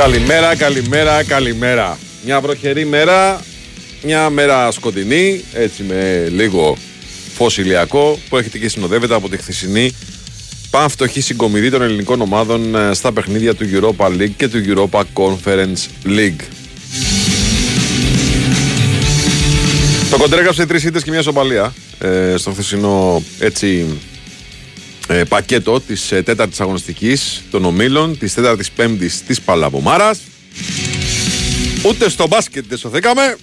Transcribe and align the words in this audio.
Καλημέρα, 0.00 0.56
καλημέρα, 0.56 1.24
καλημέρα. 1.24 1.98
Μια 2.24 2.40
βροχερή 2.40 2.84
μέρα, 2.84 3.40
μια 4.02 4.30
μέρα 4.30 4.70
σκοτεινή, 4.70 5.44
έτσι 5.52 5.82
με 5.82 6.28
λίγο 6.30 6.76
φως 7.34 7.58
ηλιακό 7.58 8.18
που 8.28 8.36
έχετε 8.36 8.58
και 8.58 8.68
συνοδεύεται 8.68 9.14
από 9.14 9.28
τη 9.28 9.36
χθεσινή 9.36 9.94
πανφτωχή 10.70 11.20
συγκομιδή 11.20 11.70
των 11.70 11.82
ελληνικών 11.82 12.20
ομάδων 12.20 12.74
ε, 12.74 12.94
στα 12.94 13.12
παιχνίδια 13.12 13.54
του 13.54 13.66
Europa 13.72 14.06
League 14.06 14.30
και 14.36 14.48
του 14.48 14.62
Europa 14.66 15.02
Conference 15.12 16.06
League. 16.06 16.42
Το 20.10 20.16
κοντρέγραψε 20.16 20.66
τρεις 20.66 20.84
ήττες 20.84 21.02
και 21.02 21.10
μια 21.10 21.22
σοπαλία 21.22 21.74
ε, 21.98 22.34
στο 22.36 22.50
χθεσινό 22.50 23.22
έτσι 23.38 23.86
ε, 25.10 25.24
πακέτο 25.24 25.80
της 25.80 26.12
ε, 26.12 26.22
τέταρτης 26.22 26.60
αγωνιστικής 26.60 27.42
των 27.50 27.64
ομίλων, 27.64 28.18
της 28.18 28.34
τέταρτης 28.34 28.70
πέμπτης 28.70 29.22
της 29.26 29.40
Παλαβομάρας. 29.40 30.18
Ούτε 31.86 32.10
στο 32.10 32.26
μπάσκετ 32.26 32.64
δεν 32.68 32.78
σωθήκαμε. 32.78 33.36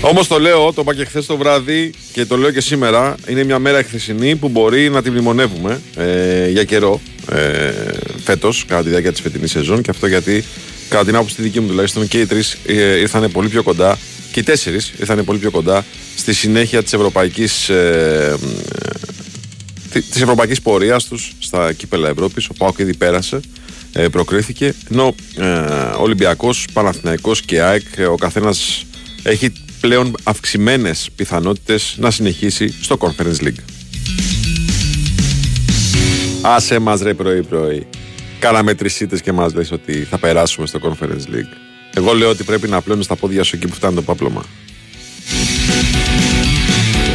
Όμως 0.00 0.26
το 0.26 0.38
λέω, 0.38 0.72
το 0.72 0.80
είπα 0.80 0.94
και 0.94 1.04
χθες 1.04 1.26
το 1.26 1.36
βράδυ 1.36 1.92
και 2.12 2.24
το 2.24 2.36
λέω 2.36 2.50
και 2.50 2.60
σήμερα. 2.60 3.14
Είναι 3.28 3.44
μια 3.44 3.58
μέρα 3.58 3.82
χθεσινή 3.82 4.36
που 4.36 4.48
μπορεί 4.48 4.90
να 4.90 5.02
την 5.02 5.12
μνημονεύουμε 5.12 5.80
ε, 5.96 6.48
για 6.48 6.64
καιρό 6.64 7.00
ε, 7.32 7.72
φέτος, 8.24 8.64
κατά 8.68 8.82
τη 8.82 8.88
διάρκεια 8.88 9.12
της 9.12 9.20
φετινής 9.20 9.50
σεζόν. 9.50 9.82
Και 9.82 9.90
αυτό 9.90 10.06
γιατί, 10.06 10.44
κατά 10.88 11.04
την 11.04 11.14
άποψη 11.14 11.34
τη 11.34 11.42
δική 11.42 11.60
μου 11.60 11.66
τουλάχιστον, 11.66 12.08
και 12.08 12.20
οι 12.20 12.26
τρεις 12.26 12.56
ε, 12.66 12.98
ήρθαν 12.98 13.30
πολύ 13.32 13.48
πιο 13.48 13.62
κοντά 13.62 13.98
και 14.32 14.40
οι 14.40 14.42
τέσσερις 14.42 14.92
ήρθαν 14.98 15.24
πολύ 15.24 15.38
πιο 15.38 15.50
κοντά 15.50 15.84
στη 16.16 16.34
συνέχεια 16.34 16.82
της 16.82 16.92
ευρωπαϊκής 16.92 17.68
ε, 17.68 18.36
της 19.92 20.20
ευρωπαϊκής 20.20 20.62
πορείας 20.62 21.04
τους 21.04 21.32
στα 21.38 21.72
κύπελα 21.72 22.08
Ευρώπης 22.08 22.48
ο 22.48 22.54
Πάοκ 22.54 22.78
ήδη 22.78 22.96
πέρασε 22.96 23.40
ε, 23.92 24.08
προκρίθηκε. 24.08 24.74
Ενώ 24.90 25.14
ε, 25.36 25.46
Ολυμπιακός, 25.98 26.66
Παναθηναϊκός 26.72 27.42
και 27.42 27.62
ΑΕΚ 27.62 27.82
ο 28.10 28.14
καθένας 28.14 28.84
έχει 29.22 29.52
πλέον 29.80 30.16
αυξημένες 30.22 31.08
πιθανότητες 31.16 31.94
να 31.98 32.10
συνεχίσει 32.10 32.74
στο 32.82 32.96
Conference 33.00 33.44
League. 33.44 33.62
Άσε 36.40 36.78
μας 36.78 37.00
ρε 37.00 37.14
πρωί 37.14 37.42
πρωί 37.42 37.86
Κάναμε 38.38 38.74
τρεις 38.74 39.04
και 39.22 39.32
μας 39.32 39.54
λες 39.54 39.70
ότι 39.72 39.92
θα 39.92 40.18
περάσουμε 40.18 40.66
στο 40.66 40.78
Conference 40.82 41.34
League 41.34 41.71
Εγώ 41.96 42.12
λέω 42.12 42.28
ότι 42.28 42.44
πρέπει 42.44 42.68
να 42.68 42.80
πλώνεις 42.80 43.06
τα 43.06 43.16
πόδια 43.16 43.42
σου 43.42 43.56
εκεί 43.56 43.66
που 43.66 43.74
φτάνει 43.74 43.94
το 43.94 44.02
πάπλωμα 44.02 44.44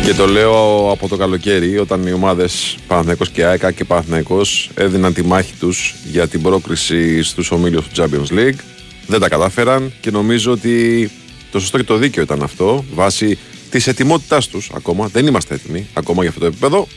και 0.07 0.13
το 0.13 0.27
λέω 0.27 0.91
από 0.91 1.07
το 1.07 1.17
καλοκαίρι, 1.17 1.77
όταν 1.77 2.07
οι 2.07 2.11
ομάδες 2.11 2.77
Παναθυναϊκό 2.87 3.25
και 3.25 3.45
ΑΕΚΑ 3.45 3.71
και 3.71 3.83
Παναθυναϊκό 3.83 4.41
έδιναν 4.73 5.13
τη 5.13 5.23
μάχη 5.23 5.53
τους 5.59 5.95
για 6.11 6.27
την 6.27 6.41
πρόκριση 6.41 7.23
στους 7.23 7.51
ομίλους 7.51 7.87
του 7.87 8.01
Champions 8.01 8.33
League. 8.33 8.59
Δεν 9.07 9.19
τα 9.19 9.29
κατάφεραν 9.29 9.93
και 10.01 10.11
νομίζω 10.11 10.51
ότι 10.51 11.09
το 11.51 11.59
σωστό 11.59 11.77
και 11.77 11.83
το 11.83 11.97
δίκαιο 11.97 12.23
ήταν 12.23 12.43
αυτό, 12.43 12.85
βάσει 12.93 13.37
της 13.69 13.87
ετοιμότητάς 13.87 14.47
τους 14.47 14.71
ακόμα. 14.73 15.07
Δεν 15.07 15.27
είμαστε 15.27 15.53
έτοιμοι 15.53 15.87
ακόμα 15.93 16.21
για 16.21 16.29
αυτό 16.29 16.41
το 16.41 16.47
επίπεδο. 16.47 16.87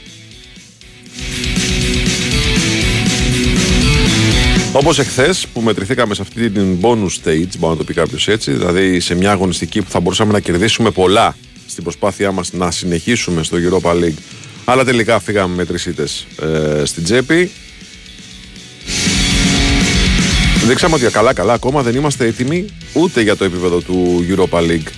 Όπως 4.72 4.98
εχθές 4.98 5.46
που 5.52 5.60
μετρηθήκαμε 5.60 6.14
σε 6.14 6.22
αυτή 6.22 6.50
την 6.50 6.78
bonus 6.80 7.08
stage, 7.24 7.48
μπορεί 7.58 7.72
να 7.72 7.76
το 7.76 7.84
πει 7.84 7.94
κάποιος 7.94 8.28
έτσι, 8.28 8.52
δηλαδή 8.52 9.00
σε 9.00 9.14
μια 9.14 9.30
αγωνιστική 9.30 9.82
που 9.82 9.90
θα 9.90 10.00
μπορούσαμε 10.00 10.32
να 10.32 10.40
κερδίσουμε 10.40 10.90
πολλά 10.90 11.36
στην 11.66 11.82
προσπάθειά 11.82 12.32
μας 12.32 12.52
να 12.52 12.70
συνεχίσουμε 12.70 13.42
στο 13.42 13.56
Europa 13.56 13.90
League 13.92 14.18
αλλά 14.64 14.84
τελικά 14.84 15.20
φύγαμε 15.20 15.54
με 15.54 15.64
τρεις 15.64 15.86
ήττες 15.86 16.26
ε, 16.42 16.84
στην 16.84 17.04
τσέπη. 17.04 17.50
Δείξαμε 20.66 20.94
ότι 20.94 21.04
καλά 21.04 21.32
καλά 21.32 21.52
ακόμα 21.52 21.82
δεν 21.82 21.94
είμαστε 21.94 22.26
έτοιμοι 22.26 22.64
ούτε 22.92 23.20
για 23.20 23.36
το 23.36 23.44
επίπεδο 23.44 23.80
του 23.80 24.26
Europa 24.28 24.58
League 24.58 24.88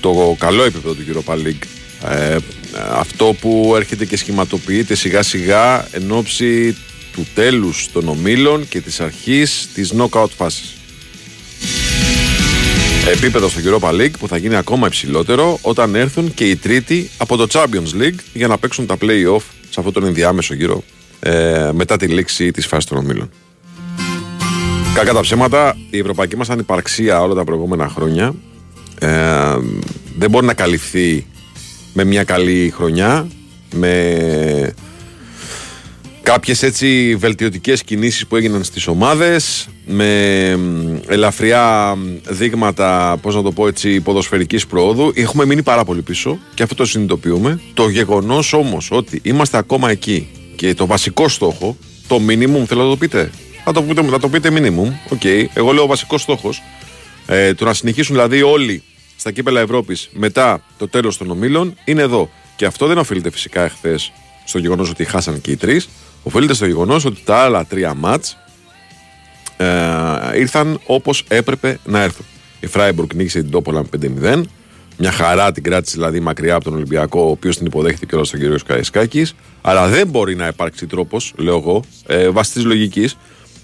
το 0.00 0.36
καλό 0.38 0.62
επίπεδο 0.62 0.94
του 0.94 1.02
Europa 1.12 1.34
League. 1.34 1.66
Ε, 2.10 2.36
αυτό 2.92 3.36
που 3.40 3.72
έρχεται 3.76 4.04
και 4.04 4.16
σχηματοποιείται 4.16 4.94
σιγά 4.94 5.22
σιγά 5.22 5.88
εν 5.90 6.10
ώψη 6.10 6.76
του 7.18 7.26
τέλους 7.34 7.88
των 7.92 8.08
ομίλων 8.08 8.68
και 8.68 8.80
της 8.80 9.00
αρχής 9.00 9.68
της 9.74 9.94
knockout 9.98 10.28
φάσης 10.36 10.76
επίπεδο 13.10 13.48
στο 13.48 13.60
Europa 13.64 13.90
League 13.90 14.18
που 14.18 14.28
θα 14.28 14.36
γίνει 14.36 14.56
ακόμα 14.56 14.86
υψηλότερο 14.86 15.58
όταν 15.62 15.94
έρθουν 15.94 16.34
και 16.34 16.44
οι 16.44 16.56
τρίτοι 16.56 17.10
από 17.16 17.36
το 17.36 17.46
Champions 17.50 18.02
League 18.02 18.18
για 18.32 18.46
να 18.46 18.58
παίξουν 18.58 18.86
τα 18.86 18.96
play-off 19.00 19.40
σε 19.70 19.74
αυτόν 19.76 19.92
τον 19.92 20.04
ενδιάμεσο 20.04 20.54
γύρο 20.54 20.82
ε, 21.20 21.70
μετά 21.74 21.96
τη 21.96 22.06
λήξη 22.06 22.50
της 22.50 22.66
φάσης 22.66 22.84
των 22.84 22.98
ομίλων. 22.98 23.30
Κακά 24.94 25.12
τα 25.12 25.20
ψέματα, 25.20 25.76
η 25.90 25.98
ευρωπαϊκή 25.98 26.36
μας 26.36 26.50
ανυπαρξία 26.50 27.20
όλα 27.20 27.34
τα 27.34 27.44
προηγούμενα 27.44 27.88
χρόνια 27.88 28.34
ε, 28.98 29.08
δεν 30.18 30.30
μπορεί 30.30 30.46
να 30.46 30.54
καλυφθεί 30.54 31.26
με 31.92 32.04
μια 32.04 32.24
καλή 32.24 32.72
χρονιά, 32.76 33.28
με 33.74 34.74
Κάποιες 36.28 36.62
έτσι 36.62 37.16
βελτιωτικές 37.16 37.82
κινήσεις 37.82 38.26
που 38.26 38.36
έγιναν 38.36 38.64
στις 38.64 38.86
ομάδες 38.86 39.68
με 39.86 40.50
ελαφριά 41.06 41.96
δείγματα, 42.28 43.18
πώς 43.22 43.34
να 43.34 43.42
το 43.42 43.52
πω 43.52 43.66
έτσι, 43.66 44.00
ποδοσφαιρικής 44.00 44.66
προόδου 44.66 45.12
έχουμε 45.14 45.44
μείνει 45.44 45.62
πάρα 45.62 45.84
πολύ 45.84 46.02
πίσω 46.02 46.38
και 46.54 46.62
αυτό 46.62 46.74
το 46.74 46.84
συνειδητοποιούμε. 46.84 47.60
Το 47.74 47.88
γεγονός 47.88 48.52
όμως 48.52 48.90
ότι 48.90 49.20
είμαστε 49.22 49.56
ακόμα 49.56 49.90
εκεί 49.90 50.28
και 50.56 50.74
το 50.74 50.86
βασικό 50.86 51.28
στόχο, 51.28 51.76
το 52.06 52.16
minimum 52.28 52.64
θέλω 52.66 52.82
να 52.82 52.88
το 52.88 52.96
πείτε, 52.96 53.30
θα 53.64 53.72
το 53.72 53.82
πείτε, 53.82 54.02
θα 54.02 54.18
το 54.18 54.28
πείτε 54.28 54.50
minimum, 54.52 54.92
OK, 55.08 55.20
okay. 55.22 55.46
εγώ 55.54 55.72
λέω 55.72 55.82
ο 55.82 55.86
βασικός 55.86 56.22
στόχος, 56.22 56.62
ε, 57.26 57.54
το 57.54 57.64
να 57.64 57.74
συνεχίσουν 57.74 58.14
δηλαδή 58.14 58.42
όλοι 58.42 58.82
στα 59.16 59.30
κύπελα 59.30 59.60
Ευρώπης 59.60 60.08
μετά 60.12 60.64
το 60.78 60.88
τέλος 60.88 61.16
των 61.16 61.30
ομίλων 61.30 61.76
είναι 61.84 62.02
εδώ. 62.02 62.30
Και 62.56 62.66
αυτό 62.66 62.86
δεν 62.86 62.98
οφείλεται 62.98 63.30
φυσικά 63.30 63.64
εχθές 63.64 64.12
στο 64.44 64.58
γεγονός 64.58 64.90
ότι 64.90 65.04
χάσαν 65.04 65.40
και 65.40 65.50
οι 65.50 65.56
τρεις, 65.56 65.88
οφείλεται 66.28 66.54
στο 66.54 66.66
γεγονός 66.66 67.04
ότι 67.04 67.20
τα 67.24 67.36
άλλα 67.36 67.64
τρία 67.64 67.94
μάτς 67.94 68.36
ε, 69.56 69.66
ήρθαν 70.38 70.80
όπως 70.86 71.24
έπρεπε 71.28 71.78
να 71.84 72.02
έρθουν. 72.02 72.26
Η 72.60 72.66
Φράιμπουργκ 72.66 73.12
νίκησε 73.14 73.40
την 73.40 73.50
Τόπολα 73.50 73.82
με 73.82 74.10
5-0. 74.22 74.42
Μια 74.98 75.10
χαρά 75.10 75.52
την 75.52 75.62
κράτησε 75.62 75.96
δηλαδή 75.96 76.20
μακριά 76.20 76.54
από 76.54 76.64
τον 76.64 76.74
Ολυμπιακό, 76.74 77.20
ο 77.20 77.30
οποίος 77.30 77.56
την 77.56 77.66
υποδέχεται 77.66 78.06
και 78.06 78.14
όλα 78.14 78.24
στον 78.24 78.40
κύριο 78.40 78.58
Σκαϊσκάκης. 78.58 79.34
Αλλά 79.60 79.88
δεν 79.88 80.08
μπορεί 80.08 80.34
να 80.34 80.46
υπάρξει 80.46 80.86
τρόπος, 80.86 81.34
λέω 81.36 81.56
εγώ, 81.56 81.82
ε, 82.06 82.28
βάσει 82.28 82.52
τη 82.52 82.60
λογικής, 82.60 83.16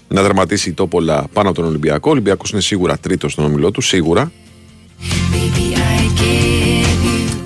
να 0.07 0.23
δραματίσει 0.23 0.69
η 0.69 0.73
Τόπολα 0.73 1.27
πάνω 1.33 1.49
από 1.49 1.57
τον 1.57 1.67
Ολυμπιακό. 1.67 2.09
Ο 2.09 2.11
Ολυμπιακός 2.11 2.51
είναι 2.51 2.61
σίγουρα 2.61 2.97
τρίτος 2.97 3.31
στον 3.31 3.45
ομιλό 3.45 3.71
του, 3.71 3.81
σίγουρα. 3.81 4.31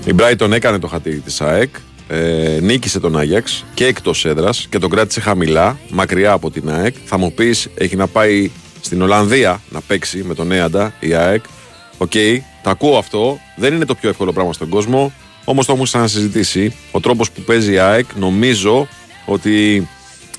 Η 0.04 0.14
Brighton 0.18 0.50
έκανε 0.50 0.78
το 0.78 0.86
χατήρι 0.86 1.18
της 1.18 1.40
ΑΕΚ 1.40 1.74
ε, 2.12 2.58
νίκησε 2.60 3.00
τον 3.00 3.18
Άγιαξ 3.18 3.64
και 3.74 3.86
εκτός 3.86 4.24
έδρας 4.24 4.66
και 4.70 4.78
τον 4.78 4.90
κράτησε 4.90 5.20
χαμηλά, 5.20 5.78
μακριά 5.90 6.32
από 6.32 6.50
την 6.50 6.70
ΑΕΚ. 6.70 6.94
Θα 7.04 7.18
μου 7.18 7.32
πεις, 7.32 7.68
έχει 7.74 7.96
να 7.96 8.06
πάει 8.06 8.50
στην 8.80 9.02
Ολλανδία 9.02 9.60
να 9.70 9.80
παίξει 9.80 10.24
με 10.26 10.34
τον 10.34 10.52
Αίαντα 10.52 10.92
η 11.00 11.14
ΑΕΚ. 11.14 11.44
OK, 11.98 12.10
okay, 12.14 12.38
το 12.62 12.70
ακούω 12.70 12.98
αυτό. 12.98 13.38
Δεν 13.56 13.74
είναι 13.74 13.84
το 13.84 13.94
πιο 13.94 14.08
εύκολο 14.08 14.32
πράγμα 14.32 14.52
στον 14.52 14.68
κόσμο. 14.68 15.12
Όμως 15.44 15.66
το 15.66 15.86
να 15.92 16.06
συζητήσει 16.06 16.74
Ο 16.90 17.00
τρόπος 17.00 17.30
που 17.30 17.40
παίζει 17.40 17.72
η 17.72 17.78
ΑΕΚ 17.78 18.06
νομίζω 18.18 18.88
ότι 19.24 19.88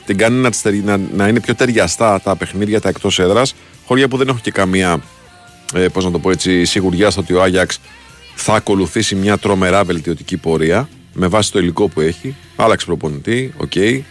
την 0.05 0.17
κάνει 0.17 0.35
να, 0.35 0.49
να, 0.83 0.99
να 1.15 1.27
είναι 1.27 1.39
πιο 1.39 1.55
ταιριαστά 1.55 2.21
τα 2.21 2.35
παιχνίδια 2.35 2.81
τα 2.81 2.89
εκτός 2.89 3.19
έδρας. 3.19 3.55
Χώρια 3.85 4.07
που 4.07 4.17
δεν 4.17 4.27
έχω 4.27 4.39
και 4.41 4.51
καμία, 4.51 5.01
ε, 5.73 5.87
πώς 5.87 6.05
να 6.05 6.11
το 6.11 6.19
πω 6.19 6.31
έτσι, 6.31 6.65
σιγουριά 6.65 7.09
στο 7.09 7.21
ότι 7.21 7.33
ο 7.33 7.41
Άγιαξ 7.41 7.79
θα 8.35 8.53
ακολουθήσει 8.53 9.15
μια 9.15 9.37
τρομερά 9.37 9.83
βελτιωτική 9.83 10.37
πορεία 10.37 10.89
με 11.13 11.27
βάση 11.27 11.51
το 11.51 11.59
υλικό 11.59 11.87
που 11.87 12.01
έχει. 12.01 12.35
Άλλαξε 12.55 12.85
προπονητή, 12.85 13.53
OK. 13.57 13.71
Okay. 13.75 14.01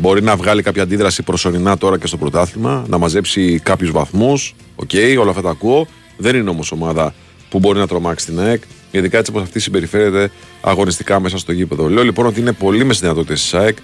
μπορεί 0.00 0.22
να 0.22 0.36
βγάλει 0.36 0.62
κάποια 0.62 0.82
αντίδραση 0.82 1.22
προσωρινά 1.22 1.78
τώρα 1.78 1.98
και 1.98 2.06
στο 2.06 2.16
πρωτάθλημα, 2.16 2.84
να 2.88 2.98
μαζέψει 2.98 3.60
κάποιους 3.62 3.90
βαθμούς. 3.90 4.54
OK, 4.76 4.90
okay, 4.92 5.16
όλα 5.20 5.30
αυτά 5.30 5.42
τα 5.42 5.50
ακούω. 5.50 5.86
Δεν 6.16 6.36
είναι 6.36 6.50
όμως 6.50 6.72
ομάδα 6.72 7.14
που 7.48 7.58
μπορεί 7.58 7.78
να 7.78 7.86
τρομάξει 7.86 8.26
την 8.26 8.40
ΑΕΚ, 8.40 8.62
ειδικά 8.90 9.18
έτσι 9.18 9.30
όπως 9.30 9.42
αυτή 9.42 9.60
συμπεριφέρεται 9.60 10.30
αγωνιστικά 10.60 11.20
μέσα 11.20 11.38
στο 11.38 11.52
γήπεδο. 11.52 11.88
Λέω 11.88 12.04
λοιπόν 12.04 12.26
ότι 12.26 12.40
είναι 12.40 12.52
πολύ 12.52 12.84
μες 12.84 12.91
στις 12.91 13.00
δυνατότητες 13.00 13.40
της 13.40 13.54
ΑΕΚ 13.54 13.76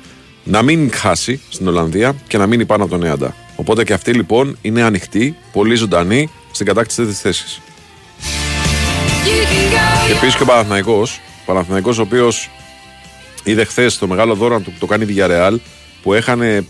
να 0.44 0.62
μην 0.62 0.92
χάσει 0.92 1.40
στην 1.48 1.68
Ολλανδία 1.68 2.14
και 2.28 2.38
να 2.38 2.46
μείνει 2.46 2.64
πάνω 2.64 2.82
από 2.82 2.92
τον 2.92 3.04
Αίαντα. 3.04 3.34
Οπότε 3.56 3.84
και 3.84 3.92
αυτή 3.92 4.12
λοιπόν 4.12 4.56
είναι 4.60 4.82
ανοιχτή, 4.82 5.36
πολύ 5.52 5.74
ζωντανή 5.74 6.30
στην 6.52 6.66
κατάκτηση 6.66 7.04
τη 7.04 7.12
θέση. 7.12 7.60
Επίσης 10.10 10.36
και 10.36 10.42
ο 10.42 10.46
Παναθηναϊκός 10.46 11.20
Παναθηναϊκός 11.52 11.98
ο 11.98 12.02
οποίος 12.02 12.50
είδε 13.44 13.64
χθες 13.64 13.98
το 13.98 14.06
μεγάλο 14.06 14.34
δώρο 14.34 14.60
που 14.60 14.72
το 14.78 14.86
κάνει 14.86 15.04
η 15.04 15.14
Villarreal 15.16 15.56
που 16.02 16.14
έχανε 16.14 16.66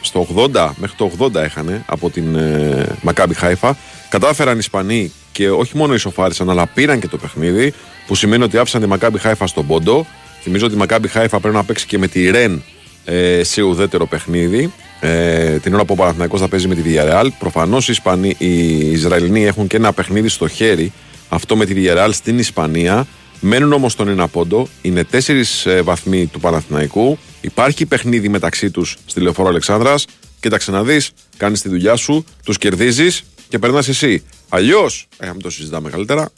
στο 0.00 0.26
80, 0.52 0.70
μέχρι 0.76 0.96
το 0.96 1.10
80 1.18 1.34
έχανε 1.34 1.84
από 1.86 2.10
την 2.10 2.34
ε, 2.34 2.96
Μακάμπι 3.02 3.34
Χάιφα. 3.34 3.76
Κατάφεραν 4.08 4.54
οι 4.54 4.58
Ισπανοί 4.60 5.12
και 5.32 5.50
όχι 5.50 5.76
μόνο 5.76 5.94
ισοφάρισαν, 5.94 6.50
αλλά 6.50 6.66
πήραν 6.66 7.00
και 7.00 7.08
το 7.08 7.16
παιχνίδι, 7.16 7.72
που 8.06 8.14
σημαίνει 8.14 8.42
ότι 8.42 8.58
άφησαν 8.58 8.80
τη 8.80 8.86
Μακάμπι 8.86 9.18
Χάιφα 9.18 9.46
στον 9.46 9.66
πόντο. 9.66 10.06
Θυμίζω 10.42 10.66
ότι 10.66 10.74
η 10.74 10.78
Μακάμπι 10.78 11.08
Χάιφα 11.08 11.40
πρέπει 11.40 11.54
να 11.54 11.64
παίξει 11.64 11.86
και 11.86 11.98
με 11.98 12.06
τη 12.06 12.30
Ρεν 12.30 12.62
ε, 13.04 13.42
σε 13.44 13.62
ουδέτερο 13.62 14.06
παιχνίδι. 14.06 14.72
Ε, 15.00 15.56
την 15.58 15.74
ώρα 15.74 15.84
που 15.84 15.92
ο 15.92 15.96
Παναθηναϊκός 15.96 16.40
θα 16.40 16.48
παίζει 16.48 16.68
με 16.68 16.74
τη 16.74 16.82
Villarreal. 16.86 17.28
Προφανώς 17.38 17.88
οι, 17.88 17.92
Ισπανοί, 17.92 18.34
οι 18.38 18.90
Ισραηλοί 18.90 19.44
έχουν 19.44 19.66
και 19.66 19.76
ένα 19.76 19.92
παιχνίδι 19.92 20.28
στο 20.28 20.48
χέρι. 20.48 20.92
Αυτό 21.28 21.56
με 21.56 21.64
τη 21.64 21.74
Villarreal 21.76 22.08
στην 22.12 22.38
Ισπανία. 22.38 23.06
Μένουν 23.40 23.72
όμως 23.72 23.94
τον 23.94 24.08
ένα 24.08 24.28
πόντο. 24.28 24.68
Είναι 24.82 25.04
τέσσερις 25.04 25.66
ε, 25.66 25.82
βαθμοί 25.82 26.26
του 26.26 26.40
Παναθηναϊκού. 26.40 27.18
Υπάρχει 27.40 27.86
παιχνίδι 27.86 28.28
μεταξύ 28.28 28.70
τους 28.70 28.96
στη 29.06 29.20
λεωφόρο 29.20 29.48
Αλεξάνδρας. 29.48 30.06
Κοίταξε 30.40 30.70
να 30.70 30.84
δεις, 30.84 31.10
κάνεις 31.36 31.60
τη 31.62 31.68
δουλειά 31.68 31.96
σου, 31.96 32.24
τους 32.44 32.58
κερδίζεις 32.58 33.22
και 33.48 33.58
περνάς 33.58 33.88
εσύ. 33.88 34.24
Αλλιώς, 34.48 35.06
ε, 35.18 35.26
μην 35.26 35.42
το 35.42 35.50
συζητάμε 35.50 35.90
καλύτερα, 35.90 36.30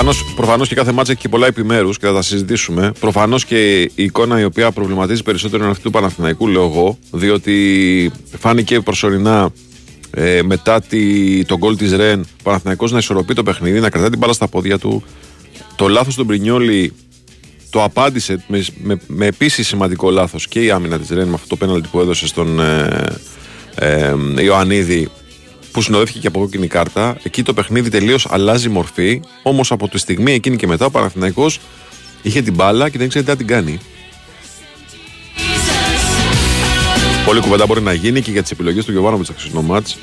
Προφανώς 0.00 0.32
προφανώς 0.34 0.68
και 0.68 0.74
κάθε 0.74 0.92
μάτσα 0.92 1.12
έχει 1.12 1.20
και 1.20 1.28
πολλά 1.28 1.46
επιμέρους 1.46 1.98
και 1.98 2.06
θα 2.06 2.12
τα 2.12 2.22
συζητήσουμε. 2.22 2.92
Προφανώς 3.00 3.44
και 3.44 3.80
η 3.80 3.92
εικόνα 3.94 4.40
η 4.40 4.44
οποία 4.44 4.72
προβληματίζει 4.72 5.22
περισσότερο 5.22 5.62
είναι 5.62 5.70
αυτή 5.70 5.82
του 5.82 5.90
Παναθηναϊκού, 5.90 6.46
λέω 6.48 6.62
εγώ, 6.62 6.98
διότι 7.10 8.12
φάνηκε 8.38 8.80
προσωρινά 8.80 9.50
ε, 10.10 10.40
μετά 10.42 10.80
τη, 10.80 11.44
τον 11.44 11.58
γκολ 11.58 11.76
της 11.76 11.92
Ρεν 11.92 12.20
ο 12.20 12.42
Παναθηναϊκός 12.42 12.92
να 12.92 12.98
ισορροπεί 12.98 13.34
το 13.34 13.42
παιχνίδι, 13.42 13.80
να 13.80 13.90
κρατάει 13.90 14.10
την 14.10 14.18
μπάλα 14.18 14.32
στα 14.32 14.48
πόδια 14.48 14.78
του. 14.78 15.02
Το 15.76 15.88
λάθος 15.88 16.14
του 16.14 16.24
Μπρινιόλη 16.24 16.92
το 17.70 17.82
απάντησε 17.82 18.44
με, 18.46 18.64
με, 18.82 19.00
με 19.06 19.26
επίσης 19.26 19.66
σημαντικό 19.66 20.10
λάθος 20.10 20.48
και 20.48 20.64
η 20.64 20.70
άμυνα 20.70 20.98
της 20.98 21.08
Ρεν 21.08 21.28
με 21.28 21.34
αυτό 21.34 21.46
το 21.46 21.56
πέναλτι 21.56 21.88
που 21.88 22.00
έδωσε 22.00 22.26
στον 22.26 22.60
ε, 22.60 23.06
ε, 23.74 24.14
Ιωαννίδη 24.38 25.08
που 25.72 25.82
συνοδεύτηκε 25.82 26.18
και 26.18 26.26
από 26.26 26.38
κόκκινη 26.38 26.66
κάρτα. 26.66 27.16
Εκεί 27.22 27.42
το 27.42 27.54
παιχνίδι 27.54 27.90
τελείως 27.90 28.26
αλλάζει 28.30 28.68
μορφή. 28.68 29.20
Όμως 29.42 29.72
από 29.72 29.88
τη 29.88 29.98
στιγμή 29.98 30.32
εκείνη 30.32 30.56
και 30.56 30.66
μετά 30.66 30.84
ο 30.84 30.90
Παναθηναϊκός 30.90 31.60
είχε 32.22 32.42
την 32.42 32.54
μπάλα 32.54 32.88
και 32.88 32.98
δεν 32.98 33.06
ήξερε 33.06 33.24
τι 33.24 33.30
να 33.30 33.36
την 33.36 33.46
κάνει. 33.46 33.78
Πολύ 37.24 37.40
κουβέντα 37.40 37.66
μπορεί 37.66 37.80
να 37.80 37.92
γίνει 37.92 38.20
και 38.20 38.30
για 38.30 38.42
τις 38.42 38.50
επιλογές 38.50 38.84
του 38.84 38.92
Γιωβάνο 38.92 39.20
με 39.52 39.60
μάτς. 39.62 39.98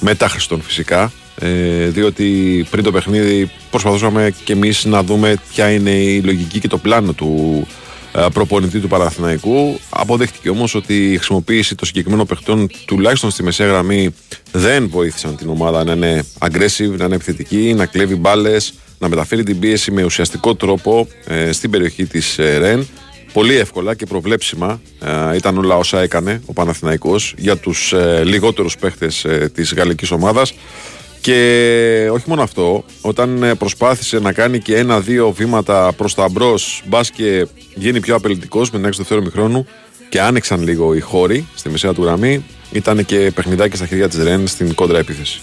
Μετά 0.00 0.28
Χριστόν 0.28 0.62
φυσικά. 0.62 1.12
Ε, 1.42 1.86
διότι 1.86 2.66
πριν 2.70 2.84
το 2.84 2.92
παιχνίδι 2.92 3.50
προσπαθούσαμε 3.70 4.34
και 4.44 4.52
εμείς 4.52 4.84
να 4.84 5.02
δούμε 5.02 5.36
ποια 5.52 5.70
είναι 5.70 5.90
η 5.90 6.20
λογική 6.22 6.58
και 6.58 6.68
το 6.68 6.78
πλάνο 6.78 7.12
του 7.12 7.66
ε, 7.66 7.79
προπονητή 8.32 8.78
του 8.78 8.88
Παναθηναϊκού. 8.88 9.80
Αποδέχτηκε 9.90 10.48
όμως 10.50 10.74
ότι 10.74 11.12
η 11.12 11.16
χρησιμοποίηση 11.16 11.74
των 11.74 11.86
συγκεκριμένων 11.86 12.26
παιχτών, 12.26 12.70
τουλάχιστον 12.84 13.30
στη 13.30 13.42
μεσαία 13.42 13.66
γραμμή, 13.66 14.14
δεν 14.52 14.88
βοήθησαν 14.88 15.36
την 15.36 15.48
ομάδα 15.48 15.84
να 15.84 15.92
είναι 15.92 16.24
aggressive, 16.38 16.96
να 16.96 17.04
είναι 17.04 17.14
επιθετική, 17.14 17.74
να 17.76 17.86
κλέβει 17.86 18.14
μπάλες, 18.14 18.74
να 18.98 19.08
μεταφέρει 19.08 19.42
την 19.42 19.58
πίεση 19.58 19.90
με 19.90 20.04
ουσιαστικό 20.04 20.54
τρόπο 20.54 21.08
ε, 21.26 21.52
στην 21.52 21.70
περιοχή 21.70 22.06
της 22.06 22.38
ε, 22.38 22.58
Ρεν. 22.58 22.88
Πολύ 23.32 23.56
εύκολα 23.56 23.94
και 23.94 24.06
προβλέψιμα 24.06 24.80
ε, 25.32 25.36
ήταν 25.36 25.58
όλα 25.58 25.76
όσα 25.76 26.00
έκανε 26.00 26.42
ο 26.46 26.52
Παναθηναϊκός 26.52 27.34
για 27.38 27.56
τους 27.56 27.92
ε, 27.92 28.22
λιγότερους 28.24 28.76
παίχτες 28.76 29.24
ε, 29.24 29.50
της 29.54 29.74
γαλλικής 29.74 30.10
ομάδας 30.10 30.54
και 31.20 32.08
όχι 32.12 32.24
μόνο 32.26 32.42
αυτό, 32.42 32.84
όταν 33.00 33.42
ε, 33.42 33.54
προσπάθησε 33.54 34.18
να 34.18 34.32
κάνει 34.32 34.58
και 34.58 34.76
ένα-δύο 34.76 35.30
βήματα 35.30 35.92
προς 35.92 36.14
τα 36.14 36.28
μπρος, 36.28 36.82
μπας 36.86 37.10
και 37.10 37.46
γίνει 37.74 38.00
πιο 38.00 38.14
απελητικός 38.14 38.70
με 38.70 38.78
την 38.78 38.86
έξω 38.86 39.04
του 39.04 39.22
μηχρόνου 39.22 39.66
και 40.08 40.20
άνοιξαν 40.20 40.62
λίγο 40.62 40.94
οι 40.94 41.00
χώροι 41.00 41.46
στη 41.54 41.68
μεσαία 41.68 41.92
του 41.92 42.02
γραμμή, 42.04 42.44
ήταν 42.72 43.04
και 43.04 43.30
παιχνιδάκι 43.34 43.76
στα 43.76 43.86
χέρια 43.86 44.08
της 44.08 44.22
Ρεν 44.22 44.46
στην 44.46 44.74
κόντρα 44.74 44.98
επίθεση. 44.98 45.40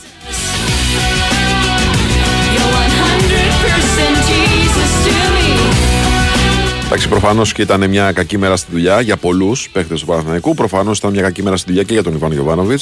Εντάξει, 6.86 7.08
προφανώς 7.08 7.54
και 7.54 7.62
ήταν 7.62 7.90
μια 7.90 8.12
κακή 8.12 8.38
μέρα 8.38 8.56
στη 8.56 8.72
δουλειά 8.72 9.02
για 9.02 9.18
πολλούς 9.18 9.70
παίχτε 9.70 9.96
του 9.96 10.06
Παναθηναϊκού. 10.06 10.54
Προφανώς 10.54 10.98
ήταν 10.98 11.12
μια 11.12 11.22
κακή 11.22 11.44
μέρα 11.44 11.58
στη 11.58 11.68
δουλειά 11.68 11.84
και 11.84 11.94
για 11.94 12.04
τον 12.04 12.14
Ιβάν 12.14 12.32
Γιοβάνοβιτ. 12.32 12.82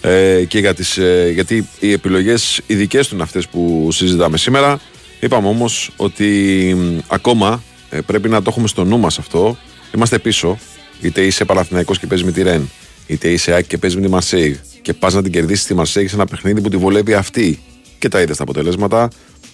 Ε, 0.00 0.44
και 0.44 0.58
για 0.58 0.74
τις, 0.74 0.96
ε, 0.96 1.30
γιατί 1.34 1.68
οι 1.80 1.92
επιλογές 1.92 2.60
οι 2.66 2.74
δικές 2.74 3.08
του 3.08 3.14
είναι 3.14 3.22
αυτές 3.24 3.48
που 3.48 3.88
συζητάμε 3.92 4.38
σήμερα. 4.38 4.80
Είπαμε 5.20 5.48
όμως 5.48 5.90
ότι 5.96 6.76
ακόμα 7.08 7.62
ε, 7.90 8.00
πρέπει 8.00 8.28
να 8.28 8.42
το 8.42 8.50
έχουμε 8.50 8.68
στο 8.68 8.84
νου 8.84 8.98
μας 8.98 9.18
αυτό. 9.18 9.58
Είμαστε 9.94 10.18
πίσω, 10.18 10.58
είτε 11.00 11.20
είσαι 11.20 11.44
Παναθηναϊκός 11.44 11.98
και 11.98 12.06
παίζεις 12.06 12.26
με 12.26 12.32
τη 12.32 12.42
Ρεν, 12.42 12.70
είτε 13.06 13.28
είσαι 13.28 13.54
Άκη 13.54 13.68
και 13.68 13.78
παίζεις 13.78 13.98
με 13.98 14.04
τη 14.04 14.12
Μαρσέιγ 14.12 14.56
και 14.82 14.92
πας 14.92 15.14
να 15.14 15.22
την 15.22 15.32
κερδίσεις 15.32 15.64
τη 15.64 15.74
Μαρσέιγ 15.74 16.08
σε 16.08 16.14
ένα 16.14 16.26
παιχνίδι 16.26 16.60
που 16.60 16.68
τη 16.68 16.76
βολεύει 16.76 17.14
αυτή. 17.14 17.62
Και 17.98 18.08
τα 18.08 18.20
είδες 18.20 18.34
στα 18.34 18.42
αποτελέσματα. 18.42 19.08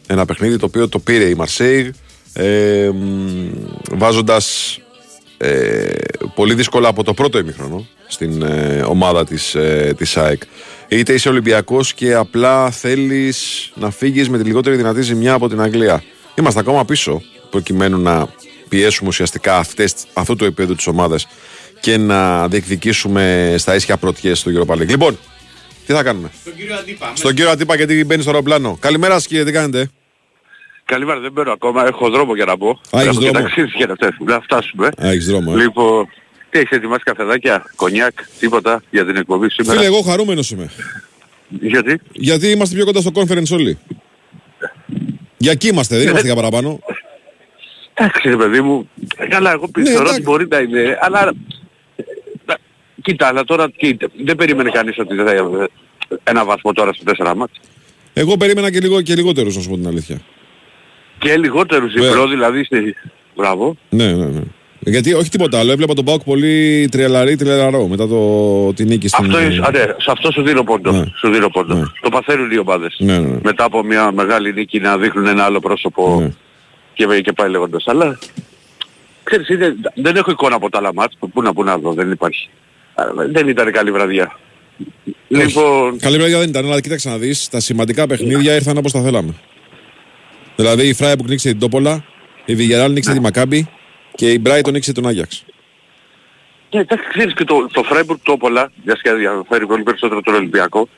Ένα 0.07 0.25
παιχνίδι 0.25 0.57
το 0.57 0.67
οποίο 0.67 0.89
το 0.89 0.99
πήρε 0.99 1.25
η 1.25 1.35
Μαρσέιγ 1.35 1.91
ε, 2.33 2.91
βάζοντας 3.91 4.79
ε, 5.39 5.93
πολύ 6.35 6.55
δύσκολα 6.55 6.89
από 6.89 7.05
το 7.05 7.15
πρώτο 7.15 7.39
ημίχρονο 7.39 7.87
στην 8.07 8.43
ε, 8.43 8.83
ομάδα 8.87 9.25
της, 9.25 9.55
ε, 9.55 9.95
της 9.97 10.17
ΑΕΚ. 10.17 10.43
Είτε 10.89 11.13
είσαι 11.13 11.29
Ολυμπιακός 11.29 11.95
και 11.95 12.15
απλά 12.15 12.71
θέλεις 12.71 13.71
να 13.75 13.91
φύγεις 13.91 14.29
με 14.29 14.39
τη 14.39 14.45
λιγότερη 14.45 14.77
δυνατή 14.77 15.03
ζημιά 15.03 15.33
από 15.33 15.49
την 15.49 15.61
Αγγλία. 15.61 16.03
Είμαστε 16.35 16.61
ακόμα 16.61 16.85
πίσω 16.85 17.23
προκειμένου 17.51 17.99
να 17.99 18.29
πιέσουμε 18.69 19.09
ουσιαστικά 19.09 19.57
αυτές, 19.57 19.95
αυτό 20.13 20.37
το 20.37 20.45
επίπεδο 20.45 20.75
της 20.75 20.87
ομάδας 20.87 21.27
και 21.81 21.97
να 21.97 22.49
διεκδικήσουμε 22.49 23.55
στα 23.59 23.75
ίσια 23.75 23.97
πρωτιές 23.97 24.39
στο 24.39 24.51
Europa 24.55 24.75
League. 24.75 24.89
Λοιπόν, 24.89 25.19
τι 25.87 25.93
θα 25.93 26.03
κάνουμε; 26.03 26.31
Στον 26.41 26.55
κύριο 26.55 26.77
Αντίπα. 26.77 27.13
Στον 27.15 27.35
κύριο 27.35 27.51
Αντίπα 27.51 27.77
γιατί 27.77 28.05
μπαίνει 28.05 28.23
στο 28.23 28.31
αεροπλάνο. 28.31 28.77
Καλημέρα 28.81 29.15
σας 29.15 29.27
κύριε, 29.27 29.45
τι 29.45 29.53
κάνετε; 29.53 29.91
Καλημέρα, 30.87 31.21
δεν 31.21 31.33
μπαίνω 31.33 31.53
ακόμα, 31.53 31.87
έχω 31.87 32.11
δρόμο 32.11 32.35
για 32.35 32.45
να 32.45 32.57
πω. 32.57 32.81
Α, 32.97 33.01
έχεις 33.01 33.17
δρόμο. 33.17 33.49
για 33.77 33.87
να, 33.87 34.33
να 34.33 34.41
φτάσουμε. 34.41 34.87
Α, 34.87 35.11
έχεις 35.11 35.27
δρόμο, 35.27 35.53
ε. 35.55 35.59
Λοιπόν, 35.61 36.09
τι 36.51 36.59
έχεις 36.59 36.71
ετοιμάσει 36.71 37.03
καφεδάκια, 37.05 37.65
κονιάκ, 37.77 38.13
τίποτα 38.39 38.83
για 38.91 39.07
την 39.07 39.17
εκπομπή 39.17 39.51
σήμερα; 39.51 39.79
Φίλε, 39.79 39.87
εγώ 39.87 40.01
χαρούμενος 40.01 40.51
είμαι. 40.51 40.71
Γιατί; 41.49 42.01
Γιατί 42.13 42.51
είμαστε 42.51 42.75
πιο 42.75 42.85
κοντά 42.85 43.01
στο 43.01 43.11
conference 43.15 43.51
όλοι. 43.53 43.79
Για 45.37 45.53
εκεί 45.53 45.69
είμαστε, 45.69 45.97
δεν 45.97 46.09
είμαστε 46.09 46.27
για 46.27 46.35
παραπάνω. 46.35 46.79
Εντάξει 47.95 48.29
ρε 48.29 48.37
παιδί 48.37 48.61
μου, 48.61 48.91
καλά 49.29 49.53
εγώ 49.53 49.69
πιστεύω 49.69 50.03
ναι, 50.03 50.09
ότι 50.09 50.23
μπορεί 50.23 50.47
να 50.49 50.59
είναι, 50.59 50.99
αλλά... 51.01 51.33
Κοίτα, 53.03 53.27
αλλά 53.27 53.45
τώρα 53.45 53.71
κοίτα, 53.77 54.07
δεν 54.25 54.37
περίμενε 54.37 54.71
κανείς 54.71 54.99
ότι 54.99 55.15
θα 55.15 55.69
ένα 56.25 56.45
βαθμό 56.45 56.73
τώρα 56.73 56.93
στο 56.93 57.13
4 57.19 57.35
μάτς. 57.37 57.61
Εγώ 58.13 58.37
περίμενα 58.37 58.71
και, 58.71 58.81
λίγο, 58.81 59.03
και 59.03 59.15
λιγότερους 59.15 59.57
να 59.57 59.63
σου 59.63 59.69
πω 59.69 59.75
την 59.75 59.87
αλήθεια. 59.87 60.21
Και 61.19 61.37
λιγότερους 61.37 61.93
διπλό 61.93 62.29
δηλαδή 62.29 62.65
στη... 62.65 62.95
Μπράβο. 63.37 63.77
Ναι, 63.89 64.13
ναι, 64.13 64.25
ναι. 64.25 64.41
Γιατί 64.79 65.15
όχι 65.15 65.29
τίποτα 65.29 65.59
άλλο. 65.59 65.73
Έβλεπα 65.73 65.95
τον 65.95 66.05
Πάουκ 66.05 66.23
πολύ 66.23 66.89
τριαλαρή, 66.91 67.37
τριαλαρό 67.37 67.87
μετά 67.87 68.09
το, 68.09 68.73
τη 68.73 68.85
νίκη 68.85 69.09
στην... 69.09 69.25
Αυτό, 69.25 69.41
είναι, 69.41 69.55
ναι, 69.55 69.81
σε 69.81 70.11
αυτό 70.11 70.31
σου 70.33 70.43
δίνω 70.43 70.65
πόντο. 70.65 70.93
Ναι. 70.93 71.05
Σου 71.17 71.31
δίνω 71.31 71.49
πόντο. 71.49 71.75
Ναι. 71.75 71.85
Το 72.01 72.09
παθαίνουν 72.09 72.51
οι 72.51 72.59
ομάδες. 72.59 72.97
Ναι, 72.99 73.19
ναι, 73.19 73.29
ναι. 73.29 73.39
Μετά 73.43 73.65
από 73.65 73.83
μια 73.83 74.13
μεγάλη 74.13 74.53
νίκη 74.53 74.81
να 74.81 74.99
δείχνουν 74.99 75.27
ένα 75.27 75.45
άλλο 75.45 75.61
πρόσωπο 75.61 76.21
ναι. 76.21 76.33
και, 76.95 77.21
και 77.21 77.33
πάει 77.33 77.51
λέγοντας. 77.51 77.85
Αλλά 77.87 78.19
ξέρεις, 79.23 79.49
είναι, 79.49 79.75
δεν 79.95 80.17
έχω 80.17 80.31
εικόνα 80.31 80.55
από 80.55 80.71
τα 80.71 80.79
άλλα 80.79 80.95
μάτς. 80.95 81.17
Πού 81.33 81.43
να, 81.43 81.53
πού 81.53 81.65
να 81.65 81.79
δω, 81.79 81.93
δεν 81.93 82.11
υπάρχει. 82.11 82.49
Δεν 83.33 83.49
ήταν 83.49 83.73
καλή 83.73 83.91
βραδιά. 83.91 84.39
Λοιπόν... 85.29 85.99
Καλή 85.99 86.17
βραδιά 86.17 86.39
δεν 86.39 86.49
ήταν, 86.49 86.65
αλλά 86.65 86.81
κοίταξε 86.81 87.09
να 87.09 87.19
δεις, 87.19 87.49
τα 87.49 87.61
σημαντικά 87.61 88.07
παιχνίδια 88.07 88.55
ήρθαν 88.55 88.77
όπως 88.77 88.93
τα 88.93 89.01
θέλαμε. 89.01 89.35
Δηλαδή 90.57 90.89
η 90.89 90.95
Φράια 90.95 91.17
που 91.17 91.25
νίξε 91.29 91.49
την 91.49 91.59
Τόπολα, 91.59 92.05
η 92.45 92.55
Βιγεράλ 92.55 92.93
νίξε 92.93 93.13
τη 93.13 93.21
Μακάμπη 93.21 93.69
και 94.15 94.31
η 94.31 94.39
Μπράιτον 94.41 94.73
νίξε 94.73 94.93
τον 94.93 95.07
Άγιαξ. 95.07 95.45
Ναι, 96.71 96.81
εντάξει, 96.81 97.09
ξέρεις 97.09 97.35
και 97.35 97.45
το, 97.45 97.67
το 97.73 97.83
Φράιμπουργκ 97.83 98.19
Τόπολα, 98.23 98.71
για 98.83 98.97
να 99.05 99.13
διαφέρει 99.13 99.67
πολύ 99.67 99.83
περισσότερο 99.83 100.21
τον 100.21 100.35
Ολυμπιακό, 100.35 100.89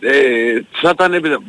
ε, 0.00 0.60
θα 0.70 0.90
ήταν 0.94 1.40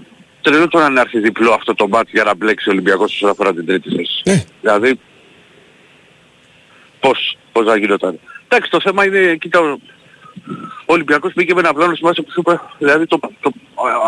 τρελό 0.41 0.67
τώρα 0.67 0.89
να 0.89 1.01
έρθει 1.01 1.19
διπλό 1.19 1.51
αυτό 1.51 1.73
το 1.75 1.87
μάτι 1.87 2.11
για 2.13 2.23
να 2.23 2.35
μπλέξει 2.35 2.69
ο 2.69 2.71
Ολυμπιακός 2.71 3.13
όσον 3.13 3.29
αφορά 3.29 3.53
την 3.53 3.65
τρίτη 3.65 3.89
θέση. 3.95 4.21
Ε. 4.23 4.43
Δηλαδή, 4.61 4.99
πώς, 6.99 7.37
πώς 7.51 7.65
θα 7.65 7.77
γινόταν. 7.77 8.19
Εντάξει, 8.47 8.69
το 8.71 8.79
θέμα 8.81 9.05
είναι, 9.05 9.35
κοίτα, 9.35 9.59
ο 10.85 10.93
Ολυμπιακός 10.93 11.33
πήγε 11.33 11.53
με 11.53 11.59
ένα 11.59 11.73
πλάνο 11.73 11.95
σημασία 11.95 12.23
που 12.23 12.31
σου 12.31 12.39
είπα, 12.39 12.75
δηλαδή 12.77 13.05
το, 13.05 13.19
το, 13.39 13.51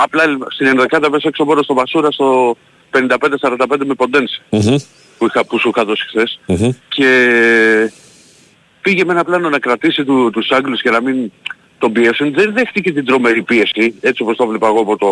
απλά 0.04 0.24
στην 0.50 0.68
ενδεκάτα 0.68 1.10
μέσα 1.10 1.28
έξω 1.28 1.44
μόνο 1.44 1.62
στο 1.62 1.74
Βασούρα 1.74 2.12
στο 2.12 2.58
55-45 2.92 3.86
με 3.86 3.94
ποντενση 3.94 4.42
που, 5.18 5.26
είχα, 5.26 5.46
που 5.46 5.60
σου 5.60 5.70
είχα 5.70 5.86
δώσει 5.86 6.08
χθες. 6.08 6.40
Και 6.88 7.92
πήγε 8.82 9.06
με 9.06 9.12
ένα 9.12 9.24
πλάνο 9.24 9.50
να 9.50 9.60
κρατήσει 9.60 10.04
του, 10.04 10.30
τους 10.30 10.50
Άγγλους 10.52 10.82
και 10.82 10.90
να 10.90 11.02
μην 11.02 11.32
τον 11.78 11.92
πιέσουν. 11.92 12.34
Δεν 12.34 12.54
δέχτηκε 12.54 12.92
την 12.92 13.06
τρομερή 13.06 13.44
πίεση, 13.44 13.94
έτσι 14.02 14.22
όπως 14.22 14.38
το 14.38 14.48
βλέπα 14.48 14.68
εγώ 14.68 14.80
από 14.80 14.98
το, 14.98 15.10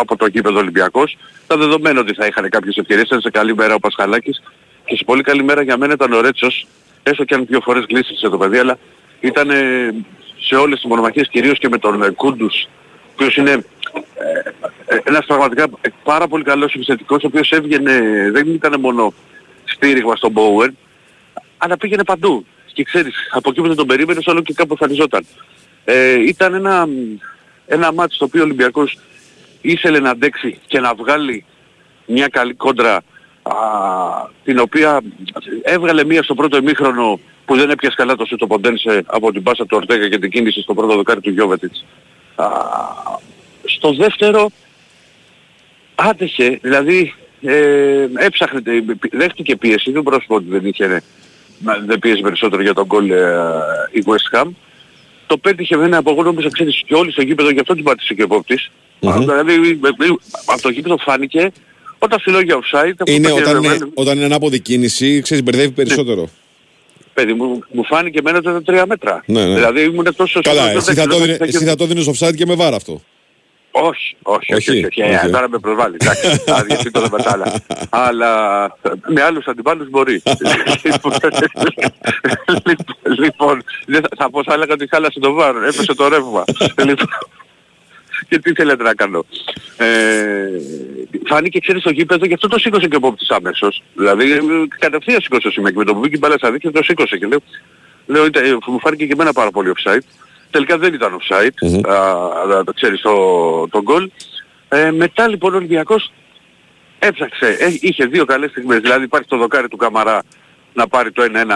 από 0.00 0.16
το 0.16 0.28
κήπεδο 0.28 0.58
Ολυμπιακός. 0.58 1.16
Τα 1.46 1.56
δεδομένα 1.56 2.00
ότι 2.00 2.14
θα 2.14 2.26
είχαν 2.26 2.48
κάποιες 2.48 2.76
ευκαιρίες, 2.76 3.06
ήταν 3.06 3.20
σε 3.20 3.30
καλή 3.30 3.54
μέρα 3.54 3.74
ο 3.74 3.78
Πασχαλάκης. 3.78 4.42
Και 4.84 4.96
σε 4.96 5.04
πολύ 5.04 5.22
καλή 5.22 5.42
μέρα 5.42 5.62
για 5.62 5.76
μένα 5.76 5.92
ήταν 5.92 6.12
ο 6.12 6.20
Ρέτσος, 6.20 6.66
έστω 7.02 7.24
και 7.24 7.34
αν 7.34 7.46
δύο 7.46 7.60
φορές 7.60 7.84
γλίστησε 7.88 8.28
το 8.28 8.38
παιδί, 8.38 8.58
αλλά 8.58 8.78
ήταν 9.20 9.50
σε 10.40 10.54
όλες 10.54 10.80
τις 10.80 10.88
μονομαχίες 10.88 11.28
κυρίως 11.28 11.58
και 11.58 11.68
με 11.68 11.78
τον 11.78 12.14
Κούντους, 12.14 12.62
ο 12.64 13.10
οποίος 13.12 13.36
είναι 13.36 13.50
ε, 13.50 13.60
ένας 15.04 15.26
πραγματικά 15.26 15.68
πάρα 16.04 16.28
πολύ 16.28 16.44
καλός 16.44 16.74
επιθετικός 16.74 17.22
ο 17.22 17.26
οποίος 17.26 17.50
έβγαινε, 17.50 18.00
δεν 18.32 18.48
ήταν 18.48 18.80
μόνο 18.80 19.14
στήριγμα 19.64 20.16
στον 20.16 20.32
Bowen, 20.34 20.70
αλλά 21.58 21.76
πήγαινε 21.76 22.04
παντού. 22.04 22.46
Και 22.72 22.84
ξέρεις, 22.84 23.14
από 23.30 23.50
εκεί 23.50 23.60
που 23.60 23.66
δεν 23.66 23.76
τον 23.76 23.86
περίμενες 23.86 24.26
όλο 24.26 24.42
και 24.42 24.52
κάπου 24.52 24.72
εμφανιζόταν. 24.72 25.26
Ε, 25.84 26.12
ήταν 26.12 26.54
ένα, 26.54 26.88
ένα 27.66 27.92
μάτι 27.92 28.14
στο 28.14 28.24
οποίο 28.24 28.40
ο 28.40 28.44
Ολυμπιακός 28.44 28.98
ήθελε 29.60 29.98
να 30.00 30.10
αντέξει 30.10 30.58
και 30.66 30.80
να 30.80 30.94
βγάλει 30.94 31.44
μια 32.06 32.28
καλή 32.28 32.54
κόντρα 32.54 32.94
α, 33.42 33.52
την 34.44 34.58
οποία 34.58 35.00
έβγαλε 35.62 36.04
μία 36.04 36.22
στο 36.22 36.34
πρώτο 36.34 36.56
ημίχρονο 36.56 37.20
που 37.44 37.56
δεν 37.56 37.70
έπιασε 37.70 37.96
καλά 37.96 38.16
το 38.16 38.24
σούτο 38.24 38.46
Ποντένσε 38.46 39.02
από 39.06 39.32
την 39.32 39.42
πάσα 39.42 39.66
του 39.66 39.76
Ορτέγα 39.76 40.08
και 40.08 40.18
την 40.18 40.30
κίνηση 40.30 40.60
στο 40.60 40.74
πρώτο 40.74 40.94
δοκάρι 40.94 41.20
του 41.20 41.30
Γιώβετιτς. 41.30 41.84
Στο 43.78 43.94
δεύτερο 43.94 44.50
άτεχε, 45.94 46.58
δηλαδή 46.62 47.14
ε, 47.42 48.06
έψαχνε, 48.16 48.62
δέχτηκε 49.12 49.56
πίεση, 49.56 49.90
δεν 49.90 50.02
μπορώ 50.02 50.16
να 50.16 50.22
σου 50.22 50.28
πω 50.28 50.34
ότι 50.34 50.46
δεν 50.48 50.66
είχε, 50.66 51.02
δεν 51.86 51.98
πίεσε 51.98 52.22
περισσότερο 52.22 52.62
για 52.62 52.74
τον 52.74 52.86
γκολ 52.86 53.10
ε, 53.10 53.34
η 53.92 54.04
West 54.06 54.38
Ham. 54.38 54.48
Το 55.26 55.38
πέτυχε 55.38 55.76
με 55.76 55.84
ένα 55.84 55.96
από 55.96 56.10
εγώ 56.10 56.22
νόμιζα 56.22 56.48
ξέρεις 56.52 56.82
και 56.86 56.94
όλοι 56.94 57.12
στο 57.12 57.22
γήπεδο, 57.22 57.50
γι' 57.50 57.60
αυτό 57.60 57.74
την 57.74 57.84
πάτησε 57.84 58.14
και 58.14 58.22
ο 58.22 58.24
επόπτης. 58.24 58.70
Mm-hmm. 59.00 59.16
Δηλαδή 59.18 59.80
από 60.46 60.62
το 60.62 60.68
γήπεδο 60.68 60.96
φάνηκε 60.96 61.52
όταν 61.98 62.18
σου 62.18 62.30
λέω 62.30 62.40
για 62.40 62.58
offside... 62.58 63.08
Είναι 63.08 63.32
όταν, 63.32 63.62
είναι, 63.64 63.78
όταν 63.94 64.16
είναι 64.16 64.24
ανάποδη 64.24 64.60
κίνηση, 64.60 65.20
ξέρεις, 65.20 65.42
μπερδεύει 65.44 65.70
περισσότερο. 65.70 66.20
Ναι. 66.20 66.28
Παιδί 67.14 67.32
μου, 67.32 67.62
μου 67.70 67.84
φάνηκε 67.84 68.18
εμένα 68.18 68.42
τα 68.42 68.62
τρία 68.62 68.86
μέτρα. 68.86 69.22
Ναι, 69.26 69.46
ναι. 69.46 69.54
Δηλαδή 69.54 69.82
ήμουν 69.82 70.14
τόσο... 70.16 70.40
Καλά, 70.40 70.70
εσύ 70.70 70.94
θα, 70.94 71.06
το, 71.06 71.16
εσύ 71.38 71.64
θα 71.64 71.76
το 71.76 71.86
δίνεις 71.86 72.10
offside 72.10 72.34
και 72.34 72.46
με 72.46 72.54
βάρα 72.54 72.76
αυτό. 72.76 73.02
Όχι, 73.80 74.16
όχι, 74.22 74.54
όχι, 74.54 74.70
όχι, 74.70 74.86
όχι. 74.86 75.00
Ε, 75.00 75.28
τώρα 75.30 75.48
με 75.48 75.58
προσβάλλει, 75.58 75.96
εντάξει, 76.00 76.28
θα 76.28 76.64
διευθύνω 76.64 77.00
το 77.00 77.08
μετάλλα. 77.16 77.52
Αλλά 77.88 78.32
με 79.06 79.22
άλλους 79.22 79.46
αντιπάλους 79.46 79.90
μπορεί. 79.90 80.22
λοιπόν, 83.20 83.64
θα 84.16 84.30
πω, 84.30 84.42
θα 84.42 84.54
έλεγα 84.54 84.72
ότι 84.72 84.88
χάλασε 84.88 85.20
το 85.20 85.32
βάρο, 85.32 85.58
έπεσε 85.58 85.94
το 85.94 86.08
ρεύμα. 86.08 86.44
Λοιπόν, 86.88 87.08
και 88.28 88.38
τι 88.38 88.52
θέλετε 88.52 88.82
να 88.82 88.94
κάνω. 88.94 89.24
Ε, 89.76 89.86
φάνηκε 91.26 91.58
ξέρεις 91.58 91.80
στο 91.80 91.90
γήπεδο 91.90 92.26
γι' 92.26 92.34
αυτό 92.34 92.48
το 92.48 92.58
σήκωσε 92.58 92.88
και 92.88 92.96
ο 92.96 93.00
Πόπτης 93.00 93.30
αμέσως. 93.30 93.82
Δηλαδή 93.94 94.40
κατευθείαν 94.78 95.20
σήκωσε 95.20 95.48
ο 95.48 95.50
Σιμέκ 95.50 95.74
με 95.74 95.84
το 95.84 95.94
που 95.94 96.00
βγήκε 96.00 96.16
η 96.16 96.18
μπάλα 96.20 96.36
στα 96.36 96.50
δίκτυα 96.50 96.72
το 96.72 96.82
σήκωσε 96.82 97.16
και 97.16 97.26
λέω, 97.26 97.38
λέω 98.06 98.28
μου 98.66 98.80
φάνηκε 98.80 99.06
και 99.06 99.12
εμένα 99.12 99.32
πάρα 99.32 99.50
πολύ 99.50 99.72
offside. 99.76 100.00
Τελικά 100.50 100.78
δεν 100.78 100.94
ήταν 100.94 101.18
offside, 101.20 101.66
mm-hmm. 101.66 101.88
α, 101.88 102.64
το 102.64 102.72
ξέρεις 102.72 103.00
το, 103.00 103.68
το 103.68 103.82
goal. 103.86 104.06
Ε, 104.68 104.90
μετά 104.90 105.28
λοιπόν 105.28 105.52
ο 105.52 105.56
Ολυμπιακός 105.56 106.12
έψαξε, 106.98 107.46
ε, 107.46 107.76
είχε 107.80 108.06
δύο 108.06 108.24
καλές 108.24 108.50
στιγμές, 108.50 108.80
δηλαδή 108.80 109.04
υπάρχει 109.04 109.28
το 109.28 109.36
δοκάρι 109.36 109.68
του 109.68 109.76
Καμαρά 109.76 110.22
να 110.74 110.88
πάρει 110.88 111.12
το 111.12 111.22
1-1, 111.22 111.50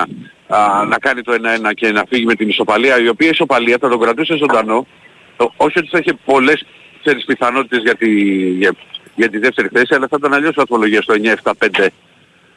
α, 0.46 0.84
να 0.84 0.98
κάνει 0.98 1.22
το 1.22 1.32
1-1 1.32 1.72
και 1.74 1.92
να 1.92 2.04
φύγει 2.08 2.24
με 2.24 2.34
την 2.34 2.48
ισοπαλία, 2.48 3.00
η 3.02 3.08
οποία 3.08 3.28
ισοπαλία 3.28 3.76
θα 3.80 3.88
τον 3.88 4.00
κρατούσε 4.00 4.36
ζωντανό, 4.36 4.86
όχι 5.56 5.78
ότι 5.78 5.88
θα 5.88 5.98
είχε 5.98 6.12
πολλές 6.24 6.64
ξέρεις, 7.02 7.24
πιθανότητες 7.24 7.82
για 7.82 7.94
τη, 7.94 8.10
για, 8.50 8.72
για 9.14 9.28
τη 9.28 9.38
δεύτερη 9.38 9.68
θέση, 9.68 9.94
αλλά 9.94 10.06
θα 10.08 10.16
ήταν 10.18 10.34
αλλιώς 10.34 10.54
βαθμολογία 10.54 11.02
στο 11.02 11.14
9-7-5 11.42 11.86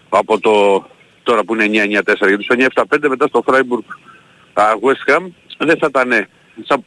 από 0.09 0.39
το 0.39 0.85
τώρα 1.23 1.43
που 1.43 1.55
είναι 1.55 2.01
9-9-4, 2.03 2.27
γιατί 2.27 2.43
στο 2.43 2.55
9-7-5 2.73 3.09
μετά 3.09 3.27
στο 3.27 3.43
Freiburg 3.45 3.85
West 4.55 5.13
Ham 5.13 5.27
δεν 5.57 5.77
θα 5.77 5.87
ήταν, 5.89 6.27
θα, 6.65 6.79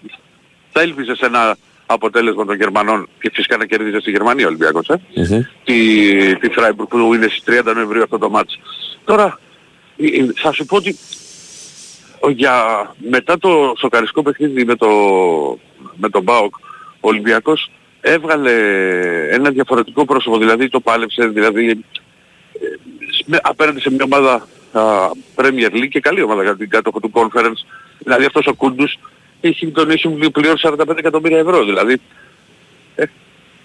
θα 0.72 0.80
έλπιζε 0.80 1.14
σε 1.14 1.26
ένα 1.26 1.56
αποτέλεσμα 1.87 2.44
των 2.44 2.56
Γερμανών 2.56 3.08
και 3.20 3.30
φυσικά 3.34 3.56
να 3.56 3.66
κερδίζεις 3.66 4.00
στη 4.00 4.10
Γερμανία 4.10 4.44
ο 4.44 4.48
Ολυμπιακός, 4.48 4.88
ε; 4.88 5.00
mm-hmm. 5.16 5.40
τη, 5.64 6.37
τη 6.37 6.48
Freiburg 6.56 6.88
που 6.88 7.14
είναι 7.14 7.28
στις 7.28 7.60
30 7.60 7.75
Νοεμβρίου 7.75 8.02
αυτό 8.02 8.18
το 8.18 8.30
μάτς. 8.30 8.58
Τώρα 9.04 9.38
θα 10.34 10.52
σου 10.52 10.66
πω 10.66 10.76
ότι 10.76 10.96
για, 12.30 12.54
μετά 12.98 13.38
το 13.38 13.75
σοκαριστικό 13.78 14.22
παιχνίδι 14.22 14.64
με 14.64 14.76
το, 14.76 14.88
με 15.94 16.08
τον 16.08 16.25
ΠΑΟΚ, 16.25 16.54
ο 17.00 17.08
Ολυμπιακός 17.08 17.70
έβγαλε 18.00 18.52
ένα 19.30 19.50
διαφορετικό 19.50 20.04
πρόσωπο, 20.04 20.38
δηλαδή 20.38 20.68
το 20.68 20.80
πάλεψε, 20.80 21.26
δηλαδή 21.26 21.84
ε, 23.30 23.37
απέναντι 23.42 23.80
σε 23.80 23.90
μια 23.90 24.04
ομάδα 24.04 24.48
α, 24.72 24.82
Premier 25.34 25.70
League 25.72 25.88
και 25.88 26.00
καλή 26.00 26.22
ομάδα 26.22 26.42
για 26.42 26.56
την 26.56 26.68
κάτοχο 26.68 27.00
του 27.00 27.10
Conference, 27.14 27.60
δηλαδή 27.98 28.25
αυτός 28.25 28.46
ο 28.46 28.54
Κούντους 28.54 28.98
έχει, 29.40 29.66
τον 29.66 29.90
έχει 29.90 30.08
πληρώσει 30.32 30.68
45 30.70 30.96
εκατομμύρια 30.98 31.38
ευρώ, 31.38 31.64
δηλαδή 31.64 32.00
ε, 32.94 33.04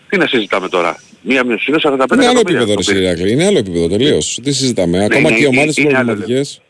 τι 0.10 0.17
να 0.17 0.27
συζητάμε 0.27 0.69
τώρα; 0.69 0.98
Μία 1.22 1.45
μισή 1.45 1.74
45 1.81 1.93
εκατομμύρια. 1.93 2.05
Είναι 2.13 2.25
άλλο 2.27 2.39
επίπεδο, 2.39 2.75
ρε 3.19 3.29
Είναι 3.29 3.45
άλλο 3.45 3.57
επίπεδο 3.57 3.88
τελείως. 3.88 4.39
Τι 4.43 4.51
συζητάμε. 4.51 4.98
Ναι, 4.98 5.03
Ακόμα 5.03 5.29
ναι, 5.29 5.36
και 5.36 5.43
οι 5.43 5.45
ομάδες 5.45 5.74
προβληματικές. 5.74 6.62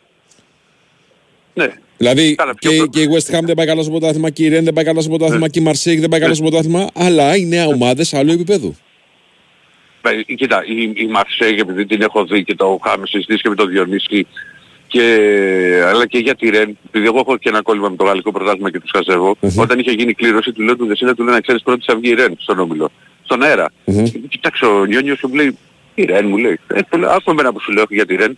Ναι. 1.53 1.67
Δηλαδή 1.97 2.35
και, 2.59 2.69
και, 2.89 3.01
η 3.01 3.07
West 3.11 3.35
Ham 3.35 3.41
δεν 3.43 3.55
πάει 3.55 3.65
καλά 3.65 3.81
στο 3.81 3.91
πρωτάθλημα, 3.91 4.29
και 4.29 4.43
η 4.43 4.47
Ρεν 4.47 4.63
δεν 4.63 4.73
πάει 4.73 4.85
καλά 4.85 5.01
στο 5.01 5.09
πρωτάθλημα, 5.09 5.45
ναι. 5.45 5.47
και 5.47 5.59
η 5.59 5.63
Marseille 5.67 5.99
δεν 5.99 6.09
πάει 6.09 6.19
καλά 6.19 6.33
στο 6.33 6.43
πρωτάθλημα, 6.43 6.87
αλλά 6.93 7.35
είναι 7.37 7.57
ναι. 7.57 7.65
ομάδες 7.65 8.13
άλλου 8.13 8.31
επίπεδου. 8.31 8.75
Ε, 10.05 10.33
κοίτα, 10.33 10.63
η, 10.65 10.81
η 10.81 11.09
Marseille 11.15 11.59
επειδή 11.59 11.85
την 11.85 12.01
έχω 12.01 12.25
δει 12.25 12.43
και 12.43 12.55
το 12.55 12.79
είχαμε 12.83 13.07
συζητήσει 13.07 13.41
και 13.41 13.49
με 13.49 13.55
τον 13.55 13.69
Διονύση 13.69 14.27
και, 14.87 15.83
αλλά 15.85 16.05
και 16.07 16.17
για 16.17 16.35
τη 16.35 16.49
Ρεν, 16.49 16.77
επειδή 16.87 17.05
εγώ 17.05 17.19
έχω 17.19 17.37
και 17.37 17.49
ένα 17.49 17.61
κόλλημα 17.61 17.89
με 17.89 17.95
το 17.95 18.03
γαλλικό 18.03 18.31
πρωτάθλημα 18.31 18.71
και 18.71 18.79
τους 18.79 18.91
χαζεύω, 18.93 19.37
mm-hmm. 19.41 19.55
όταν 19.55 19.79
είχε 19.79 19.91
γίνει 19.91 20.13
κλήρωση 20.13 20.51
του 20.51 20.61
λέω 20.61 20.75
του 20.75 20.85
Δεσίλα 20.85 21.13
του 21.13 21.23
λέει 21.23 21.33
να 21.33 21.41
ξέρεις 21.41 21.61
πρώτη 21.61 21.83
θα 21.85 21.95
βγει 21.95 22.09
η 22.09 22.13
Ρεν 22.13 22.35
στον 22.39 22.59
Όμιλο, 22.59 22.91
στον 23.23 23.43
αέρα. 23.43 23.71
Mm-hmm. 23.85 24.11
Κοιτάξτε 24.29 24.65
ο 24.65 24.85
Νιόνιος 24.85 25.21
μου 25.21 25.35
λέει, 25.35 25.57
η 25.95 26.03
Ρεν 26.03 26.27
μου 26.27 26.37
λέει, 26.37 26.59
ε, 26.67 26.79
άκουμε 27.07 27.41
ένα 27.41 27.53
που 27.53 27.59
σου 27.59 27.71
λέω 27.71 27.85
για 27.89 28.05
τη 28.05 28.15
Ρεν. 28.15 28.37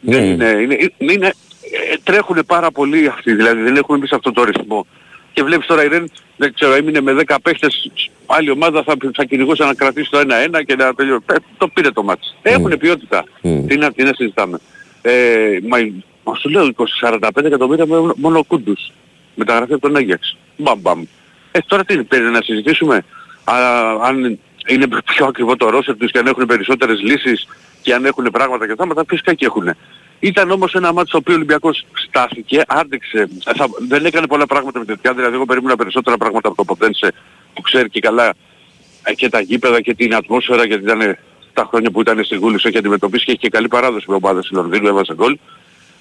Δεν 0.00 0.24
είναι, 0.24 0.48
είναι, 0.48 0.92
είναι, 0.98 1.26
ε, 1.26 1.96
τρέχουν 2.02 2.44
πάρα 2.46 2.70
πολύ 2.70 3.06
αυτοί, 3.06 3.34
δηλαδή 3.34 3.62
δεν 3.62 3.76
έχουν 3.76 3.98
μπει 3.98 4.06
σε 4.06 4.14
αυτό 4.14 4.32
το 4.32 4.44
ρυθμό. 4.44 4.86
Και 5.34 5.42
βλέπεις 5.42 5.66
τώρα 5.66 5.84
η 5.84 5.88
Ρεν, 5.88 6.10
δεν 6.36 6.54
ξέρω, 6.54 6.72
έμεινε 6.72 7.00
με 7.00 7.24
10 7.26 7.36
παίχτες, 7.42 7.90
άλλη 8.26 8.50
ομάδα 8.50 8.82
θα, 8.82 8.94
θα 9.14 9.24
κυνηγούσε 9.24 9.64
να 9.64 9.74
κρατήσει 9.74 10.10
το 10.10 10.18
1-1 10.18 10.62
και 10.66 10.74
να 10.74 10.94
τελειώσει. 10.94 11.22
Ε, 11.26 11.34
το 11.56 11.68
πήρε 11.68 11.90
το 11.90 12.02
μάτς. 12.02 12.34
Mm. 12.36 12.38
Έχουν 12.42 12.78
ποιότητα. 12.78 13.24
Mm. 13.42 13.64
Τι, 13.68 13.76
να, 13.76 13.92
τι 13.92 14.02
να 14.02 14.12
συζητάμε. 14.14 14.58
Ε, 15.02 15.58
μα, 15.68 15.78
μα 16.24 16.34
σου 16.34 16.48
λέω 16.48 16.70
45 17.02 17.28
εκατομμύρια 17.44 17.86
μόνο 18.16 18.38
ο 18.38 18.44
Κούντους. 18.44 18.92
Μεταγραφή 19.34 19.72
από 19.72 19.82
τον 19.82 19.96
Άγιαξ. 19.96 20.36
Μπαμ 20.56 20.80
μπαμ. 20.80 21.04
Ε, 21.52 21.58
τώρα 21.66 21.84
τι 21.84 21.94
είναι, 21.94 22.30
να 22.30 22.42
συζητήσουμε; 22.42 23.04
Α, 23.44 23.54
αν 24.02 24.38
είναι 24.66 24.88
πιο 25.04 25.26
ακριβό 25.26 25.56
το 25.56 25.70
ρόσερ 25.70 25.96
τους 25.96 26.10
και 26.10 26.18
αν 26.18 26.26
έχουν 26.26 26.46
περισσότερες 26.46 27.00
λύσεις 27.00 27.46
και 27.82 27.94
αν 27.94 28.04
έχουν 28.04 28.28
πράγματα 28.32 28.66
και 28.66 28.74
θέματα, 28.78 29.04
φυσικά 29.08 29.34
και 29.34 29.44
έχουν. 29.44 29.76
Ήταν 30.20 30.50
όμως 30.50 30.74
ένα 30.74 30.92
μάτι 30.92 31.08
στο 31.08 31.18
οποίο 31.18 31.32
ο 31.32 31.36
Ολυμπιακός 31.36 31.86
στάθηκε, 32.06 32.62
άντεξε, 32.66 33.28
θα, 33.56 33.66
δεν 33.88 34.04
έκανε 34.04 34.26
πολλά 34.26 34.46
πράγματα 34.46 34.78
με 34.78 34.84
τέτοια, 34.84 35.14
δηλαδή 35.14 35.34
εγώ 35.34 35.44
περίμενα 35.44 35.76
περισσότερα 35.76 36.16
πράγματα 36.16 36.48
από 36.48 36.56
το 36.56 36.64
Ποντένσε 36.64 37.12
που 37.54 37.60
ξέρει 37.60 37.90
και 37.90 38.00
καλά 38.00 38.34
ε, 39.02 39.14
και 39.14 39.28
τα 39.28 39.40
γήπεδα 39.40 39.80
και 39.80 39.94
την 39.94 40.14
ατμόσφαιρα 40.14 40.64
γιατί 40.64 40.82
ήταν 40.82 41.18
τα 41.52 41.66
χρόνια 41.68 41.90
που 41.90 42.00
ήταν 42.00 42.24
στη 42.24 42.36
Γούλης 42.36 42.64
έχει 42.64 42.78
αντιμετωπίσει 42.78 43.24
και 43.24 43.30
έχει 43.30 43.40
και 43.40 43.48
καλή 43.48 43.68
παράδοση 43.68 44.04
με 44.08 44.14
ομάδα 44.14 44.42
στη 44.42 44.54
Λονδίνου, 44.54 44.88
έβαζε 44.88 45.14
γκολ. 45.14 45.38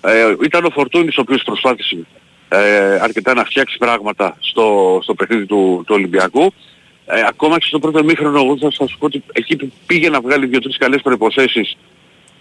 Ε, 0.01 0.35
ήταν 0.43 0.65
ο 0.65 0.69
Φορτούνης 0.69 1.17
ο 1.17 1.21
οποίος 1.21 1.43
προσπάθησε 1.43 2.05
ε, 2.49 2.99
αρκετά 3.01 3.33
να 3.33 3.43
φτιάξει 3.43 3.77
πράγματα 3.77 4.37
στο, 4.39 4.99
στο 5.03 5.13
παιχνίδι 5.13 5.45
του, 5.45 5.83
του 5.85 5.95
Ολυμπιακού. 5.95 6.53
Ε, 7.05 7.23
ακόμα 7.27 7.57
και 7.57 7.65
στο 7.67 7.79
πρώτο 7.79 8.03
μήχρονο 8.03 8.39
εγώ 8.39 8.57
θα 8.57 8.71
σας 8.71 8.95
πω 8.99 9.05
ότι 9.05 9.23
εκεί 9.31 9.55
που 9.55 9.71
πήγε 9.85 10.09
να 10.09 10.21
βγάλει 10.21 10.45
δύο-τρεις 10.45 10.77
καλές 10.77 11.01
προϋποθέσεις 11.01 11.77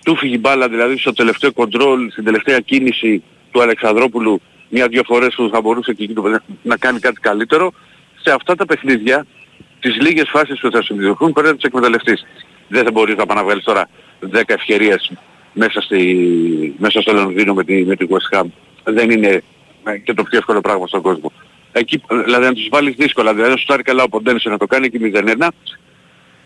του 0.05 0.17
φύγει 0.17 0.39
μπάλα 0.41 0.69
δηλαδή 0.69 0.99
στο 0.99 1.13
τελευταίο 1.13 1.53
κοντρόλ, 1.53 2.11
στην 2.11 2.25
τελευταία 2.25 2.61
κίνηση 2.61 3.23
του 3.51 3.63
Αλεξανδρόπουλου 3.63 4.41
μια-δυο 4.69 5.03
φορές 5.05 5.35
που 5.35 5.51
θα 5.53 5.61
μπορούσε 5.61 5.93
και 5.93 6.05
εκεί 6.05 6.15
να 6.63 6.77
κάνει 6.77 6.99
κάτι 6.99 7.21
καλύτερο. 7.21 7.73
Σε 8.23 8.33
αυτά 8.33 8.55
τα 8.55 8.67
παιχνίδια, 8.67 9.27
τις 9.81 9.97
λίγες 10.01 10.29
φάσεις 10.29 10.61
που 10.61 10.71
θα 10.71 10.83
συμμετοχούν 10.83 11.33
πρέπει 11.33 11.49
να 11.49 11.55
τις 11.55 11.65
εκμεταλλευτείς. 11.65 12.27
Δεν 12.69 12.85
θα 12.85 12.91
μπορείς 12.91 13.17
να 13.17 13.27
παναβγάλεις 13.27 13.65
τώρα 13.65 13.89
10 14.33 14.43
ευκαιρίες 14.47 15.13
μέσα, 15.53 15.81
στη, 15.81 16.75
μέσα 16.79 17.01
στο 17.01 17.13
Λονδίνο 17.13 17.55
με 17.55 17.65
τη, 17.65 17.85
με 17.85 17.97
τη 17.97 18.07
West 18.11 18.39
Ham. 18.39 18.45
Δεν 18.85 19.11
είναι 19.11 19.43
και 20.05 20.15
το 20.15 20.23
πιο 20.23 20.39
εύκολο 20.39 20.61
πράγμα 20.61 20.87
στον 20.87 21.03
κόσμο. 21.03 21.33
Εκεί, 21.73 22.03
δηλαδή 22.25 22.45
να 22.45 22.53
τους 22.53 22.69
βάλεις 22.71 22.95
δύσκολα, 22.95 23.35
δηλαδή 23.35 23.51
να 23.51 23.57
σου 23.57 23.67
τάρει 23.67 23.83
καλά 23.83 24.03
ο 24.03 24.09
Ποντένσε 24.09 24.49
να 24.49 24.59
το 24.59 24.67
κάνει 24.67 24.91
και 24.91 24.99
0-1, 25.39 25.49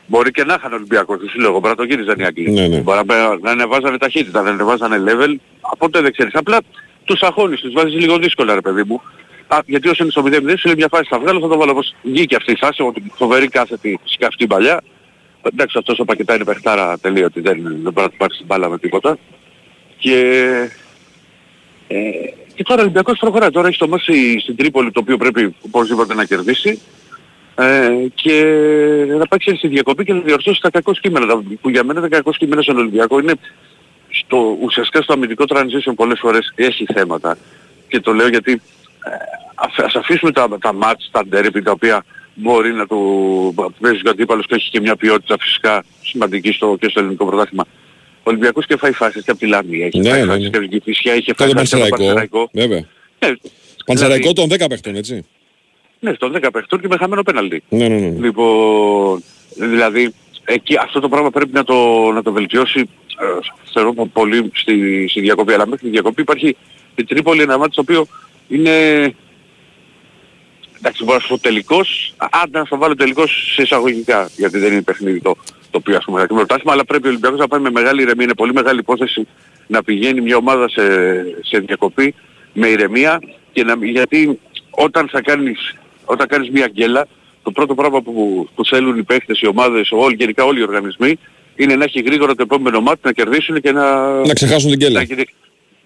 Μπορεί 0.07 0.31
και 0.31 0.45
να 0.45 0.55
είχαν 0.55 0.73
Ολυμπιακό, 0.73 1.17
τι 1.19 1.41
λέω, 1.41 1.51
μπορεί 1.51 1.69
να 1.69 1.75
το 1.75 1.85
γύριζαν 1.85 2.19
οι 2.19 2.25
Αγγλοί. 2.25 2.51
Ναι, 2.51 2.67
ναι. 2.67 2.79
Μπορεί 2.79 3.07
να, 3.07 3.39
να 3.39 3.51
ανεβάζανε 3.51 3.99
ταχύτητα, 3.99 4.43
να 4.43 4.51
ανεβάζανε 4.51 5.03
level. 5.07 5.35
Από 5.61 5.79
τότε 5.79 6.01
δεν 6.01 6.13
ξέρεις. 6.13 6.35
Απλά 6.35 6.59
τους 7.05 7.23
αγώνες 7.23 7.61
τους 7.61 7.73
βάζεις 7.73 8.01
λίγο 8.01 8.19
δύσκολα 8.19 8.55
ρε 8.55 8.61
παιδί 8.61 8.83
μου. 8.87 9.03
Α, 9.47 9.59
γιατί 9.67 9.89
όσο 9.89 10.03
είναι 10.03 10.13
στο 10.13 10.23
0-0 10.27 10.31
σου 10.59 10.67
λέει 10.67 10.75
μια 10.77 10.89
φάση 10.91 11.07
θα 11.09 11.19
βγάλω, 11.19 11.41
θα 11.41 11.49
το 11.49 11.57
βάλω 11.57 11.71
όπως 11.71 11.95
βγήκε 12.03 12.37
αυτή 12.37 12.53
η 12.53 12.57
φάση, 12.57 12.83
ότι 12.83 13.03
φοβερή 13.15 13.49
κάθετη 13.49 13.99
σκαφτή 14.05 14.47
παλιά. 14.47 14.81
Εντάξει 15.43 15.79
αυτός 15.79 15.99
ο 15.99 16.05
Πακετά 16.05 16.35
είναι 16.35 16.45
παιχτάρα 16.45 16.99
τελείωτη, 16.99 17.41
δεν, 17.41 17.63
δεν 17.63 17.93
μπορεί 17.93 17.93
να 17.95 18.09
του 18.09 18.17
πάρεις 18.17 18.37
την 18.37 18.47
μπάλα 18.47 18.69
με 18.69 18.79
τίποτα. 18.79 19.19
Και, 19.99 20.19
ε, 21.89 22.01
και 22.55 22.63
τώρα 22.63 22.81
ο 22.81 22.83
Ολυμπιακός 22.83 23.19
προχωράει. 23.19 23.51
Τώρα 23.51 23.69
έχει 23.69 23.79
το 23.79 23.89
μάση 23.89 24.39
στην 24.41 24.57
Τρίπολη 24.57 24.91
το 24.91 25.01
οποίο 25.01 25.17
πρέπει 25.17 25.55
οπωσδήποτε 25.61 26.15
να 26.15 26.25
κερδίσει. 26.25 26.81
Ε, 27.59 27.91
και 28.15 28.35
να 29.09 29.27
πάει 29.27 29.39
ξέρεις, 29.39 29.59
στη 29.59 29.69
διακοπή 29.69 30.05
και 30.05 30.13
να 30.13 30.21
διορθώσει 30.21 30.61
τα 30.61 30.71
κακό 30.71 30.93
κείμενα. 30.93 31.43
Που 31.61 31.71
για 31.71 31.85
μένα 31.85 32.01
τα 32.01 32.09
κακό 32.09 32.31
κείμενα 32.33 32.63
στον 32.63 32.77
Ολυμπιακό 32.79 33.19
είναι 33.19 33.33
στο, 34.09 34.57
ουσιαστικά 34.61 35.03
στο 35.03 35.13
αμυντικό 35.13 35.45
transition 35.49 35.93
πολλές 35.97 36.19
φορές 36.19 36.53
έχει 36.55 36.87
θέματα. 36.95 37.39
Και 37.89 38.01
το 38.01 38.13
λέω 38.13 38.29
γιατί 38.29 38.53
ε, 38.53 38.61
ας 39.85 39.97
αφήσουμε 39.97 40.33
τα, 40.33 40.49
τα 40.61 40.73
μάτς, 40.73 41.09
τα 41.13 41.23
derby 41.33 41.63
τα 41.65 41.71
οποία 41.71 42.05
μπορεί 42.35 42.73
να 42.73 42.87
του 42.87 43.55
παίζει 43.81 44.01
ο 44.07 44.11
αντίπαλος 44.11 44.47
και 44.47 44.55
έχει 44.55 44.71
και 44.71 44.81
μια 44.81 44.97
ποιότητα 44.97 45.37
φυσικά 45.41 45.85
σημαντική 46.03 46.53
στο, 46.53 46.77
και 46.81 46.89
στο 46.89 47.01
ελληνικό 47.01 47.27
πρωτάθλημα. 47.27 47.65
Ο 48.19 48.31
Ολυμπιακός 48.31 48.67
και 48.67 48.77
φάει 48.77 48.93
φάσεις 48.93 49.25
και 49.25 49.31
από 49.31 49.41
τη 49.41 49.47
Λάμια, 49.47 49.87
έχει 49.87 49.99
Ναι, 50.01 50.09
φάει 50.11 50.21
ναι, 50.21 50.27
φάσεις 50.27 50.43
ναι. 50.43 50.51
και 50.51 50.57
από 50.57 50.69
την 50.69 50.79
Κηφισιά, 50.79 51.15
είχε 51.15 51.23
Και 51.23 51.35
φάει 51.37 51.49
το 51.49 51.59
φάσεις 51.59 51.75
και 51.75 51.77
από 51.81 51.89
το 51.89 51.97
Πανσεραϊκό. 51.97 52.39
Πανσεραϊκό. 52.39 52.51
Βέβαια. 52.53 52.85
Ναι, 53.19 53.37
Πανσεραϊκό 53.87 54.33
δηλαδή- 54.33 54.59
των 54.59 54.67
10 54.67 54.69
παιχτών, 54.69 54.95
έτσι. 54.97 55.25
Ναι, 56.01 56.13
στον 56.13 56.37
10 56.37 56.49
παιχτών 56.53 56.81
και 56.81 56.89
με 56.89 56.97
χαμένο 56.97 57.23
πέναλτι. 57.23 57.63
Ναι, 57.69 57.89
ναι, 57.89 57.99
ναι. 57.99 58.19
Λοιπόν, 58.19 59.23
δηλαδή 59.55 60.13
εκεί 60.45 60.77
αυτό 60.77 61.01
το 61.01 61.09
πράγμα 61.09 61.31
πρέπει 61.31 61.53
να 61.53 61.65
το, 61.65 62.11
να 62.13 62.23
το 62.23 62.33
βελτιώσει 62.33 62.81
ε, 63.21 63.25
θεωρώ 63.73 63.93
πο- 63.93 64.07
πολύ 64.13 64.51
στη, 64.55 65.07
στη 65.09 65.21
διακοπή. 65.21 65.53
Αλλά 65.53 65.67
μέχρι 65.67 65.85
τη 65.85 65.91
διακοπή 65.91 66.21
υπάρχει 66.21 66.57
η 66.95 67.05
Τρίπολη 67.05 67.43
ένα 67.43 67.59
μάτι 67.59 67.75
το 67.75 67.81
οποίο 67.81 68.07
είναι 68.49 68.71
εντάξει 70.79 71.05
μπορώ 71.05 71.17
να 71.17 71.23
σου 71.23 71.29
πω 71.29 71.39
τελικός, 71.39 72.15
άντε 72.43 72.59
να 72.59 72.65
στο 72.65 72.77
βάλω 72.79 72.95
τελικός 72.95 73.53
σε 73.55 73.63
εισαγωγικά 73.63 74.29
γιατί 74.37 74.59
δεν 74.59 74.73
είναι 74.73 74.83
παιχνίδι 74.83 75.21
το, 75.21 75.37
το 75.71 75.79
οποίο 75.79 75.97
ας 75.97 76.05
πούμε 76.05 76.21
θα 76.21 76.27
πρωτάθλημα 76.27 76.73
αλλά 76.73 76.85
πρέπει 76.85 77.07
ο 77.07 77.11
Ολυμπιακός 77.11 77.39
να 77.39 77.49
πάει 77.49 77.61
με 77.61 77.71
μεγάλη 77.71 78.03
ηρεμία, 78.03 78.25
είναι 78.25 78.35
πολύ 78.35 78.53
μεγάλη 78.53 78.79
υπόθεση 78.79 79.27
να 79.67 79.83
πηγαίνει 79.83 80.21
μια 80.21 80.37
ομάδα 80.37 80.69
σε, 80.69 80.83
σε 81.41 81.59
διακοπή 81.59 82.15
με 82.53 82.67
ηρεμία 82.67 83.21
και 83.53 83.65
να, 83.65 83.75
γιατί 83.81 84.39
όταν 84.71 85.09
θα 85.09 85.21
κάνεις, 85.23 85.75
όταν 86.07 86.27
κάνεις 86.27 86.51
μια 86.51 86.69
γκέλα 86.73 87.07
το 87.43 87.51
πρώτο 87.51 87.75
πράγμα 87.75 88.01
που, 88.03 88.49
που 88.55 88.65
θέλουν 88.65 88.99
οι 88.99 89.03
παίχτες, 89.03 89.41
οι 89.41 89.47
ομάδες, 89.47 89.89
όλοι, 89.93 90.17
γενικά 90.19 90.45
όλοι 90.45 90.59
οι 90.61 90.63
οργανισμοί 90.63 91.19
είναι 91.57 91.77
να 91.77 91.85
έχει 91.85 92.01
γρήγορα 92.01 92.35
το 92.35 92.43
επόμενο 92.43 92.81
μάτι 92.81 93.01
να 93.03 93.13
κερδίσουν 93.13 93.61
και 93.61 93.73
να, 93.73 94.11
Να 94.27 94.33
ξεχάσουν 94.33 94.71
την 94.71 94.79
να, 94.81 94.87
κέλα. 94.87 95.03
γυρι- 95.03 95.29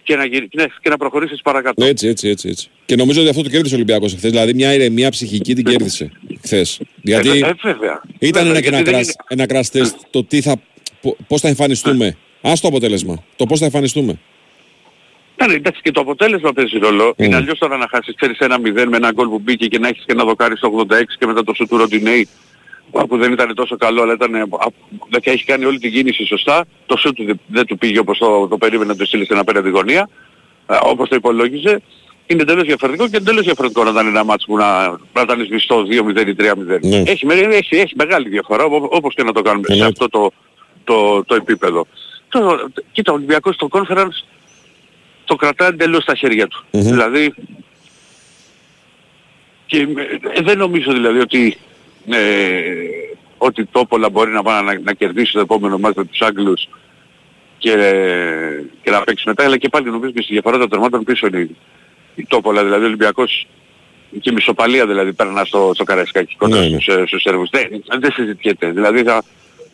και 0.02 0.16
να, 0.16 0.24
γυρι- 0.24 0.54
ναι, 0.54 0.64
και 0.82 0.88
να 0.88 0.96
προχωρήσεις 0.96 1.40
παρακάτω. 1.42 1.84
Έτσι, 1.84 2.06
έτσι, 2.08 2.28
έτσι, 2.28 2.48
έτσι. 2.48 2.68
Και 2.86 2.96
νομίζω 2.96 3.20
ότι 3.20 3.30
αυτό 3.30 3.42
το 3.42 3.48
κέρδισε 3.48 3.74
ο 3.74 3.76
Ολυμπιακός 3.76 4.14
χθες. 4.14 4.30
Δηλαδή 4.30 4.54
μια 4.54 4.74
ηρεμία 4.74 5.10
ψυχική 5.10 5.54
την 5.54 5.64
κέρδισε 5.64 6.10
χθες. 6.44 6.80
Γιατί 7.02 7.28
Ε, 7.28 7.32
ε, 7.32 7.52
βέβαια. 7.62 8.00
ήταν 8.18 8.42
Βέβαια, 8.42 8.42
ένα, 8.42 8.52
γιατί 8.52 8.66
ένα, 8.66 8.76
δεν 8.76 8.84
κρας, 8.84 9.06
είναι- 9.30 9.44
ένα 9.44 9.46
crash 9.48 9.78
test 9.78 9.90
το 10.10 10.24
τι 10.24 10.40
θα, 10.40 10.56
πο- 11.00 11.16
πώς 11.26 11.40
θα 11.40 11.48
εμφανιστούμε. 11.48 12.16
Ας 12.40 12.60
το 12.60 12.68
αποτέλεσμα. 12.68 13.24
Το 13.36 13.46
πώς 13.46 13.58
θα 13.58 13.64
εμφανιστούμε. 13.64 14.18
Ναι, 15.40 15.46
ναι, 15.46 15.54
εντάξει 15.54 15.80
και 15.82 15.90
το 15.90 16.00
αποτέλεσμα 16.00 16.52
παίζει 16.52 16.78
ρόλο. 16.78 17.08
Mm. 17.10 17.22
Είναι 17.22 17.36
αλλιώς 17.36 17.58
τώρα 17.58 17.76
να 17.76 17.86
χάσεις, 17.90 18.14
ξέρεις, 18.16 18.38
ένα 18.38 18.56
0 18.56 18.60
με 18.88 18.96
ένα 18.96 19.10
γκολ 19.12 19.28
που 19.28 19.38
μπήκε 19.38 19.66
και 19.66 19.78
να 19.78 19.88
έχεις 19.88 20.04
και 20.06 20.12
ένα 20.12 20.24
δοκάρι 20.24 20.56
στο 20.56 20.86
86 20.90 21.16
και 21.18 21.26
μετά 21.26 21.44
το 21.44 21.54
σου 21.54 21.66
του 21.68 21.76
Ροντινέη 21.76 22.28
που 23.08 23.16
δεν 23.18 23.32
ήταν 23.32 23.54
τόσο 23.54 23.76
καλό 23.76 24.02
αλλά 24.02 24.12
ήταν, 24.12 24.34
α, 24.34 24.46
και 25.20 25.30
έχει 25.30 25.44
κάνει 25.44 25.64
όλη 25.64 25.78
την 25.78 25.92
κίνηση 25.92 26.24
σωστά. 26.26 26.64
Το 26.86 26.96
σου 26.96 27.12
του 27.12 27.24
δεν, 27.24 27.40
δεν 27.46 27.66
του 27.66 27.78
πήγε 27.78 27.98
όπως 27.98 28.18
το, 28.18 28.48
το 28.48 28.58
περίμενε 28.58 28.90
να 28.92 28.96
το 28.98 29.04
στείλει 29.04 29.24
στην 29.24 29.38
απέναντι 29.38 29.68
γωνία, 29.70 30.08
α, 30.66 30.78
όπως 30.82 31.08
το 31.08 31.14
υπολόγιζε. 31.16 31.82
Είναι 32.26 32.42
εντελώς 32.42 32.64
διαφορετικό 32.64 33.08
και 33.08 33.16
εντελώς 33.16 33.44
διαφορετικό 33.44 33.84
να 33.84 33.90
ήταν 33.90 34.06
ένα 34.06 34.24
μάτς 34.24 34.44
που 34.44 34.56
να, 34.56 34.88
να 34.88 35.20
ήταν 35.22 35.44
σβηστό 35.44 35.82
2-0 35.82 36.26
ή 36.26 36.34
3-0. 36.38 36.78
Ναι. 36.82 36.96
Έχει, 37.06 37.26
με- 37.26 37.34
έχει, 37.34 37.76
έχει 37.76 37.94
μεγάλη 37.96 38.28
διαφορά 38.28 38.64
ό- 38.64 38.88
όπως 38.90 39.14
και 39.14 39.22
να 39.22 39.32
το 39.32 39.42
κάνουμε 39.42 39.64
σε 39.66 39.72
Εννοείται. 39.72 40.04
αυτό 40.04 40.08
το, 40.08 40.32
το, 40.84 41.24
το 41.24 41.34
επίπεδο. 41.34 41.86
Το, 42.28 42.68
κοίτα, 42.92 43.12
ο 43.12 43.14
Ολυμπιακός 43.14 43.54
στο 43.54 43.68
conference 43.70 44.24
το 45.30 45.36
κρατάει 45.36 45.69
εντελώς 45.69 46.02
στα 46.02 46.14
χέρια 46.14 46.47
του. 46.47 46.64
Μμμ. 46.71 46.82
Δηλαδή, 46.82 47.34
και 49.66 49.78
ε, 50.34 50.43
δεν 50.43 50.58
νομίζω 50.58 50.93
δηλαδή 50.93 51.19
ότι, 51.19 51.56
ε, 52.10 52.62
ότι 53.38 53.64
το 53.64 53.71
Τόπολα 53.73 54.10
μπορεί 54.10 54.30
να, 54.30 54.43
πάει 54.43 54.62
να, 54.62 54.80
να 54.80 54.93
κερδίσει 54.93 55.32
το 55.32 55.40
επόμενο 55.40 55.78
μάτι 55.78 55.99
με 55.99 56.04
τους 56.04 56.21
Άγγλους 56.21 56.69
και, 57.58 57.75
και 58.82 58.90
να 58.90 59.00
παίξει 59.00 59.28
μετά, 59.28 59.45
αλλά 59.45 59.56
και 59.56 59.69
πάλι 59.69 59.90
νομίζω 59.90 60.12
και 60.12 60.23
στη 60.23 60.32
διαφορά 60.32 60.58
των 60.58 60.69
τερμάτων 60.69 61.04
πίσω 61.04 61.26
είναι 61.26 61.38
η, 61.38 61.56
η 62.14 62.26
Τόπολα, 62.28 62.64
δηλαδή 62.64 62.82
ο 62.82 62.86
Ολυμπιακός 62.86 63.47
και 64.21 64.30
η 64.30 64.32
μισοπαλία 64.32 64.86
δηλαδή 64.86 65.12
περνά 65.12 65.45
στο, 65.45 65.71
στο 65.75 65.84
Καραϊσκάκι 65.84 66.36
κοντά 66.36 66.58
Ναι, 66.58 66.69
ναι. 66.69 66.80
στους, 66.80 66.86
ε, 66.86 67.06
στους 67.06 67.23
Σέρβους. 67.23 67.50
Δεν, 67.50 67.82
δεν 68.00 68.12
συζητιέται. 68.12 68.71
Δηλαδή 68.71 69.02
θα, 69.02 69.23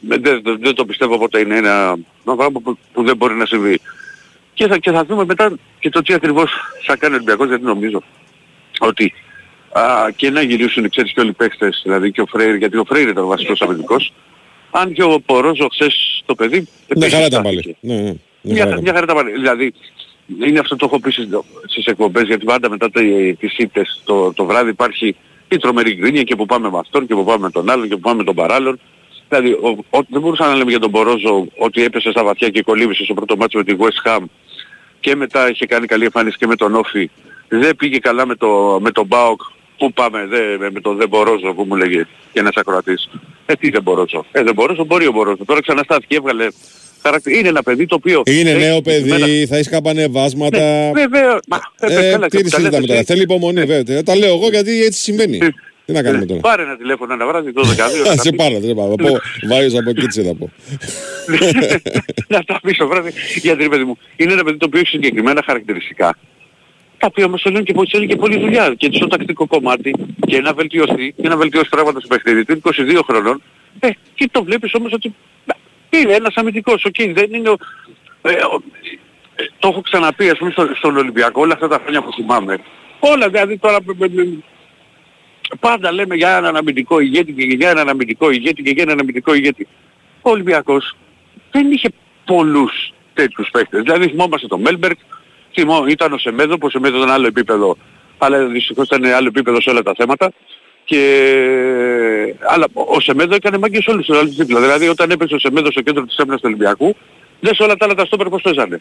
δεν, 0.01 0.23
δεν, 0.23 0.43
δεν 0.61 0.75
το 0.75 0.85
πιστεύω 0.85 1.19
ποτέ 1.19 1.39
είναι 1.39 1.57
ένα, 1.57 1.97
ένα 2.27 2.37
πράγμα 2.37 2.61
που, 2.61 2.79
που 2.93 3.05
δεν 3.05 3.17
μπορεί 3.17 3.35
να 3.35 3.47
συμβεί. 3.47 3.81
Και 4.57 4.67
θα, 4.67 4.79
και 4.79 4.91
θα 4.91 5.05
δούμε 5.05 5.25
μετά 5.25 5.53
και 5.79 5.89
το 5.91 6.03
τι 6.03 6.15
ακριβώς 6.15 6.51
θα 6.87 6.97
κάνει 6.97 7.13
ο 7.13 7.17
Ολυμπιακός 7.17 7.49
γιατί 7.49 7.65
νομίζω 7.65 8.03
ότι 8.79 9.13
α, 9.73 9.83
και 10.17 10.31
να 10.31 10.43
γυρίσουν 10.43 10.89
ξέρεις 10.91 11.13
και 11.13 11.21
όλοι 11.21 11.29
οι 11.31 11.33
παίχτες, 11.33 11.81
δηλαδή 11.85 12.13
και 12.13 12.21
ο 12.21 12.27
Φρέιρ, 12.27 12.55
γιατί 12.55 12.77
ο 12.77 12.85
Φρέιρ 12.87 13.09
ήταν 13.09 13.25
ο 13.25 13.27
βασικός 13.27 13.61
αμυντικός, 13.63 14.13
αν 14.71 14.93
και 14.93 15.03
ο 15.03 15.21
Πορόζο 15.27 15.69
χθες 15.73 16.23
το 16.27 16.35
παιδί 16.35 16.59
Ναι, 16.59 16.67
επίσης 16.89 17.13
χαρά 17.15 17.27
ήταν 17.27 17.41
στάθηκε. 17.41 17.77
πάλι. 17.81 17.95
Ναι, 18.01 18.03
ναι. 18.03 18.11
Ναι, 18.41 18.53
Μια, 18.53 18.57
χαρά 18.63 18.71
ήταν. 18.71 18.83
μια 18.83 18.93
χαρά 18.93 19.05
ήταν 19.05 19.17
πάλι. 19.17 19.31
Δηλαδή, 19.33 19.73
είναι 20.47 20.59
αυτό 20.59 20.77
το 20.77 20.85
έχω 20.85 21.01
πει 21.01 21.11
στις, 21.11 21.29
στις 21.67 21.85
εκπομπές, 21.87 22.23
γιατί 22.27 22.45
πάντα 22.45 22.71
μετά 22.71 22.91
τε- 22.91 23.39
τις 23.39 23.59
ήττες 23.59 24.03
το, 24.05 24.33
το 24.33 24.45
βράδυ 24.45 24.71
υπάρχει 24.71 25.17
η 25.49 25.57
τρομερή 25.57 25.95
γκρίνια 25.95 26.23
και 26.23 26.37
που 26.37 26.47
πάμε 26.47 26.71
με 26.71 26.79
αυτόν 26.79 27.07
και 27.07 27.15
που 27.15 27.25
πάμε 27.25 27.39
με 27.39 27.51
τον 27.51 27.71
άλλον 27.71 27.89
και 27.89 27.95
που 27.95 28.01
πάμε 28.01 28.17
με 28.17 28.25
τον 28.25 28.35
παράλλον. 28.35 28.81
Δηλαδή, 29.29 29.51
ο, 29.53 29.69
ο, 29.91 29.99
δεν 30.09 30.21
μπορούσαμε 30.21 30.51
να 30.51 30.57
λέμε 30.57 30.71
για 30.71 30.79
τον 30.81 30.91
Πορόζο 30.91 31.47
ότι 31.59 31.83
έπεσε 31.83 32.11
στα 32.11 32.25
βαθιά 32.25 32.49
και 32.49 32.63
κολύμπησε 32.63 33.05
στο 33.05 33.15
πρώτο 33.15 33.37
μάτσο 33.37 33.59
με 33.59 33.65
τη 33.65 33.75
West 33.79 34.09
Ham 34.11 34.19
και 35.07 35.17
μετά 35.17 35.51
είχε 35.51 35.67
κάνει 35.67 35.87
καλή 35.87 36.05
εμφάνιση 36.05 36.37
και 36.39 36.47
με 36.47 36.57
τον 36.57 36.75
Όφη. 36.75 37.11
Δεν 37.49 37.77
πήγε 37.77 37.99
καλά 37.99 38.27
με, 38.27 38.35
το, 38.35 38.79
με 38.83 38.91
τον 38.91 39.07
Μπάοκ. 39.07 39.41
Πού 39.79 39.93
πάμε, 39.93 40.27
δε, 40.27 40.57
με, 40.59 40.71
με 40.71 40.81
τον 40.81 40.97
Δεν 40.97 41.09
Μπορόζο 41.09 41.53
που 41.55 41.65
μου 41.69 41.77
λέγε 41.77 42.07
και 42.33 42.39
ένας 42.41 42.53
ακροατής. 42.57 43.09
Ε, 43.47 43.53
τι 43.55 43.71
Δεν 43.71 43.83
Μπορόζο. 43.83 44.25
Ε, 44.33 44.43
Δεν 44.43 44.55
Μπορόζο 44.55 44.85
μπορεί 44.85 45.07
ο 45.07 45.13
Μπορόζο. 45.13 45.45
Τώρα 45.45 45.61
ξαναστάθηκε, 45.61 46.17
έβγαλε 46.17 46.47
χαρακτηριστικά. 47.03 47.39
Είναι 47.39 47.49
ένα 47.49 47.63
παιδί 47.63 47.87
το 47.87 47.95
οποίο... 47.95 48.23
Είναι 48.27 48.51
έχει 48.51 48.59
νέο 48.59 48.75
συγκεκριμένα- 48.77 49.27
παιδί, 49.27 49.47
θα 49.47 49.57
έχει 49.57 49.69
καμπανεβάσματα. 49.69 50.59
Ναι, 50.59 50.91
βέβαια. 50.95 51.39
Μα, 51.49 51.61
ε, 51.81 52.07
Ε, 52.07 52.11
καλά, 52.11 52.27
τι 52.29 52.37
και 52.37 52.43
τη 52.43 52.51
τα 52.51 52.59
λέτε 52.59 52.71
συζητάμε 52.71 52.87
τώρα. 52.87 52.99
εσύ. 52.99 53.05
Θέλει 53.13 53.23
υπομονή, 53.23 53.65
βέβαια. 53.65 54.03
Τα 54.03 54.17
λέω 54.17 54.35
εγώ 54.35 54.49
γιατί 54.49 54.83
έτσι 54.85 55.01
συμβαίνει. 55.01 55.39
Ε, 55.89 55.93
Τι 55.93 55.93
να 55.93 56.03
κάνουμε 56.03 56.23
Ε, 56.23 56.27
τώρα; 56.27 56.41
Πάρε 56.41 56.63
ένα 56.63 56.77
τηλέφωνο 56.77 57.13
ένα 57.13 57.27
βράδυ, 57.27 57.53
το 57.53 57.63
12. 57.63 57.75
Θα 58.05 58.17
σε 58.23 58.33
πάρω, 58.33 58.59
δεν 58.59 58.69
σε 58.69 58.75
πάρω. 58.75 58.95
Θα 58.99 59.05
πω, 59.09 59.17
Βάιος 59.49 59.75
από 59.75 59.91
εκεί 59.91 60.07
τι 60.07 60.23
θα 60.23 60.35
πω. 60.35 60.51
να 62.35 62.43
τα 62.45 62.61
πεις 62.63 62.77
το 62.77 62.87
βράδυ. 62.89 63.13
Γιατί 63.43 63.63
ρε 63.63 63.69
παιδί 63.69 63.85
μου, 63.85 63.99
είναι 64.17 64.33
ένα 64.33 64.45
παιδί 64.45 64.57
το 64.57 64.67
οποίο 64.67 64.81
έχει 64.81 64.89
συγκεκριμένα 64.89 65.43
χαρακτηριστικά. 65.47 66.17
Τα 66.99 67.07
οποία 67.07 67.25
όμως 67.25 67.43
θέλουν 67.43 67.65
και, 67.65 67.73
πολύ- 67.73 67.89
θέλουν 67.91 68.07
και 68.09 68.17
πολλή 68.17 68.39
δουλειά. 68.39 68.75
Και 68.77 68.91
στο 68.93 69.07
τακτικό 69.07 69.47
κομμάτι 69.47 69.91
και 70.27 70.41
να 70.41 70.53
βελτιωθεί 70.55 71.15
και 71.23 71.29
να 71.29 71.37
βελτιώσει 71.37 71.69
πράγματα 71.69 72.01
στο 72.01 72.09
παιχνίδι 72.09 72.45
του. 72.45 72.53
Είναι 72.53 72.97
22 72.99 73.03
χρονών. 73.07 73.43
Ε, 73.81 73.89
και 74.15 74.29
το 74.31 74.45
βλέπεις 74.45 74.75
όμως 74.75 74.93
ότι 74.93 75.15
να, 75.45 75.55
είναι 75.99 76.13
ένας 76.15 76.35
αμυντικός. 76.35 76.85
Οκ, 76.85 76.95
δεν 77.13 77.35
είναι 77.35 77.49
ο, 77.49 77.57
ε, 78.23 78.31
ο- 78.33 78.63
ε, 79.37 79.43
το 79.59 79.69
έχω 79.69 79.81
ξαναπεί 79.81 80.29
ας 80.31 80.39
πούμε 80.39 80.51
στο- 80.51 80.71
στον 80.77 80.97
Ολυμπιακό 80.97 81.41
όλα 81.41 81.53
αυτά 81.55 81.69
τα 81.69 81.79
χρόνια 81.83 82.03
που 82.03 82.13
θυμάμαι. 82.13 82.59
Όλα 83.01 83.29
δηλαδή 83.29 83.59
τώρα 83.59 83.79
με- 83.85 83.95
με- 83.99 84.09
με- 84.15 84.39
πάντα 85.61 85.93
λέμε 85.93 86.15
για 86.15 86.37
έναν 86.37 86.57
αμυντικό 86.57 87.01
ηγέτη 87.01 87.33
και 87.33 87.45
για 87.45 87.71
έναν 87.71 87.89
αμυντικό 87.89 88.31
ηγέτη 88.31 88.63
και 88.63 88.71
για 88.71 88.83
έναν 88.83 89.01
αμυντικό 89.01 89.35
ηγέτη. 89.35 89.67
Ο 90.23 90.31
Ολυμπιακός 90.31 90.97
δεν 91.51 91.71
είχε 91.71 91.89
πολλούς 92.25 92.93
τέτοιους 93.15 93.49
παίκτες. 93.53 93.83
Δηλαδή 93.83 94.09
θυμόμαστε 94.09 94.47
τον 94.47 94.61
Μέλμπερκ, 94.61 94.99
θυμό, 95.53 95.85
ήταν 95.89 96.13
ο 96.13 96.19
Σεμέδο, 96.19 96.59
που 96.59 96.67
ο 96.67 96.71
Σεμέδο 96.71 96.97
ήταν 96.97 97.11
άλλο 97.11 97.27
επίπεδο, 97.27 97.77
αλλά 98.19 98.47
δυστυχώς 98.47 98.87
ήταν 98.87 99.05
άλλο 99.05 99.27
επίπεδο 99.27 99.61
σε 99.61 99.71
όλα 99.71 99.83
τα 99.83 99.93
θέματα. 99.97 100.33
Και... 100.85 101.01
Αλλά 102.49 102.67
ο 102.73 103.01
Σεμέδο 103.01 103.35
έκανε 103.35 103.59
μάγκες 103.59 103.83
σε 103.83 103.91
όλους 103.91 104.07
τους 104.07 104.19
άλλους 104.19 104.35
δίπλα. 104.35 104.61
Δηλαδή 104.61 104.89
όταν 104.89 105.11
έπεσε 105.11 105.35
ο 105.35 105.39
Σεμέδο 105.39 105.71
στο 105.71 105.81
κέντρο 105.81 106.05
της 106.05 106.19
άμυνας 106.19 106.41
του 106.41 106.47
Ολυμπιακού, 106.49 106.97
δεν 107.41 107.55
σε 107.55 107.63
όλα 107.63 107.77
τα 107.77 107.85
άλλα 107.85 107.95
τα 107.95 108.05
στόπερ 108.05 108.29
πώς 108.29 108.43
παίζανε. 108.43 108.81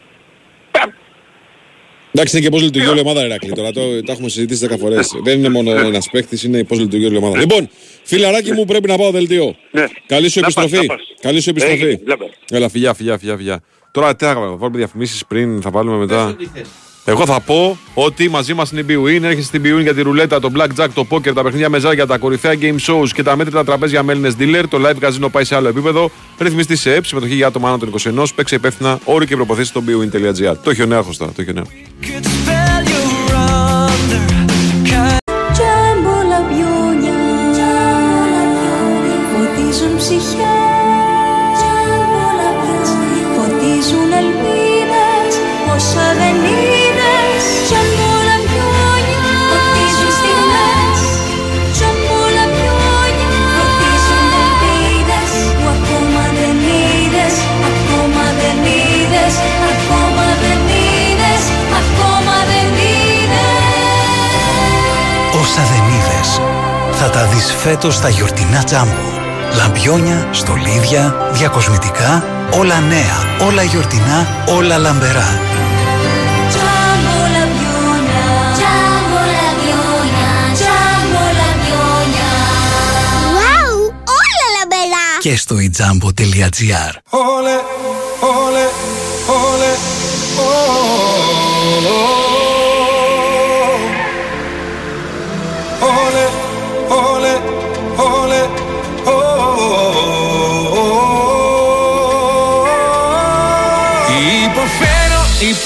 Εντάξει, 2.18 2.36
είναι 2.36 2.44
και 2.46 2.50
πώς 2.52 2.62
λειτουργεί 2.62 2.88
όλη 2.88 2.98
η 2.98 3.00
ομάδα, 3.00 3.24
Ηρακλή. 3.24 3.52
Τώρα 3.52 3.72
το, 3.72 4.02
τα 4.02 4.12
έχουμε 4.12 4.28
συζητήσει 4.28 4.66
10 4.70 4.76
φορές. 4.78 5.12
Δεν 5.22 5.38
είναι 5.38 5.48
μόνο 5.48 5.70
ένας 5.70 6.08
παίκτης, 6.12 6.42
είναι 6.42 6.64
πώς 6.64 6.78
λειτουργεί 6.78 7.04
όλη 7.06 7.14
η 7.14 7.18
ομάδα. 7.18 7.38
Λοιπόν, 7.38 7.68
φιλαράκι 8.02 8.52
μου, 8.52 8.64
πρέπει 8.64 8.88
να 8.88 8.96
πάω 8.96 9.10
δελτίο. 9.10 9.56
Ναι. 9.70 9.84
Καλή 10.06 10.28
σου 10.28 10.40
Να 10.40 10.46
πας, 10.46 10.56
επιστροφή. 10.56 10.86
να 10.86 10.94
πας. 10.94 11.06
Καλή 11.20 11.40
σου 11.40 11.50
επιστροφή. 11.50 11.82
Έγινε, 11.82 12.00
λέμε. 12.06 12.30
Έλα, 12.50 12.68
φιλιά, 12.68 12.94
φιλιά, 12.94 13.18
φιλιά, 13.18 13.36
φιλιά. 13.36 13.60
Τώρα 13.90 14.16
τι 14.16 14.24
θα 14.24 14.34
βάλουμε 14.34 14.78
διαφημίσει 14.78 15.24
πριν, 15.28 15.62
θα 15.62 15.70
βάλουμε 15.70 15.96
μετά. 15.96 16.36
Εγώ 17.08 17.26
θα 17.26 17.40
πω 17.40 17.78
ότι 17.94 18.28
μαζί 18.28 18.54
μας 18.54 18.70
είναι 18.70 18.80
η 18.80 18.84
BWIN. 18.88 19.22
Έρχεσαι 19.22 19.46
στην 19.46 19.62
BWIN 19.64 19.82
για 19.82 19.94
τη 19.94 20.02
ρουλέτα, 20.02 20.40
το 20.40 20.50
blackjack, 20.56 20.88
το 20.94 21.06
poker, 21.10 21.34
τα 21.34 21.42
παιχνίδια 21.42 21.68
μεζάρια, 21.68 22.06
τα 22.06 22.18
κορυφαία 22.18 22.54
game 22.60 22.76
shows 22.86 23.08
και 23.14 23.22
τα 23.22 23.36
μέτρητα 23.36 23.64
τραπέζια 23.64 24.02
με 24.02 24.12
Έλληνες 24.12 24.34
dealer. 24.38 24.64
Το 24.68 24.78
live 24.82 25.08
casino 25.08 25.28
πάει 25.30 25.44
σε 25.44 25.54
άλλο 25.54 25.68
επίπεδο. 25.68 26.10
Ρυθμιστή 26.38 26.76
σε 26.76 26.94
ΕΠ, 26.94 27.04
συμμετοχή 27.04 27.34
για 27.34 27.46
άτομα 27.46 27.68
άνω 27.68 27.78
των 27.78 27.92
21. 28.16 28.24
Παίξε 28.34 28.54
υπεύθυνα 28.54 28.98
όροι 29.04 29.26
και 29.26 29.36
προποθέσει 29.36 29.68
στο 29.68 29.82
BWIN.gr. 29.86 30.56
Το 30.62 30.70
έχει 30.70 30.82
ο 30.82 30.86
Νέαρχος 30.86 31.16
τώρα, 31.16 31.32
το 31.32 31.42
έχει 31.42 31.52
θα 67.06 67.12
τα 67.12 67.26
δεις 67.26 67.54
φέτος 67.62 67.94
στα 67.94 68.08
γιορτινά 68.08 68.64
τζάμπο. 68.64 69.10
Λαμπιόνια, 69.56 70.28
στολίδια, 70.30 71.30
διακοσμητικά, 71.32 72.24
όλα 72.58 72.80
νέα, 72.80 73.46
όλα 73.46 73.62
γιορτινά, 73.62 74.44
όλα 74.56 74.78
λαμπερά. 74.78 75.40
Jumbo 76.54 77.18
la 77.34 77.44
biona, 77.54 78.22
Jumbo 78.60 79.20
la 79.38 79.48
biona, 79.60 80.28
Jumbo 80.60 81.24
la 81.38 81.50
biona. 81.62 82.28
Wow, 83.36 83.76
όλα 84.20 84.46
λαμπερά. 84.58 85.06
Και 85.20 85.36
στο 85.36 85.54
ijambo.gr 85.58 86.92
Ole, 87.10 87.56
ole, 88.44 88.64
ole, 89.42 89.70
ole, 91.76 92.25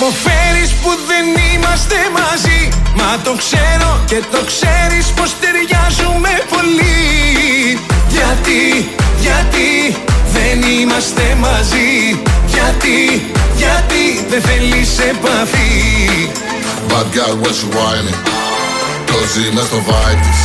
υποφέρεις 0.01 0.71
που 0.83 0.91
δεν 1.11 1.27
είμαστε 1.53 1.97
μαζί. 2.19 2.61
Μα 2.99 3.11
το 3.25 3.33
ξέρω 3.43 3.91
και 4.11 4.21
το 4.35 4.41
ξέρεις 4.51 5.07
πως 5.17 5.31
ταιριάζουμε 5.41 6.33
πολύ. 6.55 7.79
Γιατί, 8.17 8.63
γιατί 9.27 9.69
δεν 10.37 10.57
είμαστε 10.71 11.37
μαζί. 11.47 11.93
Γιατί, 12.55 12.99
γιατί 13.63 14.05
δεν 14.31 14.43
θέλεις 14.43 14.99
επαφή. 14.99 15.73
Bad 16.91 17.07
girl 17.15 17.35
when 17.43 17.55
she 17.59 17.67
whining; 17.77 18.19
Cozy 19.09 19.47
μες 19.55 19.67
στο 19.71 19.81
vibe. 19.89 20.21
Της 20.27 20.41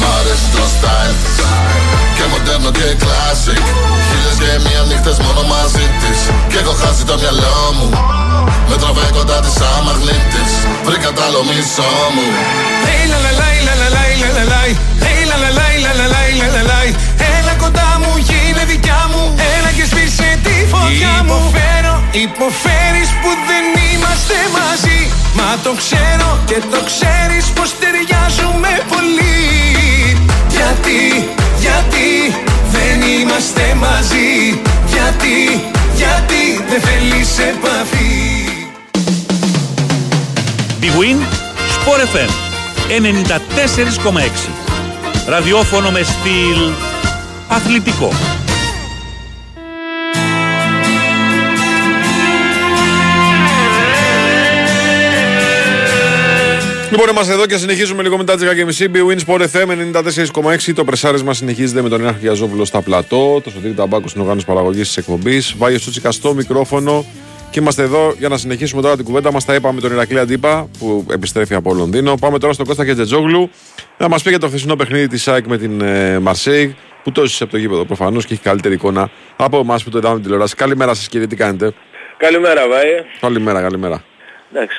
Μ' 0.00 0.06
αρέσει 0.18 0.48
το 0.54 0.64
style. 0.76 1.14
της 1.22 1.75
Και 2.26 2.32
μοντέρνο 2.32 2.70
και 2.70 2.88
classic 3.04 3.62
Χίλιες 4.06 4.36
και 4.42 4.52
μία 4.66 4.82
νύχτες 4.88 5.18
μόνο 5.24 5.42
μαζί 5.52 5.86
της 6.00 6.18
Κι 6.50 6.56
έχω 6.62 6.74
χάσει 6.82 7.02
το 7.10 7.14
μυαλό 7.20 7.58
μου 7.76 7.88
Με 8.68 8.76
τραβάει 8.82 9.12
κοντά 9.18 9.38
της 9.44 9.52
σαν 9.58 9.80
μαγνήτης 9.86 10.52
Βρήκα 10.86 11.10
τ' 11.16 11.22
άλλο 11.26 11.40
μισό 11.48 11.92
μου 12.14 12.26
Hey 12.88 13.02
la 13.12 13.18
la 13.24 13.32
la 13.40 13.48
la 13.66 13.74
la 13.80 13.88
la 13.96 14.04
la 14.22 14.28
la 14.36 14.44
la 14.52 14.60
Hey 15.06 15.20
la 15.30 15.36
la 15.42 15.50
la 15.58 15.66
la 15.84 15.92
la 15.98 16.06
la 16.14 16.22
la 16.40 16.48
la 16.56 16.62
la 16.70 16.80
Έλα 17.36 17.54
κοντά 17.62 17.90
μου, 18.00 18.12
γίνε 18.28 18.64
δικιά 18.72 19.02
μου 19.12 19.22
Έλα 19.54 19.70
και 19.76 19.84
σβήσε 19.90 20.30
τη 20.44 20.56
φωτιά 20.72 21.14
μου 21.26 21.38
Υποφέρω, 21.38 21.94
υποφέρεις 22.26 23.08
που 23.20 23.30
δεν 23.48 23.64
είμαστε 23.86 24.36
μαζί 24.58 25.00
Μα 25.38 25.48
το 25.64 25.72
ξέρω 25.82 26.28
και 26.48 26.58
το 26.72 26.80
ξέρεις 26.90 27.44
πως 27.56 27.68
ταιριάζουμε 27.80 28.35
Sport 41.96 42.16
FM 42.16 42.30
94,6. 42.88 44.48
Ραδιόφωνο 45.28 45.90
με 45.90 46.02
στυλ 46.02 46.72
αθλητικό. 47.48 48.12
Λοιπόν, 56.90 57.08
είμαστε 57.08 57.32
εδώ 57.32 57.46
και 57.46 57.56
συνεχίζουμε 57.56 58.02
λίγο 58.02 58.16
μετά 58.16 58.36
τις 58.36 58.78
10.30. 58.78 58.84
Be 58.84 59.10
Win 59.10 59.18
Sport 59.26 59.40
FM 59.40 59.68
94,6. 60.64 60.72
Το 60.74 60.84
πρεσάρισμα 60.84 61.34
συνεχίζεται 61.34 61.82
με 61.82 61.88
τον 61.88 62.00
Ιράχο 62.00 62.18
Γιαζόπουλο 62.20 62.64
στα 62.64 62.80
πλατό. 62.80 63.40
Το 63.44 63.50
Σωτήρι 63.50 63.74
Ταμπάκο 63.74 64.08
στην 64.08 64.20
οργάνωση 64.20 64.46
παραγωγής 64.46 64.86
της 64.86 64.96
εκπομπής. 64.96 65.54
Βάγιο 65.58 65.78
Σούτσικα 65.78 66.10
στο 66.10 66.34
μικρόφωνο. 66.34 67.04
Και 67.50 67.60
είμαστε 67.62 67.82
εδώ 67.82 68.14
για 68.18 68.28
να 68.28 68.36
συνεχίσουμε 68.36 68.82
τώρα 68.82 68.96
την 68.96 69.04
κουβέντα 69.04 69.32
μας. 69.32 69.44
Τα 69.44 69.54
είπαμε 69.54 69.74
με 69.74 69.80
τον 69.80 69.92
Ηρακλή 69.92 70.18
Αντίπα 70.18 70.68
που 70.78 71.06
επιστρέφει 71.12 71.54
από 71.54 71.74
Λονδίνο. 71.74 72.14
Πάμε 72.20 72.38
τώρα 72.38 72.52
στον 72.52 72.66
Κώστα 72.66 72.84
Κετζετζόγλου 72.84 73.50
να 73.98 74.08
μας 74.08 74.22
πει 74.22 74.30
για 74.30 74.38
το 74.38 74.46
χθεσινό 74.46 74.76
παιχνίδι 74.76 75.08
της 75.08 75.28
ΑΕΚ 75.28 75.46
με 75.46 75.58
την 75.58 75.80
ε, 75.80 76.18
Μαρσέιγ 76.18 76.76
που 77.02 77.12
το 77.12 77.22
έζησε 77.22 77.42
από 77.42 77.52
το 77.52 77.58
γήπεδο 77.58 77.84
προφανώς 77.84 78.26
και 78.26 78.34
έχει 78.34 78.42
καλύτερη 78.42 78.74
εικόνα 78.74 79.10
από 79.36 79.58
εμάς 79.58 79.84
που 79.84 79.90
το 79.90 79.98
είδαμε 79.98 80.14
την 80.14 80.22
τηλεόραση. 80.22 80.54
Καλημέρα 80.54 80.94
σας 80.94 81.08
κύριε, 81.08 81.26
τι 81.26 81.36
κάνετε; 81.36 81.72
Καλημέρα 82.16 82.68
Βάη. 82.68 82.90
Καλημέρα, 83.20 83.60
καλημέρα. 83.60 84.04
Εντάξει. 84.52 84.76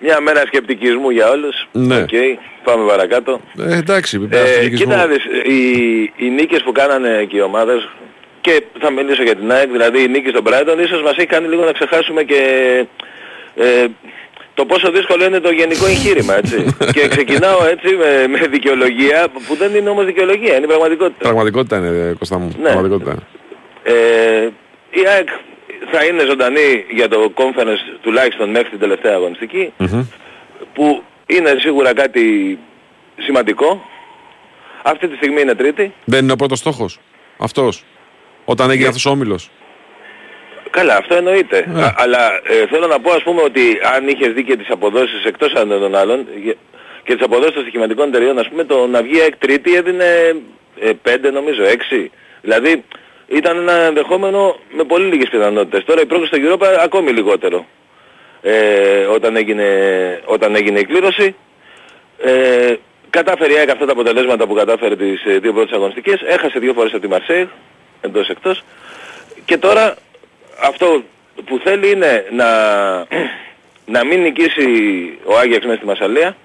Μια 0.00 0.20
μέρα 0.20 0.40
σκεπτικισμού 0.46 1.10
για 1.10 1.30
όλους. 1.30 1.68
Ναι. 1.72 1.96
Οκ, 1.96 2.08
πάμε 2.64 2.86
παρακάτω. 2.88 3.40
Ε, 3.58 3.76
εντάξει, 3.76 4.28
Ε, 4.30 4.64
ε, 4.64 4.68
κοίτα 4.68 4.96
να 4.96 5.06
δεις, 5.06 5.24
οι, 5.24 6.02
οι 6.16 6.30
νίκες 6.30 6.62
που 6.62 6.72
κάνανε 6.72 7.24
και 7.28 7.36
οι 7.36 7.40
ομάδες 7.40 7.88
και 8.42 8.62
θα 8.80 8.90
μιλήσω 8.90 9.22
για 9.22 9.36
την 9.36 9.52
ΑΕΚ, 9.52 9.70
δηλαδή 9.70 10.02
η 10.02 10.08
νίκη 10.08 10.28
στον 10.28 10.44
Brighton 10.46 10.78
ίσως 10.84 11.02
μας 11.02 11.16
έχει 11.16 11.26
κάνει 11.26 11.48
λίγο 11.48 11.64
να 11.64 11.72
ξεχάσουμε 11.72 12.22
και 12.22 12.40
ε, 13.54 13.86
το 14.54 14.64
πόσο 14.64 14.90
δύσκολο 14.90 15.24
είναι 15.24 15.40
το 15.40 15.50
γενικό 15.50 15.86
εγχείρημα, 15.86 16.34
έτσι. 16.36 16.56
και 16.94 17.08
ξεκινάω 17.08 17.64
έτσι 17.66 17.94
με, 17.94 18.26
με 18.28 18.46
δικαιολογία 18.46 19.28
που 19.46 19.54
δεν 19.54 19.74
είναι 19.74 19.88
όμως 19.88 20.04
δικαιολογία, 20.04 20.56
είναι 20.56 20.66
πραγματικότητα. 20.66 21.22
Πραγματικότητα 21.28 21.76
είναι, 21.76 22.08
ε, 22.08 22.14
Κώστα 22.18 22.38
μου. 22.38 22.48
Ναι. 22.58 22.68
Πραγματικότητα 22.68 23.10
είναι. 23.10 23.22
Ε, 23.82 24.48
η 24.90 25.06
ΑΕΚ 25.06 25.28
θα 25.90 26.04
είναι 26.04 26.24
ζωντανή 26.24 26.84
για 26.90 27.08
το 27.08 27.32
conference 27.34 27.98
τουλάχιστον 28.02 28.50
μέχρι 28.50 28.68
την 28.68 28.78
τελευταία 28.78 29.14
αγωνιστική, 29.14 29.72
Μμμ. 29.76 30.04
που 30.74 31.02
είναι 31.26 31.56
σίγουρα 31.58 31.94
κάτι 31.94 32.58
σημαντικό. 33.18 33.90
Αυτή 34.82 35.08
τη 35.08 35.16
στιγμή 35.16 35.40
είναι 35.40 35.54
τρίτη. 35.54 35.92
Δεν 36.04 36.22
είναι 36.22 36.32
ο 36.32 36.36
πρώτος 36.36 36.58
στόχος. 36.58 36.98
Αυτός. 37.38 37.84
Όταν 38.44 38.70
έγινε 38.70 38.86
αυτός 38.86 39.06
ο 39.06 39.10
όμιλος. 39.10 39.50
Καλά, 40.70 40.96
αυτό 40.96 41.14
εννοείται. 41.14 41.66
Ναι. 41.72 41.82
Α- 41.82 41.94
αλλά 41.98 42.40
ε, 42.44 42.66
θέλω 42.70 42.86
να 42.86 43.00
πω 43.00 43.12
ας 43.12 43.22
πούμε 43.22 43.42
ότι 43.42 43.78
αν 43.94 44.08
είχες 44.08 44.32
δει 44.32 44.44
και 44.44 44.56
τις 44.56 44.70
αποδόσεις 44.70 45.24
εκτός 45.24 45.52
αν 45.54 45.68
των 45.68 45.94
άλλων 45.94 46.26
γε- 46.42 46.56
και 47.04 47.14
τις 47.14 47.24
αποδόσεις 47.24 47.52
των 47.54 47.62
στοιχηματικών 47.62 48.08
εταιριών, 48.08 48.38
ας 48.38 48.48
πούμε 48.48 48.64
το 48.64 48.86
να 48.86 49.02
βγει 49.02 49.20
ΑΕΚ 49.20 49.36
τρίτη 49.36 49.74
έδινε 49.76 50.04
ε, 50.80 50.90
5 51.04 51.30
νομίζω, 51.32 51.62
6. 51.64 52.06
Δηλαδή 52.42 52.84
ήταν 53.26 53.56
ένα 53.58 53.72
ενδεχόμενο 53.72 54.56
με 54.72 54.84
πολύ 54.84 55.04
λίγες 55.06 55.28
πιθανότητες. 55.28 55.84
Τώρα 55.84 56.00
η 56.00 56.06
πρόκληση 56.06 56.34
στο 56.34 56.52
Europa 56.54 56.66
ακόμη 56.82 57.10
λιγότερο. 57.10 57.66
Ε, 58.42 59.04
όταν, 59.04 59.36
έγινε, 59.36 59.66
όταν 60.24 60.54
έγινε 60.54 60.78
η 60.78 60.84
κλήρωση. 60.84 61.34
Ε, 62.18 62.74
κατάφερε 63.10 63.52
η 63.52 63.56
ΑΕΚ 63.56 63.70
αυτά 63.70 63.86
τα 63.86 63.92
αποτελέσματα 63.92 64.46
που 64.46 64.54
κατάφερε 64.54 64.96
τις 64.96 65.24
ε, 65.24 65.38
δύο 65.38 65.52
πρώτες 65.52 65.72
αγωνιστικές. 65.72 66.20
Έχασε 66.26 66.58
δύο 66.58 66.72
φορές 66.72 66.92
από 66.92 67.00
τη 67.02 67.08
Μαρσέη, 67.08 67.48
εντός 68.02 68.28
εκτός. 68.28 68.62
Και 69.44 69.56
τώρα 69.56 69.94
αυτό 70.62 71.02
που 71.44 71.60
θέλει 71.64 71.90
είναι 71.90 72.26
να, 72.30 72.46
να 73.86 74.04
μην 74.04 74.20
νικήσει 74.22 74.68
ο 75.24 75.38
Άγιαξ 75.38 75.64
μέσα 75.64 75.76
στη 75.76 75.86
Μασαλία 75.86 76.36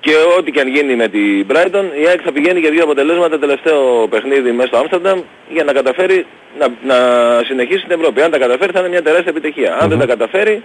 και 0.00 0.14
ό,τι 0.38 0.50
και 0.50 0.60
αν 0.60 0.68
γίνει 0.68 0.94
με 0.96 1.08
την 1.08 1.46
Brighton 1.50 1.84
η 2.02 2.06
ΑΕΚ 2.06 2.20
θα 2.24 2.32
πηγαίνει 2.32 2.60
για 2.60 2.70
δύο 2.70 2.82
αποτελέσματα 2.82 3.38
τελευταίο 3.38 4.08
παιχνίδι 4.08 4.52
μέσα 4.52 4.68
στο 4.68 4.78
Άμστερνταμ 4.78 5.20
για 5.48 5.64
να 5.64 5.72
καταφέρει 5.72 6.26
να, 6.58 6.66
να 6.82 6.96
συνεχίσει 7.44 7.82
την 7.82 7.98
Ευρώπη. 8.00 8.22
Αν 8.22 8.30
τα 8.30 8.38
καταφέρει 8.38 8.72
θα 8.72 8.78
είναι 8.78 8.88
μια 8.88 9.02
τεράστια 9.02 9.30
επιτυχία. 9.30 9.76
Αν 9.80 9.88
δεν 9.88 9.98
τα 9.98 10.06
καταφέρει 10.06 10.62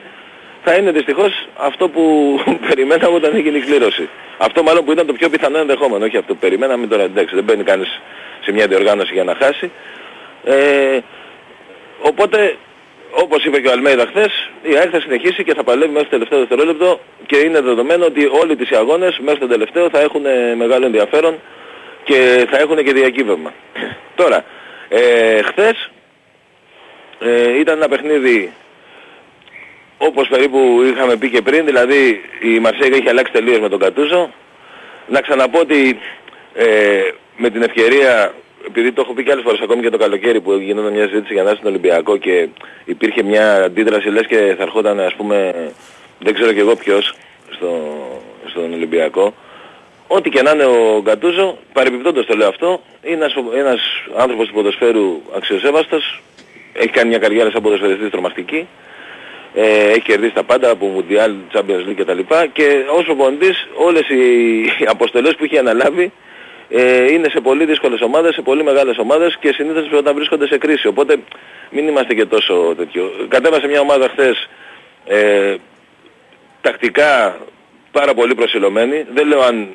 θα 0.63 0.73
είναι 0.73 0.91
δυστυχώς 0.91 1.47
αυτό 1.57 1.89
που 1.89 2.03
περιμέναμε 2.67 3.15
όταν 3.15 3.35
έγινε 3.35 3.57
η 3.57 3.61
κλήρωση. 3.61 4.09
Αυτό 4.37 4.63
μάλλον 4.63 4.85
που 4.85 4.91
ήταν 4.91 5.05
το 5.05 5.13
πιο 5.13 5.29
πιθανό 5.29 5.57
ενδεχόμενο, 5.57 6.05
όχι 6.05 6.17
αυτό 6.17 6.33
που 6.33 6.39
περιμέναμε 6.39 6.87
τώρα 6.87 7.03
εντάξει 7.03 7.35
δεν 7.35 7.43
μπαίνει 7.43 7.63
κανείς 7.63 8.01
σε 8.41 8.51
μια 8.51 8.67
διοργάνωση 8.67 9.13
για 9.13 9.23
να 9.23 9.35
χάσει. 9.35 9.71
Ε, 10.43 10.99
Οπότε, 12.01 12.57
όπως 13.11 13.45
είπε 13.45 13.59
και 13.59 13.67
ο 13.67 13.71
Αλμέιδα 13.71 14.05
χθες, 14.05 14.49
η 14.61 14.77
ΑΕΚ 14.77 14.89
θα 14.91 14.99
συνεχίσει 14.99 15.43
και 15.43 15.53
θα 15.53 15.63
παλεύει 15.63 15.91
μέχρι 15.91 16.07
το 16.07 16.09
τελευταίο 16.09 16.39
δευτερόλεπτο 16.39 16.99
και 17.25 17.37
είναι 17.37 17.61
δεδομένο 17.61 18.05
ότι 18.05 18.25
όλοι 18.41 18.55
τις 18.55 18.69
οι 18.69 18.75
αγώνες 18.75 19.19
μέχρι 19.19 19.39
το 19.39 19.47
τελευταίο 19.47 19.89
θα 19.89 19.99
έχουν 19.99 20.25
ε, 20.25 20.55
μεγάλο 20.55 20.85
ενδιαφέρον 20.85 21.39
και 22.03 22.47
θα 22.49 22.57
έχουν 22.59 22.83
και 22.83 22.93
διακύβευμα. 22.93 23.53
Τώρα, 24.21 24.45
ε, 24.89 25.41
χθες 25.41 25.89
ε, 27.19 27.59
ήταν 27.59 27.77
ένα 27.77 27.87
παιχνίδι 27.87 28.53
όπως 29.97 30.27
περίπου 30.27 30.81
είχαμε 30.93 31.15
πει 31.15 31.29
και 31.29 31.41
πριν, 31.41 31.65
δηλαδή 31.65 32.21
η 32.41 32.59
Μαρσέγα 32.59 32.97
είχε 32.97 33.09
αλλάξει 33.09 33.31
τελείως 33.31 33.59
με 33.59 33.69
τον 33.69 33.79
Κατούζο. 33.79 34.33
Να 35.07 35.21
ξαναπώ 35.21 35.59
ότι 35.59 35.99
ε, 36.53 37.01
με 37.41 37.49
την 37.49 37.61
ευκαιρία, 37.61 38.33
επειδή 38.67 38.91
το 38.91 39.01
έχω 39.01 39.13
πει 39.13 39.23
και 39.23 39.31
άλλες 39.31 39.43
φορές 39.43 39.61
ακόμη 39.61 39.81
και 39.81 39.89
το 39.89 39.97
καλοκαίρι 39.97 40.41
που 40.41 40.53
γινόταν 40.53 40.93
μια 40.93 41.07
συζήτηση 41.07 41.33
για 41.33 41.43
να 41.43 41.49
έρθει 41.49 41.61
στον 41.61 41.71
Ολυμπιακό 41.73 42.17
και 42.17 42.47
υπήρχε 42.85 43.23
μια 43.23 43.63
αντίδραση 43.63 44.09
λες 44.09 44.27
και 44.27 44.35
θα 44.57 44.63
ερχόταν 44.63 44.99
ας 44.99 45.13
πούμε, 45.13 45.53
δεν 46.19 46.33
ξέρω 46.33 46.53
και 46.53 46.59
εγώ 46.59 46.75
ποιος, 46.75 47.13
στο, 47.49 47.69
στον 48.45 48.73
Ολυμπιακό. 48.73 49.33
Ό,τι 50.07 50.29
και 50.29 50.41
να 50.41 50.51
είναι 50.51 50.65
ο 50.65 51.01
Γκατούζο, 51.01 51.57
παρεμπιπτόντως 51.73 52.25
το 52.25 52.35
λέω 52.35 52.47
αυτό, 52.47 52.81
είναι 53.01 53.15
ένας, 53.15 53.33
ένας 53.55 53.81
άνθρωπος 54.17 54.47
του 54.47 54.53
ποδοσφαίρου 54.53 55.21
αξιοσέβαστος, 55.35 56.21
έχει 56.73 56.89
κάνει 56.89 57.09
μια 57.09 57.17
καριέρα 57.17 57.51
σαν 57.51 57.61
ποδοσφαιριστής 57.61 58.09
τρομακτική 58.09 58.67
Ε, 59.53 59.89
έχει 59.89 60.01
κερδίσει 60.01 60.33
τα 60.33 60.43
πάντα 60.43 60.69
από 60.69 60.85
Μουντιάλ, 60.85 61.33
Champions 61.53 61.89
League 61.89 61.95
κτλ. 61.97 62.19
Και 62.53 62.83
ως 62.97 63.03
προπονητής 63.03 63.67
όλες 63.75 64.09
οι, 64.09 64.59
οι 64.61 64.85
αποστολές 64.87 65.35
που 65.35 65.45
είχε 65.45 65.59
αναλάβει 65.59 66.11
ε, 66.73 67.11
είναι 67.11 67.29
σε 67.29 67.39
πολύ 67.39 67.65
δύσκολες 67.65 68.01
ομάδες, 68.01 68.33
σε 68.33 68.41
πολύ 68.41 68.63
μεγάλες 68.63 68.97
ομάδες 68.97 69.37
και 69.39 69.53
συνήθως 69.53 69.91
όταν 69.93 70.15
βρίσκονται 70.15 70.47
σε 70.47 70.57
κρίση. 70.57 70.87
Οπότε 70.87 71.17
μην 71.69 71.87
είμαστε 71.87 72.13
και 72.13 72.25
τόσο 72.25 72.73
τέτοιο. 72.77 73.11
Κατέβασε 73.27 73.67
μια 73.67 73.79
ομάδα 73.79 74.09
χθες 74.09 74.49
ε, 75.05 75.55
τακτικά 76.61 77.37
πάρα 77.91 78.13
πολύ 78.13 78.35
προσιλωμένη. 78.35 79.05
Δεν 79.13 79.27
λέω 79.27 79.41
αν 79.41 79.67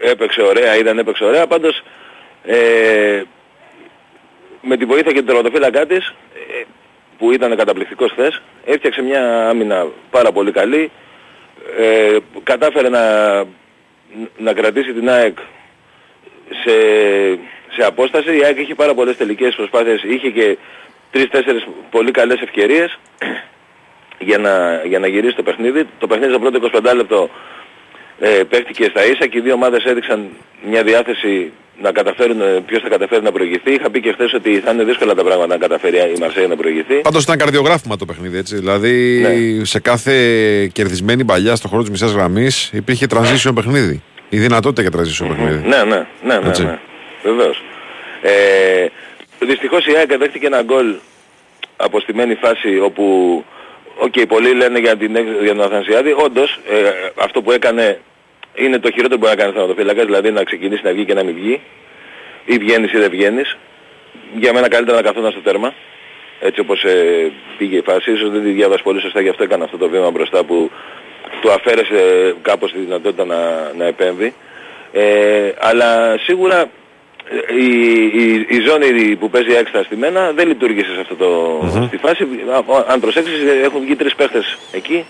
έπαιξε 0.00 0.42
ωραία 0.42 0.76
ή 0.76 0.82
δεν 0.82 0.98
έπαιξε 0.98 1.24
ωραία. 1.24 1.46
Πάντως 1.46 1.82
ε, 2.44 3.22
με 4.60 4.76
τη 4.76 4.84
βοήθεια 4.84 5.12
και 5.12 5.18
την 5.18 5.26
τερματοφύλακά 5.26 5.86
της 5.86 6.14
ε, 6.34 6.62
που 7.18 7.32
ήταν 7.32 7.56
καταπληκτικός 7.56 8.10
χθες 8.10 8.42
έφτιαξε 8.64 9.02
μια 9.02 9.48
άμυνα 9.48 9.86
πάρα 10.10 10.32
πολύ 10.32 10.52
καλή. 10.52 10.90
Ε, 11.78 12.16
κατάφερε 12.42 12.88
να, 12.88 13.34
να 14.36 14.52
κρατήσει 14.52 14.92
την 14.92 15.10
ΑΕΚ 15.10 15.38
σε, 16.50 16.74
σε 17.74 17.82
απόσταση. 17.86 18.36
Η 18.38 18.44
ΑΕΚ 18.44 18.58
είχε 18.58 18.74
πάρα 18.74 18.94
πολλές 18.94 19.16
τελικές 19.16 19.54
προσπάθειες. 19.54 20.02
Είχε 20.02 20.28
και 20.30 20.56
τρεις-τέσσερις 21.10 21.66
πολύ 21.90 22.10
καλές 22.10 22.40
ευκαιρίες 22.40 22.98
για 24.18 24.38
να, 24.38 24.82
για 24.84 24.98
να 24.98 25.06
γυρίσει 25.06 25.34
το 25.36 25.42
παιχνίδι. 25.42 25.84
Το 25.98 26.06
παιχνίδι 26.06 26.32
στο 26.32 26.40
πρώτο 26.40 26.70
25 26.90 26.94
λεπτό 26.96 27.30
ε, 28.20 28.28
παίχτηκε 28.48 28.84
στα 28.84 29.04
ίσα 29.06 29.26
και 29.26 29.38
οι 29.38 29.40
δύο 29.40 29.52
ομάδες 29.54 29.84
έδειξαν 29.84 30.28
μια 30.68 30.82
διάθεση 30.82 31.52
να 31.82 31.92
καταφέρουν, 31.92 32.40
ε, 32.40 32.44
ποιος 32.66 32.82
θα 32.82 32.88
καταφέρει 32.88 33.22
να 33.22 33.32
προηγηθεί. 33.32 33.72
Είχα 33.72 33.90
πει 33.90 34.00
και 34.00 34.12
χθες 34.12 34.32
ότι 34.34 34.60
θα 34.60 34.70
είναι 34.72 34.84
δύσκολα 34.84 35.14
τα 35.14 35.24
πράγματα 35.24 35.46
να 35.54 35.56
καταφέρει 35.56 35.96
η 35.96 36.18
Μαρσέη 36.20 36.46
να 36.46 36.56
προηγηθεί. 36.56 36.94
Πάντως 36.94 37.22
ήταν 37.22 37.38
καρδιογράφημα 37.38 37.96
το 37.96 38.04
παιχνίδι 38.04 38.38
έτσι. 38.38 38.56
Δηλαδή 38.56 39.18
Ναι. 39.58 39.64
σε 39.64 39.80
κάθε 39.80 40.12
κερδισμένη 40.66 41.24
παλιά 41.24 41.56
στο 41.56 41.68
χώρο 41.68 41.80
της 41.82 41.90
μισάς 41.90 42.12
γραμμής 42.12 42.70
υπήρχε 42.72 43.06
transition 43.10 43.52
παιχνίδι. 43.54 44.02
Η 44.28 44.38
δυνατότητα 44.38 44.82
για 44.82 44.90
transition 45.00 45.28
παιχνίδι. 45.28 45.68
Ναι, 45.68 45.82
ναι, 45.84 46.06
ναι, 46.22 46.38
ναι, 46.38 46.48
Έτσι. 46.48 46.64
ναι. 46.64 46.78
Βεβαίως. 47.22 47.62
Ε, 48.22 48.86
δυστυχώς 49.40 49.86
η 49.86 49.96
ΑΕΚ 49.96 50.16
δέχτηκε 50.16 50.46
ένα 50.46 50.62
γκολ 50.62 50.94
από 51.76 52.00
στημένη 52.00 52.34
φάση 52.34 52.78
όπου 52.78 53.04
Οκ, 53.98 54.12
πολλοί 54.28 54.52
λένε 54.54 54.78
για, 54.78 54.96
την, 54.96 55.16
έκ- 55.16 55.42
για 55.42 55.54
τον 55.54 55.64
Αθανασιάδη. 55.64 56.12
Όντως, 56.16 56.58
ε, 56.70 56.90
αυτό 57.16 57.42
που 57.42 57.52
έκανε 57.52 58.00
είναι 58.54 58.78
το 58.78 58.90
χειρότερο 58.90 59.18
που 59.20 59.26
μπορεί 59.26 59.36
να 59.36 59.42
κάνει 59.42 59.52
τερματοφύλακας, 59.54 60.04
δηλαδή 60.04 60.30
να 60.30 60.42
ξεκινήσει 60.44 60.82
να 60.84 60.92
βγει 60.92 61.04
και 61.04 61.14
να 61.14 61.22
μην 61.24 61.34
βγει. 61.34 61.60
Ή 62.44 62.58
βγαίνεις 62.58 62.92
ή 62.92 62.98
δεν 62.98 63.10
βγαίνεις. 63.10 63.56
Για 64.38 64.52
μένα 64.52 64.68
καλύτερα 64.68 64.96
να 64.96 65.02
καθόταν 65.02 65.30
στο 65.30 65.40
τέρμα. 65.40 65.74
Έτσι 66.40 66.60
όπως 66.60 66.84
ε, 66.84 67.30
πήγε 67.58 67.76
η 67.76 67.82
φάση. 67.86 68.12
Ίσως 68.12 68.30
δεν 68.30 68.42
τη 68.42 68.50
διάβασε 68.50 68.82
πολύ 68.82 69.00
σωστά, 69.00 69.20
γι' 69.20 69.28
αυτό 69.28 69.42
έκανε 69.42 69.64
αυτό 69.64 69.76
το 69.78 69.88
βήμα 69.88 70.10
μπροστά 70.10 70.44
που 70.44 70.70
του 71.40 71.52
αφαίρεσε 71.52 72.34
κάπως 72.42 72.72
τη 72.72 72.78
δυνατότητα 72.78 73.24
να, 73.24 73.72
να 73.76 73.84
επέμβει. 73.84 74.34
Ε, 74.92 75.52
αλλά 75.58 76.18
σίγουρα 76.18 76.60
ε, 77.30 77.54
η, 77.60 78.02
η, 78.04 78.46
η 78.48 78.60
ζώνη 78.60 79.16
που 79.16 79.30
παίζει 79.30 79.52
έξτρα 79.52 79.82
στη 79.82 79.96
μένα 79.96 80.32
δεν 80.32 80.48
λειτουργήσε 80.48 80.94
σε 80.94 81.00
αυτό 81.00 81.14
το, 81.14 81.60
στη 81.86 81.96
φάση. 81.96 82.22
Α, 82.22 82.84
Αν 82.86 83.00
προσέξεις 83.00 83.34
ε, 83.34 83.64
έχουν 83.64 83.80
βγει 83.80 83.96
τρεις 83.96 84.14
παίχτες 84.14 84.58
εκεί. 84.72 85.06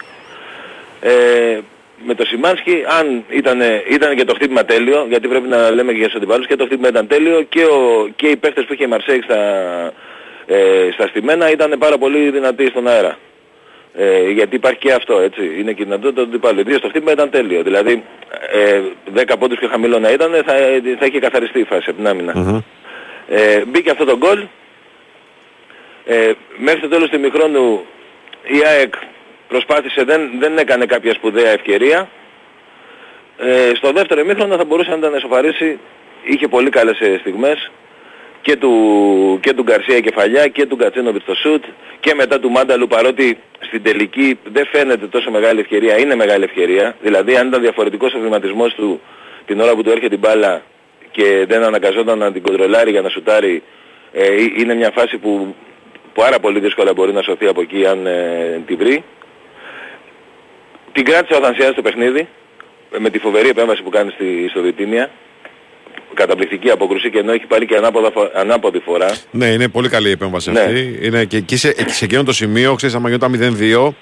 Ε, 1.00 1.58
με 2.04 2.14
το 2.14 2.24
Σιμάνσκι, 2.24 2.84
αν 3.00 3.24
ήταν, 3.28 3.60
ήταν 3.90 4.16
και 4.16 4.24
το 4.24 4.34
χτύπημα 4.34 4.64
τέλειο, 4.64 5.06
γιατί 5.08 5.28
πρέπει 5.28 5.48
να 5.48 5.70
λέμε 5.70 5.92
και 5.92 5.98
για 5.98 6.06
τους 6.06 6.16
αντιπάλους, 6.16 6.46
και 6.46 6.56
το 6.56 6.64
χτύπημα 6.64 6.88
ήταν 6.88 7.06
τέλειο 7.06 7.42
και, 7.42 7.64
ο, 7.64 8.08
και 8.16 8.26
οι 8.26 8.36
παίχτες 8.36 8.64
που 8.64 8.72
είχε 8.72 8.84
η 8.84 8.86
Μαρσέη 8.86 9.20
στα, 9.22 9.40
ε, 10.46 10.88
στα 10.92 11.06
στημένα 11.06 11.50
ήταν 11.50 11.74
πάρα 11.78 11.98
πολύ 11.98 12.30
δυνατοί 12.30 12.66
στον 12.66 12.88
αέρα. 12.88 13.18
Ε, 13.98 14.30
γιατί 14.30 14.56
υπάρχει 14.56 14.78
και 14.78 14.92
αυτό, 14.92 15.18
έτσι. 15.18 15.42
Είναι 15.58 15.72
και 15.72 15.82
η 15.82 15.84
δυνατότητα 15.84 16.22
του 16.22 16.28
αντιπάλου. 16.28 16.60
Ιδίως 16.60 16.80
το 16.80 16.88
χτύπημα 16.88 17.12
ήταν 17.12 17.30
τέλειο. 17.30 17.62
Δηλαδή, 17.62 18.04
ε, 18.52 18.80
10 19.14 19.36
πόντους 19.38 19.58
πιο 19.58 19.68
χαμηλό 19.68 19.98
να 19.98 20.10
ήταν, 20.10 20.32
θα, 20.32 20.54
θα 20.98 21.06
είχε 21.06 21.18
καθαριστεί 21.18 21.58
η 21.60 21.64
φάση 21.64 21.90
από 21.90 21.98
την 21.98 22.08
αμυνα 22.08 22.62
Ε, 23.28 23.64
μπήκε 23.66 23.90
αυτό 23.90 24.04
το 24.04 24.16
γκολ. 24.16 24.46
Ε, 26.04 26.32
μέχρι 26.56 26.80
το 26.80 26.88
τέλος 26.88 27.08
του 27.08 27.16
ημιχρόνου 27.16 27.84
η 28.42 28.66
ΑΕΚ 28.66 28.94
προσπάθησε, 29.48 30.04
δεν, 30.04 30.30
δεν 30.38 30.58
έκανε 30.58 30.86
κάποια 30.86 31.12
σπουδαία 31.12 31.50
ευκαιρία. 31.50 32.08
Ε, 33.38 33.72
στο 33.74 33.92
δεύτερο 33.92 34.20
ημίχρονο 34.20 34.56
θα 34.56 34.64
μπορούσε 34.64 34.90
να 34.90 34.98
τα 34.98 35.16
εσωφαρίσει. 35.16 35.78
Είχε 36.22 36.48
πολύ 36.48 36.70
καλές 36.70 37.00
ε, 37.00 37.16
στιγμές 37.20 37.70
και 38.42 38.56
του, 38.56 38.72
και 39.42 39.52
του 39.52 39.62
Γκαρσία 39.62 40.00
κεφαλιά 40.00 40.48
και 40.48 40.66
του 40.66 40.76
Κατσίνοβιτς 40.76 41.24
στο 41.24 41.34
σουτ 41.34 41.64
και 42.00 42.14
μετά 42.14 42.40
του 42.40 42.50
Μάνταλου 42.50 42.86
παρότι 42.86 43.38
στην 43.60 43.82
τελική 43.82 44.38
δεν 44.52 44.66
φαίνεται 44.66 45.06
τόσο 45.06 45.30
μεγάλη 45.30 45.60
ευκαιρία, 45.60 45.98
είναι 45.98 46.14
μεγάλη 46.14 46.44
ευκαιρία. 46.44 46.96
Δηλαδή 47.00 47.36
αν 47.36 47.48
ήταν 47.48 47.60
διαφορετικός 47.60 48.14
ο 48.14 48.18
βηματισμός 48.18 48.74
του 48.74 49.00
την 49.46 49.60
ώρα 49.60 49.74
που 49.74 49.82
του 49.82 49.90
έρχεται 49.90 50.08
την 50.08 50.18
μπάλα 50.18 50.62
και 51.10 51.44
δεν 51.48 51.62
αναγκαζόταν 51.62 52.18
να 52.18 52.32
την 52.32 52.42
κοντρολάρει 52.42 52.90
για 52.90 53.00
να 53.00 53.08
σουτάρει 53.08 53.62
ε, 54.12 54.24
ε, 54.24 54.42
είναι 54.56 54.74
μια 54.74 54.90
φάση 54.94 55.18
που 55.18 55.54
πάρα 56.14 56.38
πολύ 56.38 56.60
δύσκολα 56.60 56.92
μπορεί 56.92 57.12
να 57.12 57.22
σωθεί 57.22 57.46
από 57.46 57.60
εκεί 57.60 57.86
αν 57.86 58.06
ε, 58.06 58.62
την 58.66 58.76
βρει. 58.76 59.04
Την 60.92 61.04
κράτησε 61.04 61.34
ο 61.34 61.36
Αθανσιάδης 61.36 61.72
στο 61.72 61.82
παιχνίδι 61.82 62.28
ε, 62.90 62.98
με 62.98 63.10
τη 63.10 63.18
φοβερή 63.18 63.48
επέμβαση 63.48 63.82
που 63.82 63.90
κάνει 63.90 64.10
στη, 64.10 64.48
στο 64.50 64.62
Βιτίνια. 64.62 65.10
Καταπληκτική 66.16 66.70
αποκρουσή 66.70 67.10
και 67.10 67.18
ενώ 67.18 67.32
έχει 67.32 67.46
πάρει 67.46 67.66
και 67.66 67.76
ανάποδα, 67.76 68.10
φο- 68.14 68.30
ανάποδη 68.34 68.78
φορά. 68.78 69.10
Ναι, 69.30 69.46
είναι 69.46 69.68
πολύ 69.68 69.88
καλή 69.88 70.08
η 70.08 70.10
επέμβαση 70.10 70.50
Ναι. 70.50 70.60
αυτή. 70.60 70.98
Είναι 71.02 71.24
και 71.24 71.36
εκεί 71.36 71.56
σε, 71.56 71.74
σε 71.88 72.04
εκείνο 72.04 72.22
το 72.22 72.32
σημείο, 72.32 72.74
ξέρεις, 72.74 72.94
άμα 72.94 73.08
γινόταν 73.08 73.30
0-2, 73.32 73.94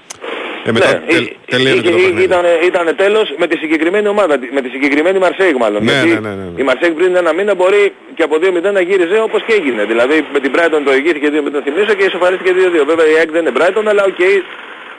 ε, 0.67 0.73
μετά 0.73 0.89
Ναι, 0.93 1.01
τελ, 1.13 1.23
ή- 1.23 1.37
τελείωνε 1.51 1.79
ή- 1.79 1.83
και 1.83 1.91
το 1.91 1.97
ή- 1.97 2.01
παιχνίδι. 2.01 2.23
Ήταν, 2.23 2.45
ήταν 2.71 2.97
τέλος 2.97 3.35
με 3.39 3.47
τη 3.47 3.57
συγκεκριμένη 3.57 4.09
ομάδα, 4.09 4.35
με 4.57 4.61
τη 4.61 4.69
συγκεκριμένη 4.69 5.19
Μαρσέιγ 5.19 5.55
μάλλον. 5.65 5.85
Ναι, 5.85 5.93
γιατί 5.93 6.09
ναι, 6.09 6.15
ναι, 6.29 6.29
ναι, 6.29 6.35
ναι. 6.55 6.61
η 6.63 6.65
Μαρσέιγ 6.69 6.93
πριν 6.93 7.17
ένα 7.17 7.33
μήνα 7.39 7.55
μπορεί 7.55 7.93
και 8.17 8.23
από 8.23 8.37
2-0 8.43 8.73
να 8.73 8.81
γύριζε 8.81 9.19
όπως 9.29 9.41
και 9.47 9.53
έγινε. 9.59 9.85
Δηλαδή 9.85 10.17
με 10.33 10.41
την 10.41 10.51
Brighton 10.55 10.81
το 10.85 10.93
ηγήθηκε 10.95 11.29
2-0 11.35 11.61
θυμίσω 11.67 11.95
και 11.99 12.05
ισοφαρίστηκε 12.05 12.51
2-2. 12.59 12.85
Βέβαια 12.91 13.07
η 13.13 13.15
ΑΕΚ 13.19 13.31
δεν 13.31 13.41
είναι 13.47 13.53
Brighton 13.59 13.85
αλλά 13.93 14.03
οκ. 14.11 14.21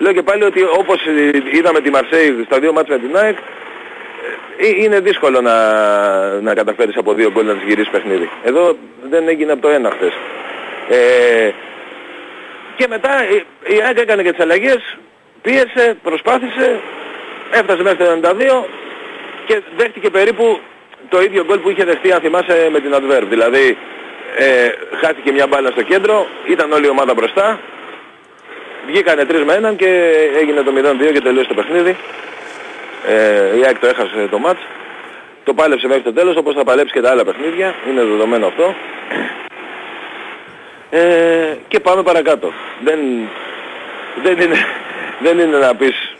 Λέω 0.03 0.13
και 0.13 0.21
πάλι 0.29 0.43
ότι 0.43 0.61
όπως 0.81 0.99
ε, 1.05 1.57
είδαμε 1.57 1.79
τη 1.81 1.89
Μαρσέιγ 1.95 2.33
στα 2.45 2.59
δύο 2.59 2.71
ματς 2.73 2.89
με 2.89 2.97
την 2.99 3.17
ΑΕΚ 3.17 3.37
ε, 3.37 3.41
είναι 4.81 4.99
δύσκολο 4.99 5.41
να, 5.41 5.55
να 6.41 6.53
καταφέρεις 6.53 6.97
από 6.97 7.13
δύο 7.13 7.31
γκολ 7.31 7.45
να 7.45 7.53
τις 7.53 7.67
γυρίσεις 7.67 7.91
παιχνίδι. 7.91 8.29
Εδώ 8.43 8.77
δεν 9.09 9.27
έγινε 9.27 9.51
από 9.51 9.61
το 9.61 9.69
ένα 9.69 9.91
χθες. 9.91 10.13
Ε, 10.89 11.51
και 12.75 12.87
μετά 12.89 13.29
η, 13.29 13.35
η 13.75 13.81
ΑΕΚ 13.85 13.97
έκανε 13.97 14.23
και 14.23 14.31
τις 14.31 14.43
αλλαγές, 14.43 14.97
πίεσε, 15.41 15.97
προσπάθησε, 16.03 16.79
έφτασε 17.51 17.81
μέχρι 17.83 17.97
το 17.97 18.19
92 18.21 18.65
και 19.45 19.61
δέχτηκε 19.77 20.09
περίπου 20.09 20.59
το 21.09 21.21
ίδιο 21.21 21.45
γκολ 21.45 21.59
που 21.59 21.69
είχε 21.69 21.83
δεχτεί 21.83 22.11
αν 22.11 22.21
θυμάσαι 22.21 22.69
με 22.71 22.79
την 22.79 22.93
Adverb. 22.93 23.25
Δηλαδή 23.29 23.77
ε, 24.37 24.69
χάθηκε 25.01 25.31
μια 25.31 25.47
μπάλα 25.47 25.69
στο 25.71 25.81
κέντρο, 25.81 26.27
ήταν 26.47 26.71
όλη 26.71 26.85
η 26.85 26.89
ομάδα 26.89 27.13
μπροστά, 27.13 27.59
βγήκανε 28.87 29.25
τρεις 29.25 29.43
με 29.43 29.53
έναν 29.53 29.75
και 29.75 30.11
έγινε 30.39 30.61
το 30.61 30.71
0-2 31.09 31.13
και 31.13 31.21
τελείωσε 31.21 31.47
το 31.47 31.53
παιχνίδι. 31.53 31.95
Ε, 33.07 33.57
η 33.57 33.65
ΑΕΚ 33.65 33.79
το 33.79 33.87
έχασε 33.87 34.27
το 34.31 34.39
μάτς. 34.39 34.59
Το 35.43 35.53
πάλεψε 35.53 35.87
μέχρι 35.87 36.03
το 36.03 36.13
τέλος 36.13 36.35
όπως 36.37 36.53
θα 36.53 36.63
παλέψει 36.63 36.93
και 36.93 37.01
τα 37.01 37.09
άλλα 37.09 37.25
παιχνίδια. 37.25 37.75
Είναι 37.89 38.03
δεδομένο 38.03 38.47
αυτό. 38.47 38.75
Ε, 40.89 41.57
και 41.67 41.79
πάμε 41.79 42.03
παρακάτω. 42.03 42.51
Δεν, 42.83 42.99
δεν, 44.23 44.39
είναι, 44.41 44.55
δεν 45.21 45.39
είναι 45.39 45.57
να 45.57 45.75
πεις 45.75 46.15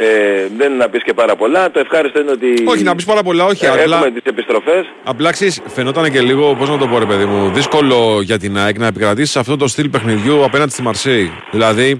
ε, 0.00 0.46
δεν 0.56 0.68
είναι 0.72 0.84
να 0.84 0.88
πεις 0.88 1.02
και 1.02 1.14
πάρα 1.14 1.36
πολλά. 1.36 1.70
Το 1.70 1.78
ευχάριστο 1.80 2.20
είναι 2.20 2.30
ότι 2.30 2.64
Όχι, 2.66 2.82
να 2.82 2.94
πεις 2.94 3.04
πάρα 3.04 3.22
πολλά, 3.22 3.44
όχι, 3.44 3.64
ε, 3.64 3.68
απλά- 3.68 3.96
έχουμε 3.98 4.10
τις 4.10 4.22
επιστροφές. 4.24 4.84
Απλά 5.04 5.30
ξέρεις, 5.32 5.60
φαινόταν 5.66 6.10
και 6.10 6.20
λίγο, 6.20 6.54
πώς 6.54 6.68
να 6.68 6.78
το 6.78 6.86
πω 6.86 6.98
ρε 6.98 7.04
παιδί 7.04 7.24
μου, 7.24 7.50
δύσκολο 7.52 8.20
για 8.22 8.38
την 8.38 8.58
ΑΕΚ 8.58 8.78
να 8.78 8.86
επικρατήσει 8.86 9.38
αυτό 9.38 9.56
το 9.56 9.66
στυλ 9.66 9.88
παιχνιδιού 9.88 10.44
απέναντι 10.44 10.70
στη 10.70 10.82
Μαρσέη. 10.82 11.32
Δηλαδή, 11.50 11.96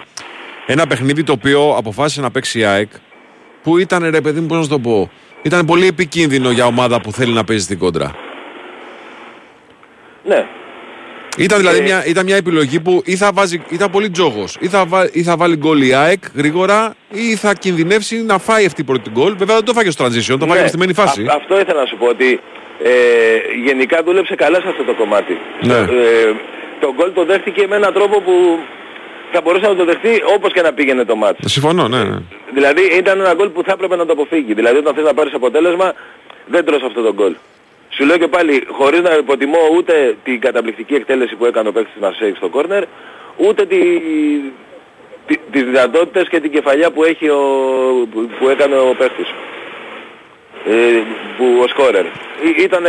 ένα 0.66 0.87
παιχνίδι 0.87 1.23
το 1.25 1.33
οποίο 1.33 1.75
αποφάσισε 1.79 2.20
να 2.20 2.31
παίξει 2.31 2.59
η 2.59 2.64
ΑΕΚ, 2.64 2.88
που 3.64 3.79
ήταν 3.79 4.11
ρε 4.11 4.20
παιδί 4.20 4.40
μου, 4.40 4.46
πώς 4.46 4.57
να 4.57 4.62
σου 4.62 4.68
το 4.68 4.79
πω, 4.79 5.11
ήταν 5.42 5.66
πολύ 5.66 5.87
επικίνδυνο 5.87 6.50
για 6.50 6.66
ομάδα 6.66 7.00
που 7.00 7.12
θέλει 7.12 7.33
να 7.33 7.44
παίζει 7.44 7.62
στην 7.64 7.79
κόντρα. 7.79 8.14
Ναι. 10.24 10.46
Ήταν 11.38 11.59
δηλαδή 11.59 11.79
Ε, 11.79 11.83
μια, 11.83 12.07
ήταν 12.07 12.24
μια 12.24 12.37
επιλογή 12.37 12.81
που 12.81 13.03
ή 13.05 13.16
θα 13.16 13.31
βάζει, 13.35 13.62
ήταν 13.70 13.90
πολύ 13.90 14.11
τζόγος. 14.11 14.57
Ή, 14.61 14.68
θα 14.68 14.85
βά- 14.87 15.14
ή 15.14 15.22
θα 15.22 15.37
βάλει 15.37 15.57
γκολ 15.57 15.83
η 15.83 15.94
ΑΕΚ 15.94 16.22
γρήγορα, 16.35 16.94
ή 17.12 17.37
θα 17.37 17.55
κινδυνεύσει 17.55 18.22
να 18.22 18.38
φάει 18.38 18.64
αυτή 18.66 18.81
η 18.81 18.85
πρώτη 18.85 19.11
γκολ. 19.11 19.37
Βέβαια 19.37 19.55
δεν 19.57 19.64
το 19.64 19.72
φάγε 19.72 19.90
στο 19.90 20.05
transition, 20.05 20.37
το 20.38 20.46
φάγε 20.46 20.61
Ναι. 20.61 20.66
στη 20.68 20.79
μένη 20.79 20.94
φάση. 20.94 21.22
Α- 21.22 21.35
αυτό 21.37 21.61
ήθελα 21.61 21.81
να 21.81 21.87
σου 21.87 21.96
πω 21.96 22.07
ότι 22.07 22.40
ε, 22.83 22.90
γενικά 23.64 24.03
δούλεψε 24.05 24.35
καλά 24.35 24.61
σε 24.61 24.68
αυτό 24.68 24.85
το 24.85 24.94
κομμάτι. 24.94 25.38
Ναι. 25.62 25.74
Ε, 25.74 25.87
το 26.81 26.92
γκολ 26.96 27.12
το 27.14 27.24
δέχτηκε 27.24 27.66
με 27.68 27.77
έναν 27.77 27.92
τρόπο 27.92 28.20
που 28.20 28.33
θα 29.35 29.40
μπορούσε 29.44 29.66
να 29.66 29.75
το 29.75 29.85
δεχτεί 29.85 30.23
όπως 30.37 30.53
και 30.53 30.62
να 30.62 30.73
πήγαινε 30.73 31.05
το 31.05 31.16
μάτς. 31.16 31.38
Συμφωνώ, 31.53 31.88
ναι. 31.88 32.03
ναι. 32.05 32.18
Δηλαδή 32.55 32.83
ήταν 32.97 33.20
ένα 33.20 33.35
γκολ 33.35 33.49
που 33.49 33.62
θα 33.66 33.73
έπρεπε 33.73 33.97
να 33.97 34.07
το 34.07 34.12
αποφύγει. 34.12 34.53
Δηλαδή 34.55 34.77
όταν 34.77 34.94
θες 34.94 35.05
να 35.05 35.14
πάρεις 35.14 35.35
αποτέλεσμα 35.35 35.92
δεν 36.47 36.64
τρως 36.64 36.83
αυτό 36.83 37.03
το 37.03 37.12
γκολ. 37.14 37.35
Σου 37.88 38.05
λέω 38.05 38.16
και 38.18 38.29
πάλι, 38.29 38.64
χωρίς 38.70 39.01
να 39.01 39.14
υποτιμώ 39.14 39.59
ούτε 39.77 40.16
την 40.25 40.40
καταπληκτική 40.40 40.94
εκτέλεση 40.94 41.35
που 41.37 41.44
έκανε 41.44 41.68
ο 41.68 41.73
παίκτης 41.73 41.92
της 41.92 42.03
Μαρσέικ 42.03 42.37
στο 42.37 42.49
κόρνερ, 42.49 42.83
ούτε 43.37 43.66
τη, 43.66 43.77
τι- 45.27 45.40
τις 45.51 45.62
δυνατότητες 45.64 46.29
και 46.29 46.40
την 46.40 46.51
κεφαλιά 46.51 46.90
που 46.90 47.05
έχει 47.05 47.29
ο, 47.29 47.40
που- 48.12 48.29
που 48.38 48.49
έκανε 48.49 48.77
ο 48.79 48.94
παίχτης. 48.99 49.29
Ε, 50.66 50.73
που 51.37 51.44
ο 51.64 51.66
σκόρερ. 51.68 52.05
Ήταν 52.59 52.85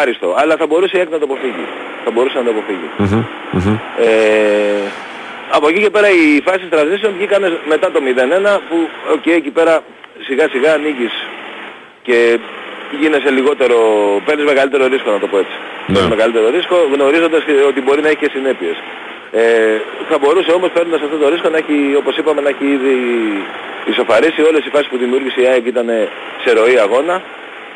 άριστο, 0.00 0.34
αλλά 0.38 0.56
θα 0.56 0.66
μπορούσε 0.66 0.96
η 0.96 1.00
ΑΕΚ 1.00 1.10
να 1.10 1.18
το 1.18 1.24
αποφύγει. 1.24 1.64
Θα 2.04 2.10
μπορούσε 2.10 2.38
να 2.38 2.44
το 2.44 2.50
αποφύγει. 2.50 2.88
Ε, 3.98 4.08
από 5.50 5.68
εκεί 5.68 5.80
και 5.82 5.90
πέρα 5.90 6.08
οι 6.10 6.40
φάσεις 6.44 6.68
transition 6.70 7.12
βγήκαν 7.16 7.58
μετά 7.68 7.90
το 7.90 8.00
0-1 8.56 8.58
που 8.68 8.88
οκ, 9.12 9.26
εκεί 9.26 9.50
πέρα 9.50 9.82
σιγά 10.26 10.48
σιγά 10.48 10.72
ανοίγεις 10.72 11.12
και 12.02 12.38
γίνεσαι 13.00 13.30
λιγότερο, 13.30 13.78
παίρνεις 14.24 14.44
μεγαλύτερο 14.44 14.86
ρίσκο 14.86 15.10
να 15.10 15.18
το 15.18 15.26
πω 15.26 15.38
έτσι. 15.38 15.56
Ναι. 15.86 15.94
Παίρνεις 15.94 16.10
μεγαλύτερο 16.10 16.50
ρίσκο 16.50 16.76
γνωρίζοντας 16.92 17.42
και 17.44 17.52
ότι 17.52 17.80
μπορεί 17.80 18.00
να 18.02 18.08
έχει 18.08 18.16
και 18.16 18.30
συνέπειες. 18.32 18.76
Ε, 19.32 19.80
θα 20.08 20.18
μπορούσε 20.18 20.50
όμως 20.52 20.70
παίρνοντας 20.70 21.00
αυτό 21.02 21.16
το 21.16 21.28
ρίσκο 21.28 21.48
να 21.48 21.56
έχει, 21.56 21.94
όπως 21.96 22.16
είπαμε, 22.16 22.40
να 22.40 22.48
έχει 22.48 22.64
ήδη 22.64 22.96
ισοφαρίσει 23.84 24.42
όλες 24.42 24.64
οι 24.66 24.70
φάσεις 24.70 24.88
που 24.88 24.96
δημιούργησε 24.96 25.40
η 25.40 25.46
ΑΕΚ 25.46 25.66
ήταν 25.66 25.88
σε 26.44 26.52
ροή 26.52 26.78
αγώνα 26.78 27.22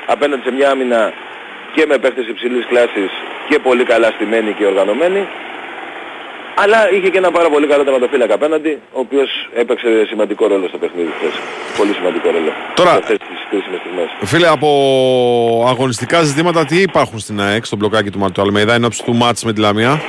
απέναντι 0.06 0.42
σε 0.44 0.52
μια 0.52 0.70
άμυνα 0.70 1.12
και 1.74 1.86
με 1.88 1.98
παίχτες 1.98 2.26
υψηλής 2.28 2.66
κλάσης 2.66 3.10
και 3.48 3.58
πολύ 3.58 3.84
καλά 3.84 4.10
στημένοι 4.10 4.52
και 4.52 4.66
οργανωμένοι 4.66 5.28
αλλά 6.62 6.90
είχε 6.92 7.08
και 7.08 7.18
ένα 7.18 7.30
πάρα 7.30 7.48
πολύ 7.50 7.66
καλό 7.66 7.84
τερματοφύλακα 7.84 8.34
απέναντι, 8.34 8.78
ο 8.92 9.00
οποίος 9.00 9.28
έπαιξε 9.54 10.04
σημαντικό 10.08 10.46
ρόλο 10.46 10.68
στο 10.68 10.78
παιχνίδι 10.78 11.10
χθες. 11.18 11.32
Πολύ 11.76 11.92
σημαντικό 11.92 12.30
ρόλο. 12.30 12.50
Τώρα- 12.74 12.90
Σε 12.90 12.96
αυτές 12.98 13.18
τις 13.18 13.38
κρίσιμες 13.50 13.80
στιγμές. 13.80 14.08
Φίλε, 14.30 14.48
από 14.48 14.68
αγωνιστικά 15.68 16.22
ζητήματα 16.22 16.64
τι 16.64 16.80
υπάρχουν 16.80 17.18
στην 17.18 17.40
ΑΕΚ, 17.40 17.64
στο 17.64 17.76
μπλοκάκι 17.76 18.10
του 18.10 18.18
Μαρτου 18.18 18.42
Αλμέιδα, 18.42 18.74
εν 18.74 18.84
ώψη 18.84 19.04
του 19.04 19.14
μάτς 19.14 19.44
με 19.44 19.52
τη 19.52 19.60
Λαμία; 19.60 20.00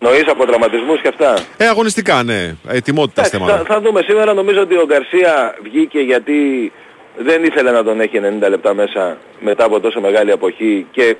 Εννοείς 0.00 0.24
από 0.28 0.46
τραυματισμούς 0.46 1.00
και 1.00 1.08
αυτά; 1.08 1.34
Ε, 1.56 1.66
αγωνιστικά, 1.66 2.22
ναι. 2.22 2.54
Ετοιμότητα 2.68 3.20
Εντάξει, 3.20 3.36
θέματα. 3.38 3.56
θα, 3.56 3.74
θα 3.74 3.80
δούμε 3.80 4.00
σήμερα. 4.06 4.34
Νομίζω 4.34 4.60
ότι 4.60 4.74
ο 4.76 4.84
Γκαρσία 4.86 5.54
βγήκε 5.62 6.00
γιατί 6.00 6.72
δεν 7.16 7.44
ήθελε 7.44 7.70
να 7.70 7.84
τον 7.84 8.00
έχει 8.00 8.20
90 8.42 8.48
λεπτά 8.48 8.74
μέσα 8.74 9.16
μετά 9.40 9.64
από 9.64 9.80
τόσο 9.80 10.00
μεγάλη 10.00 10.30
αποχή 10.32 10.86
και 10.90 11.16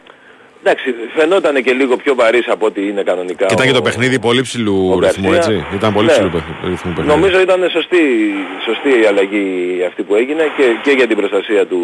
εντάξει, 0.67 0.95
φαινόταν 1.17 1.63
και 1.63 1.73
λίγο 1.73 1.97
πιο 1.97 2.15
βαρύς 2.15 2.49
από 2.49 2.67
ό,τι 2.67 2.89
είναι 2.89 3.03
κανονικά. 3.03 3.47
Και 3.47 3.55
ήταν 3.55 3.67
ο- 3.67 3.69
και 3.71 3.75
το 3.75 3.83
παιχνίδι 3.83 4.19
πολύ 4.19 4.43
ψηλού 4.43 4.91
ο 4.95 4.99
ρυθμού, 5.01 5.31
Γκαρσία. 5.31 5.55
έτσι. 5.55 5.67
Ήταν 5.77 5.93
πολύ 5.93 6.07
Ναι. 6.07 6.13
ψηλού 6.13 6.31
παιχνι- 6.31 6.57
ρυθμού 6.65 6.93
παιχνίδι. 6.93 7.19
Νομίζω 7.19 7.41
ήταν 7.41 7.69
σωστή, 7.71 8.03
σωστή 8.65 9.01
η 9.03 9.07
αλλαγή 9.07 9.47
αυτή 9.89 10.03
που 10.03 10.15
έγινε 10.15 10.43
και, 10.57 10.65
και 10.83 10.91
για 10.91 11.07
την 11.07 11.17
προστασία 11.17 11.67
του, 11.67 11.81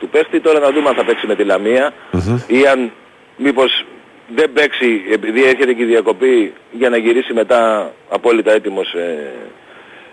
του 0.00 0.08
παίχτη. 0.08 0.40
Τώρα 0.40 0.58
να 0.58 0.70
δούμε 0.70 0.88
αν 0.88 0.94
θα 0.94 1.04
παίξει 1.04 1.26
με 1.26 1.34
τη 1.34 1.44
λαμια 1.44 1.92
ή 2.46 2.66
αν 2.72 2.92
μήπως 3.36 3.84
δεν 4.34 4.52
παίξει 4.52 5.02
επειδή 5.12 5.40
έρχεται 5.44 5.72
και 5.72 5.82
η 5.82 5.86
διακοπή 5.86 6.52
για 6.70 6.88
να 6.88 6.96
γυρίσει 6.96 7.32
μετά 7.32 7.92
απόλυτα 8.08 8.52
έτοιμος 8.52 8.92
ε, 8.94 9.32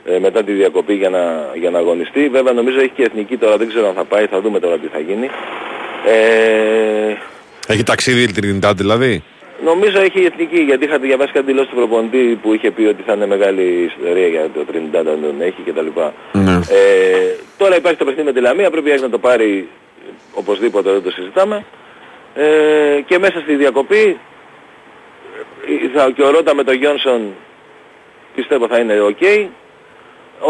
ε, 0.05 0.19
μετά 0.19 0.43
τη 0.43 0.51
διακοπή 0.51 0.93
για 0.93 1.09
να, 1.09 1.49
για 1.55 1.69
να 1.69 1.77
αγωνιστεί. 1.79 2.29
Βέβαια 2.29 2.53
νομίζω 2.53 2.79
έχει 2.79 2.91
και 2.95 3.03
εθνική 3.03 3.37
τώρα, 3.37 3.57
δεν 3.57 3.67
ξέρω 3.67 3.87
αν 3.87 3.93
θα 3.93 4.03
πάει, 4.03 4.25
θα 4.25 4.41
δούμε 4.41 4.59
τώρα 4.59 4.77
τι 4.77 4.87
θα 4.87 4.99
γίνει. 4.99 5.29
Ε, 6.05 7.13
Έχει 7.67 7.83
ταξίδι 7.83 8.21
η 8.21 8.31
Τρινιτάτ 8.31 8.77
δηλαδή; 8.77 9.23
Νομίζω 9.63 9.99
έχει 9.99 10.21
η 10.21 10.25
εθνική, 10.25 10.61
γιατί 10.61 10.85
είχα 10.85 10.97
διαβάσει 10.97 11.31
κάτι 11.31 11.45
δηλώσεις 11.45 11.69
του 11.69 11.75
προπονητή 11.75 12.39
που 12.41 12.53
είχε 12.53 12.71
πει 12.71 12.83
ότι 12.83 13.03
θα 13.05 13.13
είναι 13.13 13.25
μεγάλη 13.25 13.91
ιστορία 13.95 14.27
για 14.27 14.49
το 14.53 14.65
30 14.71 14.75
αν 14.95 15.21
τον 15.21 15.41
έχει 15.41 15.61
κτλ. 15.65 15.87
Ναι. 16.31 16.53
Ε, 16.53 17.35
τώρα 17.57 17.75
υπάρχει 17.75 17.97
το 17.97 18.05
παιχνίδι 18.05 18.27
με 18.27 18.33
τη 18.33 18.39
Λαμία, 18.39 18.69
πρέπει 18.69 18.87
η 18.87 18.91
ΑΕΚ 18.91 19.01
να 19.01 19.09
το 19.09 19.17
πάρει 19.17 19.69
οπωσδήποτε, 20.33 20.91
δεν 20.91 21.03
το 21.03 21.11
συζητάμε. 21.11 21.65
Ε, 22.35 23.01
και 23.05 23.19
μέσα 23.19 23.39
στη 23.39 23.55
διακοπή 23.55 24.17
ε, 25.67 25.97
θα, 25.97 26.11
και 26.15 26.23
ο 26.23 26.29
Ρότα 26.29 26.55
με 26.55 26.63
τον 26.63 26.75
Γιόνσον 26.75 27.21
πιστεύω 28.35 28.67
θα 28.67 28.79
είναι 28.79 28.93
ok 29.01 29.47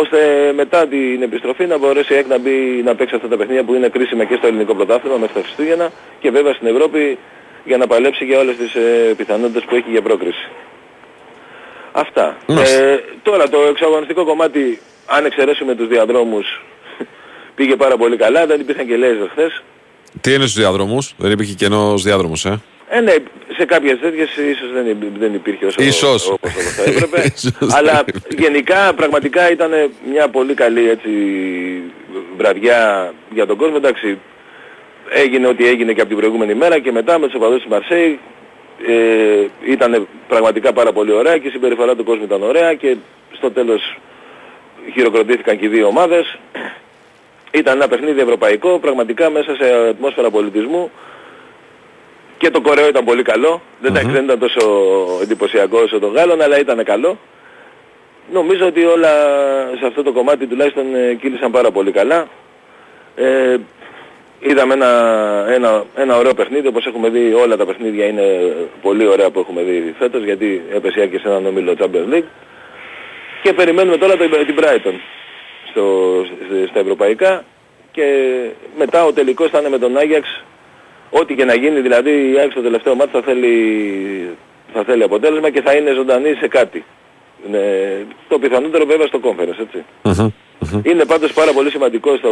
ώστε 0.02 0.52
μετά 0.56 0.88
την 0.88 1.22
επιστροφή 1.22 1.66
να 1.66 1.78
μπορέσει 1.78 2.14
η 2.14 2.16
ΑΕΚ 2.16 2.28
να, 2.28 2.38
μπει, 2.38 2.82
να 2.86 2.96
παίξει 2.96 3.16
αυτά 3.16 3.28
τα 3.28 3.38
παιχνίδια 3.38 3.64
που 3.64 3.74
είναι 3.74 3.90
κρίσιμα 3.90 4.24
και 4.24 4.36
στο 4.36 4.48
ελληνικό 4.48 4.76
πρωτάθλημα 4.76 5.18
μέχρι 5.18 5.34
τα 5.34 5.42
Χριστούγεννα 5.42 5.92
και 6.20 6.32
βέβαια 6.32 6.54
στην 6.54 6.68
Ευρώπη 6.68 7.18
για 7.64 7.78
να 7.78 7.88
παλέψει 7.88 8.26
για 8.26 8.40
όλες 8.40 8.56
τις 8.56 8.74
ε, 8.76 9.14
πιθανότητες 9.18 9.64
που 9.64 9.76
έχει 9.76 9.90
για 9.90 10.02
πρόκριση. 10.02 10.48
Αυτά. 11.92 12.38
Μάλιστα. 12.48 12.78
Ε, 12.78 13.04
τώρα 13.24 13.50
το 13.50 13.58
εξαγωνιστικό 13.70 14.26
κομμάτι, 14.26 14.80
αν 15.06 15.26
εξαιρέσουμε 15.26 15.76
τους 15.76 15.88
διαδρόμους, 15.88 16.62
πήγε 17.56 17.76
πάρα 17.76 17.98
πολύ 17.98 18.18
καλά, 18.18 18.46
δεν 18.46 18.60
υπήρχαν 18.60 18.88
και 18.88 18.98
λέιζερ 18.98 19.30
χθες. 19.30 19.64
Τι 20.22 20.34
είναι 20.34 20.46
στους 20.46 20.62
διαδρόμους, 20.62 21.14
δεν 21.18 21.32
υπήρχε 21.32 21.54
κενός 21.54 22.04
διάδρομος, 22.04 22.46
ε; 22.46 22.60
Ε, 22.90 23.00
ναι, 23.02 23.14
σε 23.58 23.66
κάποιες 23.66 24.00
τέτοιες 24.00 24.36
ίσως 24.38 24.72
δεν, 24.74 24.86
υ- 24.88 25.18
δεν 25.20 25.34
υπήρχε 25.34 25.66
όσο, 25.66 25.82
Ίσως. 25.84 26.30
όπως 26.30 26.52
θα 26.52 26.84
έπρεπε. 26.84 27.22
Ίσως 27.36 27.74
αλλά 27.74 27.92
δεν 27.92 28.04
υπήρχε. 28.08 28.42
γενικά 28.50 28.94
πραγματικά 28.94 29.52
ήταν 29.52 29.72
μια 30.12 30.28
πολύ 30.28 30.54
καλή 30.54 30.90
έτσι, 30.90 31.10
βραδιά 32.38 33.14
για 33.30 33.46
τον 33.46 33.58
κόσμο. 33.58 33.76
Εντάξει, 33.78 34.18
έγινε 35.10 35.48
ό,τι 35.48 35.68
έγινε 35.68 35.94
και 35.94 36.00
από 36.02 36.10
την 36.10 36.18
προηγούμενη 36.20 36.54
μέρα 36.54 36.80
και 36.80 36.92
μετά 36.92 37.20
με 37.20 37.26
τους 37.26 37.36
οπαδούς 37.36 37.62
της 37.62 37.72
Μαρσέη 37.72 38.20
ε, 38.88 39.72
ήταν 39.72 40.08
πραγματικά 40.28 40.74
πάρα 40.74 40.92
πολύ 40.92 41.12
ωραία 41.12 41.38
και 41.38 41.48
η 41.48 41.52
συμπεριφορά 41.52 41.96
του 41.96 42.04
κόσμου 42.04 42.24
ήταν 42.24 42.44
ωραία 42.44 42.74
και 42.74 42.96
στο 43.38 43.52
τέλος 43.52 43.98
χειροκροτήθηκαν 44.94 45.60
και 45.60 45.66
οι 45.66 45.70
δύο 45.70 45.88
ομάδες. 45.88 46.38
Ήταν 47.52 47.76
ένα 47.76 47.88
παιχνίδι 47.88 48.22
ευρωπαϊκό, 48.22 48.80
πραγματικά 48.80 49.30
μέσα 49.30 49.56
σε 49.56 49.74
ατμόσφαιρα 49.90 50.30
πολιτισμού 50.30 50.92
και 52.44 52.52
το 52.52 52.62
κορέο 52.62 52.88
ήταν 52.88 53.06
πολύ 53.06 53.24
καλό. 53.24 53.62
Δεν, 53.80 53.92
mm 53.92 54.12
δεν 54.12 54.24
ήταν 54.24 54.40
τόσο 54.40 54.62
εντυπωσιακό 55.22 55.80
όσο 55.80 56.00
το 56.00 56.08
Γάλλον, 56.08 56.42
αλλά 56.42 56.60
ήταν 56.60 56.84
καλό. 56.84 57.18
Νομίζω 58.32 58.66
ότι 58.66 58.84
όλα 58.84 59.12
σε 59.80 59.86
αυτό 59.86 60.04
το 60.04 60.12
κομμάτι 60.12 60.48
τουλάχιστον 60.48 60.96
ε, 60.96 61.14
κύλησαν 61.14 61.52
πάρα 61.52 61.72
πολύ 61.72 61.92
καλά. 61.92 62.28
Ε, 63.16 63.58
είδαμε 64.40 64.74
ένα, 64.74 64.92
ένα, 65.50 65.84
ένα 65.96 66.18
ωραίο 66.18 66.34
παιχνίδι, 66.34 66.68
όπως 66.68 66.86
έχουμε 66.86 67.10
δει 67.10 67.34
όλα 67.34 67.58
τα 67.58 67.66
παιχνίδια 67.66 68.06
είναι 68.06 68.56
πολύ 68.82 69.08
ωραία 69.08 69.30
που 69.30 69.40
έχουμε 69.40 69.62
δει 69.62 69.96
φέτος, 70.00 70.24
γιατί 70.24 70.62
έπεσε 70.74 71.08
και 71.08 71.18
σε 71.18 71.28
έναν 71.28 71.46
όμιλο 71.46 71.74
Champions 71.80 72.14
League. 72.14 72.30
Και 73.44 73.54
περιμένουμε 73.54 73.98
τώρα 73.98 74.18
το, 74.18 74.28
την 74.28 74.56
Brighton 74.60 74.96
στο, 75.72 75.86
στα 76.70 76.80
ευρωπαϊκά 76.80 77.44
και 77.92 78.06
μετά 78.78 79.06
ο 79.06 79.14
τελικός 79.14 79.50
θα 79.50 79.60
είναι 79.60 79.70
με 79.70 79.78
τον 79.78 79.98
Άγιαξ 79.98 80.44
ό,τι 81.20 81.34
και 81.36 81.46
να 81.46 81.56
γίνει, 81.56 81.80
δηλαδή 81.80 82.10
η 82.34 82.40
ΑΕΚ 82.40 82.52
στο 82.52 82.62
τελευταίο 82.62 82.96
μάτι 82.96 83.10
θα 83.14 83.22
θέλει, 83.22 83.56
θα 84.74 84.84
θέλει 84.84 85.04
αποτέλεσμα 85.04 85.50
και 85.50 85.62
θα 85.62 85.74
είναι 85.74 85.92
ζωντανή 85.94 86.34
σε 86.40 86.48
κάτι. 86.48 86.84
Ναι, 87.52 87.60
το 88.28 88.40
πιθανότερο 88.40 88.86
βέβαια 88.86 89.08
στο 89.08 89.20
conference, 89.24 89.60
έτσι. 89.66 89.84
Είναι 90.84 91.06
πάντως 91.06 91.34
πάρα 91.34 91.52
πολύ 91.52 91.70
σημαντικό 91.70 92.16
στο, 92.16 92.32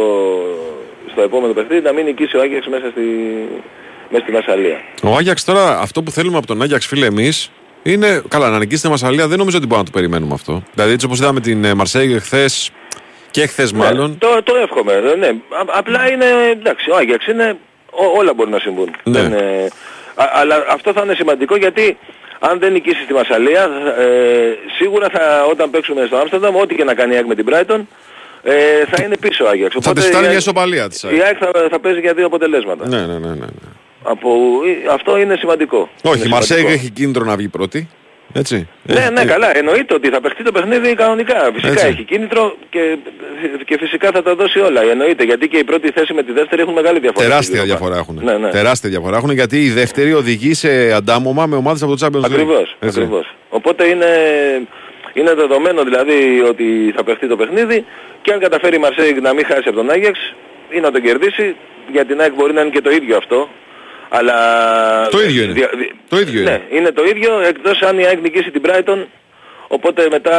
στο 1.12 1.22
επόμενο 1.22 1.52
παιχνίδι 1.52 1.82
να 1.82 1.92
μην 1.92 2.04
νικήσει 2.04 2.36
ο 2.36 2.40
Άγιαξ 2.40 2.66
μέσα 2.66 2.86
στη, 2.90 3.00
μέσα 4.10 4.22
στη 4.24 4.32
Μασαλία. 4.32 4.80
Ο 5.02 5.14
Άγιαξ 5.16 5.44
τώρα, 5.44 5.78
αυτό 5.80 6.02
που 6.02 6.10
θέλουμε 6.10 6.36
από 6.36 6.46
τον 6.46 6.62
Άγιαξ, 6.62 6.86
φίλε, 6.86 7.06
εμείς 7.06 7.50
είναι. 7.82 8.22
Καλά, 8.28 8.50
να 8.50 8.58
νικήσει 8.58 8.82
τη 8.82 8.88
Μασαλία 8.88 9.28
δεν 9.28 9.38
νομίζω 9.38 9.56
ότι 9.56 9.66
μπορούμε 9.66 9.86
να 9.86 9.92
το 9.92 9.98
περιμένουμε 9.98 10.34
αυτό. 10.34 10.62
Δηλαδή, 10.74 10.92
έτσι 10.92 11.06
όπως 11.06 11.18
είδαμε 11.18 11.40
την 11.40 11.64
ε, 11.64 11.74
Μαρσέγγι 11.74 12.18
χθε 12.18 12.48
και 13.30 13.46
χθε 13.46 13.68
μάλλον. 13.74 14.10
Ναι, 14.10 14.16
το, 14.16 14.42
το 14.42 14.54
εύχομαι. 14.56 14.92
ε, 14.92 15.16
Ναι. 15.16 15.26
Α- 15.26 15.78
απλά 15.78 16.10
είναι, 16.12 16.26
εντάξει, 16.52 16.90
ο 16.90 16.96
Άγιαξ 16.96 17.26
είναι, 17.26 17.56
ό- 18.04 18.12
όλα 18.18 18.34
μπορεί 18.34 18.50
να 18.50 18.58
συμβούν. 18.58 18.90
Ναι. 19.04 19.20
Δεν, 19.20 19.32
ε, 19.32 19.64
α- 20.14 20.30
αλλά 20.34 20.64
αυτό 20.70 20.92
θα 20.92 21.00
είναι 21.04 21.14
σημαντικό 21.14 21.56
γιατί 21.56 21.98
αν 22.40 22.58
δεν 22.58 22.72
νικήσει 22.72 23.04
τη 23.06 23.12
Μασαλία, 23.12 23.62
ε, 23.98 24.04
σίγουρα 24.78 25.08
θα, 25.12 25.44
όταν 25.50 25.70
παίξουμε 25.70 26.04
στο 26.06 26.16
Άμστερνταμ, 26.16 26.56
ό,τι 26.56 26.74
και 26.74 26.84
να 26.84 26.94
κάνει 26.94 27.12
η 27.12 27.16
ΑΕΚ 27.16 27.26
με 27.26 27.34
την 27.34 27.46
Brighton, 27.50 27.80
ε, 28.42 28.54
θα 28.90 29.02
είναι 29.04 29.16
πίσω 29.16 29.44
ο 29.44 29.48
Άγιαξ. 29.48 29.76
Θα 29.80 29.92
τη 29.92 30.00
η 30.00 30.02
φτάνει 30.02 30.16
ΑΕΚ- 30.16 30.28
μια 30.28 30.36
ισοπαλία 30.38 30.88
τη. 30.88 31.16
Η 31.16 31.20
ΑΕΚ 31.22 31.36
θα, 31.40 31.50
θα 31.70 31.78
παίζει 31.80 32.00
για 32.00 32.14
δύο 32.14 32.26
αποτελέσματα. 32.26 32.88
Ναι, 32.88 32.96
ναι, 32.98 33.06
ναι. 33.06 33.18
ναι, 33.18 33.34
ναι. 33.34 33.46
Από, 34.02 34.30
ε, 34.88 34.92
αυτό 34.92 35.16
είναι 35.18 35.36
σημαντικό. 35.38 35.88
Όχι, 36.02 36.16
Είναι 36.18 36.26
η 36.26 36.30
Μαρσέγγι 36.30 36.60
σημαντικό. 36.60 36.82
έχει 36.82 36.90
κίνητρο 36.92 37.24
να 37.24 37.36
βγει 37.36 37.48
πρώτη. 37.48 37.88
Έτσι. 38.32 38.68
Ναι, 38.82 39.00
Ε, 39.00 39.10
ναι, 39.10 39.20
ε, 39.20 39.24
καλά. 39.24 39.56
Εννοείται 39.56 39.94
ότι 39.94 40.08
θα 40.08 40.20
παιχτεί 40.20 40.42
το 40.44 40.52
παιχνίδι 40.52 40.94
κανονικά. 40.94 41.50
Φυσικά 41.54 41.72
Έτσι. 41.72 41.86
έχει 41.86 42.02
κίνητρο 42.04 42.56
και, 42.70 42.96
και 43.64 43.78
φυσικά 43.78 44.10
θα 44.10 44.22
τα 44.22 44.34
δώσει 44.34 44.58
όλα. 44.58 44.82
Εννοείται. 44.82 45.24
Γιατί 45.24 45.48
και 45.48 45.56
η 45.56 45.64
πρώτη 45.64 45.90
θέση 45.90 46.12
με 46.14 46.22
τη 46.22 46.32
δεύτερη 46.32 46.62
έχουν 46.62 46.74
μεγάλη 46.74 46.98
διαφορά. 46.98 47.24
Τεράστια 47.26 47.42
Στις 47.56 47.56
δύο 47.58 47.64
διαφορά 47.76 47.96
έχουν. 47.96 48.20
Ναι, 48.22 48.36
ναι. 48.38 48.50
Τεράστια 48.50 48.90
διαφορά 48.90 49.16
έχουν 49.16 49.30
γιατί 49.30 49.64
η 49.64 49.70
δεύτερη 49.70 50.12
οδηγεί 50.12 50.54
σε 50.54 50.92
αντάμωμα 50.92 51.46
με 51.46 51.56
ομάδες 51.56 51.82
από 51.82 51.96
το 51.96 52.06
Champions 52.06 52.20
League. 52.20 52.32
Ακριβώς, 52.32 52.76
Έτσι. 52.80 53.00
ακριβώς. 53.00 53.34
Οπότε 53.48 53.86
είναι, 53.86 54.06
είναι 55.12 55.34
δεδομένο 55.34 55.82
δηλαδή 55.82 56.42
ότι 56.48 56.92
θα 56.96 57.04
παιχτεί 57.04 57.28
το 57.28 57.36
παιχνίδι 57.36 57.84
και 58.22 58.32
αν 58.32 58.38
καταφέρει 58.38 58.76
η 58.76 58.78
Μαρσέη 58.78 59.12
να 59.22 59.32
μην 59.32 59.44
χάσει 59.46 59.62
από 59.66 59.76
τον 59.76 59.90
Άγιαξ 59.90 60.34
ή 60.70 60.80
να 60.80 60.90
τον 60.90 61.02
κερδίσει, 61.02 61.56
για 61.92 62.04
την 62.04 62.20
ΑΕΚ 62.20 62.34
μπορεί 62.34 62.52
να 62.52 62.60
είναι 62.60 62.70
και 62.70 62.80
το 62.80 62.90
ίδιο 62.90 63.16
αυτό. 63.16 63.48
Αλλά... 64.14 64.36
Το 65.08 65.22
ίδιο 65.22 65.42
είναι. 65.42 65.54
Το 66.08 66.18
ίδιο 66.20 66.40
είναι. 66.40 66.50
Ναι, 66.50 66.76
είναι 66.78 66.90
το 66.92 67.02
ίδιο 67.04 67.40
εκτός 67.40 67.80
αν 67.82 67.98
η 67.98 68.04
ΑΕΚ 68.06 68.20
νικήσει 68.20 68.50
την 68.50 68.62
Brighton, 68.66 69.06
οπότε 69.68 70.08
μετά, 70.10 70.38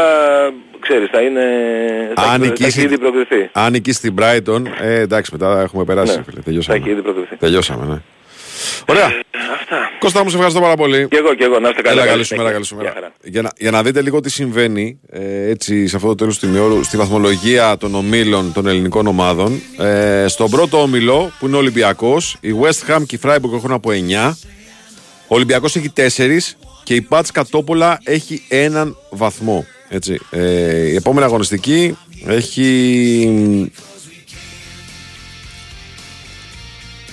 ξέρεις, 0.80 1.10
θα 1.12 1.22
είναι... 1.22 1.42
θα, 2.16 2.22
Αν 2.22 2.28
έχει- 2.28 2.32
θα 2.32 2.38
νικήσει- 2.38 2.78
έχει 2.78 2.86
ήδη 2.88 2.98
προκριθεί. 2.98 3.50
Αν 3.52 3.72
νικήσει 3.72 4.02
την 4.02 4.16
Brighton, 4.20 4.62
ε, 4.82 5.00
εντάξει, 5.00 5.32
μετά 5.34 5.62
έχουμε 5.62 5.84
περάσει. 5.84 6.18
Ναι. 6.18 6.24
Φίλε, 6.24 6.36
Θα 6.38 6.44
τελειώσαμε. 6.44 6.78
έχει 6.78 6.90
ήδη 6.90 7.02
προκριθεί. 7.02 7.36
Τελειώσαμε, 7.36 7.86
ναι. 7.86 7.98
Ωραία. 8.86 9.06
Αυτά. 9.54 9.78
Κώστα 10.00 10.24
μου, 10.24 10.30
σε 10.30 10.36
ευχαριστώ 10.36 10.62
πάρα 10.62 10.76
πολύ. 10.76 11.08
Και 11.08 11.18
εγώ 11.18 11.34
και 11.36 11.44
εγώ, 11.44 11.60
να 11.60 11.70
είστε 11.70 11.82
καλά. 11.82 12.02
Έλα, 12.02 12.12
καλή 12.12 12.24
συνέχεια. 12.24 12.36
σου 12.36 12.42
μέρα, 12.44 12.52
καλή 12.52 12.66
σου 12.66 12.76
Γεια 12.76 12.84
μέρα. 12.84 12.94
χαρά. 12.94 13.14
Για 13.24 13.42
να, 13.42 13.50
για 13.58 13.72
να 13.72 13.84
δείτε 13.84 14.02
λίγο 14.02 14.20
τι 14.20 14.30
συμβαίνει 14.30 15.00
ε, 15.10 15.50
έτσι 15.50 15.88
σε 15.88 15.96
αυτό 15.96 16.08
το 16.08 16.16
τέλος 16.16 16.40
του 16.40 16.46
ημιώρου 16.48 16.84
στη 16.84 16.98
βαθμολογία 16.98 17.78
των 17.78 17.96
ομίλων 17.96 18.54
των 18.54 18.68
ελληνικών 18.68 19.08
ομάδων. 19.08 19.62
Ε, 19.78 20.26
στον 20.28 20.50
πρώτο 20.50 20.82
όμιλο 20.82 21.32
που 21.40 21.46
είναι 21.48 21.56
ο 21.56 21.60
Ολυμπιακός, 21.60 22.38
η 22.42 22.54
West 22.62 22.92
Ham 22.96 23.02
και 23.06 23.16
η 23.16 23.20
Freiburg 23.24 23.54
έχουν 23.54 23.72
από 23.72 23.90
9. 23.92 24.34
Ο 25.28 25.36
Ολυμπιακός 25.36 25.76
έχει 25.76 25.94
4 25.96 26.40
και 26.84 26.96
η 26.96 27.02
Πάτς 27.02 27.32
Κατόπολα 27.32 28.00
έχει 28.04 28.44
έναν 28.48 28.98
βαθμό. 29.10 29.66
Έτσι. 29.90 30.20
Ε, 30.30 30.88
η 30.88 30.96
επόμενη 30.96 31.26
αγωνιστική 31.26 31.98
έχει... 32.26 32.68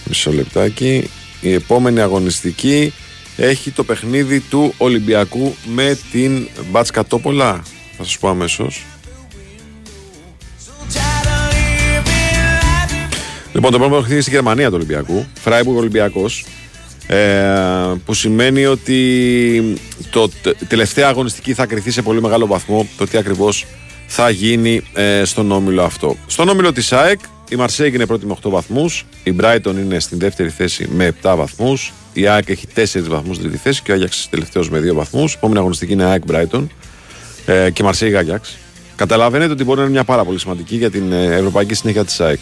Μισό 0.05 0.33
λεπτάκι. 0.33 1.11
Η 1.41 1.53
επόμενη 1.53 2.01
αγωνιστική 2.01 2.93
έχει 3.37 3.71
το 3.71 3.85
παιχνίδι 3.85 4.41
του 4.41 4.75
Ολυμπιακού 4.77 5.55
με 5.75 5.99
την 6.13 6.49
Μπάτς 6.71 6.91
Κατόπολα. 6.91 7.63
Θα 7.97 8.05
σας 8.05 8.19
πω 8.19 8.29
αμέσως. 8.29 8.85
Λοιπόν, 13.53 13.71
το 13.71 13.79
πρώτο 13.79 13.93
παιχνίδι 13.93 14.13
είναι 14.13 14.23
στη 14.23 14.31
Γερμανία 14.31 14.69
του 14.69 14.75
Ολυμπιακού. 14.77 15.27
Φράιμπουργκ 15.41 15.77
Ολυμπιακός. 15.79 16.45
Ε, 17.07 17.43
που 18.05 18.15
σημαίνει 18.15 18.65
ότι 18.67 19.01
το 20.11 20.29
τε- 20.43 20.57
τελευταία 20.69 21.09
αγωνιστική 21.09 21.55
θα 21.55 21.67
κρυθεί 21.67 21.91
σε 21.91 22.03
πολύ 22.03 22.21
μεγάλο 22.21 22.47
βαθμό 22.47 22.89
το 22.97 23.07
τι 23.07 23.19
ακριβώς 23.19 23.67
θα 24.07 24.31
γίνει 24.31 24.83
ε, 24.95 25.25
στον 25.25 25.53
όμιλο 25.53 25.83
αυτό. 25.83 26.17
Στον 26.27 26.49
όμιλο 26.49 26.73
της 26.73 26.93
ΑΕΚ, 26.93 27.21
η 27.51 27.57
Μαρσέγγ 27.57 27.95
είναι 27.95 28.07
πρώτη 28.07 28.27
με 28.27 28.37
8 28.43 28.51
βαθμούς, 28.51 29.07
η 29.23 29.35
Brighton 29.41 29.75
είναι 29.75 30.01
στην 30.01 30.19
δεύτερη 30.19 30.49
θέση 30.49 30.89
με 30.93 31.15
7 31.23 31.35
βαθμούς, 31.37 31.93
η 32.13 32.27
ΑΕΚ 32.27 32.49
έχει 32.49 32.67
4 32.75 32.83
βαθμούς 33.09 33.37
στην 33.37 33.49
τρίτη 33.49 33.63
θέση 33.63 33.83
και 33.83 33.91
ο 33.91 33.95
Άγιαξ 33.95 34.29
τελευταίος 34.31 34.71
με 34.71 34.79
2 34.79 34.95
βαθμούς. 34.95 35.33
Η 35.33 35.35
επόμενη 35.37 35.59
αγωνιστική 35.59 35.93
είναι 35.93 36.05
ΑΕΚ 36.05 36.23
Brighton 36.31 36.67
ε, 37.47 37.71
και 37.71 37.83
Μαρσέγγ 37.83 38.17
Άγιαξ. 38.17 38.59
Καταλαβαίνετε 38.97 39.53
ότι 39.53 39.65
μπορεί 39.65 39.79
να 39.79 39.85
είναι 39.85 39.93
μια 39.93 40.05
πάρα 40.05 40.25
πολύ 40.25 40.39
σημαντική 40.39 40.77
για 40.77 40.91
την 40.91 41.13
ε, 41.13 41.25
ευρωπαϊκή 41.25 41.75
συνέχεια 41.75 42.05
της 42.05 42.21
ΑΕΚ. 42.21 42.39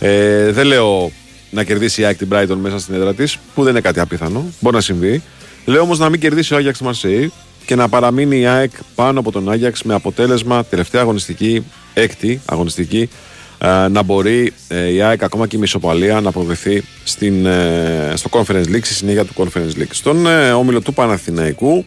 Ε, 0.00 0.50
δεν 0.52 0.66
λέω 0.66 1.10
να 1.50 1.64
κερδίσει 1.64 2.00
η 2.00 2.04
ΑΕΚ 2.04 2.16
την 2.16 2.28
Brighton 2.32 2.56
μέσα 2.60 2.78
στην 2.78 2.94
έδρα 2.94 3.14
της, 3.14 3.38
που 3.54 3.62
δεν 3.62 3.72
είναι 3.72 3.80
κάτι 3.80 4.00
απίθανο. 4.00 4.44
Μπορεί 4.60 4.74
να 4.74 4.82
συμβεί. 4.82 5.22
Λέω 5.64 5.82
όμως 5.82 5.98
να 5.98 6.08
μην 6.08 6.20
κερδίσει 6.20 6.54
ο 6.54 6.56
Άγιαξ 6.56 6.78
τη 6.78 6.84
Μαρσέη 6.84 7.32
και 7.66 7.74
να 7.74 7.88
παραμείνει 7.88 8.40
η 8.40 8.46
ΑΕΚ 8.46 8.70
πάνω 8.94 9.20
από 9.20 9.32
τον 9.32 9.50
Άγιαξ 9.50 9.82
με 9.82 9.94
αποτέλεσμα 9.94 10.64
τελευταία 10.64 11.00
αγωνιστική, 11.00 11.64
έκτη 11.94 12.40
αγωνιστική, 12.44 13.00
ε, 13.02 13.06
να 13.90 14.02
μπορεί 14.02 14.52
ε, 14.68 14.92
η 14.92 15.02
ΑΕΚ 15.02 15.22
ακόμα 15.22 15.46
και 15.46 15.56
η 15.56 15.58
Μισοπαλία 15.58 16.20
να 16.20 16.32
προβεθεί 16.32 16.82
στην, 17.04 17.46
ε, 17.46 18.12
στο 18.14 18.30
Conference 18.32 18.66
League, 18.66 18.84
στη 18.84 18.94
συνέχεια 18.94 19.24
του 19.24 19.34
Conference 19.36 19.78
League. 19.78 19.90
Στον 19.90 20.26
ε, 20.26 20.52
όμιλο 20.52 20.80
του 20.80 20.94
Παναθηναϊκού 20.94 21.84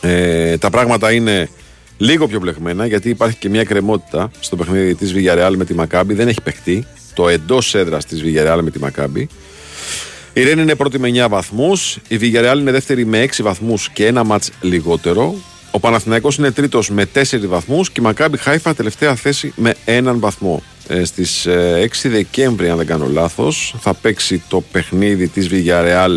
ε, 0.00 0.56
τα 0.58 0.70
πράγματα 0.70 1.12
είναι 1.12 1.48
λίγο 1.96 2.26
πιο 2.26 2.38
μπλεγμένα 2.40 2.86
γιατί 2.86 3.08
υπάρχει 3.08 3.36
και 3.36 3.48
μια 3.48 3.64
κρεμότητα 3.64 4.30
στο 4.40 4.56
παιχνίδι 4.56 4.94
της 4.94 5.14
Villarreal 5.16 5.54
με 5.56 5.64
τη 5.64 5.74
Μακάμπη. 5.74 6.14
Δεν 6.14 6.28
έχει 6.28 6.40
παιχτεί 6.40 6.86
το 7.14 7.28
εντός 7.28 7.74
έδρας 7.74 8.04
της 8.04 8.22
Villarreal 8.24 8.58
με 8.62 8.70
τη 8.70 8.78
Μακάμπη. 8.78 9.28
Η 10.32 10.42
Ρεν 10.42 10.58
είναι 10.58 10.74
πρώτη 10.74 10.98
με 10.98 11.08
9 11.08 11.28
βαθμούς. 11.28 11.98
Η 12.08 12.18
Villarreal 12.20 12.56
είναι 12.58 12.70
δεύτερη 12.70 13.06
με 13.06 13.22
6 13.22 13.42
βαθμούς 13.42 13.88
και 13.88 14.06
ένα 14.06 14.24
ματ 14.24 14.44
λιγότερο. 14.60 15.34
Ο 15.74 15.80
Παναθηναϊκός 15.80 16.36
είναι 16.36 16.50
τρίτος 16.50 16.90
με 16.90 17.06
4 17.14 17.46
βαθμούς 17.46 17.90
και 17.90 18.00
η 18.00 18.04
Μακάμπη 18.04 18.38
Χάιφα 18.38 18.74
τελευταία 18.74 19.14
θέση 19.14 19.52
με 19.56 19.74
έναν 19.84 20.18
βαθμό. 20.20 20.62
Ε, 20.88 21.04
Στις 21.04 21.46
6 21.46 22.08
Δεκέμβρη, 22.08 22.68
αν 22.70 22.76
δεν 22.76 22.86
κάνω 22.86 23.06
λάθος, 23.12 23.74
θα 23.80 23.94
παίξει 23.94 24.42
το 24.48 24.60
παιχνίδι 24.72 25.28
της 25.28 25.48
Villarreal 25.50 26.16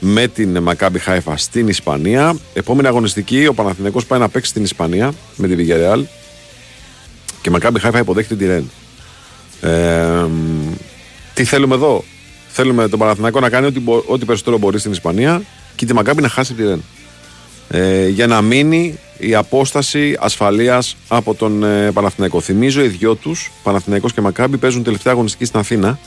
με 0.00 0.26
την 0.28 0.58
Μακάμπι 0.58 0.98
Χάιφα 0.98 1.36
στην 1.36 1.68
Ισπανία. 1.68 2.36
Επόμενη 2.54 2.88
αγωνιστική, 2.88 3.46
ο 3.46 3.54
Παναθηναϊκός 3.54 4.06
πάει 4.06 4.18
να 4.18 4.28
παίξει 4.28 4.50
στην 4.50 4.62
Ισπανία 4.62 5.12
με 5.36 5.48
τη 5.48 5.54
Villarreal 5.58 6.02
και 7.40 7.48
η 7.48 7.50
Μακάμπι 7.50 7.80
Χάιφα 7.80 7.98
υποδέχεται 7.98 8.34
την 8.36 8.46
Ρεν. 8.48 8.70
Ε, 9.72 10.26
τι 11.34 11.44
θέλουμε 11.44 11.74
εδώ; 11.74 12.04
Θέλουμε 12.52 12.88
τον 12.88 12.98
Παναθηναϊκό 12.98 13.40
να 13.40 13.48
κάνει 13.48 13.66
ό,τι, 13.66 13.80
μπο- 13.80 14.04
ό,τι 14.06 14.24
περισσότερο 14.24 14.58
μπορεί 14.58 14.78
στην 14.78 14.92
Ισπανία 14.92 15.42
και 15.76 15.86
τη 15.86 15.94
Μακάμπι 15.94 16.22
να 16.22 16.28
χάσει 16.28 16.54
τη 16.54 16.62
Ρεν. 16.62 16.82
Ε, 17.72 18.08
για 18.08 18.26
να 18.26 18.42
μείνει 18.42 18.98
η 19.18 19.34
απόσταση 19.34 20.16
ασφαλείας 20.20 20.96
από 21.08 21.34
τον 21.34 21.64
ε, 21.64 21.92
Παναθηναϊκό. 21.92 22.40
Θυμίζω 22.40 22.82
οι 22.82 22.88
δυο 22.88 23.14
τους, 23.14 23.50
Παναθηναϊκός 23.62 24.12
και 24.12 24.20
Μακάμπι, 24.20 24.56
παίζουν 24.56 24.82
τελευταία 24.82 25.12
αγωνιστική 25.12 25.44
στην 25.44 25.58
Αθήνα 25.58 25.98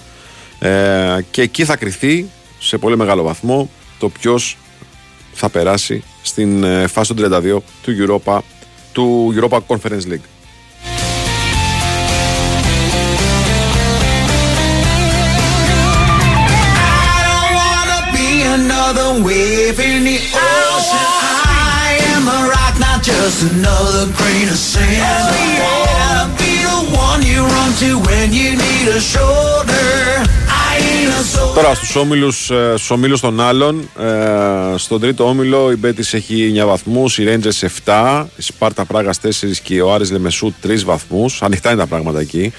ε, 0.60 1.18
και 1.32 1.42
εκεί 1.42 1.66
θα 1.66 1.76
κριθεί 1.76 2.30
σε 2.60 2.78
πολύ 2.78 2.98
μεγάλο 2.98 3.24
βαθμό 3.24 3.70
το 4.00 4.10
ποιος 4.10 4.58
θα 5.34 5.50
περάσει 5.50 6.04
στην 6.22 6.64
ε, 6.64 6.88
φάση 6.88 7.14
των 7.14 7.32
32 7.32 7.58
του 7.84 8.22
Europa, 8.26 8.40
του 8.92 9.34
Europa 9.38 9.60
Conference 9.68 10.12
League. 10.12 10.33
Just 23.34 23.52
another 23.54 24.06
grain 24.20 24.48
of 24.56 24.60
sand. 24.72 25.02
I 25.06 25.48
wanna 25.64 26.24
be 26.42 26.54
the 26.70 26.80
one 27.06 27.22
you 27.32 27.42
run 27.56 27.72
to 27.82 27.90
when 28.08 28.28
you 28.40 28.50
need 28.66 28.88
a 28.98 29.02
shoulder. 29.14 29.90
I 30.68 30.74
ain't 30.92 31.14
a 31.20 31.24
soul. 31.24 31.54
Τώρα 31.56 31.76
στους 31.76 31.96
όμιλους, 31.96 32.50
ε, 32.50 32.74
στους 32.76 32.90
όμιλους 32.90 33.20
των 33.20 33.40
άλλων, 33.42 33.90
ε, 34.00 34.78
στον 34.78 35.00
τρίτο 35.00 35.28
όμιλο 35.28 35.72
η 35.72 35.76
Μπέτης 35.76 36.14
έχει 36.14 36.44
9 36.44 36.66
βαθμούς, 36.66 37.18
η 37.18 37.26
Rangers 37.28 37.68
7, 37.86 38.30
η 38.38 38.42
Σπάρτα 38.42 38.86
Πράγας 38.86 39.20
4 39.20 39.60
και 39.60 39.82
ο 39.82 39.94
Άρης 39.94 40.12
Λεμεσού 40.12 40.54
3 40.62 40.84
βαθμούς. 40.84 41.42
Ανοιχτά 41.42 41.72
είναι 41.72 41.80
τα 41.80 41.88
πράγματα 41.88 42.20
εκεί. 42.20 42.54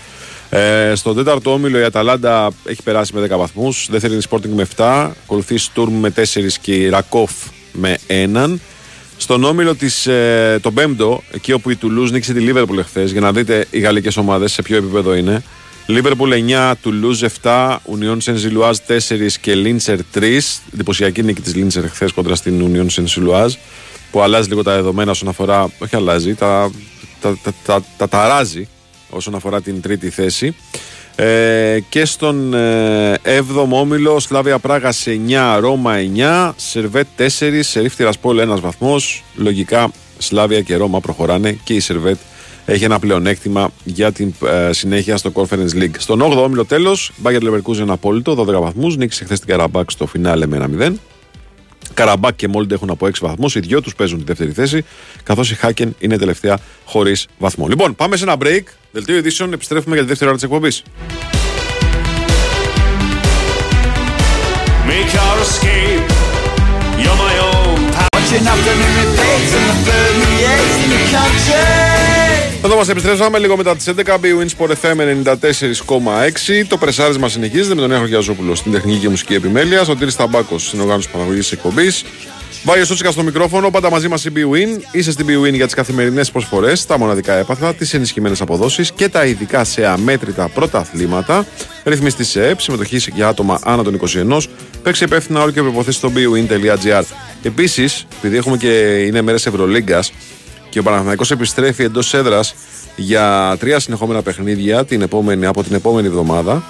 Ε, 0.51 0.93
στον 0.95 1.17
τέταρτο 1.17 1.53
όμιλο 1.53 1.79
η 1.79 1.85
Αταλάντα 1.85 2.51
έχει 2.65 2.83
περάσει 2.83 3.15
με 3.15 3.21
10 3.21 3.37
βαθμούς, 3.37 3.87
δεύτερη 3.91 4.13
είναι 4.13 4.23
η 4.23 4.27
Sporting 4.31 4.55
με 4.55 4.63
7, 4.77 5.13
ακολουθεί 5.25 5.55
η 5.55 5.61
Sturm 5.75 5.91
με 6.01 6.11
4 6.11 6.59
και 6.61 6.75
η 6.75 6.89
Ρακόφ 6.89 7.31
με 7.73 7.97
1. 8.07 8.61
Στον 9.17 9.45
όμιλο 9.45 9.75
της, 9.75 10.07
ε, 10.07 10.59
τον 10.63 10.75
πέμπτο, 10.75 11.23
εκεί 11.33 11.53
όπου 11.53 11.71
η 11.71 11.77
Τουλούζ 11.77 12.11
νίκησε 12.11 12.33
τη 12.33 12.41
Λίβερπουλ 12.41 12.79
εχθές, 12.79 13.13
για 13.13 13.21
να 13.21 13.33
δείτε 13.33 13.67
οι 13.71 13.79
γαλλικές 13.79 14.17
ομάδες 14.17 14.53
σε 14.53 14.63
ποιο 14.63 14.77
επίπεδο 14.77 15.15
είναι. 15.15 15.43
Λίβερπουλ 15.87 16.33
9, 16.33 16.75
Τουλούζ 16.83 17.23
7, 17.43 17.77
Ουνιόν 17.85 18.21
Σενζιλουάζ 18.21 18.77
4 18.87 19.37
και 19.41 19.55
Λίντσερ 19.55 19.99
3. 20.15 20.61
Εντυπωσιακή 20.75 21.23
νίκη 21.23 21.41
της 21.41 21.55
Λίντσερ 21.55 21.89
χθε 21.89 22.09
κόντρα 22.15 22.35
στην 22.35 22.63
Ουνιόν 22.63 22.91
Σενζιλουάζ, 22.91 23.55
που 24.11 24.21
αλλάζει 24.21 24.49
λίγο 24.49 24.63
τα 24.63 24.75
δεδομένα 24.75 25.11
όσον 25.11 25.29
αφορά. 25.29 25.71
Όχι 25.79 25.97
αλλάζει, 25.97 26.35
τα, 26.35 26.71
τα, 27.21 27.39
τα, 27.43 27.53
τα, 27.65 27.85
τα 27.97 28.09
ταράζει 28.09 28.69
όσον 29.11 29.35
αφορά 29.35 29.61
την 29.61 29.81
τρίτη 29.81 30.11
θέση. 30.11 30.55
Ε, 31.17 31.81
και 31.89 32.05
στον 32.05 32.55
ε, 32.55 33.15
7ο 33.25 33.69
όμιλο, 33.71 34.21
Σλάβια 34.21 34.59
Πράγα 34.59 34.93
9, 34.93 35.59
Ρώμα 35.61 35.95
9, 36.17 36.53
Σερβέτ 36.57 37.07
4, 37.19 37.25
Σερίφ 37.61 37.97
Τυρασπόλ 37.97 38.53
1 38.53 38.61
βαθμός. 38.61 39.25
Λογικά 39.35 39.91
Σλάβια 40.19 40.61
και 40.61 40.77
Ρώμα 40.77 41.01
προχωράνε 41.01 41.59
και 41.65 41.75
η 41.75 41.81
Σερβέτ 41.81 42.19
έχει 42.67 42.85
ένα 42.85 42.99
πλεονέκτημα 42.99 43.71
για 43.85 44.13
την 44.13 44.35
ε, 44.47 44.73
συνέχεια 44.73 45.17
στο 45.17 45.33
Conference 45.35 45.75
League. 45.75 45.95
Στον 45.99 46.23
8ο 46.23 46.37
όμιλο 46.37 46.65
τέλος, 46.65 47.13
Μπάγκερ 47.17 47.43
Leverkusen 47.43 47.87
απόλυτο, 47.89 48.45
12 48.49 48.61
βαθμούς. 48.61 48.97
Νίκησε 48.97 49.25
χθες 49.25 49.39
την 49.39 49.49
Καραμπάκ 49.49 49.91
στο 49.91 50.07
φινάλε 50.07 50.47
με 50.47 50.69
1-0. 50.79 50.93
Καραμπάκ 51.95 52.35
και 52.37 52.49
Μόλντ 52.49 52.73
έχουν 52.73 52.91
από 52.91 53.07
6 53.07 53.11
βαθμούς. 53.21 53.55
Οι 53.55 53.61
δυο 53.61 53.81
τους 53.81 53.95
παίζουν 53.95 54.19
τη 54.19 54.25
δεύτερη 54.25 54.53
θέση, 54.53 54.85
καθώς 55.23 55.51
η 55.51 55.55
Χάκεν 55.55 55.95
είναι 55.99 56.19
τελευταία 56.19 56.59
χωρίς 56.85 57.27
βαθμό. 57.39 57.67
Λοιπόν, 57.67 57.95
πάμε 57.95 58.17
σε 58.17 58.25
ένα 58.25 58.37
break. 58.41 58.63
Δελτίο 58.95 59.17
ειδήσεων, 59.17 59.53
επιστρέφουμε 59.53 59.95
για 59.95 60.03
τη 60.03 60.09
δεύτερη 60.09 60.31
ώρα 60.31 60.39
της 60.39 60.49
εκπομπής. 60.49 60.83
Make 64.89 65.11
your 65.17 65.37
escape. 65.47 66.07
You're 67.03 67.19
my 67.27 67.35
own. 67.51 67.79
Watching 68.15 68.47
afternoon 68.55 68.93
repeats 69.01 69.53
in 69.59 69.63
the 69.69 69.77
38 69.87 70.83
in 70.83 70.89
the 70.95 71.03
country. 71.17 72.05
Εδώ 72.65 72.77
μας 72.77 72.89
επιστρέψαμε 72.89 73.39
λίγο 73.39 73.57
μετά 73.57 73.77
τις 73.77 73.87
11. 73.89 74.19
BWIN 74.19 74.49
Sport 74.59 74.71
FM 74.83 74.99
94,6. 75.01 76.67
Το 76.69 76.77
πρεσάρι 76.77 77.19
μα 77.19 77.29
συνεχίζεται 77.29 77.75
με 77.75 77.81
τον 77.81 77.91
Νέο 77.91 78.07
Γιαζόπουλο 78.07 78.55
στην 78.55 78.73
τεχνική 78.73 78.99
και 78.99 79.09
μουσική 79.09 79.35
επιμέλεια. 79.35 79.85
Ο 79.89 79.95
Τύρι 79.95 80.13
Ταμπάκος 80.13 80.67
στην 80.67 80.81
οργάνωση 80.81 81.11
παραγωγής 81.11 81.43
της 81.43 81.53
εκπομπής. 81.53 82.05
Βάγιο 82.67 82.85
Σούτσικα 82.85 83.11
στο 83.11 83.23
μικρόφωνο, 83.23 83.71
πάντα 83.71 83.91
μαζί 83.91 84.09
μας 84.09 84.25
η 84.25 84.33
BWIN. 84.37 84.83
Είσαι 84.93 85.11
στην 85.11 85.27
BWIN 85.29 85.53
για 85.53 85.65
τις 85.65 85.75
καθημερινές 85.75 86.31
προσφορές, 86.31 86.87
τα 86.87 86.99
μοναδικά 86.99 87.35
έπαθα, 87.35 87.75
τις 87.75 87.95
ενισχυμένες 87.95 88.41
αποδόσεις 88.41 88.93
και 88.93 89.09
τα 89.09 89.27
ειδικά 89.27 89.65
σε 89.65 89.87
αμέτρητα 89.87 90.49
πρώτα 90.49 90.79
αθλήματα. 90.79 91.47
Ρυθμιστή 91.85 92.25
σε 92.25 92.49
ΕΠ, 92.49 92.61
συμμετοχή 92.61 93.11
για 93.13 93.29
άτομα 93.29 93.59
άνω 93.63 93.83
των 93.83 93.95
21. 93.95 94.49
Παίξει 94.83 95.05
υπεύθυνα 95.05 95.43
όλο 95.43 95.51
και 95.51 95.61
προποθέσει 95.61 95.99
στο 95.99 96.13
bwin.gr. 96.15 97.03
Επίσης, 97.43 98.07
επειδή 98.17 98.37
έχουμε 98.37 98.57
και 98.57 99.03
είναι 99.07 99.23
μέρες 99.23 99.47
Ευρωλίγκας 99.47 100.13
και 100.69 100.79
ο 100.79 100.83
Παναθηναϊκός 100.83 101.31
επιστρέφει 101.31 101.83
εντός 101.83 102.15
έδρας 102.15 102.55
για 102.97 103.57
τρία 103.59 103.79
συνεχόμενα 103.79 104.23
παιχνίδια 104.23 104.85
την 104.85 105.03
επόμενη, 105.03 105.47
από 105.47 105.63
την 105.63 105.75
επόμενη 105.75 106.07
εβδομάδα. 106.07 106.63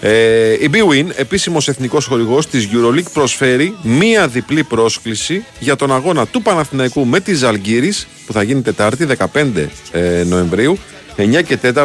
Ε, 0.00 0.52
η 0.52 0.70
BWIN, 0.72 1.06
επίσημος 1.16 1.68
εθνικός 1.68 2.06
χορηγός 2.06 2.46
της 2.46 2.68
EuroLeague, 2.72 3.12
προσφέρει 3.12 3.74
μία 3.82 4.28
διπλή 4.28 4.62
πρόσκληση 4.62 5.44
για 5.58 5.76
τον 5.76 5.92
αγώνα 5.92 6.26
του 6.26 6.42
Παναθηναϊκού 6.42 7.06
με 7.06 7.20
τη 7.20 7.34
Ζαλγκύρης 7.34 8.06
που 8.26 8.32
θα 8.32 8.42
γίνει 8.42 8.62
Τετάρτη 8.62 9.06
15 9.34 9.66
ε, 9.92 10.22
Νοεμβρίου 10.26 10.78
9 11.16 11.42
και 11.44 11.58
4 11.74 11.84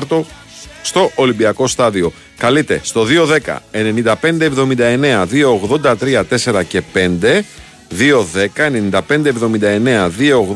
στο 0.82 1.12
Ολυμπιακό 1.16 1.68
Στάδιο. 1.68 2.14
Καλείτε 2.38 2.80
στο 2.84 3.06
210 3.46 3.58
95 3.74 4.16
79 4.22 5.26
283 5.74 6.24
4 6.44 6.62
και 6.68 6.82
5 6.94 7.42
210 8.00 8.46
95 8.92 9.02
79 9.10 10.10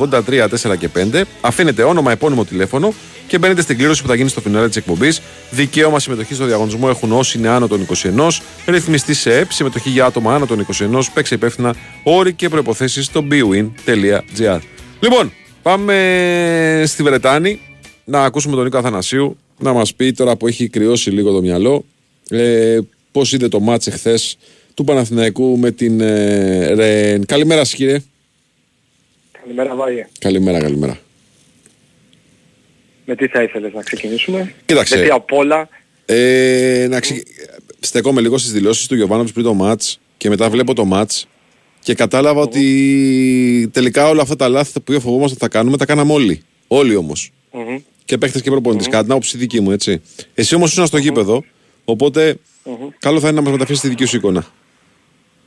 283 0.10 0.48
4 0.72 0.78
και 0.78 0.90
5 1.14 1.22
αφήνετε 1.42 1.84
όνομα, 1.84 2.12
επώνυμο 2.12 2.46
τηλέφωνο 2.46 2.94
και 3.28 3.38
μπαίνετε 3.38 3.62
στην 3.62 3.78
κλήρωση 3.78 4.02
που 4.02 4.08
θα 4.08 4.16
γίνει 4.16 4.30
στο 4.30 4.42
φινάλε 4.42 4.68
της 4.68 4.78
εκπομπής. 4.78 5.22
Δικαίωμα 5.50 6.00
συμμετοχής 6.00 6.36
στο 6.36 6.46
διαγωνισμό 6.46 6.88
έχουν 6.90 7.12
όσοι 7.12 7.38
είναι 7.38 7.48
άνω 7.48 7.68
των 7.68 7.88
21. 8.04 8.28
Ρυθμιστή 8.68 9.14
σε 9.14 9.38
ΕΠ, 9.38 9.52
συμμετοχή 9.52 9.90
για 9.90 10.06
άτομα 10.06 10.36
άνω 10.36 10.46
των 10.46 10.66
21. 10.80 11.00
Παίξε 11.14 11.36
υπεύθυνα 11.36 11.76
όροι 12.04 12.34
και 12.34 12.50
προποθέσει 12.50 13.04
στο 13.04 13.28
bwin.gr. 13.32 14.60
Λοιπόν, 15.00 15.32
πάμε 15.62 16.84
στη 16.86 17.04
Βρετάνη 17.04 17.60
να 18.06 18.24
ακούσουμε 18.24 18.56
τον 18.56 18.64
Νίκο 18.64 18.78
Αθανασίου 18.78 19.38
να 19.58 19.74
μας 19.74 19.94
πει 19.94 20.12
τώρα 20.12 20.36
που 20.36 20.48
έχει 20.48 20.68
κρυώσει 20.68 21.10
λίγο 21.10 21.32
το 21.32 21.42
μυαλό 21.42 21.86
ε, 22.30 22.80
πώς 23.12 23.34
είδε 23.34 23.48
το 23.48 23.60
μάτσε 23.60 23.92
χθε 23.92 24.20
του 24.74 24.84
Παναθηναϊκού 24.84 25.58
με 25.58 25.72
την 25.72 26.02
ε, 26.02 26.74
Ρεν. 26.74 27.26
Καλημέρα, 27.26 27.64
σας, 27.64 27.74
κύριε. 27.76 28.04
Καλημέρα, 29.32 29.76
Βάγε. 29.76 30.08
Καλημέρα, 30.20 30.60
καλημέρα. 30.60 31.00
Με 33.06 33.16
τι 33.16 33.28
θα 33.28 33.44
ήθελες 33.44 33.74
να 33.74 33.82
ξεκινήσουμε; 33.82 34.54
Κοίταξε. 34.66 34.98
Με 34.98 35.04
τι 35.04 35.10
απ' 35.10 35.32
όλα; 35.32 35.70
Ε, 36.06 36.88
να 36.90 37.00
ξε... 37.00 37.24
Στεκόμαι 37.80 38.22
λίγο 38.22 38.38
στις 38.38 38.52
δηλώσεις 38.52 38.88
του 38.88 38.96
Γιωβάνοβιτς 38.96 39.34
πριν 39.34 39.46
το 39.46 39.54
μάτς 39.54 40.00
και 40.18 40.30
μετά 40.30 40.50
βλέπω 40.50 40.74
το 40.74 40.86
μάτς 40.86 41.28
και 41.80 41.94
κατάλαβα 41.94 42.42
ότι 42.42 43.70
τελικά 43.74 44.10
όλα 44.10 44.22
αυτά 44.22 44.36
τα 44.36 44.48
λάθη 44.48 44.80
που 44.80 45.02
φοβόμαστε 45.02 45.32
ότι 45.32 45.40
θα 45.40 45.48
κάνουμε 45.48 45.78
τα 45.78 45.86
κάναμε 45.86 46.14
όλοι. 46.14 46.42
Όλοι 46.68 46.96
όμως. 46.96 47.32
Μμμ. 47.52 47.78
Και 48.06 48.18
παίχτες 48.18 48.42
και 48.42 48.50
προπονητές. 48.50 48.88
Κατά 48.88 49.02
την 49.02 49.12
άποψη 49.12 49.38
δική 49.38 49.60
μου, 49.62 49.72
έτσι. 49.72 50.02
Εσύ 50.34 50.56
όμως 50.56 50.72
ήσουν 50.72 50.86
στο 50.86 50.98
γήπεδο, 50.98 51.44
οπότε 51.86 52.38
καλό 53.00 53.20
θα 53.20 53.28
είναι 53.28 53.36
να 53.36 53.42
μας 53.42 53.52
μεταφέρεις 53.52 53.82
τη 53.82 53.88
δική 53.88 54.06
σου 54.06 54.16
εικόνα. 54.16 54.46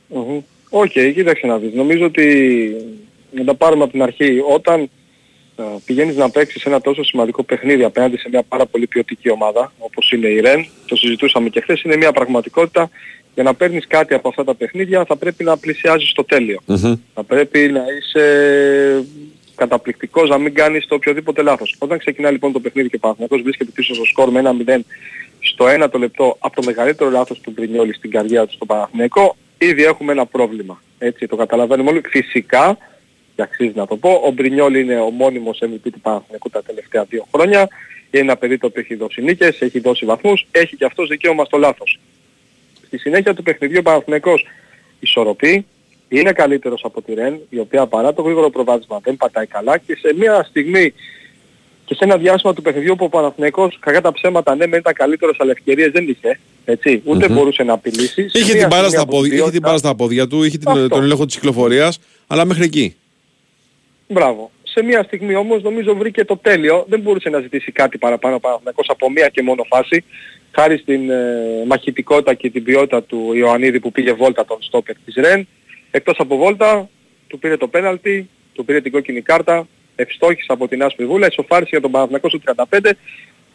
Μμμ. 0.07 0.41
Οκ, 0.69 0.91
κοίταξε 0.91 1.47
να 1.47 1.57
δεις. 1.57 1.73
Νομίζω 1.73 2.05
ότι 2.05 2.75
να 3.31 3.43
τα 3.43 3.55
πάρουμε 3.55 3.83
από 3.83 3.91
την 3.91 4.01
αρχή. 4.01 4.39
Όταν 4.53 4.81
ε, 4.81 4.87
πηγαίνεις 5.85 6.15
να 6.15 6.29
παίξεις 6.29 6.63
ένα 6.63 6.81
τόσο 6.81 7.03
σημαντικό 7.03 7.43
παιχνίδι 7.43 7.83
απέναντι 7.83 8.17
σε 8.17 8.29
μια 8.29 8.43
πάρα 8.43 8.65
πολύ 8.65 8.87
ποιοτική 8.87 9.29
ομάδα, 9.29 9.71
όπως 9.77 10.11
είναι 10.11 10.27
η 10.27 10.39
Ρεν, 10.39 10.65
το 10.85 10.95
συζητούσαμε 10.95 11.49
και 11.49 11.61
χθες, 11.61 11.81
είναι 11.81 11.97
μια 11.97 12.11
πραγματικότητα. 12.11 12.89
Για 13.33 13.43
να 13.43 13.53
παίρνεις 13.53 13.87
κάτι 13.87 14.13
από 14.13 14.27
αυτά 14.27 14.43
τα 14.43 14.55
παιχνίδια 14.55 15.05
θα 15.05 15.15
πρέπει 15.15 15.43
να 15.43 15.57
πλησιάζεις 15.57 16.11
το 16.11 16.23
τέλειο. 16.23 16.59
Θα 17.13 17.23
πρέπει 17.23 17.59
να 17.59 17.83
είσαι 17.97 19.05
καταπληκτικός, 19.55 20.29
να 20.29 20.37
μην 20.37 20.53
κάνεις 20.53 20.87
το 20.87 20.95
οποιοδήποτε 20.95 21.41
λάθος. 21.41 21.75
Όταν 21.79 21.97
ξεκινά 21.97 22.31
λοιπόν 22.31 22.51
το 22.51 22.59
παιχνίδι 22.59 22.89
και 22.89 22.95
ο 22.95 22.99
Παναθηναϊκός 22.99 23.41
βρίσκεται 23.41 23.71
πίσω 23.73 23.93
στο 23.93 24.05
σκορ 24.05 24.31
με 24.31 24.39
ένα 24.39 24.55
0 24.67 24.79
στο 25.39 25.65
1 25.83 25.89
το 25.91 25.97
λεπτό 25.97 26.35
από 26.39 26.55
το 26.55 26.61
μεγαλύτερο 26.65 27.09
λάθος 27.09 27.39
του 27.39 27.51
Μπρινιόλη 27.51 27.93
στην 27.93 28.11
καρδιά 28.11 28.45
του 28.45 28.53
στο 28.53 28.65
Παναθηναϊκό, 28.65 29.35
ήδη 29.57 29.83
έχουμε 29.83 30.11
ένα 30.11 30.25
πρόβλημα. 30.25 30.81
Έτσι 30.97 31.27
το 31.27 31.35
καταλαβαίνουμε 31.35 31.89
όλοι. 31.89 32.01
Φυσικά, 32.09 32.77
και 33.39 33.45
αξίζει 33.45 33.71
να 33.75 33.87
το 33.87 33.95
πω, 33.97 34.09
ο 34.25 34.31
Μπρινιόλη 34.31 34.79
είναι 34.79 34.99
ο 34.99 35.09
μόνιμος 35.09 35.59
MVP 35.61 35.89
του 35.91 35.99
Παναθηναϊκού 36.01 36.49
τα 36.49 36.63
τελευταία 36.63 37.03
δύο 37.03 37.27
χρόνια. 37.33 37.59
Είναι 38.11 38.23
ένα 38.23 38.35
παιδί 38.37 38.57
το 38.57 38.67
οποίο 38.67 38.81
έχει 38.81 38.95
δώσει 38.95 39.21
νίκες, 39.21 39.61
έχει 39.61 39.79
δώσει 39.79 40.05
βαθμούς, 40.05 40.47
έχει 40.51 40.75
και 40.75 40.85
αυτός 40.85 41.07
δικαίωμα 41.07 41.45
στο 41.45 41.57
λάθος. 41.57 41.99
Στη 42.87 42.97
συνέχεια 42.97 43.33
του 43.33 43.43
παιχνιδιού 43.43 43.77
ο 43.79 43.81
Παναθηναϊκός 43.81 44.45
ισορροπεί, 44.99 45.65
είναι 46.07 46.31
καλύτερος 46.31 46.81
από 46.83 47.01
τη 47.01 47.13
Ρεν, 47.13 47.39
η 47.49 47.59
οποία 47.59 47.85
παρά 47.87 48.13
το 48.13 48.21
γρήγορο 48.21 48.49
προβάδισμα 48.49 48.99
δεν 49.03 49.17
πατάει 49.17 49.45
καλά 49.45 49.77
και 49.77 49.95
σε 49.95 50.13
μια 50.17 50.45
στιγμή 50.49 50.93
και 51.85 51.93
σε 51.95 52.03
ένα 52.03 52.17
διάστημα 52.17 52.53
του 52.53 52.61
παιχνιδιού 52.61 52.95
που 52.95 53.05
ο 53.05 53.09
Παναθηναϊκός 53.09 53.77
κακά 53.79 54.01
τα 54.01 54.11
ψέματα 54.11 54.55
ναι 54.55 54.67
μεν 54.67 54.79
ήταν 54.79 54.93
καλύτερος 54.93 55.37
αλλά 55.39 55.51
ευκαιρίες 55.51 55.91
δεν 55.91 56.07
είχε. 56.07 56.39
Έτσι, 56.65 57.01
ουτε 57.05 57.29
μπορούσε 57.29 57.63
να 57.63 57.73
απειλήσει. 57.73 58.29
Σε 58.29 58.39
Είχε 58.39 58.53
μια 58.53 58.59
την, 58.59 58.67
μπάλα 58.67 58.89
στιγμή 58.89 58.89
στα 58.89 59.01
από 59.01 59.11
την 59.11 59.19
πόδια, 59.19 59.33
είχε 59.33 59.43
την 59.43 59.51
ποιότητα- 59.51 59.67
μπάλα 59.67 59.77
στα 59.77 59.95
πόδια 59.95 60.27
του, 60.27 60.43
είχε 60.43 60.57
την, 60.57 60.67
Αυτό. 60.69 60.87
τον 60.87 61.03
έλεγχο 61.03 61.25
της 61.25 61.35
κυκλοφορίας, 61.35 61.99
αλλά 62.27 62.45
μέχρι 62.45 62.63
εκεί. 62.63 62.95
Μπράβο. 64.11 64.51
Σε 64.63 64.83
μια 64.83 65.03
στιγμή 65.03 65.35
όμως 65.35 65.61
νομίζω 65.61 65.95
βρήκε 65.95 66.25
το 66.25 66.37
τέλειο. 66.37 66.85
Δεν 66.87 66.99
μπορούσε 66.99 67.29
να 67.29 67.39
ζητήσει 67.39 67.71
κάτι 67.71 67.97
παραπάνω 67.97 68.35
ο 68.35 68.39
Παναθηναϊκός 68.39 68.89
από 68.89 69.11
μία 69.11 69.29
και 69.29 69.41
μόνο 69.41 69.63
φάση. 69.63 70.03
Χάρη 70.51 70.77
στην 70.77 71.09
ε, 71.09 71.63
μαχητικότητα 71.67 72.33
και 72.33 72.49
την 72.49 72.63
ποιότητα 72.63 73.03
του 73.03 73.33
Ιωαννίδη 73.33 73.79
που 73.79 73.91
πήγε 73.91 74.13
βόλτα 74.13 74.45
τον 74.45 74.57
στόπερ 74.61 74.95
της 75.05 75.15
Ρεν. 75.15 75.47
Εκτός 75.91 76.19
από 76.19 76.37
βόλτα 76.37 76.89
του 77.27 77.39
πήρε 77.39 77.57
το 77.57 77.67
πέναλτι, 77.67 78.29
του 78.53 78.65
πήρε 78.65 78.81
την 78.81 78.91
κόκκινη 78.91 79.21
κάρτα, 79.21 79.67
ευστόχησε 79.95 80.51
από 80.51 80.67
την 80.67 80.83
άσπρη 80.83 81.05
βούλα, 81.05 81.27
ισοφάρισε 81.27 81.69
για 81.71 81.81
τον 81.81 81.91
Παναθηναϊκό 81.91 82.29
στο 82.29 82.39
35 82.45 82.91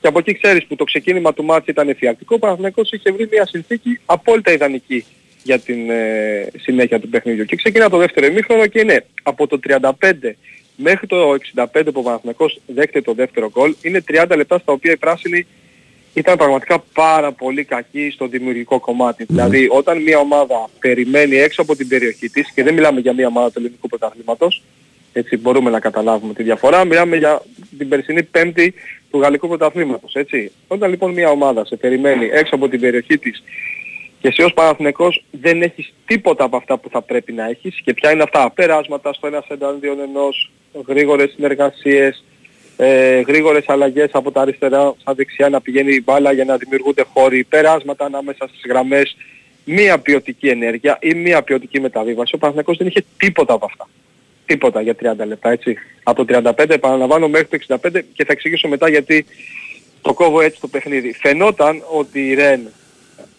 και 0.00 0.06
από 0.06 0.18
εκεί 0.18 0.38
ξέρεις 0.38 0.66
που 0.66 0.76
το 0.76 0.84
ξεκίνημα 0.84 1.34
του 1.34 1.44
μάτς 1.44 1.66
ήταν 1.66 1.88
εφιαλτικό, 1.88 2.34
ο 2.34 2.38
Παναθηναϊκός 2.38 2.90
είχε 2.92 3.12
βρει 3.12 3.28
μια 3.30 3.46
συνθήκη 3.46 4.00
απόλυτα 4.06 4.52
ιδανική 4.52 5.04
για 5.44 5.58
την 5.58 5.90
ε, 5.90 6.50
συνέχεια 6.56 7.00
του 7.00 7.08
παιχνιδιού. 7.08 7.44
Και 7.44 7.56
ξεκινά 7.56 7.90
το 7.90 7.96
δεύτερο 7.96 8.26
ημίχρονο 8.26 8.66
και 8.66 8.80
είναι 8.80 9.04
από 9.22 9.46
το 9.46 9.60
35 9.68 9.90
μέχρι 10.76 11.06
το 11.06 11.36
65 11.54 11.66
που 11.72 11.92
ο 11.94 12.02
Παναθηναϊκός 12.02 12.60
δέχεται 12.66 13.00
το 13.00 13.12
δεύτερο 13.12 13.50
γκολ, 13.50 13.74
είναι 13.82 14.04
30 14.08 14.32
λεπτά 14.36 14.58
στα 14.58 14.72
οποία 14.72 14.92
οι 14.92 14.96
πράσινοι 14.96 15.46
ήταν 16.14 16.36
πραγματικά 16.36 16.84
πάρα 16.92 17.32
πολύ 17.32 17.64
κακοί 17.64 18.10
στο 18.10 18.26
δημιουργικό 18.26 18.80
κομμάτι. 18.80 19.24
Δηλαδή 19.24 19.68
όταν 19.70 20.02
μια 20.02 20.18
ομάδα 20.18 20.68
περιμένει 20.78 21.36
έξω 21.36 21.62
από 21.62 21.76
την 21.76 21.88
περιοχή 21.88 22.28
της 22.28 22.50
και 22.54 22.62
δεν 22.62 22.74
μιλάμε 22.74 23.00
για 23.00 23.12
μια 23.12 23.26
ομάδα 23.26 23.50
του 23.50 23.58
ελληνικού 23.58 23.88
πρωταθλήματος, 23.88 24.62
έτσι 25.12 25.36
μπορούμε 25.36 25.70
να 25.70 25.80
καταλάβουμε 25.80 26.34
τη 26.34 26.42
διαφορά, 26.42 26.84
μιλάμε 26.84 27.16
για 27.16 27.42
την 27.78 27.88
περσινή 27.88 28.22
πέμπτη 28.22 28.74
του 29.10 29.20
γαλλικού 29.20 29.48
πρωταθλήματος, 29.48 30.14
έτσι. 30.14 30.52
Όταν 30.66 30.90
λοιπόν 30.90 31.12
μια 31.12 31.30
ομάδα 31.30 31.64
σε 31.64 31.76
περιμένει 31.76 32.28
έξω 32.32 32.54
από 32.54 32.68
την 32.68 32.80
περιοχή 32.80 33.18
της 33.18 33.42
και 34.24 34.30
εσύ 34.30 34.42
ως 34.42 34.54
Παναθηναϊκός 34.54 35.24
δεν 35.30 35.62
έχεις 35.62 35.92
τίποτα 36.06 36.44
από 36.44 36.56
αυτά 36.56 36.78
που 36.78 36.88
θα 36.88 37.02
πρέπει 37.02 37.32
να 37.32 37.48
έχεις 37.48 37.80
και 37.84 37.94
ποια 37.94 38.12
είναι 38.12 38.22
αυτά, 38.22 38.50
περάσματα 38.50 39.12
στο 39.12 39.26
ένας 39.26 39.46
εναντίον 39.48 40.00
ενός, 40.00 40.50
γρήγορες 40.86 41.30
συνεργασίες, 41.30 42.24
ε, 42.76 43.20
γρήγορες 43.20 43.68
αλλαγές 43.68 44.08
από 44.12 44.32
τα 44.32 44.40
αριστερά 44.40 44.94
στα 45.00 45.14
δεξιά 45.14 45.48
να 45.48 45.60
πηγαίνει 45.60 45.94
η 45.94 46.02
μπάλα 46.04 46.32
για 46.32 46.44
να 46.44 46.56
δημιουργούνται 46.56 47.04
χώροι, 47.14 47.44
περάσματα 47.44 48.04
ανάμεσα 48.04 48.48
στις 48.48 48.62
γραμμές, 48.68 49.16
μία 49.64 49.98
ποιοτική 49.98 50.48
ενέργεια 50.48 50.98
ή 51.00 51.14
μία 51.14 51.42
ποιοτική 51.42 51.80
μεταβίβαση. 51.80 52.34
Ο 52.34 52.38
Παναθηναϊκός 52.38 52.76
δεν 52.76 52.86
είχε 52.86 53.04
τίποτα 53.16 53.54
από 53.54 53.64
αυτά. 53.64 53.88
Τίποτα 54.46 54.80
για 54.80 54.94
30 54.94 55.26
λεπτά, 55.26 55.50
έτσι. 55.50 55.76
Από 56.02 56.24
το 56.24 56.24
35 56.24 56.74
επαναλαμβάνω 56.74 57.28
μέχρι 57.28 57.46
το 57.46 57.76
65 57.82 58.00
και 58.12 58.24
θα 58.24 58.32
εξηγήσω 58.32 58.68
μετά 58.68 58.88
γιατί 58.88 59.26
το 60.02 60.14
κόβω 60.14 60.40
έτσι 60.40 60.60
το 60.60 60.68
παιχνίδι. 60.68 61.12
Φαινόταν 61.12 61.82
ότι 61.90 62.28
η 62.28 62.34
Ρεν 62.34 62.60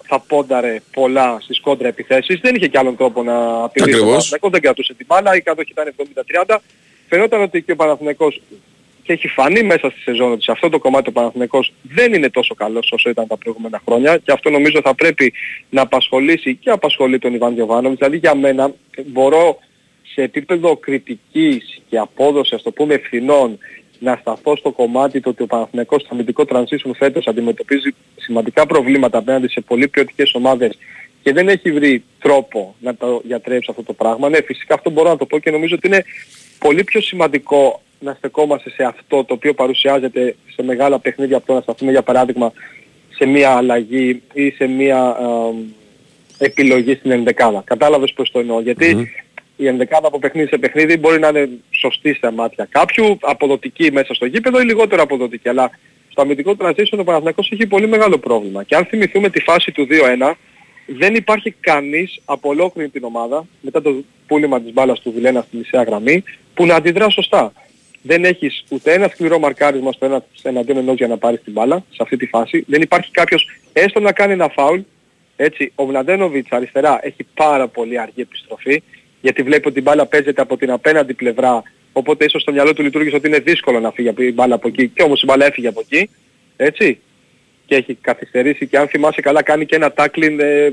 θα 0.08 0.20
πόνταρε 0.20 0.82
πολλά 0.92 1.38
στις 1.42 1.60
κόντρα 1.60 1.88
επιθέσεις. 1.88 2.40
Δεν 2.40 2.56
είχε 2.56 2.68
κι 2.68 2.78
άλλον 2.78 2.96
τρόπο 2.96 3.24
να 3.24 3.64
απειλήσει 3.64 3.92
τον 3.92 4.00
Ακριβώς. 4.00 4.10
Παναθηναϊκό. 4.10 4.50
Δεν 4.50 4.62
κρατούσε 4.62 4.94
την 4.94 5.06
μπάλα, 5.06 5.36
η 5.36 5.42
κατοχή 5.42 5.72
ήταν 5.72 5.94
70-30. 6.48 6.58
Φαινόταν 7.08 7.42
ότι 7.42 7.62
και 7.62 7.72
ο 7.72 7.76
Παναθηναϊκός 7.76 8.42
και 9.04 9.14
έχει 9.14 9.28
φανεί 9.28 9.64
μέσα 9.64 9.90
στη 9.90 10.00
σεζόν 10.00 10.32
ότι 10.32 10.44
σε 10.44 10.52
αυτό 10.52 10.70
το 10.70 10.80
κομμάτι 10.80 11.10
ο 11.10 11.12
Παναθηναϊκός 11.12 11.74
δεν 11.82 12.14
είναι 12.14 12.30
τόσο 12.30 12.56
καλός 12.56 12.92
όσο 12.92 13.10
ήταν 13.10 13.28
τα 13.28 13.38
προηγούμενα 13.38 13.82
χρόνια 13.88 14.18
και 14.18 14.32
αυτό 14.32 14.50
νομίζω 14.50 14.80
θα 14.84 14.96
πρέπει 14.96 15.34
να 15.70 15.82
απασχολήσει 15.82 16.56
και 16.56 16.70
απασχολεί 16.70 17.20
τον 17.20 17.34
Ιβάν 17.34 17.54
Γιωβάνοβιτς. 17.54 18.00
Δηλαδή 18.00 18.18
για 18.18 18.36
μένα 18.36 18.74
μπορώ 19.06 19.60
σε 20.14 20.22
επίπεδο 20.22 20.78
κριτικής 20.78 21.82
και 21.90 21.98
απόδοσης, 21.98 22.54
ας 22.54 22.62
το 22.62 22.72
πούμε, 22.72 22.94
ευθυνών 22.94 23.58
να 24.00 24.18
σταθώ 24.22 24.56
στο 24.56 24.72
κομμάτι 24.72 25.20
το 25.20 25.30
ότι 25.30 25.44
ο 25.44 25.46
Παναθηναϊκός 25.46 26.02
στο 26.02 26.10
αμυντικό 26.14 26.44
transition 26.48 26.92
φέτος 26.98 27.28
αντιμετωπίζει 27.28 27.90
σημαντικά 28.16 28.66
προβλήματα 28.66 29.18
απέναντι 29.18 29.48
σε 29.48 29.62
πολύ 29.62 29.88
ποιοτικές 29.88 30.34
ομάδες 30.34 30.78
και 31.24 31.34
δεν 31.34 31.48
έχει 31.48 31.72
βρει 31.72 32.04
τρόπο 32.20 32.76
να 32.80 32.96
το 32.96 33.22
γιατρέψει 33.24 33.68
αυτό 33.70 33.84
το 33.84 33.94
πράγμα. 33.94 34.30
Ναι, 34.30 34.42
φυσικά 34.42 34.74
αυτό 34.74 34.90
μπορώ 34.90 35.10
να 35.10 35.18
το 35.18 35.26
πω 35.26 35.40
και 35.40 35.52
νομίζω 35.52 35.76
ότι 35.76 35.88
είναι 35.88 36.04
πολύ 36.60 36.84
πιο 36.84 37.02
σημαντικό 37.02 37.82
να 38.00 38.14
στεκόμαστε 38.14 38.70
σε 38.70 38.84
αυτό 38.84 39.24
το 39.24 39.34
οποίο 39.34 39.54
παρουσιάζεται 39.54 40.36
σε 40.56 40.64
μεγάλα 40.64 41.00
παιχνίδια 41.00 41.38
από 41.38 41.46
το 41.46 41.54
να 41.54 41.62
σταθούμε 41.62 41.92
για 41.92 42.02
παράδειγμα 42.02 42.54
σε 43.10 43.26
μια 43.26 43.52
αλλαγή 43.52 44.22
ή 44.34 44.50
σε 44.50 44.68
μια 44.68 45.18
ε, 46.40 46.46
επιλογή 46.46 46.96
στην 46.96 47.12
ενδεκάδα. 47.12 47.62
Κατάλαβες 47.66 48.14
πώς 48.14 48.32
το 48.32 48.40
εννοώ. 48.40 48.62
Γιατί 48.62 49.12
η 49.56 49.68
ενδεκάδα 49.68 50.08
από 50.08 50.20
παιχνίδι 50.20 50.48
σε 50.48 50.58
παιχνίδι 50.58 50.98
μπορεί 50.98 51.20
να 51.20 51.28
είναι 51.28 51.50
σωστή 51.70 52.14
στα 52.14 52.32
μάτια 52.32 52.68
κάποιου, 52.70 53.18
αποδοτική 53.22 53.92
μέσα 53.92 54.14
στο 54.14 54.26
γήπεδο 54.26 54.62
ή 54.62 54.64
λιγότερο 54.64 55.02
αποδοτική. 55.02 55.50
Αλλά 55.50 55.72
στο 56.10 56.22
αμυντικό 56.22 56.56
transition 56.60 56.98
ο 57.00 57.04
Παναθηναϊκός 57.04 57.52
έχει 57.52 57.68
πολύ 57.68 57.88
μεγάλο 57.88 58.18
πρόβλημα. 58.18 58.64
Και 58.64 58.76
αν 58.76 58.86
θυμηθούμε 58.86 59.30
τη 59.30 59.40
φάση 59.40 59.72
του 59.72 59.88
2-1, 59.90 60.34
δεν 60.86 61.16
υπάρχει 61.16 61.56
κανείς 61.60 62.22
από 62.26 62.50
ολόκληρη 62.50 62.90
την 62.90 63.04
ομάδα, 63.04 63.46
μετά 63.62 63.82
το 63.82 64.04
πούλημα 64.28 64.62
της 64.62 64.74
μπάλας 64.74 65.00
του 65.00 65.12
Βιλένα 65.12 65.42
στη 65.42 65.58
μισέα 65.58 65.84
γραμμή, 65.84 66.24
που 66.54 66.66
να 66.66 66.76
αντιδρά 66.76 67.10
σωστά. 67.10 67.54
δεν 68.02 68.26
έχεις 68.26 68.64
ούτε 68.70 68.94
ένα 68.94 69.08
σκληρό 69.08 69.40
μαρκάρισμα 69.40 69.92
στο 69.92 70.06
ένα 70.06 70.26
εναντίον 70.44 70.78
ενός 70.78 70.96
για 70.96 71.08
να 71.08 71.18
πάρεις 71.18 71.42
την 71.44 71.54
μπάλα 71.54 71.86
σε 71.90 71.98
αυτή 72.00 72.18
τη 72.18 72.26
φάση. 72.26 72.64
Δεν 72.68 72.82
υπάρχει 72.82 73.12
κάποιος 73.12 73.50
έστω 73.74 74.00
να 74.00 74.12
κάνει 74.12 74.34
ένα 74.34 74.50
φάουλ. 74.50 74.80
Έτσι, 75.36 75.72
ο 75.76 75.86
Βλαντένοβιτς 75.86 76.52
αριστερά 76.52 77.00
έχει 77.02 77.26
πάρα 77.34 77.68
πολύ 77.68 78.00
αργή 78.00 78.22
επιστροφή 78.22 78.84
γιατί 79.26 79.44
βλέπει 79.44 79.68
ότι 79.68 79.80
η 79.80 79.82
μπάλα 79.86 80.06
παίζεται 80.06 80.42
από 80.42 80.58
την 80.58 80.72
απέναντι 80.72 81.14
πλευρά 81.14 81.64
οπότε 81.92 82.26
ίσως 82.26 82.42
στο 82.42 82.52
μυαλό 82.52 82.74
του 82.74 82.82
λειτουργήσε 82.82 83.16
ότι 83.16 83.28
είναι 83.28 83.40
δύσκολο 83.40 83.80
να 83.80 83.92
φύγει 83.92 84.14
η 84.18 84.34
μπάλα 84.34 84.56
από 84.56 84.68
εκεί 84.68 84.88
και 84.88 85.04
όμως 85.04 85.22
η 85.22 85.26
μπάλα 85.26 85.46
έφυγε 85.46 85.68
από 85.68 85.80
εκεί. 85.80 86.10
Έτσι. 86.56 87.00
Και 87.66 87.76
έχει 87.76 87.94
καθυστερήσει 87.94 88.68
και 88.68 88.78
αν 88.78 88.88
θυμάσαι 88.88 89.22
καλά 89.22 89.44
κάνει 89.44 89.66
και 89.66 89.76
ένα 89.76 89.94
tackling 89.98 90.38
ε, 90.40 90.70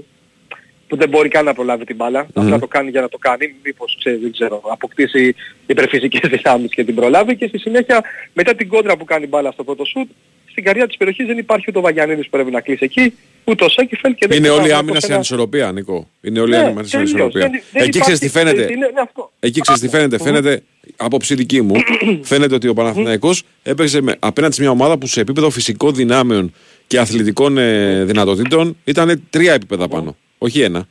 που 0.89 0.97
δεν 0.97 1.09
μπορεί 1.09 1.29
καν 1.29 1.45
να 1.45 1.55
προλάβει 1.55 1.85
την 1.85 1.97
μπάλα. 1.97 2.27
Μμμ. 2.35 2.45
Απλά 2.45 2.59
το 2.59 2.67
κάνει 2.67 2.91
για 2.91 3.01
να 3.01 3.09
το 3.09 3.19
κάνει. 3.19 3.55
Μήπως 3.65 3.97
ξέρεις, 3.99 4.21
δεν 4.21 4.33
ξέρω, 4.33 4.63
αποκτήσει 4.65 5.35
υπερφυσικές 5.67 6.31
δυνάμεις 6.31 6.71
και 6.71 6.85
την 6.85 6.95
προλάβει 6.95 7.37
και 7.37 7.47
στη 7.47 7.59
συνέχεια 7.59 8.01
μετά 8.33 8.55
την 8.55 8.69
κόντρα 8.69 8.97
που 8.97 9.05
κάνει 9.05 9.25
η 9.25 9.29
μπάλα 9.31 9.51
στο 9.53 9.65
πρώτο 9.65 9.85
σουτ 9.85 10.09
στην 10.53 10.65
καρδιά 10.65 10.87
της 10.87 10.97
περιοχής 10.97 11.27
δεν 11.27 11.39
υπάρχει 11.39 11.65
ούτε 11.69 11.79
ο 11.79 11.81
Βαγιανίδης 11.83 12.25
που 12.25 12.31
πρέπει 12.31 12.51
να 12.51 12.61
κλείσει 12.61 12.85
εκεί, 12.85 13.13
ούτε 13.45 13.65
ο 13.65 13.69
Σέκεφελ 13.69 14.15
και 14.15 14.27
δεν 14.27 14.37
Είναι 14.39 14.47
ξέρω 14.47 14.61
όλη 14.61 14.69
η 14.71 14.73
αν 14.73 14.79
άμυνα 14.79 14.93
αυτό 14.93 15.01
σε 15.01 15.07
ένα- 15.07 15.15
ανισορροπία, 15.17 15.73
Νίκο. 15.73 16.09
Είναι 16.21 16.41
όλη 16.41 16.55
η 16.55 16.59
Ναι, 16.59 16.65
άμυνα 16.65 16.83
σε 16.85 16.91
τελείως. 16.91 17.11
ανισορροπία. 17.11 17.41
Δεν- 17.41 17.63
δεν 17.73 17.83
Εκεί 17.83 17.99
ξέρεις 17.99 18.19
τι 18.19 18.27
υπάρχει- 18.27 18.49
φαίνεται. 18.51 18.73
είναι- 18.73 18.87
είναι 18.91 19.01
αυτό. 19.01 19.33
Εκεί 19.41 19.61
ξέρεις 19.61 19.81
τι 19.81 19.89
φαίνεται. 19.89 20.19
Φαίνεται, 20.19 20.63
άποψη 20.97 21.35
δική 21.35 21.63
μου, 21.63 21.75
φαίνεται 22.31 22.55
ότι 22.55 22.69
ο 22.69 22.75
Παναθηναϊκός 22.75 23.43
έπαιξε 23.63 24.01
με, 24.01 24.17
απέναντι 24.19 24.55
σε 24.55 24.61
μια 24.61 24.71
ομάδα 24.71 24.99
που 24.99 25.07
σε 25.07 25.21
επίπεδο 25.21 25.51
φυσικών 25.51 25.95
δυνάμεων 25.95 26.53
και 26.87 26.99
αθλητικών 26.99 27.59
ε, 27.59 28.05
δυνατοτήτων 28.05 28.77
ήταν 28.85 29.23
τρία 29.31 29.53
επίπεδα 29.53 29.89
πάνω, 29.89 30.17
όχι 30.39 30.61
ένα. 30.61 30.89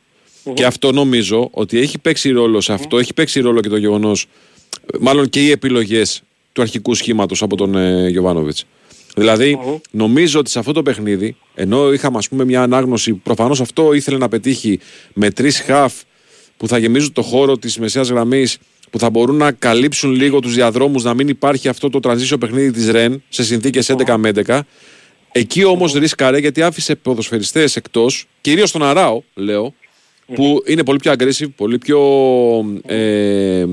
Και 0.54 0.66
αυτό 0.66 0.92
νομίζω 0.92 1.48
ότι 1.52 1.80
έχει 1.80 2.00
παίξει 2.00 2.30
ρόλο 2.32 2.62
σε 2.62 2.74
αυτό, 2.74 2.98
έχει 3.00 3.14
παίξει 3.14 3.40
ρόλο 3.40 3.62
και 3.62 3.70
το 3.70 3.78
γεγονός, 3.78 4.26
μάλλον 5.00 5.30
και 5.30 5.42
οι 5.46 5.52
επιλογές 5.52 6.22
του 6.54 6.62
αρχικού 6.62 6.94
σχήματος 6.96 7.42
από 7.42 7.56
τον 7.56 7.76
ε, 7.76 8.10
Γιωβάνοβιτς. 8.10 8.66
Δηλαδή, 9.16 9.60
νομίζω 9.92 10.40
ότι 10.40 10.50
σε 10.50 10.60
αυτό 10.60 10.72
το 10.72 10.84
παιχνίδι, 10.84 11.36
ενώ 11.56 11.94
είχαμε 11.94 12.18
ας 12.18 12.30
πούμε 12.30 12.46
μια 12.46 12.62
ανάγνωση, 12.62 13.14
προφανώς 13.14 13.62
αυτό 13.62 13.94
ήθελε 13.94 14.18
να 14.18 14.28
πετύχει 14.28 14.80
με 15.14 15.32
τρεις 15.32 15.60
χαφ 15.60 15.94
που 16.58 16.68
θα 16.68 16.78
γεμίζουν 16.78 17.14
το 17.14 17.22
χώρο 17.22 17.58
της 17.58 17.78
μεσαίας 17.78 18.10
γραμμής, 18.10 18.58
που 18.90 19.00
θα 19.00 19.10
μπορούν 19.10 19.36
να 19.36 19.52
καλύψουν 19.52 20.12
λίγο 20.12 20.40
τους 20.40 20.54
διαδρόμους, 20.54 21.04
να 21.04 21.14
μην 21.14 21.28
υπάρχει 21.28 21.68
αυτό 21.68 21.90
το 21.90 22.00
transition 22.04 22.40
παιχνίδι 22.40 22.72
της 22.72 22.90
Ρεν 22.90 23.24
σε 23.30 23.44
συνθήκες 23.44 23.90
11 23.90 24.18
με 24.18 24.32
11. 24.46 24.60
Εκεί 25.32 25.64
όμως 25.64 25.94
ρίσκαρε 25.94 26.38
γιατί 26.38 26.62
άφησε 26.62 26.96
ποδοσφαιριστές 26.96 27.76
εκτός, 27.76 28.26
κυρίως 28.42 28.72
τον 28.72 28.84
Αράο, 28.84 29.22
λέω, 29.34 29.74
που 30.36 30.64
είναι 30.66 30.84
πολύ 30.84 30.98
πιο 31.00 31.12
aggressive, 31.12 31.48
πολύ 31.56 31.78
πιο. 31.78 32.00
Ε, 32.86 33.66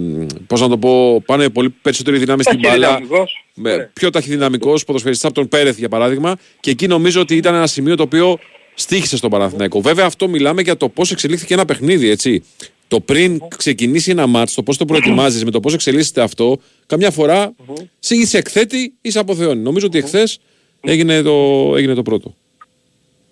Πώς 0.46 0.61
να 0.61 0.68
το 0.68 0.78
πω, 0.78 1.22
πάνε 1.26 1.49
πολύ 1.49 1.70
περισσότερη 1.82 2.18
δύναμη 2.18 2.42
στην 2.42 2.59
μπάλα. 2.59 2.86
Ταχυδυναμικός. 2.88 3.44
Με, 3.55 3.76
Ναι. 3.76 3.82
πιο 3.92 4.11
ταχυδυναμικό 4.11 4.74
ποδοσφαιριστής 4.86 5.24
από 5.24 5.34
τον 5.34 5.49
Πέρεθ 5.49 5.78
για 5.78 5.88
παράδειγμα. 5.88 6.36
Και 6.61 6.70
εκεί 6.70 6.86
νομίζω 6.86 7.20
ότι 7.20 7.36
ήταν 7.36 7.55
ένα 7.55 7.66
σημείο 7.66 7.96
το 7.96 8.03
οποίο 8.03 8.38
στήχησε 8.74 9.16
στον 9.16 9.30
Παναθηναϊκό. 9.30 9.80
Βέβαια, 9.80 10.07
αυτό 10.07 10.28
μιλάμε 10.28 10.62
για 10.62 10.76
το 10.76 10.88
πώς 10.88 11.11
εξελίχθηκε 11.11 11.55
ένα 11.55 11.64
παιχνίδι, 11.64 12.09
έτσι. 12.09 12.42
Το 12.88 13.01
πριν 13.01 13.40
ξεκινήσει 13.57 14.11
ένα 14.11 14.26
μάτς, 14.26 14.55
το 14.55 14.62
πώς 14.62 14.76
το 14.76 14.84
προετοιμάζεις 14.84 15.44
με 15.44 15.51
το 15.51 15.61
πώς 15.61 15.74
εξελίσσεται 15.74 16.20
αυτό, 16.22 16.59
καμιά 16.86 17.11
φορά 17.11 17.55
σε 17.99 18.14
είσαι 18.14 18.38
εκθέτη 18.38 18.92
ή 19.01 19.11
σε 19.11 19.18
αποθεώνει. 19.18 19.61
Νομίζω 19.62 19.86
ότι 19.86 19.99
εχθές 19.99 20.38
έγινε 20.80 21.22
το, 21.22 21.72
έγινε 21.76 21.94
το 21.94 22.03
πρώτο. 22.03 22.34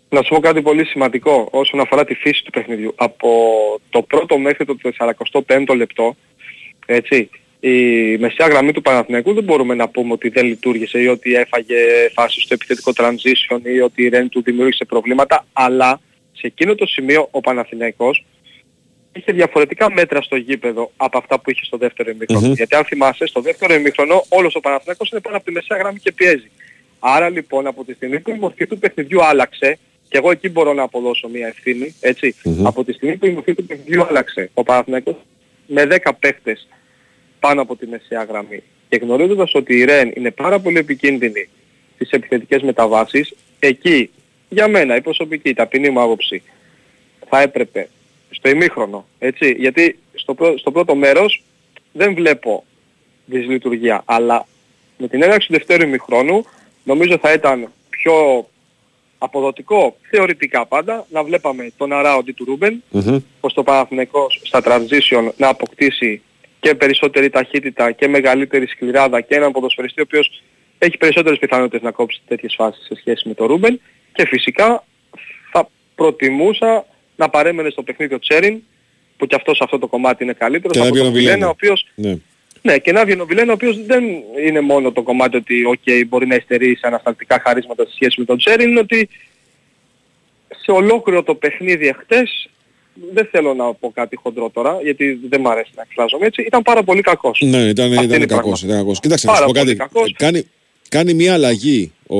Να 0.08 0.22
σου 0.22 0.34
πω 0.34 0.40
κάτι 0.40 0.62
πολύ 0.62 0.84
σημαντικό 0.84 1.48
όσον 1.50 1.80
αφορά 1.80 2.04
τη 2.04 2.14
φύση 2.14 2.44
του 2.44 2.50
παιχνιδιού. 2.50 2.92
Από 2.96 3.30
το 3.90 4.02
πρώτο 4.02 4.38
μέχρι 4.38 4.64
το 4.64 4.76
45ο 4.98 5.76
λεπτό, 5.76 6.16
έτσι, 6.86 7.30
η 7.60 8.16
μεσαία 8.16 8.46
γραμμή 8.46 8.72
του 8.72 8.82
Παναθηναϊκού 8.82 9.34
δεν 9.34 9.44
μπορούμε 9.44 9.74
να 9.74 9.88
πούμε 9.88 10.12
ότι 10.12 10.28
δεν 10.28 10.46
λειτουργήσε 10.46 11.00
ή 11.00 11.06
ότι 11.06 11.34
έφαγε 11.34 11.76
φάση 12.12 12.40
στο 12.40 12.54
επιθετικό 12.54 12.92
transition 12.96 13.60
ή 13.62 13.80
ότι 13.80 14.02
η 14.02 14.08
Ρεν 14.08 14.28
του 14.28 14.42
δημιούργησε 14.42 14.84
προβλήματα, 14.84 15.46
αλλά 15.52 16.00
σε 16.32 16.46
εκείνο 16.46 16.74
το 16.74 16.86
σημείο 16.86 17.28
ο 17.30 17.40
Παναθηναϊκός 17.40 18.24
είχε 19.12 19.32
διαφορετικά 19.32 19.92
μέτρα 19.92 20.22
στο 20.22 20.36
γήπεδο 20.36 20.90
από 20.96 21.18
αυτά 21.18 21.40
που 21.40 21.50
είχε 21.50 21.64
στο 21.64 21.76
δεύτερο 21.76 22.10
ημίχρονο. 22.10 22.46
Μμμ. 22.46 22.52
Γιατί 22.52 22.74
αν 22.74 22.84
θυμάσαι, 22.84 23.26
στο 23.26 23.40
δεύτερο 23.40 23.74
ημίχρονο 23.74 24.24
όλος 24.28 24.54
ο 24.54 24.60
Παναθηναϊκός 24.60 25.10
είναι 25.10 25.20
πάνω 25.20 25.36
από 25.36 25.44
τη 25.44 25.52
μεσαία 25.52 25.78
γραμμή 25.78 25.98
και 25.98 26.12
πιέζει. 26.12 26.50
Άρα 26.98 27.28
λοιπόν 27.28 27.66
από 27.66 27.84
τη 27.84 27.92
στιγμή 27.92 28.20
που 28.20 28.30
η 28.30 28.38
μορφή 28.38 28.66
του 28.66 28.78
παιχνιδιού 28.78 29.24
άλλαξε, 29.24 29.78
και 30.08 30.18
εγώ 30.18 30.30
εκεί 30.30 30.48
μπορώ 30.48 30.72
να 30.72 30.82
αποδώσω 30.82 31.28
μια 31.28 31.46
ευθύνη, 31.46 31.94
έτσι, 32.00 32.34
Μμμ. 32.44 32.66
από 32.66 32.84
τη 32.84 32.92
στιγμή 32.92 33.16
που 33.16 33.26
η 33.26 33.30
μορφή 33.30 33.54
του 33.54 33.66
παιχνιδιού 33.66 34.02
άλλαξε, 34.04 34.50
ο 34.54 34.62
Παναθηναϊκός 34.62 35.14
με 35.66 35.86
10 36.04 36.10
παίχτες 36.20 36.68
πάνω 37.40 37.62
από 37.62 37.76
τη 37.76 37.86
μεσαία 37.86 38.22
γραμμή 38.24 38.62
και 38.88 38.96
γνωρίζοντας 38.96 39.54
ότι 39.54 39.76
η 39.76 39.84
Ρεν 39.84 40.12
είναι 40.14 40.30
πάρα 40.30 40.58
πολύ 40.60 40.78
επικίνδυνη 40.78 41.48
στις 41.94 42.10
επιθετικές 42.10 42.62
μεταβάσεις, 42.62 43.34
εκεί 43.58 44.10
για 44.48 44.68
μένα 44.68 44.96
η 44.96 45.00
προσωπική, 45.00 45.48
η 45.48 45.54
ταπεινή 45.54 45.90
μου 45.90 46.00
άποψη, 46.00 46.42
θα 47.28 47.40
έπρεπε 47.40 47.88
στο 48.30 48.48
ημίχρονο, 48.48 49.06
έτσι, 49.18 49.54
γιατί 49.58 49.98
στο, 50.14 50.34
πρω- 50.34 50.58
στο 50.58 50.70
πρώτο 50.70 50.94
μέρος 50.94 51.42
δεν 51.92 52.14
βλέπω 52.14 52.64
δυσλειτουργία, 53.26 54.02
αλλά 54.04 54.46
με 54.98 55.08
την 55.08 55.22
έναρξη 55.22 55.46
του 55.46 55.52
δευτέρου 55.52 55.82
ημιχρόνου 55.86 56.44
νομίζω 56.84 57.18
θα 57.18 57.32
ήταν 57.32 57.72
πιο 57.90 58.48
αποδοτικό, 59.18 59.96
θεωρητικά 60.10 60.66
πάντα, 60.66 61.06
να 61.10 61.22
βλέπαμε 61.24 61.72
τον 61.76 61.92
Αράοντι 61.92 62.32
του 62.32 62.44
Ρούμπεν, 62.44 62.82
Μμμ. 62.90 63.18
πως 63.40 63.52
το 63.54 63.62
Παναθηναϊκός 63.62 64.40
στα 64.44 64.62
transition 64.64 65.30
να 65.36 65.48
αποκτήσει 65.48 66.22
και 66.60 66.74
περισσότερη 66.74 67.30
ταχύτητα 67.30 67.92
και 67.92 68.08
μεγαλύτερη 68.08 68.66
σκληράδα 68.66 69.20
και 69.20 69.34
έναν 69.34 69.52
ποδοσφαιριστή 69.52 70.00
ο 70.00 70.04
οποίος 70.06 70.42
έχει 70.78 70.96
περισσότερες 70.96 71.38
πιθανότητες 71.38 71.82
να 71.82 71.90
κόψει 71.90 72.20
τέτοιες 72.26 72.54
φάσεις 72.56 72.84
σε 72.86 72.94
σχέση 72.96 73.28
με 73.28 73.34
τον 73.34 73.46
Ρούμπεν 73.46 73.80
και 74.12 74.26
φυσικά 74.26 74.84
θα 75.52 75.68
προτιμούσα 75.94 76.86
να 77.16 77.28
παρέμενε 77.28 77.70
στο 77.70 77.82
παιχνίδι 77.82 78.14
ο 78.14 78.18
Τσέριν 78.18 78.62
που 79.16 79.26
και 79.26 79.34
αυτός 79.34 79.56
σε 79.56 79.64
αυτό 79.64 79.78
το 79.78 79.86
κομμάτι 79.86 80.24
είναι 80.24 80.32
καλύτερος 80.32 80.72
Και 80.76 80.82
να 80.82 80.84
από 80.86 80.94
βγει 80.94 81.02
ο 81.02 81.04
τον 81.04 81.12
Βιλένα. 81.12 81.32
Βιλένα 81.32 81.46
ο 81.46 81.50
οποίος 81.50 81.86
Ναι. 81.94 82.16
Ναι, 82.66 82.78
και 82.78 82.92
να 82.92 83.04
βγει 83.04 83.20
ο 83.20 83.26
Βιλένα 83.26 83.50
ο 83.50 83.54
οποίος 83.54 83.84
δεν 83.86 84.04
είναι 84.46 84.60
μόνο 84.60 84.92
το 84.92 85.02
κομμάτι 85.02 85.36
ότι 85.36 85.54
okay, 85.74 86.02
μπορεί 86.08 86.26
να 86.26 86.34
υστερεί 86.34 86.76
σε 86.76 86.86
ανασταλτικά 86.86 87.40
χαρίσματα 87.44 87.84
σε 87.84 87.92
σχέση 87.94 88.14
με 88.18 88.24
τον 88.24 88.38
Τσέριν, 88.38 88.68
είναι 88.70 88.80
ότι 88.80 89.08
σε 90.64 90.70
ολόκληρο 90.70 91.22
το 91.22 91.34
παιχνίδι 91.34 91.86
εχθές, 91.86 92.48
δεν 93.12 93.28
θέλω 93.30 93.54
να 93.54 93.74
πω 93.74 93.90
κάτι 93.94 94.16
χοντρό 94.16 94.50
τώρα, 94.50 94.78
γιατί 94.82 95.20
δεν 95.28 95.40
μου 95.40 95.48
αρέσει 95.50 95.70
να 95.76 95.82
εκφράζομαι 95.82 96.26
έτσι, 96.26 96.42
ήταν 96.42 96.62
πάρα 96.62 96.82
πολύ 96.82 97.00
κακός. 97.00 97.40
Ναι, 97.44 97.58
ήταν, 97.58 97.92
Αυτή 97.92 98.04
ήταν 98.04 98.16
είναι 98.16 98.24
η 98.24 98.26
κακός, 98.26 98.26
πραγματικότητα. 98.26 98.66
ήταν 98.66 98.78
κακός. 98.78 99.00
Κοίταξε, 99.00 99.26
να 99.26 99.32
σου 99.32 99.38
Πάρα 99.38 99.52
πω 99.52 99.60
πολύ 99.62 99.76
κάτι. 99.76 99.92
κακός. 99.92 100.12
Κάνει, 100.16 100.42
κάνει 100.88 101.14
μια 101.14 101.32
αλλαγή 101.34 101.92
ο 102.06 102.16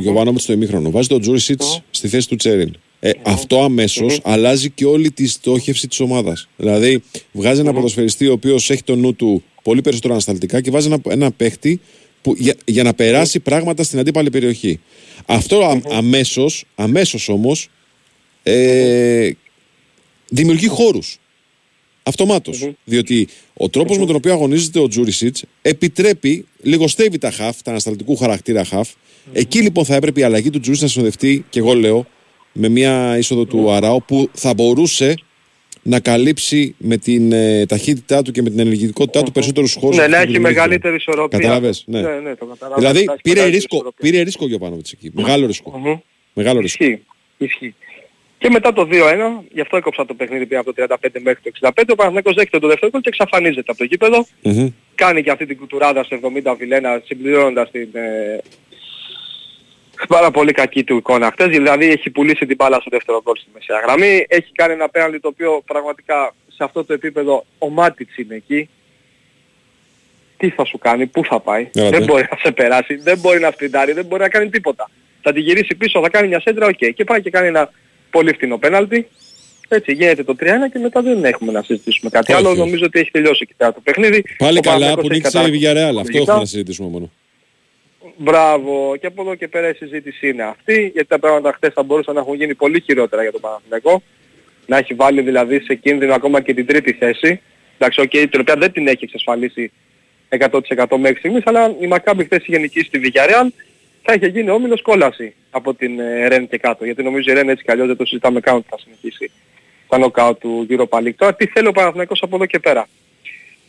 Γιωβάνοβιτς 0.00 0.42
στο 0.42 0.52
ημίχρονο. 0.52 0.90
Βάζει 0.90 1.08
τον 1.08 1.20
Τζούρισιτς 1.20 1.82
στη 1.90 2.08
θέση 2.08 2.28
του 2.28 2.36
Τσέριν. 2.36 2.76
Ε, 3.00 3.10
Αυτό 3.22 3.62
αμέσως 3.62 4.20
αλλάζει 4.24 4.70
και 4.70 4.84
όλη 4.84 5.10
τη 5.10 5.28
στόχευση 5.28 5.88
της 5.88 6.00
ομάδας. 6.00 6.48
Δηλαδή, 6.56 7.02
βγάζει 7.32 7.60
ένα 7.60 7.72
ποδοσφαιριστή 7.72 8.28
ο 8.28 8.32
οποίος 8.32 8.70
έχει 8.70 8.82
το 8.82 8.96
νου 8.96 9.14
του 9.14 9.44
πολύ 9.64 9.80
περισσότερο 9.80 10.12
ανασταλτικά 10.12 10.60
και 10.60 10.70
βάζει 10.70 10.86
ένα, 10.86 11.00
ένα 11.08 11.30
παίχτη 11.30 11.80
που, 12.22 12.34
για, 12.36 12.54
για 12.64 12.82
να 12.82 12.94
περάσει 12.94 13.40
πράγματα 13.40 13.82
στην 13.82 13.98
αντίπαλη 13.98 14.30
περιοχή. 14.30 14.80
Αυτό 15.26 15.64
α, 15.64 15.80
αμέσως, 15.90 16.64
αμέσως 16.74 17.28
όμως 17.28 17.68
ε, 18.42 19.30
δημιουργεί 20.28 20.66
χώρους. 20.66 21.18
Αυτομάτως. 22.02 22.70
Διότι 22.84 23.28
ο 23.54 23.68
τρόπος 23.68 23.98
με 23.98 24.06
τον 24.06 24.14
οποίο 24.14 24.32
αγωνίζεται 24.32 24.78
ο 24.78 24.88
Τζούρισιτς 24.88 25.44
επιτρέπει, 25.62 26.46
λιγοστεύει 26.62 27.18
τα 27.18 27.30
χαφ, 27.30 27.62
τα 27.62 27.70
ανασταλτικού 27.70 28.16
χαρακτήρα 28.16 28.64
χαφ. 28.64 28.88
Εκεί 29.32 29.60
λοιπόν 29.60 29.84
θα 29.84 29.94
έπρεπε 29.94 30.20
η 30.20 30.22
αλλαγή 30.22 30.50
του 30.50 30.60
Τζούρισιτς 30.60 30.82
να 30.82 30.88
συνοδευτεί, 30.88 31.44
και 31.50 31.58
εγώ 31.58 31.74
λέω, 31.74 32.06
με 32.52 32.68
μια 32.68 33.18
είσοδο 33.18 33.44
του 33.44 33.70
Αράου 33.70 34.02
που 34.06 34.28
θα 34.32 34.54
μπορούσε 34.54 35.14
να 35.86 36.00
καλύψει 36.00 36.74
με 36.78 36.96
την 36.96 37.32
ε, 37.32 37.66
ταχύτητά 37.66 38.22
του 38.22 38.32
και 38.32 38.42
με 38.42 38.50
την 38.50 38.58
ενεργητικότητά 38.58 39.22
του 39.22 39.32
περισσότερους 39.32 39.74
χώρους. 39.74 39.96
Ναι, 39.96 40.02
από 40.02 40.10
να 40.12 40.18
αυτό 40.18 40.26
που 40.26 40.32
έχει 40.32 40.42
δημιουργήθηκε. 40.42 40.68
μεγαλύτερη 40.68 40.94
ισορροπία. 40.94 41.38
Κατάλαβες, 41.38 41.84
ναι. 41.86 42.00
ναι, 42.00 42.08
ναι, 42.08 42.34
το 42.36 42.44
καταλαβαίνω. 42.46 42.76
Δηλαδή 42.76 43.04
Να 43.04 43.12
έχει 43.12 43.20
πήρε 43.22 43.34
μεγαλύτερη 43.34 43.50
ρίσκο, 43.50 43.76
ισορροπία. 43.76 44.10
πήρε 44.10 44.22
ρίσκο 44.22 44.44
ο 44.44 44.48
Γιωβάνοβιτς 44.48 44.92
εκεί. 44.92 45.10
Μεγάλο 45.14 45.46
ρίσκο. 45.46 45.78
Μμμ. 45.78 45.98
Μεγάλο 46.32 46.60
ρίσκο. 46.60 46.84
Ισχύει. 46.84 47.02
Ισχύει. 47.38 47.74
Και 48.38 48.50
μετά 48.50 48.72
το 48.72 48.88
2-1, 48.90 48.96
γι' 49.52 49.60
αυτό 49.60 49.76
έκοψα 49.76 50.06
το 50.06 50.14
παιχνίδι 50.14 50.46
πια 50.46 50.60
από 50.60 50.72
το 50.72 50.84
35 50.88 50.96
μέχρι 51.22 51.40
το 51.42 51.50
65, 51.74 51.82
ο 51.88 51.94
Παναθηναϊκός 51.94 52.34
δέχεται 52.34 52.58
το 52.58 52.68
δεύτερο 52.68 52.90
γκολ 52.90 53.00
και 53.00 53.08
εξαφανίζεται 53.08 53.64
από 53.66 53.78
το 53.78 53.84
γήπεδο. 53.84 54.26
Μμμ. 54.42 54.68
Κάνει 54.94 55.22
και 55.22 55.30
αυτή 55.30 55.46
την 55.46 55.56
κουτουράδα 55.56 56.04
στο 56.04 56.18
70 56.44 56.54
Βιλένα 56.58 57.02
συμπληρώνοντας 57.04 57.70
την 57.70 57.88
ε, 57.92 58.40
πάρα 60.08 60.30
πολύ 60.30 60.52
κακή 60.52 60.84
του 60.84 60.96
εικόνα 60.96 61.30
χτες. 61.30 61.48
Δηλαδή 61.48 61.86
έχει 61.90 62.10
πουλήσει 62.10 62.46
την 62.46 62.56
μπάλα 62.56 62.80
στο 62.80 62.90
δεύτερο 62.90 63.20
γκολ 63.22 63.36
στη 63.36 63.48
μεσαία 63.54 63.78
γραμμή. 63.78 64.24
Έχει 64.28 64.52
κάνει 64.52 64.72
ένα 64.72 64.88
πέναλτι 64.88 65.20
το 65.20 65.28
οποίο 65.28 65.62
πραγματικά 65.66 66.34
σε 66.48 66.64
αυτό 66.64 66.84
το 66.84 66.92
επίπεδο 66.92 67.44
ο 67.58 67.68
Μάτιτς 67.68 68.16
είναι 68.16 68.34
εκεί. 68.34 68.68
Τι 70.36 70.50
θα 70.50 70.64
σου 70.64 70.78
κάνει, 70.78 71.06
πού 71.06 71.24
θα 71.24 71.40
πάει. 71.40 71.70
Έλατε. 71.74 71.96
Δεν 71.96 72.06
μπορεί 72.06 72.26
να 72.30 72.36
σε 72.42 72.52
περάσει, 72.52 72.94
δεν 72.94 73.18
μπορεί 73.18 73.40
να 73.40 73.50
σπιντάρει, 73.50 73.92
δεν 73.92 74.04
μπορεί 74.04 74.22
να 74.22 74.28
κάνει 74.28 74.48
τίποτα. 74.48 74.90
Θα 75.22 75.32
τη 75.32 75.40
γυρίσει 75.40 75.74
πίσω, 75.74 76.00
θα 76.02 76.08
κάνει 76.10 76.28
μια 76.28 76.40
σέντρα, 76.40 76.66
οκ. 76.66 76.76
Και 76.94 77.04
πάει 77.04 77.22
και 77.22 77.30
κάνει 77.30 77.46
ένα 77.46 77.70
πολύ 78.10 78.32
φτηνό 78.32 78.58
πέναλτι. 78.58 79.08
Έτσι 79.68 79.92
γίνεται 79.92 80.24
το 80.24 80.36
3-1 80.40 80.44
και 80.72 80.78
μετά 80.78 81.02
δεν 81.02 81.24
έχουμε 81.24 81.52
να 81.52 81.62
συζητήσουμε 81.62 82.10
κάτι 82.10 82.32
Όχι, 82.32 82.40
άλλο. 82.40 82.50
όχι. 82.50 82.58
Νομίζω 82.58 82.84
ότι 82.84 82.98
έχει 82.98 83.10
τελειώσει 83.10 83.40
εκεί 83.42 83.54
πέρα 83.56 83.72
το 83.72 83.80
παιχνίδι. 83.80 84.24
Πάλι 84.38 84.58
Ο 84.58 84.60
καλά 84.60 84.78
Παναθηναϊκός 84.94 85.06
που 85.06 85.12
έχει 85.12 85.20
νίκησε 85.20 85.38
η 85.38 85.58
καταρρεύσει 85.60 85.90
Villarreal. 85.90 86.00
Αυτό 86.00 86.12
λογικά. 86.12 86.18
έχουμε 86.20 86.38
να 86.38 86.44
συζητήσουμε 86.46 86.88
μόνο. 86.88 87.10
Μπράβο. 88.16 88.96
Και 89.00 89.06
από 89.06 89.22
εδώ 89.22 89.34
και 89.34 89.48
πέρα 89.48 89.68
η 89.68 89.74
συζήτηση 89.74 90.28
είναι 90.28 90.42
αυτή, 90.42 90.90
γιατί 90.94 91.08
τα 91.08 91.18
πράγματα 91.18 91.52
χθες 91.52 91.72
θα 91.72 91.82
μπορούσαν 91.82 92.14
να 92.14 92.20
έχουν 92.20 92.34
γίνει 92.34 92.54
πολύ 92.54 92.80
χειρότερα 92.80 93.22
για 93.22 93.32
τον 93.32 93.40
Παναθηναϊκό. 93.40 94.02
Να 94.66 94.76
έχει 94.76 94.94
βάλει 94.94 95.20
δηλαδή 95.20 95.60
σε 95.60 95.74
κίνδυνο 95.74 96.14
ακόμα 96.14 96.40
και 96.40 96.54
την 96.54 96.66
τρίτη 96.66 96.92
θέση. 96.92 97.40
Εντάξει, 97.78 98.00
οκ, 98.00 98.10
την 98.10 98.40
οποία 98.40 98.56
δεν 98.56 98.72
την 98.72 98.88
έχει 98.88 99.04
εξασφαλίσει 99.04 99.72
100% 100.28 100.96
μέχρι 100.96 101.18
στιγμής, 101.18 101.42
αλλά 101.44 101.74
η 101.80 101.86
Μακάμπη 101.86 102.24
χθες 102.24 102.46
είχε 102.46 102.58
νικήσει 102.58 102.86
στη 102.86 103.00
Villarreal 103.04 103.48
θα 104.06 104.12
είχε 104.12 104.26
γίνει 104.26 104.50
όμιλος 104.50 104.82
κόλαση 104.82 105.34
από 105.50 105.74
την 105.74 106.00
ε, 106.00 106.28
Ρεν 106.28 106.48
και 106.48 106.58
κάτω. 106.58 106.84
Γιατί 106.84 107.02
νομίζω 107.02 107.30
η 107.30 107.34
Ρεν 107.34 107.48
έτσι 107.48 107.64
κι 107.64 107.70
αλλιώς 107.70 107.86
δεν 107.86 107.96
το 107.96 108.04
συζητάμε 108.04 108.40
καν 108.40 108.56
ότι 108.56 108.66
θα 108.70 108.78
συνεχίσει 108.78 109.30
τα 109.88 109.98
νοκάου 109.98 110.36
του 110.38 110.66
Europa 110.70 110.98
League. 110.98 111.14
Τώρα 111.16 111.34
τι 111.34 111.46
θέλει 111.46 111.66
ο 111.66 111.72
Παναθηναϊκός 111.72 112.22
από 112.22 112.36
εδώ 112.36 112.46
και 112.46 112.58
πέρα. 112.58 112.88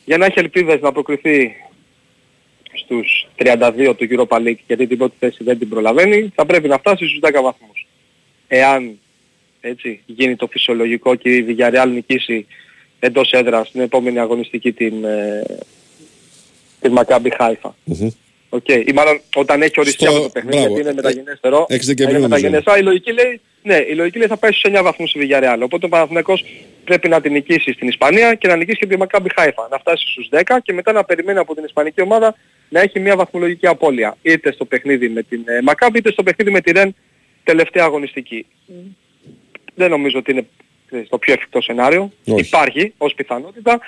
Για 0.06 0.18
να 0.18 0.26
έχει 0.26 0.40
ελπίδες 0.40 0.82
να 0.82 0.92
προκριθεί 0.92 1.56
στους 2.84 3.28
32 3.38 3.94
του 3.98 4.08
Europa 4.10 4.38
League 4.38 4.58
γιατί 4.68 4.88
την 4.88 4.98
πρώτη 4.98 5.16
θέση 5.20 5.44
δεν 5.44 5.60
την 5.60 5.70
προλαβαίνει, 5.70 6.32
θα 6.36 6.46
πρέπει 6.46 6.68
να 6.68 6.78
φτάσει 6.78 7.08
στους 7.08 7.20
10 7.22 7.42
βαθμούς. 7.42 7.88
Εάν 8.48 9.00
έτσι, 9.62 10.02
γίνει 10.06 10.36
το 10.36 10.48
φυσιολογικό 10.48 11.16
και 11.16 11.30
η 11.36 11.46
Villarreal 11.50 11.88
νικήσει 11.94 12.46
εντός 13.00 13.32
έδρας 13.32 13.72
την 13.72 13.82
επόμενη 13.82 14.20
αγωνιστική 14.20 14.72
την, 14.74 15.04
ε, 15.06 15.44
την 16.82 16.94
Maccabi 16.98 17.28
Haifa. 17.40 17.70
Μμμ. 17.84 18.10
Οκ. 18.50 18.68
Ή 18.70 18.92
μάλλον 18.94 19.22
όταν 19.36 19.62
έχει 19.62 19.80
οριστεί 19.80 20.04
Στο- 20.04 20.10
αυτό 20.12 20.22
το 20.24 20.30
παιχνίδι 20.30 20.56
μπράβο. 20.58 20.74
γιατί 20.74 20.82
είναι 20.90 20.94
μεταγενέστερο. 21.02 21.66
Έξι 21.70 21.88
Δεκεμβρίου 21.88 22.18
είναι 22.20 22.28
νομίζω. 22.28 22.50
μεταγενέστερο. 22.50 22.78
Η 22.78 22.84
λογική 22.84 23.12
λέει, 23.14 23.42
ναι, 23.64 23.76
η 23.90 23.94
λογική 23.96 24.18
λέει 24.18 24.28
θα 24.28 24.38
πάει 24.38 24.52
στους 24.52 24.64
9 24.64 24.84
βαθμούς 24.84 25.14
η 25.14 25.20
Villarreal. 25.22 25.58
Οπότε 25.62 25.86
ο 25.86 25.90
Παναθηναϊκός 25.90 26.46
πρέπει 26.84 27.08
να 27.08 27.22
την 27.22 27.32
νικήσει 27.32 27.72
στην 27.72 27.88
Ισπανία 27.88 28.34
και 28.36 28.48
να 28.48 28.56
νικήσει 28.56 28.78
και 28.78 28.86
τη 28.88 28.96
Maccabi 29.00 29.28
Haifa. 29.38 29.68
Να 29.70 29.78
φτάσει 29.78 30.06
στους 30.12 30.30
10 30.32 30.60
και 30.64 30.74
μετά 30.74 30.92
να 30.92 31.04
περιμένει 31.04 31.40
από 31.40 31.56
την 31.56 31.64
Ισπανική 31.64 32.02
ομάδα 32.02 32.36
να 32.70 32.80
έχει 32.80 33.00
μια 33.00 33.16
βαθμολογική 33.16 33.68
απώλεια. 33.68 34.18
Είτε 34.22 34.52
στο 34.52 34.66
παιχνίδι 34.66 35.10
με 35.10 35.24
την 35.24 35.44
ε, 35.46 35.60
Maccabi 35.68 35.96
είτε 35.96 36.12
στο 36.12 36.24
παιχνίδι 36.24 36.52
με 36.52 36.62
τη 36.62 36.72
Ρεν 36.72 36.96
τελευταία 37.44 37.84
αγωνιστική. 37.84 38.46
Δεν 39.76 39.90
νομίζω 39.90 40.20
ότι 40.20 40.32
είναι 40.32 40.46
ε, 40.90 41.04
στο 41.06 41.18
πιο 41.18 41.34
εφικτό 41.34 41.62
σενάριο. 41.62 42.12
Όχι. 42.26 42.40
Υπάρχει 42.40 42.94
ως 42.98 43.14
πιθανότητα, 43.14 43.80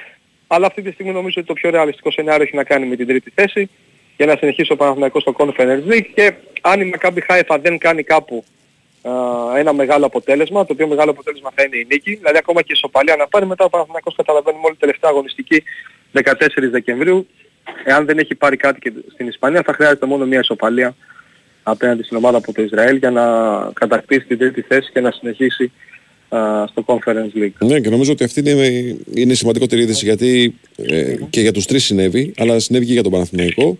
αλλά 0.47 0.67
αυτή 0.67 0.81
τη 0.81 0.91
στιγμή 0.91 1.11
νομίζω 1.11 1.33
ότι 1.37 1.47
το 1.47 1.53
πιο 1.53 1.69
ρεαλιστικό 1.69 2.11
σενάριο 2.11 2.43
έχει 2.43 2.55
να 2.55 2.63
κάνει 2.63 2.85
με 2.85 2.95
την 2.95 3.07
τρίτη 3.07 3.31
θέση 3.35 3.69
για 4.17 4.25
να 4.25 4.35
συνεχίσει 4.35 4.71
ο 4.71 4.75
Παναθηναϊκός 4.75 5.21
στο 5.21 5.35
Conference 5.37 5.91
League 5.91 6.05
και 6.13 6.33
αν 6.61 6.81
η 6.81 6.91
Maccabi 6.93 7.19
Haifa 7.29 7.57
δεν 7.61 7.77
κάνει 7.77 8.03
κάπου 8.03 8.43
α, 9.01 9.11
ένα 9.57 9.73
μεγάλο 9.73 10.05
αποτέλεσμα, 10.05 10.65
το 10.65 10.73
οποίο 10.73 10.87
μεγάλο 10.87 11.11
αποτέλεσμα 11.11 11.51
θα 11.55 11.63
είναι 11.63 11.77
η 11.77 11.85
νίκη, 11.89 12.15
δηλαδή 12.15 12.37
ακόμα 12.37 12.61
και 12.61 12.67
η 12.69 12.73
ισοπαλία 12.75 13.15
να 13.15 13.27
πάρει 13.27 13.45
μετά 13.45 13.65
ο 13.65 13.69
Παναθηναϊκός 13.69 14.15
καταλαβαίνουμε 14.15 14.63
όλη 14.65 14.75
τελευταία 14.75 15.09
αγωνιστική 15.09 15.63
14 16.13 16.23
Δεκεμβρίου, 16.71 17.27
εάν 17.85 18.05
δεν 18.05 18.17
έχει 18.17 18.35
πάρει 18.35 18.57
κάτι 18.57 18.79
και 18.79 18.91
στην 19.13 19.27
Ισπανία 19.27 19.61
θα 19.65 19.73
χρειάζεται 19.73 20.05
μόνο 20.05 20.25
μια 20.25 20.39
ισοπαλία 20.39 20.95
απέναντι 21.63 22.03
στην 22.03 22.17
ομάδα 22.17 22.37
από 22.37 22.53
το 22.53 22.61
Ισραήλ 22.61 22.95
για 22.97 23.11
να 23.11 23.23
κατακτήσει 23.73 24.25
την 24.25 24.37
τρίτη 24.37 24.61
θέση 24.61 24.91
και 24.93 24.99
να 24.99 25.11
συνεχίσει 25.11 25.71
α, 26.29 26.39
στο 26.67 26.83
Conference 26.85 27.37
League. 27.37 27.67
Ναι, 27.67 27.79
και 27.79 27.89
νομίζω 27.89 28.11
ότι 28.11 28.23
αυτή 28.23 28.39
είναι, 28.39 28.51
είναι 29.13 29.31
η 29.31 29.35
σημαντικότερη 29.35 29.81
είδηση 29.81 30.05
γιατί 30.05 30.55
ε, 30.75 31.15
και 31.29 31.41
για 31.41 31.51
τους 31.51 31.65
τρεις 31.65 31.83
συνέβη, 31.83 32.33
αλλά 32.37 32.59
συνέβη 32.59 32.85
και 32.85 32.93
για 32.93 33.03
τον 33.03 33.11
Παναθηναϊκό. 33.11 33.77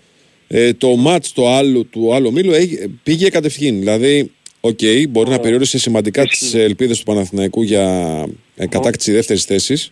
Ε, 0.48 0.74
το 0.74 0.96
μάτς 0.96 1.34
το 1.34 1.54
άλλο, 1.54 1.84
του 1.84 2.14
άλλου 2.14 2.32
ομίλου 2.32 2.52
έγι- 2.54 2.90
πήγε 3.04 3.30
κατευθείαν. 3.30 3.80
Δηλαδή, 3.80 4.32
οκ, 4.60 4.80
μπορεί 5.10 5.30
να 5.30 5.40
περιόρισε 5.40 5.80
σημαντικά 5.80 6.24
τις 6.24 6.54
ελπίδες 6.54 6.98
του 6.98 7.04
Παναθηναϊκού 7.04 7.62
για 7.62 8.26
ε, 8.56 8.68
κατάκτηση 8.68 9.12
δεύτερης 9.12 9.44
θέσης. 9.44 9.92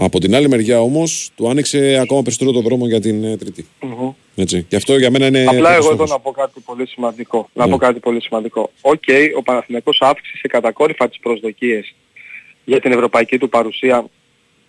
Από 0.00 0.18
την 0.20 0.34
άλλη 0.34 0.48
μεριά 0.48 0.80
όμως, 0.80 1.30
του 1.36 1.48
άνοιξε 1.48 1.98
ακόμα 2.02 2.22
περισσότερο 2.22 2.52
το 2.52 2.60
δρόμο 2.68 2.86
για 2.86 3.00
την 3.00 3.24
ε, 3.24 3.36
τρίτη. 3.36 3.66
Μμμ. 3.80 4.10
Έτσι. 4.36 4.62
Και 4.62 4.76
αυτό 4.76 4.96
για 4.98 5.10
μένα 5.10 5.26
είναι... 5.26 5.40
Απλά 5.48 5.52
πρώτος 5.54 5.76
εγώ 5.76 5.86
εδώ 5.86 5.94
στόχος. 6.06 6.10
να 6.10 6.18
πω 6.18 6.30
κάτι 6.30 6.60
πολύ 6.60 6.86
σημαντικό. 6.86 7.48
Να 7.52 7.64
Ναι. 7.64 7.70
πω 7.70 7.76
κάτι 7.76 7.98
πολύ 8.00 8.22
σημαντικό. 8.22 8.70
Οκ, 8.80 9.02
ο 9.36 9.42
Παναθηναϊκός 9.42 9.98
αύξησε 10.00 10.48
κατακόρυφα 10.48 11.08
τις 11.08 11.18
προσδοκίες 11.18 11.94
για 12.64 12.80
την 12.80 12.92
ευρωπαϊκή 12.92 13.38
του 13.38 13.48
παρουσία 13.48 14.06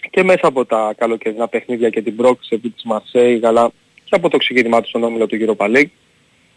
και 0.09 0.23
μέσα 0.23 0.47
από 0.47 0.65
τα 0.65 0.93
καλοκαιρινά 0.97 1.47
παιχνίδια 1.47 1.89
και 1.89 2.01
την 2.01 2.15
πρόκριση 2.15 2.55
επί 2.55 2.69
της 2.69 2.83
Μαρσέη, 2.83 3.39
αλλά 3.43 3.71
και 4.03 4.15
από 4.15 4.29
το 4.29 4.37
ξεκίνημά 4.37 4.81
του 4.81 4.87
στον 4.87 5.03
όμιλο 5.03 5.27
του 5.27 5.37
Europa 5.41 5.65
League, 5.75 5.89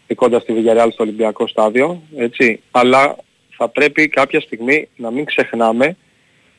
νικώντας 0.07 0.45
τη 0.45 0.53
Villarreal 0.57 0.87
στο 0.91 1.03
Ολυμπιακό 1.03 1.47
στάδιο, 1.47 2.01
έτσι. 2.17 2.59
Αλλά 2.71 3.15
θα 3.57 3.67
πρέπει 3.69 4.07
κάποια 4.07 4.39
στιγμή 4.41 4.87
να 4.95 5.11
μην 5.11 5.25
ξεχνάμε 5.25 5.97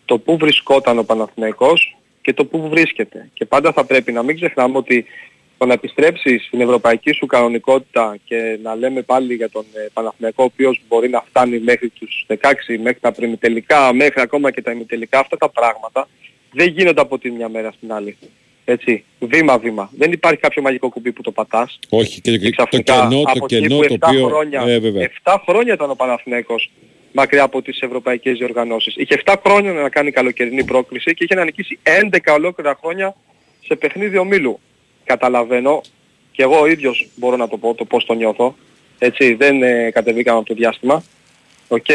το 0.05 0.19
πού 0.19 0.37
βρισκόταν 0.37 0.99
ο 0.99 1.03
Παναθηναϊκός 1.03 1.97
και 2.25 2.33
το 2.33 2.45
πού 2.45 2.69
βρίσκεται. 2.69 3.31
Και 3.35 3.45
πάντα 3.45 3.73
θα 3.73 3.85
πρέπει 3.85 4.13
να 4.13 4.23
μην 4.23 4.37
ξεχνάμε 4.37 4.77
ότι 4.77 5.05
το 5.59 5.67
να 5.67 5.73
επιστρέψεις 5.73 6.45
στην 6.45 6.61
ευρωπαϊκή 6.61 7.13
σου 7.13 7.27
κανονικότητα 7.27 8.17
και 8.25 8.59
να 8.63 8.75
λέμε 8.75 9.03
πάλι 9.03 9.35
για 9.35 9.51
τον 9.51 9.65
ε, 9.75 9.87
Παναθηναϊκό 9.93 10.43
ο 10.43 10.47
οποίος 10.53 10.81
μπορεί 10.89 11.09
να 11.09 11.25
φτάνει 11.29 11.59
μέχρι 11.59 11.89
τους 11.89 12.27
16, 12.29 12.35
μέχρι 12.83 12.99
τα 13.01 13.13
πριμιτελικά, 13.13 13.93
μέχρι 13.93 14.21
ακόμα 14.21 14.51
και 14.51 14.63
τα 14.63 14.71
ημιτελικά, 14.71 15.19
αυτά 15.19 15.37
τα 15.37 15.49
πράγματα 15.49 16.09
δεν 16.53 16.69
γίνονται 16.69 17.01
από 17.01 17.19
τη 17.19 17.31
μια 17.31 17.49
μέρα 17.49 17.73
στην 17.77 17.93
άλλη. 17.93 18.17
Έτσι, 18.65 19.05
βήμα-βήμα. 19.19 19.91
Δεν 19.97 20.13
υπάρχει 20.13 20.41
κάποιο 20.41 20.63
μαγικό 20.63 20.89
κουμπί 20.89 21.13
που 21.13 21.23
το 21.23 21.31
πατάς. 21.31 21.79
Όχι, 21.89 22.21
και, 22.21 22.39
και 22.39 22.51
το 22.51 22.51
Ξαφνικά, 22.51 22.95
κενό, 22.95 23.23
το, 23.23 23.31
από 23.35 23.45
εκεί 23.45 23.61
κενό 23.61 23.79
που 23.79 23.87
το 23.87 23.97
7 24.01 24.09
οποίο... 24.09 24.27
χρόνια, 24.27 24.63
Ε, 24.67 24.79
βέβαια. 24.79 25.11
7 25.23 25.37
χρόνια 25.47 25.75
ήταν 25.75 25.91
ο 25.91 25.95
Παναθηναϊκός 25.95 26.71
μακριά 27.17 27.43
από 27.43 27.63
τις 27.63 27.81
ευρωπαϊκές 27.81 28.39
διοργανώσεις. 28.39 28.95
Είχε 28.97 29.23
7 29.25 29.35
χρόνια 29.47 29.73
να 29.73 29.89
κάνει 29.89 30.11
καλοκαιρινή 30.11 30.65
πρόκληση 30.65 31.15
και 31.15 31.25
είχε 31.25 31.35
να 31.35 31.45
νικήσει 31.45 31.79
11 32.11 32.19
ολόκληρα 32.35 32.79
χρόνια 32.81 33.17
σε 33.67 33.75
παιχνίδι 33.75 34.17
ομίλου. 34.19 34.61
Καταλαβαίνω 35.05 35.81
και 36.33 36.43
εγώ 36.43 36.61
ο 36.61 36.67
ίδιος 36.67 37.09
μπορώ 37.15 37.37
να 37.37 37.49
το 37.49 37.57
πω 37.57 37.75
το 37.75 37.85
πώς 37.85 38.05
το 38.05 38.15
νιώθω. 38.15 38.57
Έτσι, 38.99 39.35
δεν 39.35 39.63
ε, 39.63 39.91
κατεβήκαμε 39.91 40.39
από 40.39 40.47
το 40.47 40.55
διάστημα. 40.55 41.05
Οκ. 41.69 41.87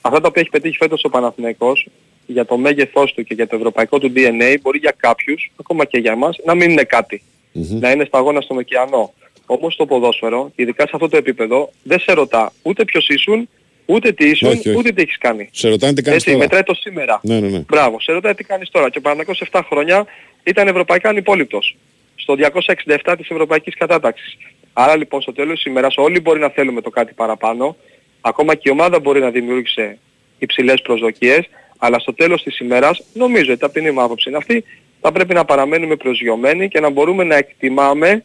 Αυτά 0.00 0.20
τα 0.20 0.28
οποία 0.28 0.42
έχει 0.42 0.50
πετύχει 0.50 0.76
φέτος 0.76 1.04
ο 1.04 1.08
Παναθηναϊκός 1.08 1.88
για 2.26 2.44
το 2.44 2.56
μέγεθός 2.56 3.12
του 3.12 3.24
και 3.24 3.34
για 3.34 3.46
το 3.46 3.56
ευρωπαϊκό 3.56 3.98
του 3.98 4.12
DNA 4.16 4.56
μπορεί 4.60 4.78
για 4.78 4.94
κάποιους, 4.96 5.50
ακόμα 5.60 5.84
και 5.84 5.98
για 5.98 6.12
εμάς, 6.12 6.36
να 6.44 6.54
μην 6.54 6.70
είναι 6.70 6.84
κάτι 6.84 7.22
Μμμ. 7.52 7.78
να 7.78 7.90
είναι 7.90 8.04
σταγόνα 8.04 8.40
στον 8.40 8.56
ωκεανό. 8.58 9.12
Όμως 9.46 9.76
το 9.76 9.86
ποδόσφαιρο, 9.86 10.52
ειδικά 10.54 10.82
σε 10.82 10.90
αυτό 10.92 11.08
το 11.08 11.16
επίπεδο, 11.16 11.72
δεν 11.82 11.98
σε 11.98 12.12
ρωτά 12.12 12.52
ούτε 12.62 12.84
ποιος 12.84 13.08
ήσουν, 13.08 13.48
ούτε 13.86 14.12
τι 14.12 14.28
ήσουν, 14.28 14.48
Όχι, 14.48 14.68
όχι. 14.68 14.78
ούτε 14.78 14.92
τι 14.92 15.02
έχεις 15.02 15.18
κάνει. 15.18 15.48
Σε 15.52 15.68
ρωτάνε 15.68 15.92
τι 15.92 16.02
κάνεις 16.02 16.18
Έτσι, 16.18 16.30
τώρα. 16.32 16.42
μετράει 16.42 16.62
το 16.62 16.74
σήμερα. 16.74 17.20
Ναι, 17.22 17.40
ναι, 17.40 17.48
ναι. 17.48 17.58
Μπράβο, 17.58 18.00
σε 18.00 18.12
ρωτάει 18.12 18.34
τι 18.34 18.44
κάνεις 18.44 18.70
τώρα. 18.70 18.90
Και 18.90 18.98
ο 18.98 19.00
Παναθηναϊκός 19.00 19.48
7 19.52 19.60
χρόνια 19.68 20.06
ήταν 20.42 20.68
ευρωπαϊκά 20.68 21.08
ανυπόλοιπτος. 21.08 21.76
Στο 22.14 22.34
267 22.34 23.14
της 23.16 23.28
ευρωπαϊκής 23.28 23.74
κατάταξης. 23.76 24.36
Άρα 24.72 24.96
λοιπόν 24.96 25.22
στο 25.22 25.32
τέλος 25.32 25.54
της 25.54 25.64
ημέρας 25.64 25.94
όλοι 25.96 26.20
μπορεί 26.20 26.40
να 26.40 26.48
θέλουμε 26.48 26.80
το 26.80 26.90
κάτι 26.90 27.12
παραπάνω. 27.14 27.76
Ακόμα 28.20 28.54
και 28.54 28.68
η 28.68 28.70
ομάδα 28.70 29.00
μπορεί 29.00 29.20
να 29.20 29.30
δημιούργησε 29.30 29.98
υψηλές 30.38 30.82
προσδοκίες. 30.82 31.48
Αλλά 31.78 31.98
στο 31.98 32.14
τέλος 32.14 32.42
της 32.42 32.58
ημέρας, 32.58 33.02
νομίζω 33.12 33.52
η 33.52 33.56
ταπεινή 33.56 33.90
μου 33.90 34.02
άποψη 34.02 34.28
είναι 34.28 34.38
αυτή, 34.38 34.64
θα 35.00 35.12
πρέπει 35.12 35.34
να 35.34 35.44
παραμένουμε 35.44 35.96
προσγειωμένοι 35.96 36.68
και 36.68 36.80
να 36.80 36.90
μπορούμε 36.90 37.24
να 37.24 37.36
εκτιμάμε 37.36 38.24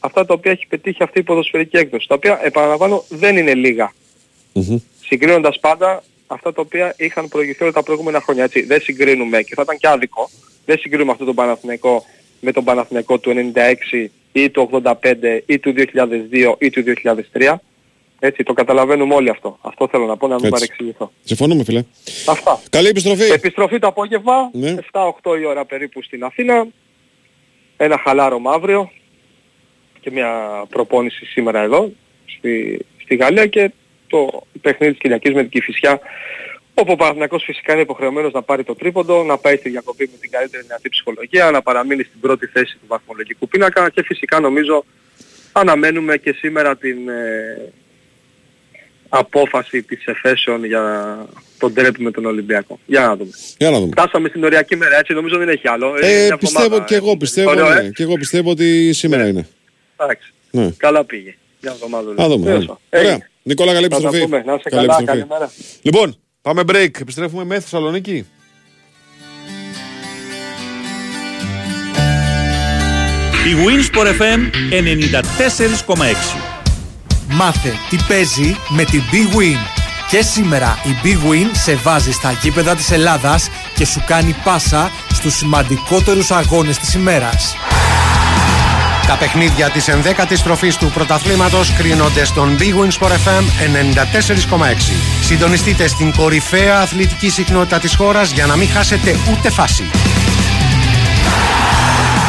αυτά 0.00 0.24
τα 0.24 0.34
οποία 0.34 0.50
έχει 0.52 0.66
πετύχει 0.66 1.02
αυτή 1.02 1.18
η 1.18 1.22
ποδοσφαιρική 1.22 1.76
έκδοση. 1.76 2.08
Τα 2.08 2.14
οποία, 2.14 2.40
επαναλαμβάνω, 2.42 3.04
δεν 3.08 3.36
είναι 3.36 3.54
λίγα. 3.54 3.92
Μμμ. 4.52 4.78
Συγκρίνοντας 5.06 5.58
πάντα 5.60 6.02
αυτά 6.26 6.52
τα 6.52 6.60
οποία 6.60 6.94
είχαν 6.96 7.28
προηγηθεί 7.28 7.62
όλα 7.62 7.72
τα 7.72 7.82
προηγούμενα 7.82 8.20
χρόνια. 8.20 8.44
Έτσι, 8.44 8.62
δεν 8.62 8.80
συγκρίνουμε 8.80 9.42
και 9.42 9.54
θα 9.54 9.62
ήταν 9.62 9.76
και 9.78 9.88
άδικο. 9.88 10.30
Δεν 10.64 10.78
συγκρίνουμε 10.78 11.12
αυτό 11.12 11.24
τον 11.24 11.34
Παναθηναϊκό 11.34 12.04
με 12.40 12.52
τον 12.52 12.64
Παναθηναϊκό 12.64 13.18
του 13.18 13.52
96 13.94 14.08
ή 14.32 14.50
του 14.50 14.82
85 14.82 14.92
ή 15.46 15.58
του 15.58 15.74
2002 15.76 16.54
ή 16.58 16.70
του 16.70 16.82
2003. 17.32 17.54
Έτσι, 18.20 18.42
το 18.42 18.52
καταλαβαίνουμε 18.52 19.14
όλοι 19.14 19.28
αυτό. 19.30 19.58
Αυτό 19.60 19.88
θέλω 19.88 20.06
να 20.06 20.16
πω, 20.16 20.26
να 20.26 20.34
μην 20.34 20.44
Έτσι. 20.44 20.58
παρεξηγηθώ. 20.58 21.12
Συμφωνούμε, 21.24 21.64
φίλε. 21.64 21.84
Αυτά. 22.26 22.60
Καλή 22.70 22.88
επιστροφή. 22.88 23.32
Επιστροφή 23.32 23.78
το 23.78 23.86
απόγευμα, 23.86 24.50
Ναι. 24.52 24.74
7-8 24.92 25.38
η 25.40 25.44
ώρα 25.44 25.64
περίπου 25.64 26.02
στην 26.02 26.24
Αθήνα. 26.24 26.66
Ένα 27.76 27.98
χαλάρωμα 28.04 28.52
αύριο 28.52 28.90
και 30.00 30.10
μια 30.10 30.64
προπόνηση 30.68 31.24
σήμερα 31.24 31.60
εδώ 31.60 31.90
στη, 32.26 32.78
στη 33.02 33.16
Γαλλία 33.16 33.46
και 33.46 33.70
το 34.08 34.46
παιχνίδι 34.60 34.92
της 34.92 35.00
Κυριακής 35.02 35.32
με 35.34 35.40
την 35.40 35.50
Κηφισιά 35.50 36.00
όπου 36.74 36.92
ο 36.92 36.96
Παναθηναϊκός 36.96 37.42
φυσικά 37.44 37.72
είναι 37.72 37.82
υποχρεωμένος 37.82 38.32
να 38.32 38.42
πάρει 38.42 38.64
το 38.64 38.74
τρίποντο, 38.74 39.24
να 39.24 39.38
πάει 39.38 39.56
στη 39.56 39.68
διακοπή 39.68 40.08
με 40.12 40.18
την 40.20 40.30
καλύτερη 40.30 40.62
δυνατή 40.62 40.88
ψυχολογία, 40.88 41.50
να 41.50 41.62
παραμείνει 41.62 42.02
στην 42.02 42.20
πρώτη 42.20 42.46
θέση 42.46 42.72
του 42.72 42.86
βαθμολογικού 42.86 43.48
πίνακα 43.48 43.90
και 43.90 44.02
φυσικά 44.02 44.40
νομίζω 44.40 44.84
αναμένουμε 45.52 46.16
και 46.16 46.32
σήμερα 46.32 46.76
την 46.76 47.08
ε, 47.08 47.72
απόφαση 49.08 49.82
της 49.82 50.06
εφέσεων 50.06 50.64
για 50.64 50.82
τον 51.58 51.74
τρέπι 51.74 52.02
με 52.02 52.10
τον 52.10 52.24
Ολυμπιακό. 52.26 52.78
Για 52.86 53.00
να 53.00 53.16
δούμε. 53.16 53.30
Για 53.58 53.70
να 53.70 53.78
δούμε. 53.78 53.90
Φτάσαμε 53.92 54.28
στην 54.28 54.44
οριακή 54.44 54.76
μέρα 54.76 54.98
έτσι, 54.98 55.12
νομίζω 55.12 55.38
δεν 55.38 55.48
έχει 55.48 55.68
άλλο. 55.68 55.88
Είναι 55.96 56.06
Ε, 56.06 56.26
μια 56.26 56.36
πιστεύω 56.36 56.64
εβδομάδα, 56.64 56.84
και 56.86 56.94
εγώ 56.94 57.10
ε, 57.10 57.16
πιστεύω, 57.18 57.50
ωραίο, 57.50 57.70
ε. 57.70 57.82
ναι, 57.82 57.88
και 57.88 58.02
εγώ 58.02 58.14
πιστεύω 58.14 58.50
ότι 58.50 58.92
σήμερα 58.92 59.26
είναι. 59.28 59.48
Εντάξει. 59.96 60.32
Ναι. 60.50 60.70
Καλά 60.76 61.04
πήγε. 61.04 61.34
Για 61.60 61.70
εβδομάδα. 61.70 62.12
Να 62.16 62.28
δούμε. 62.28 62.44
να 62.44 62.50
Τέλος 62.50 62.64
δούμε. 62.66 62.78
πάντων. 62.90 63.06
Ωραία. 63.06 63.28
Νικόλα, 63.48 63.72
καλή 63.72 63.86
Θα 63.86 63.88
τα 63.90 63.96
επιστροφή. 63.96 64.24
πούμε. 64.24 64.42
Να 64.46 64.54
είσαι 64.54 64.68
Καλή 64.68 64.86
καλά. 64.86 64.96
επιστροφή. 64.98 65.04
Καλημέρα. 65.04 65.50
Λοιπόν, 65.82 66.16
Πάμε 66.42 66.62
break. 66.66 67.00
Επιστρέφουμε 67.00 67.44
με 67.44 67.60
Θεσσαλονίκη. 67.60 68.26
Η 73.46 73.54
Winsport 73.66 74.06
FM 74.20 74.40
94,6. 74.70 76.36
Μάθε 77.28 77.72
τι 77.90 77.96
παίζει 78.08 78.56
με 78.68 78.84
την 78.84 79.02
Big 79.12 79.36
Win. 79.36 79.56
Και 80.10 80.22
σήμερα 80.22 80.78
η 80.84 80.96
Big 81.04 81.30
Win 81.30 81.46
σε 81.52 81.74
βάζει 81.74 82.12
στα 82.12 82.32
γήπεδα 82.42 82.74
της 82.74 82.90
Ελλάδας 82.90 83.48
και 83.74 83.86
σου 83.86 84.02
κάνει 84.06 84.34
πάσα 84.44 84.90
στους 85.12 85.34
σημαντικότερους 85.36 86.30
αγώνες 86.30 86.78
της 86.78 86.94
ημέρας. 86.94 87.54
Τα 89.08 89.16
παιχνίδια 89.16 89.70
της 89.70 89.88
11ης 89.88 90.38
τροφής 90.44 90.76
του 90.76 90.90
πρωταθλήματος 90.94 91.72
κρίνονται 91.72 92.24
στον 92.24 92.56
Big 92.58 92.62
Win 92.62 92.90
Sport 92.98 93.10
FM 93.10 93.42
94,6. 94.58 94.92
Συντονιστείτε 95.20 95.86
στην 95.88 96.12
κορυφαία 96.16 96.80
αθλητική 96.80 97.30
συχνότητα 97.30 97.78
της 97.78 97.94
χώρας 97.94 98.30
για 98.32 98.46
να 98.46 98.56
μην 98.56 98.68
χάσετε 98.68 99.16
ούτε 99.30 99.50
φάση. 99.50 99.84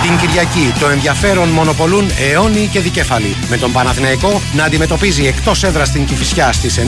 Την 0.02 0.18
Κυριακή 0.18 0.74
το 0.80 0.88
ενδιαφέρον 0.88 1.50
μονοπολούν 1.50 2.10
αιώνιοι 2.20 2.68
και 2.68 2.80
δικέφαλοι. 2.80 3.36
Με 3.50 3.58
τον 3.58 3.72
Παναθηναϊκό 3.72 4.42
να 4.56 4.64
αντιμετωπίζει 4.64 5.26
εκτός 5.26 5.64
έδρας 5.64 5.88
στην 5.88 6.06
Κηφισιά 6.06 6.52
στις 6.52 6.80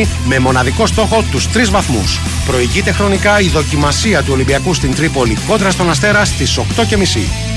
9.30 0.00 0.06
με 0.24 0.38
μοναδικό 0.38 0.86
στόχο 0.86 1.24
τους 1.30 1.48
3 1.54 1.70
βαθμούς. 1.70 2.20
Προηγείται 2.46 2.92
χρονικά 2.92 3.40
η 3.40 3.48
δοκιμασία 3.48 4.22
του 4.22 4.32
Ολυμπιακού 4.32 4.74
στην 4.74 4.94
Τρίπολη 4.94 5.36
κόντρα 5.46 5.70
στον 5.70 5.90
Αστέρα 5.90 6.24
στις 6.24 6.58
8.30. 6.58 6.64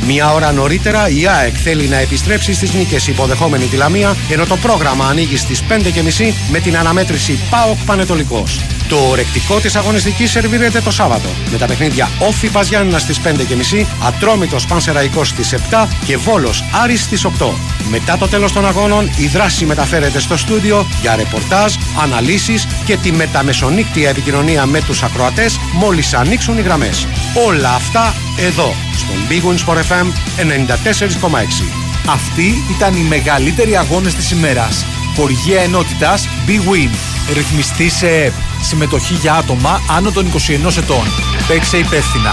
Μία 0.08 0.34
ώρα 0.34 0.52
νωρίτερα 0.52 1.10
η 1.10 1.28
ΑΕΚ 1.28 1.56
θέλει 1.64 1.88
να 1.88 1.98
επιστρέψει 1.98 2.54
στις 2.54 2.74
νίκες 2.74 3.08
υποδεχόμενη 3.08 3.66
τη 3.66 3.76
Λαμία, 3.76 4.16
ενώ 4.30 4.46
το 4.46 4.58
πρόγραμμα 4.58 5.08
ανοίγει 5.08 5.38
στις 5.38 5.64
5.30 5.70 6.34
με 6.52 6.60
την 6.60 6.78
αναμέτρηση 6.78 7.40
ΠΑΟΚ 7.50 7.78
Πανετολικός. 7.86 8.60
Το 8.88 8.98
ορεκτικό 9.10 9.60
της 9.60 9.76
αγωνιστικής 9.76 10.32
σερβίρεται 10.32 10.82
το 10.82 10.92
Σάββατο 10.92 11.30
με 11.52 11.58
τα 11.58 11.66
παιχνίδια 11.66 12.10
Όφη 12.20 12.50
Παζιάννα 12.50 13.00
στις 13.00 13.20
5.30, 13.24 13.86
Ατρόμητος 14.04 14.66
Πανσεραϊκό 14.66 15.24
στις 15.24 15.54
7 15.54 15.88
και 16.06 16.18
Βόλος 16.18 16.64
Άρης 16.84 17.02
στις 17.02 17.26
8. 17.26 17.54
Μετά 17.90 18.18
το 18.18 18.28
τέλος 18.28 18.52
των 18.52 18.68
αγώνων, 18.68 19.10
η 19.18 19.28
δράση 19.28 19.66
μεταφέρεται 19.66 20.20
στο 20.20 20.38
στούντιο 20.38 20.88
για 21.02 21.16
ρεπορτάζ, 21.16 21.74
αναλύσεις 22.02 22.68
και 22.86 22.98
τη 22.98 23.12
μεταμεσονύκτια 23.12 24.10
επικοινωνία 24.10 24.66
με 24.66 24.82
τους 24.82 25.04
ακροατές 25.04 25.60
μόλις 25.74 26.14
ανοίξουν 26.14 26.58
οι 26.58 26.62
γραμμές. 26.62 27.08
Όλα 27.48 27.74
αυτά 27.74 28.16
εδώ, 28.40 28.76
στον 28.98 29.16
Big 29.30 29.42
Wins 29.50 29.74
for 29.74 29.78
FM 29.78 30.08
94,6. 30.38 31.64
Αυτοί 32.08 32.64
ήταν 32.76 32.96
οι 32.96 33.02
μεγαλύτεροι 33.02 33.78
αγώνες 33.78 34.16
της 34.16 34.32
ημέρας. 34.32 34.86
Χορηγία 35.16 35.62
ενότητας 35.62 36.28
Big 36.48 36.72
Win. 36.72 37.13
Ρυθμιστή 37.32 37.90
σε 37.90 38.08
ΕΠ. 38.08 38.34
Συμμετοχή 38.62 39.14
για 39.14 39.34
άτομα 39.34 39.80
άνω 39.90 40.12
των 40.12 40.26
21 40.26 40.78
ετών. 40.78 41.06
Παίξε 41.48 41.78
υπεύθυνα. 41.78 42.32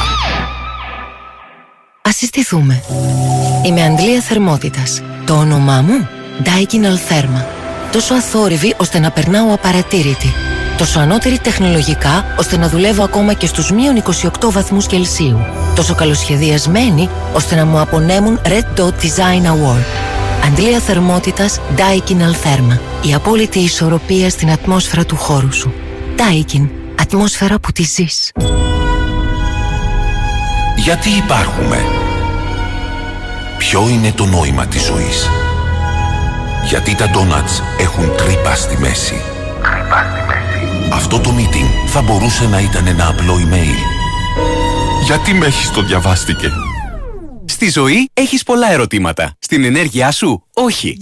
Ας 2.03 2.17
συστηθούμε. 2.17 2.83
Είμαι 3.65 3.85
Αντλία 3.85 4.21
Θερμότητας. 4.21 5.03
Το 5.27 5.35
όνομά 5.35 5.81
μου, 5.81 6.09
Daikin 6.45 6.85
Altherma. 6.85 7.45
Τόσο 7.93 8.15
αθόρυβη 8.15 8.75
ώστε 8.77 8.99
να 8.99 9.11
περνάω 9.11 9.55
απαρατήρητη. 9.55 10.35
Τόσο 10.79 11.01
ανώτερη 11.01 11.39
τεχνολογικά 11.39 12.35
ώστε 12.39 12.57
να 12.57 12.69
δουλεύω 12.69 13.03
ακόμα 13.03 13.33
και 13.33 13.47
στους 13.47 13.71
μείον 13.71 13.97
28 13.97 14.51
βαθμούς 14.51 14.87
Κελσίου. 14.87 15.41
Τόσο 15.75 15.95
καλοσχεδιασμένη 15.95 17.09
ώστε 17.33 17.55
να 17.55 17.65
μου 17.65 17.81
απονέμουν 17.81 18.41
Red 18.45 18.81
Dot 18.81 18.93
Design 19.03 19.47
Award. 19.47 20.20
Αντλία 20.45 20.79
θερμότητας 20.79 21.61
Daikin 21.77 22.17
Altherma. 22.17 22.79
Η 23.03 23.15
απόλυτη 23.15 23.59
ισορροπία 23.59 24.31
στην 24.31 24.51
ατμόσφαιρα 24.51 25.05
του 25.05 25.17
χώρου 25.17 25.53
σου. 25.53 25.73
Daikin. 26.17 26.69
Ατμόσφαιρα 27.01 27.59
που 27.59 27.73
τη 27.73 27.83
ζεις. 27.83 28.33
Γιατί 30.77 31.11
υπάρχουμε; 31.11 31.85
Ποιο 33.59 33.89
είναι 33.89 34.13
το 34.13 34.25
νόημα 34.25 34.67
της 34.67 34.83
ζωής; 34.83 35.29
Γιατί 36.65 36.95
τα 36.95 37.09
ντόνατς 37.09 37.63
έχουν 37.79 38.17
τρύπα 38.17 38.55
στη 38.55 38.77
μέση; 38.79 39.21
Τρύπα 39.63 39.99
στη 40.11 40.21
μέση. 40.27 40.91
Αυτό 40.93 41.19
το 41.19 41.31
meeting 41.39 41.89
θα 41.89 42.03
μπορούσε 42.03 42.47
να 42.47 42.61
ήταν 42.61 42.87
ένα 42.87 43.09
απλό 43.09 43.35
email. 43.35 43.79
Γιατί 45.05 45.35
μέχρι 45.35 45.69
το 45.75 45.83
διαβάστηκε; 45.83 46.51
Στη 47.51 47.71
ζωή 47.71 48.11
έχεις 48.13 48.43
πολλά 48.43 48.71
ερωτήματα. 48.73 49.37
Στην 49.39 49.65
ενέργειά 49.65 50.11
σου, 50.11 50.47
όχι. 50.55 50.97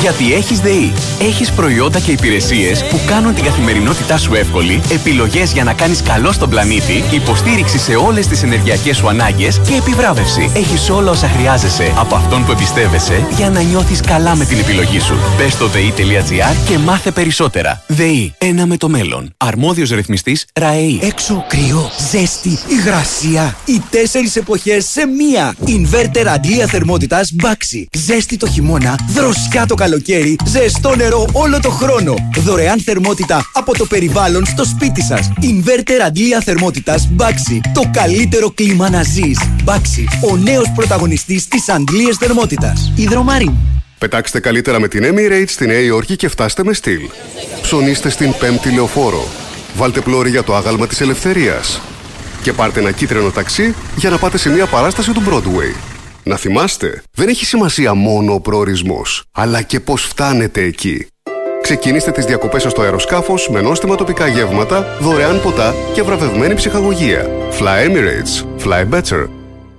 Γιατί 0.00 0.34
έχεις 0.34 0.60
ΔΕΗ. 0.60 0.92
Έχεις 1.20 1.50
προϊόντα 1.52 2.00
και 2.00 2.10
υπηρεσίες 2.10 2.84
που 2.84 3.00
κάνουν 3.06 3.34
την 3.34 3.44
καθημερινότητά 3.44 4.18
σου 4.18 4.34
εύκολη, 4.34 4.80
επιλογές 4.92 5.52
για 5.52 5.64
να 5.64 5.72
κάνεις 5.72 6.02
καλό 6.02 6.32
στον 6.32 6.50
πλανήτη, 6.50 7.04
υποστήριξη 7.12 7.78
σε 7.78 7.94
όλες 7.94 8.26
τις 8.26 8.42
ενεργειακές 8.42 8.96
σου 8.96 9.08
ανάγκες 9.08 9.60
και 9.66 9.74
επιβράβευση. 9.74 10.50
Έχεις 10.54 10.90
όλα 10.90 11.10
όσα 11.10 11.28
χρειάζεσαι 11.28 11.92
από 11.96 12.14
αυτόν 12.14 12.44
που 12.44 12.52
εμπιστεύεσαι 12.52 13.26
για 13.36 13.50
να 13.50 13.60
νιώθεις 13.62 14.00
καλά 14.00 14.34
με 14.36 14.44
την 14.44 14.58
επιλογή 14.58 15.00
σου. 15.00 15.14
Μπες 15.36 15.52
στο 15.52 15.66
ΔΕΗ.gr 15.66 16.68
και 16.68 16.78
μάθε 16.78 17.10
περισσότερα. 17.10 17.82
ΔΕΗ. 17.86 18.34
Ένα 18.38 18.66
με 18.66 18.76
το 18.76 18.88
μέλλον. 18.88 19.34
Αρμόδιος 19.36 19.90
ρυθμιστής 19.90 20.46
ΡΑΕΗ. 20.54 21.00
Έξω 21.02 21.44
κρύο, 21.48 21.90
ζέστη, 22.10 22.58
υγρασία. 22.68 23.56
Οι 23.64 23.82
τέσσερις 23.90 24.36
εποχές 24.36 24.84
σε 24.84 25.06
μία. 25.06 25.54
Ινβέρτερ 25.64 26.28
αντλία 26.28 26.66
θερμότητας 26.66 27.32
Baxi. 27.42 27.84
Ζέστη 28.06 28.36
το 28.36 28.46
χειμώνα, 28.46 28.98
δροσιά 29.14 29.66
το 29.66 29.74
καλοκαίρι, 29.74 29.88
ζεστό 30.46 30.96
νερό 30.96 31.26
όλο 31.32 31.60
το 31.60 31.70
χρόνο. 31.70 32.14
Δωρεάν 32.36 32.80
θερμότητα 32.80 33.50
από 33.52 33.76
το 33.76 33.86
περιβάλλον 33.86 34.46
στο 34.46 34.64
σπίτι 34.64 35.02
σας. 35.02 35.32
Ινβέρτερ 35.40 36.02
αντλία 36.02 36.40
θερμότητας 36.40 37.08
Baxi. 37.16 37.60
Το 37.74 37.82
καλύτερο 37.92 38.50
κλίμα 38.50 38.90
να 38.90 39.02
ζεις. 39.02 39.38
Baxi. 39.64 40.30
Ο 40.30 40.36
νέος 40.36 40.72
πρωταγωνιστής 40.74 41.48
της 41.48 41.68
αντλία 41.68 42.16
θερμότητας. 42.18 42.92
Ιδρομάριν. 42.96 43.52
Πετάξτε 43.98 44.40
καλύτερα 44.40 44.80
με 44.80 44.88
την 44.88 45.04
Emirates 45.04 45.44
στη 45.46 45.66
Νέα 45.66 45.80
Υόρκη 45.80 46.16
και 46.16 46.28
φτάστε 46.28 46.64
με 46.64 46.72
στυλ. 46.72 47.00
Ψωνίστε 47.62 48.10
στην 48.10 48.34
πέμπτη 48.38 48.70
λεωφόρο. 48.70 49.28
Βάλτε 49.76 50.00
πλώρη 50.00 50.30
για 50.30 50.42
το 50.42 50.54
άγαλμα 50.54 50.86
της 50.86 51.00
ελευθερίας. 51.00 51.80
Και 52.42 52.52
πάρτε 52.52 52.80
ένα 52.80 52.90
κίτρινο 52.90 53.30
ταξί 53.30 53.74
για 53.96 54.10
να 54.10 54.18
πάτε 54.18 54.38
σε 54.38 54.50
μια 54.50 54.66
παράσταση 54.66 55.12
του 55.12 55.22
Broadway. 55.28 55.89
Να 56.24 56.36
θυμάστε, 56.36 57.02
δεν 57.12 57.28
έχει 57.28 57.44
σημασία 57.44 57.94
μόνο 57.94 58.34
ο 58.34 58.40
προορισμός, 58.40 59.22
αλλά 59.32 59.62
και 59.62 59.80
πώς 59.80 60.02
φτάνετε 60.02 60.62
εκεί. 60.62 61.06
Ξεκινήστε 61.62 62.10
τις 62.10 62.24
διακοπές 62.24 62.62
σας 62.62 62.72
στο 62.72 62.82
αεροσκάφος 62.82 63.48
με 63.48 63.60
νόστιμα 63.60 63.94
τοπικά 63.94 64.26
γεύματα, 64.26 64.96
δωρεάν 65.00 65.40
ποτά 65.40 65.74
και 65.94 66.02
βραβευμένη 66.02 66.54
ψυχαγωγία. 66.54 67.26
Fly 67.58 67.88
Emirates. 67.88 68.44
Fly 68.64 68.88
better. 68.90 69.28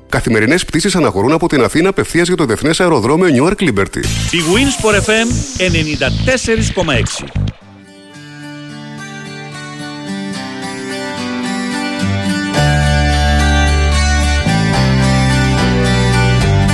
Καθημερινές 0.09 0.65
πτήσεις 0.65 0.95
αναχωρούν 0.95 1.31
από 1.31 1.47
την 1.47 1.63
Αθήνα 1.63 1.89
απευθείας 1.89 2.27
για 2.27 2.37
το 2.37 2.45
Διεθνές 2.45 2.79
Αεροδρόμιο 2.79 3.27
Newark 3.27 3.63
Liberty. 3.63 4.03
Η 4.31 4.39
Winsport 4.53 4.95
FM 4.95 5.27
94,6. 5.57 7.50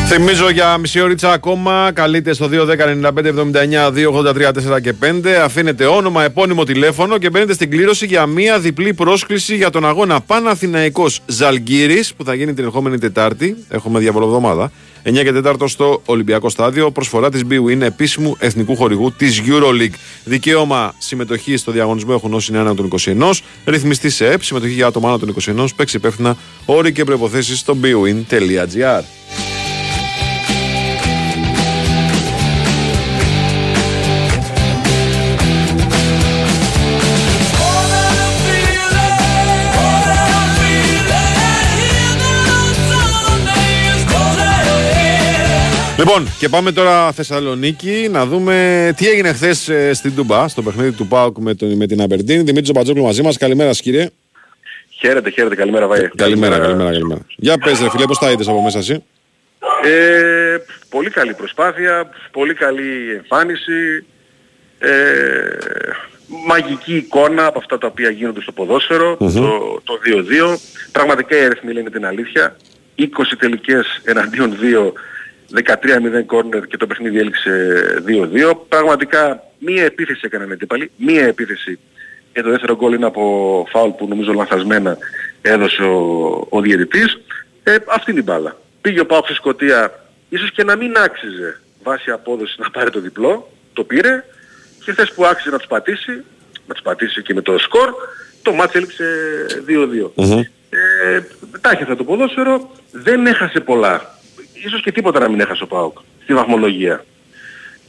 Θυμίζω 0.10 0.50
για 0.50 0.78
μισή 0.78 1.02
ώριτσα 1.02 1.32
ακόμα. 1.32 1.92
Καλείτε 1.94 2.34
στο 2.34 2.50
2-10-95-79-283-4 2.52 4.82
και 4.82 4.94
5. 4.94 5.28
Αφήνετε 5.44 5.86
όνομα, 5.86 6.24
επώνυμο 6.24 6.64
τηλέφωνο 6.64 7.18
και 7.18 7.30
μπαίνετε 7.30 7.54
στην 7.54 7.70
κλήρωση 7.70 8.06
για 8.06 8.26
μία 8.26 8.60
διπλή 8.60 8.94
πρόσκληση 8.94 9.56
για 9.56 9.70
τον 9.70 9.86
αγώνα 9.86 10.22
Παναθηναϊκός 10.22 11.20
Ζαλγκύρης 11.26 12.14
που 12.14 12.24
θα 12.24 12.34
γίνει 12.34 12.54
την 12.54 12.64
ερχόμενη 12.64 12.98
Τετάρτη. 12.98 13.58
Έχουμε 13.70 14.00
διαβολοβδομάδα. 14.00 14.72
9 15.04 15.24
και 15.24 15.32
4 15.44 15.56
στο 15.66 16.02
Ολυμπιακό 16.06 16.50
Στάδιο. 16.50 16.92
Προσφορά 16.92 17.30
της 17.30 17.42
BWIN 17.50 17.82
επίσημου 17.82 18.36
εθνικού 18.40 18.76
χορηγού 18.76 19.12
της 19.12 19.42
Euroleague. 19.48 19.96
Δικαίωμα 20.24 20.94
συμμετοχή 20.98 21.58
στο 21.58 21.72
διαγωνισμό 21.72 22.12
έχουν 22.16 22.34
όσοι 22.34 22.52
είναι 22.52 22.60
άνω 22.60 22.74
των 22.74 22.86
21. 22.86 23.42
Ρυθμιστή 23.66 24.10
σε 24.10 24.28
ΕΠ. 24.28 24.44
Συμμετοχή 24.44 24.74
για 24.74 24.88
άτομα 24.88 25.08
άνω 25.08 25.18
των 25.18 25.30
21. 25.30 25.68
Παίξει 25.76 25.98
υπεύθυνα 25.98 26.38
όροι 26.66 26.92
και 26.92 27.04
προποθέσει 27.04 27.56
στο 27.56 27.78
bwin.gr. 27.84 29.04
Λοιπόν, 45.98 46.28
και 46.40 46.50
πάμε 46.50 46.72
τώρα 46.72 47.12
Θεσσαλονίκη 47.12 48.08
να 48.12 48.26
δούμε 48.26 48.94
τι 48.98 49.08
έγινε 49.10 49.34
χθες 49.34 49.72
στην 49.92 50.16
Τουμπά, 50.16 50.48
στο 50.48 50.62
παιχνίδι 50.62 50.92
του 50.92 51.08
Πάουκ 51.08 51.38
με, 51.38 51.54
τον, 51.56 51.76
με 51.76 51.88
την 51.88 52.02
Αμπερντίν. 52.02 52.46
Δημήτρης 52.46 52.72
Μπατζόπουλο 52.72 53.04
μαζί 53.04 53.22
μας. 53.22 53.38
Καλημέρα, 53.38 53.70
σας, 53.70 53.82
κύριε. 53.82 54.10
Χαίρετε, 54.90 55.30
χαίρετε, 55.30 55.56
καλημέρα, 55.56 55.88
Βάη. 55.88 56.08
Καλημέρα, 56.16 56.60
καλημέρα, 56.60 56.92
καλημέρα. 56.92 57.22
Για 57.36 57.58
πες, 57.58 57.80
ρε 57.82 57.90
φίλε, 57.90 58.06
πώς 58.06 58.18
τα 58.18 58.32
είδες 58.32 58.48
από 58.48 58.62
μέσα 58.62 58.78
εσύ; 58.80 59.04
Ε, 59.84 60.58
πολύ 60.90 61.10
καλή 61.10 61.34
προσπάθεια, 61.34 62.10
πολύ 62.32 62.54
καλή 62.54 63.14
εμφάνιση. 63.16 64.06
Ε, 64.80 64.90
μαγική 66.48 66.96
εικόνα 66.96 67.46
από 67.46 67.60
αυτά 67.60 67.78
τα 67.78 67.88
οποία 67.88 68.10
γίνονται 68.10 68.42
στο 68.42 68.52
ποδόσφαιρο, 68.52 69.18
Μμμ. 69.20 69.34
το, 69.34 69.82
το 69.84 70.00
2-2. 70.06 70.58
Πραγματικά 70.92 71.38
οι 71.38 71.44
αριθμοί 71.44 71.74
λένε 71.74 71.90
την 71.90 72.06
αλήθεια. 72.06 72.56
20 73.00 73.06
τελικές 73.40 74.02
εναντίον 74.04 74.58
2, 74.62 74.92
13-0 75.56 76.26
κόρνερ 76.26 76.66
και 76.66 76.78
το 76.78 76.88
παιχνίδι 76.88 77.20
έληξε 77.20 77.84
2-2. 78.08 78.54
Πραγματικά 78.70 79.44
μία 79.60 79.84
επίθεση 79.84 80.22
έκαναν 80.24 80.50
οι 80.50 80.54
αντίπαλοι, 80.54 80.92
μία 80.98 81.26
επίθεση 81.26 81.80
και 82.34 82.42
το 82.42 82.50
δεύτερο 82.50 82.76
γκολ 82.76 82.94
είναι 82.94 83.06
από 83.06 83.66
φάουλ 83.70 83.90
που 83.90 84.08
νομίζω 84.08 84.34
λανθασμένα 84.34 84.98
έδωσε 85.42 85.84
ο, 85.84 86.48
ο 86.50 86.62
διαιτητής. 86.62 87.20
Ε, 87.64 87.76
αυτή 87.88 88.12
είναι 88.12 88.20
η 88.20 88.24
μπάλα. 88.26 88.58
Πήγε 88.82 89.00
ο 89.00 89.06
Πάοξ 89.06 89.28
στη 89.28 89.36
Σκωτία, 89.36 90.04
ίσως 90.30 90.52
και 90.52 90.64
να 90.64 90.76
μην 90.76 90.98
άξιζε 90.98 91.60
βάσει 91.84 92.12
απόδοση 92.12 92.56
να 92.58 92.70
πάρει 92.70 92.90
το 92.90 93.00
διπλό, 93.00 93.52
το 93.74 93.84
πήρε 93.84 94.24
και 94.84 94.92
χθες 94.92 95.14
που 95.14 95.26
άξιζε 95.26 95.50
να 95.50 95.58
τους 95.58 95.68
πατήσει, 95.68 96.24
να 96.68 96.74
τους 96.74 96.84
πατήσει 96.84 97.22
και 97.22 97.34
με 97.34 97.42
το 97.42 97.58
σκορ, 97.58 97.94
το 98.42 98.54
μάτς 98.54 98.74
έληξε 98.74 99.06
2-2. 99.68 100.12
Ε, 100.70 101.22
τα 101.62 101.72
είχε 101.74 101.82
αυτά 101.82 101.96
το 101.96 102.04
ποδόσφαιρο, 102.04 102.72
δεν 102.92 103.28
έχασε 103.28 103.60
πολλά. 103.60 104.17
Ίσως 104.68 104.82
και 104.82 104.92
τίποτα 104.92 105.20
να 105.20 105.30
μην 105.30 105.40
έχασε 105.40 105.64
ο 105.64 105.68
ΠΑΟΚ 105.68 105.98
στη 106.24 106.34
βαθμολογία. 106.34 107.06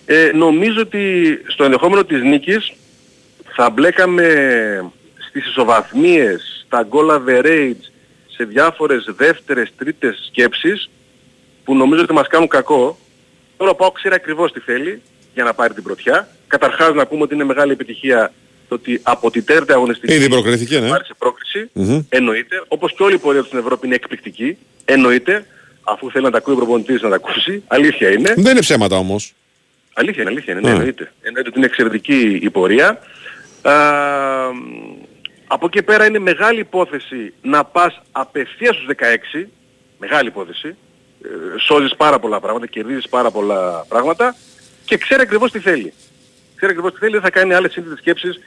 Ε, 0.06 0.30
νομίζω 0.34 0.80
ότι 0.80 1.02
στο 1.46 1.64
ενδεχόμενο 1.64 2.04
της 2.04 2.22
νίκης 2.22 2.72
θα 3.54 3.70
μπλέκαμε 3.70 4.24
στις 5.28 5.46
ισοβαθμίες, 5.46 6.64
στα 6.66 6.88
goal 6.90 7.10
average, 7.10 7.82
σε 8.36 8.44
διάφορες 8.44 9.04
δεύτερες, 9.16 9.72
τρίτες 9.76 10.24
σκέψεις 10.26 10.90
που 11.64 11.74
νομίζω 11.74 12.02
ότι 12.02 12.12
μας 12.12 12.26
κάνουν 12.26 12.48
κακό. 12.48 12.98
Τώρα 13.56 13.70
ο 13.70 13.74
ΠΑΟΚ 13.74 13.94
ξέρει 13.94 14.14
ακριβώς 14.14 14.52
τι 14.52 14.60
θέλει 14.60 15.02
για 15.34 15.44
να 15.44 15.54
πάρει 15.54 15.74
την 15.74 15.82
πρωτιά. 15.82 16.28
Καταρχάς 16.46 16.94
να 16.94 17.06
πούμε 17.06 17.22
ότι 17.22 17.34
είναι 17.34 17.44
μεγάλη 17.44 17.72
επιτυχία 17.72 18.32
το 18.68 18.74
ότι 18.74 19.00
από 19.02 19.30
την 19.30 19.44
τέταρτη 19.44 19.72
αγωνιστική 19.72 20.14
Ήδη 20.14 20.28
προκριθήκε, 20.28 20.78
ναι. 20.80 20.90
άρχισε 20.90 21.14
πρόκριση. 21.18 21.70
Μμμ. 21.72 22.00
Εννοείται. 22.08 22.62
Όπως 22.68 22.94
και 22.94 23.02
όλη 23.02 23.14
η 23.14 23.18
πορεία 23.18 23.40
του 23.40 23.46
στην 23.46 23.58
Ευρώπη 23.58 23.86
είναι 23.86 23.94
εκπληκτική. 23.94 24.56
Εννοείται. 24.84 25.46
Αφού 25.92 26.10
θέλει 26.10 26.24
να 26.24 26.30
τα 26.30 26.38
ακούει 26.38 26.54
ο 26.54 26.56
προπονητής 26.56 27.02
να 27.02 27.08
τα 27.08 27.14
ακούσει. 27.14 27.62
Αλήθεια 27.66 28.10
είναι. 28.10 28.34
Δεν 28.36 28.50
είναι 28.50 28.60
ψέματα 28.60 28.96
όμως. 28.96 29.34
Αλήθεια 29.92 30.22
είναι, 30.22 30.30
αλήθεια 30.30 30.52
είναι. 30.52 30.62
Ναι, 30.62 30.68
Α. 30.68 30.72
εννοείται. 30.72 31.12
Εννοείται 31.20 31.48
ότι 31.48 31.58
είναι 31.58 31.66
εξαιρετική 31.66 32.38
η 32.42 32.50
πορεία. 32.50 32.98
Α, 33.62 33.72
από 35.46 35.66
εκεί 35.66 35.82
πέρα 35.82 36.06
είναι 36.06 36.18
μεγάλη 36.18 36.60
υπόθεση 36.60 37.32
να 37.42 37.64
πας 37.64 38.00
απευθείας 38.12 38.74
στους 38.74 38.86
16. 38.86 39.48
Μεγάλη 39.98 40.28
υπόθεση. 40.28 40.76
Ε, 41.24 41.58
σώζεις 41.58 41.96
πάρα 41.96 42.18
πολλά 42.18 42.40
πράγματα, 42.40 42.66
κερδίζεις 42.66 43.08
πάρα 43.08 43.30
πολλά 43.30 43.84
πράγματα 43.88 44.36
και 44.84 44.96
ξέρει 44.96 45.20
ακριβώς 45.20 45.50
τι 45.50 45.58
θέλει. 45.58 45.92
Ξέρει 46.56 46.72
ακριβώς 46.72 46.92
τι 46.92 46.98
θέλει, 46.98 47.12
δεν 47.12 47.20
θα 47.20 47.30
κάνει 47.30 47.54
άλλες 47.54 47.72
σύνθετες 47.72 47.98
σκέψεις 47.98 48.40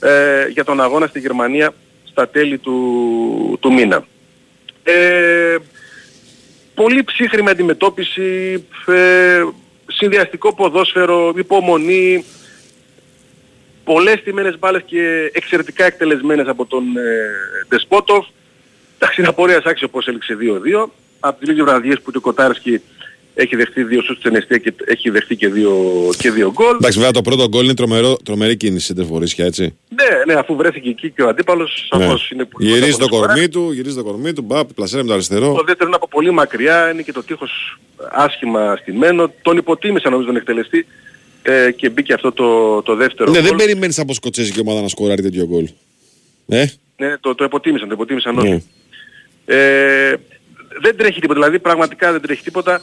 ε, 0.00 0.46
για 0.48 0.64
τον 0.64 0.80
αγώνα 0.80 1.06
στη 1.06 1.20
Γερμανία 1.20 1.74
στα 2.04 2.28
τέλη 2.28 2.58
του, 2.58 3.58
του 3.60 3.72
μήνα. 3.72 4.06
Ε, 4.82 5.56
πολύ 6.76 7.04
ψύχρημη 7.04 7.50
αντιμετώπιση, 7.50 8.64
ε, 8.86 9.42
συνδυαστικό 9.86 10.54
ποδόσφαιρο, 10.54 11.32
υπομονή, 11.36 12.24
πολλές 13.84 14.22
τιμένες 14.22 14.58
μπάλες 14.58 14.82
και 14.86 15.30
εξαιρετικά 15.32 15.84
εκτελεσμένες 15.84 16.46
από 16.46 16.66
τον 16.66 16.96
ε, 16.96 17.66
Ντεσπότοφ. 17.68 18.26
Εντάξει, 18.98 19.20
είναι 19.20 19.30
απορίας 19.30 19.64
άξιο 19.64 19.88
πώς 19.88 20.06
έληξε 20.06 20.36
2-2. 20.40 20.90
Από 21.20 21.38
τις 21.38 21.48
λίγες 21.48 21.64
βραδιές 21.64 22.00
που 22.00 22.10
το 22.10 22.20
Κοτάρσκι 22.20 22.80
έχει 23.38 23.56
δεχτεί 23.56 23.82
δύο 23.82 24.02
σούτ 24.02 24.18
στην 24.18 24.34
αιστεία 24.36 24.58
και 24.58 24.72
έχει 24.84 25.10
δεχτεί 25.10 25.36
και 25.36 25.48
δύο, 25.48 25.74
και 26.18 26.30
δύο 26.30 26.52
γκολ. 26.52 26.74
Εντάξει, 26.74 26.98
βέβαια 26.98 27.12
το 27.12 27.22
πρώτο 27.22 27.48
γκολ 27.48 27.64
είναι 27.64 27.74
τρομερό, 27.74 28.16
τρομερή 28.24 28.56
κίνηση 28.56 28.86
σεντερφορίσια, 28.86 29.44
έτσι. 29.44 29.62
Ναι, 29.88 30.32
ναι, 30.32 30.40
αφού 30.40 30.56
βρέθηκε 30.56 30.88
εκεί 30.88 31.10
και 31.10 31.22
ο 31.22 31.28
αντίπαλος, 31.28 31.88
σαφώς 31.90 32.30
είναι 32.30 32.44
πολύ 32.44 32.68
Γυρίζει 32.68 32.96
το 32.96 33.08
κοντά 33.08 33.16
από 33.16 33.26
κορμί 33.26 33.48
του, 33.48 33.72
γυρίζει 33.72 33.96
το 33.96 34.04
κορμί 34.04 34.32
του, 34.32 34.42
μπαπ, 34.42 34.72
πλασέρε 34.72 35.02
με 35.02 35.08
το 35.08 35.14
αριστερό. 35.14 35.54
Το 35.54 35.62
δεύτερο 35.64 35.86
είναι 35.86 35.96
από 35.96 36.08
πολύ 36.08 36.30
μακριά, 36.30 36.90
είναι 36.90 37.02
και 37.02 37.12
το 37.12 37.22
τείχος 37.22 37.78
άσχημα 38.10 38.76
στημένο. 38.76 39.32
Τον 39.42 39.56
υποτίμησα 39.56 40.10
νομίζω 40.10 40.26
τον 40.28 40.36
εκτελεστή 40.36 40.86
ε, 41.42 41.70
και 41.70 41.90
μπήκε 41.90 42.12
αυτό 42.12 42.32
το, 42.32 42.82
το 42.82 42.94
δεύτερο 42.94 43.30
Ναι, 43.30 43.40
δεν 43.40 43.48
γκολ. 43.48 43.58
περιμένεις 43.58 43.98
από 43.98 44.14
σκοτσέζικη 44.14 44.60
ομάδα 44.60 44.80
να 44.80 44.88
σκοράρει 44.88 45.22
τέτοιο 45.22 45.46
γκολ. 45.46 45.68
Ε, 46.48 46.64
Ναι, 46.96 47.18
το, 47.20 47.34
το 47.34 47.44
υποτίμησαν, 47.44 47.88
το 47.88 47.94
υποτίμησαν 47.94 48.34
ναι. 48.34 48.40
όλοι. 48.40 48.64
Ε, 49.46 50.14
δεν 50.80 50.96
τρέχει 50.96 51.20
τίποτα, 51.20 51.40
δηλαδή 51.40 51.58
πραγματικά 51.58 52.12
δεν 52.12 52.20
τρέχει 52.20 52.42
τίποτα 52.42 52.80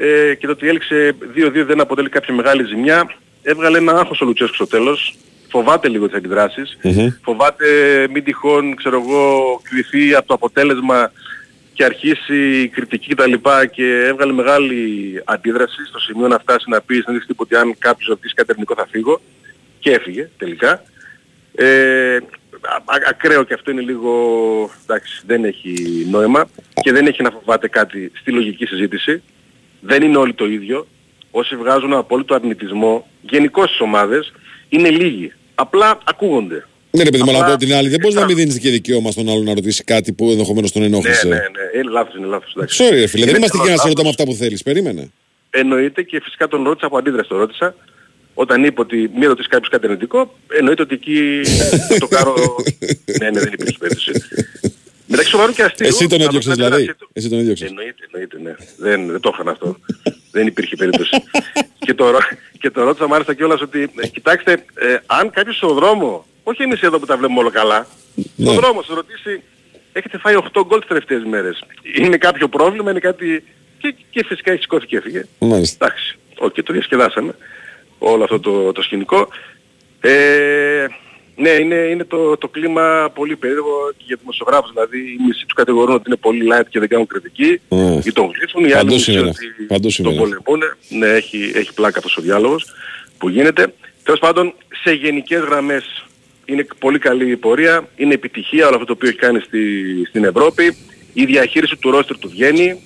ε, 0.00 0.34
και 0.34 0.46
το 0.46 0.52
ότι 0.52 0.68
έληξε 0.68 1.14
2-2 1.36 1.64
δεν 1.66 1.80
αποτελεί 1.80 2.08
κάποια 2.08 2.34
μεγάλη 2.34 2.64
ζημιά. 2.64 3.14
Έβγαλε 3.42 3.78
ένα 3.78 3.92
άγχος 3.92 4.20
ο 4.20 4.24
Λουτσέσκου 4.24 4.54
στο 4.54 4.66
τέλος. 4.66 5.14
Φοβάται 5.50 5.88
λίγο 5.88 6.06
τις 6.06 6.16
αντιδράσεις. 6.16 6.78
Φοβάται 7.22 7.66
μην 8.12 8.24
τυχόν, 8.24 8.76
ξέρω 8.76 9.02
εγώ, 9.04 9.60
κρυφεί 9.62 10.14
από 10.14 10.26
το 10.26 10.34
αποτέλεσμα 10.34 11.12
και 11.72 11.84
αρχίσει 11.84 12.60
η 12.62 12.68
κριτική 12.68 13.14
κτλ. 13.14 13.32
Και 13.70 14.04
έβγαλε 14.06 14.32
μεγάλη 14.32 14.76
αντίδραση 15.24 15.84
στο 15.88 15.98
σημείο 15.98 16.28
να 16.28 16.38
φτάσει 16.38 16.70
να 16.70 16.80
πει 16.80 16.94
στην 17.00 17.18
τύπου 17.26 17.34
ότι 17.36 17.56
αν 17.56 17.74
κάποιος 17.78 18.08
ρωτήσει 18.08 18.34
κατερνικό 18.34 18.74
θα 18.74 18.86
φύγω. 18.90 19.20
Και 19.78 19.90
έφυγε 19.90 20.30
τελικά. 20.38 20.82
Ε, 21.54 22.16
α- 22.60 22.94
α- 22.94 23.08
ακραίο 23.08 23.44
και 23.44 23.54
αυτό 23.54 23.70
είναι 23.70 23.80
λίγο, 23.80 24.10
εντάξει, 24.82 25.22
δεν 25.26 25.44
έχει 25.44 25.74
νόημα 26.10 26.48
και 26.82 26.92
δεν 26.92 27.06
έχει 27.06 27.22
να 27.22 27.30
φοβάται 27.30 27.68
κάτι 27.68 28.12
στη 28.14 28.30
λογική 28.30 28.66
συζήτηση. 28.66 29.22
Δεν 29.80 30.02
είναι 30.02 30.16
όλοι 30.16 30.34
το 30.34 30.46
ίδιο. 30.46 30.86
Όσοι 31.30 31.56
βγάζουν 31.56 31.92
απόλυτο 31.92 32.34
αρνητισμό, 32.34 33.06
γενικώς 33.22 33.66
στις 33.68 33.80
ομάδες, 33.80 34.32
είναι 34.68 34.88
λίγοι. 34.90 35.32
Απλά 35.54 35.98
ακούγονται. 36.04 36.66
Ναι, 36.90 37.02
ρε 37.02 37.10
παιδί 37.10 37.22
μου, 37.22 37.28
αλλά 37.30 37.38
Απλά- 37.38 37.54
από 37.54 37.64
την 37.64 37.74
άλλη 37.74 37.88
δεν 37.88 37.98
μπορείς 38.00 38.16
να 38.16 38.24
μην 38.24 38.36
δίνεις 38.36 38.58
και 38.58 38.70
δικαίωμα 38.70 39.10
στον 39.10 39.28
άλλο 39.28 39.42
να 39.42 39.54
ρωτήσει 39.54 39.84
κάτι 39.84 40.12
που 40.12 40.30
ενδεχομένως 40.30 40.72
τον 40.72 40.80
Ναι, 40.82 40.88
ενόχλησε. 40.88 41.28
ναι, 41.28 41.34
ναι. 41.34 41.80
Είναι 41.80 41.90
λάθος, 41.90 42.14
είναι 42.14 42.26
λάθος. 42.26 42.52
εντάξει. 42.56 42.84
Sorry, 42.84 42.90
ρε 42.94 43.06
φίλε, 43.06 43.24
δεν 43.24 43.28
Είναι 43.28 43.38
είμαστε 43.38 43.56
εκεί 43.58 43.58
να 43.58 43.62
σε 43.64 43.70
λάθος. 43.70 43.84
ρωτάμε 43.88 44.08
αυτά 44.08 44.24
που 44.24 44.32
θέλεις. 44.32 44.62
Περίμενε. 44.62 45.10
Εννοείται 45.50 46.02
και 46.02 46.20
φυσικά 46.24 46.48
τον 46.48 46.64
ρώτησα 46.64 46.86
από 46.86 46.98
αντίδραση 46.98 47.28
το 47.28 47.36
ρώτησα. 47.38 47.74
Όταν 48.34 48.64
είπε 48.64 48.80
ότι 48.80 49.10
μη 49.18 49.26
ρωτήσεις 49.26 49.48
κάποιος 49.50 49.68
κάτι 49.70 49.86
αρνητικό, 49.86 50.34
εννοείται 50.58 50.82
ότι 50.82 50.94
εκεί 50.94 51.40
θα 51.88 51.98
το 51.98 52.06
κάνω... 52.08 52.34
ναι, 53.20 53.30
ναι, 53.30 53.40
δεν 53.40 53.52
υπήρχε 53.52 53.76
περίπτωση. 53.78 54.12
Μεταξύ 55.10 55.30
σοβαρού 55.30 55.52
και 55.52 55.62
αστείου... 55.62 55.86
Εσύ 55.86 56.06
τον 56.06 56.18
να 56.18 56.24
έδιωξες 56.24 56.54
δώσω 56.56 56.66
ένα 56.66 56.76
δηλαδή. 56.76 56.90
αστείο. 56.90 57.08
Εσύ 57.12 57.28
τον 57.28 57.38
έδιωξες. 57.38 57.68
Εννοείται, 57.68 58.02
εννοείται, 58.12 58.38
ναι. 58.42 58.54
Δεν, 58.76 59.06
δεν 59.10 59.20
το 59.20 59.30
είχαν 59.34 59.48
αυτό. 59.48 59.78
δεν 60.36 60.46
υπήρχε 60.46 60.76
περίπτωση. 60.76 61.10
και, 61.78 61.94
το, 61.94 62.10
ρω- 62.10 62.28
και 62.60 62.70
το 62.70 62.84
ρώτησα 62.84 63.06
μάλιστα 63.08 63.34
κιόλας 63.34 63.60
ότι, 63.60 63.90
ε, 64.00 64.06
κοιτάξτε, 64.06 64.52
ε, 64.74 64.96
αν 65.06 65.30
κάποιος 65.30 65.56
στον 65.56 65.74
δρόμο, 65.74 66.26
όχι 66.42 66.62
εμείς 66.62 66.80
εδώ 66.80 66.98
που 66.98 67.06
τα 67.06 67.16
βλέπουμε 67.16 67.38
όλο 67.40 67.50
καλά, 67.50 67.86
Ναι. 68.14 68.24
στον 68.50 68.54
δρόμο 68.60 68.82
σας 68.82 68.94
ρωτήσει, 68.94 69.42
έχετε 69.92 70.18
φάει 70.18 70.34
8 70.36 70.62
γκολ 70.66 70.78
τις 70.78 70.88
τελευταίες 70.88 71.22
μέρες. 71.24 71.62
Είναι 71.98 72.16
κάποιο 72.16 72.48
πρόβλημα, 72.48 72.90
είναι 72.90 73.00
κάτι... 73.00 73.44
Και, 73.78 73.94
και 74.10 74.24
φυσικά 74.24 74.52
έχει 74.52 74.60
σηκώθηκε 74.62 74.86
και 74.90 74.96
έφυγε. 74.96 75.24
Μάλιστα. 75.38 75.84
Εντάξει, 75.86 76.16
οκ, 76.38 76.62
το 76.62 76.72
διασκεδάσαμε 76.72 77.34
όλο 77.98 78.22
αυτό 78.24 78.40
το, 78.40 78.72
το 78.72 78.82
σκηνικό. 78.82 79.28
Ε, 80.00 80.86
ναι, 81.38 81.50
είναι, 81.50 81.74
είναι 81.74 82.04
το, 82.04 82.36
το 82.36 82.48
κλίμα 82.48 83.10
πολύ 83.14 83.36
περίεργο 83.36 83.92
και 83.96 84.04
για 84.06 84.16
δημοσιογράφους. 84.20 84.70
Δηλαδή, 84.72 84.98
οι 84.98 85.16
μισοί 85.26 85.44
τους 85.44 85.54
κατηγορούν 85.54 85.94
ότι 85.94 86.04
είναι 86.06 86.16
πολύ 86.16 86.46
light 86.52 86.66
και 86.68 86.78
δεν 86.78 86.88
κάνουν 86.88 87.06
κριτική 87.06 87.60
Mm. 87.68 88.04
ή 88.04 88.12
τον 88.12 88.30
γλύφουν, 88.34 88.62
οι 88.64 88.72
άλλοι 88.72 88.74
Παντού 88.74 88.92
μισοί 88.92 89.04
σήμερα. 89.04 89.28
ότι 89.28 89.66
Παντού 89.68 89.80
τον 89.82 89.90
σήμερα. 89.90 90.16
πολεμούν. 90.16 90.60
Ναι, 90.88 91.06
έχει, 91.06 91.52
έχει 91.54 91.74
πλάκα 91.74 91.98
αυτός 91.98 92.16
ο 92.16 92.20
διάλογος 92.22 92.64
που 93.18 93.28
γίνεται. 93.28 93.74
Τέλος 94.02 94.20
πάντων, 94.20 94.54
σε 94.82 94.92
γενικές 94.92 95.40
γραμμές 95.40 96.06
είναι 96.44 96.66
πολύ 96.78 96.98
καλή 96.98 97.30
η 97.30 97.36
πορεία, 97.36 97.88
είναι 97.96 98.14
επιτυχία 98.14 98.66
όλο 98.66 98.74
αυτό 98.74 98.86
το 98.86 98.92
οποίο 98.92 99.08
έχει 99.08 99.18
κάνει 99.18 99.40
στη, 99.40 99.60
στην 100.08 100.24
Ευρώπη. 100.24 100.76
Η 101.12 101.24
διαχείριση 101.24 101.76
του 101.76 101.90
ρόστερ 101.90 102.18
του 102.18 102.28
βγαίνει, 102.28 102.82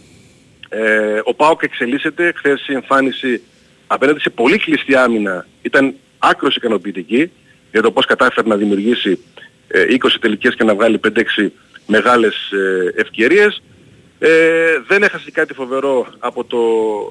ε, 0.69 1.21
ο 1.25 1.35
Πάοκ 1.35 1.63
εξελίσσεται. 1.63 2.33
Χθες 2.37 2.69
η 2.69 2.73
εμφάνιση 2.73 3.43
απέναντι 3.87 4.21
σε 4.21 4.31
πολύ 4.31 4.59
κλειστή 4.59 4.95
άμυνα 4.95 5.47
ήταν 5.63 5.95
άκρως 6.19 6.57
ικανοποιητική 6.57 7.31
για 7.73 7.83
το 7.83 7.91
πώς 7.91 8.07
κατάφερε 8.07 8.49
να 8.49 8.57
δημιουργήσει 8.57 9.19
ε, 9.69 9.85
20 9.91 10.09
τελικές 10.21 10.55
και 10.55 10.65
να 10.65 10.75
βγάλει 10.75 11.01
5-6 11.09 11.49
μεγάλες 11.87 12.51
ε, 12.53 13.01
ευκαιρίες. 13.01 13.63
Ε, 14.19 14.29
δεν 14.89 15.03
έχασε 15.03 15.31
κάτι 15.31 15.55
φοβερό 15.55 16.07
από 16.19 16.45
το, 16.45 16.59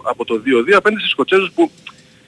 από 0.03 0.25
το 0.25 0.41
2-2 0.67 0.71
απέναντι 0.73 0.99
στους 0.99 1.11
Σκοτσέζους 1.11 1.51
που 1.55 1.71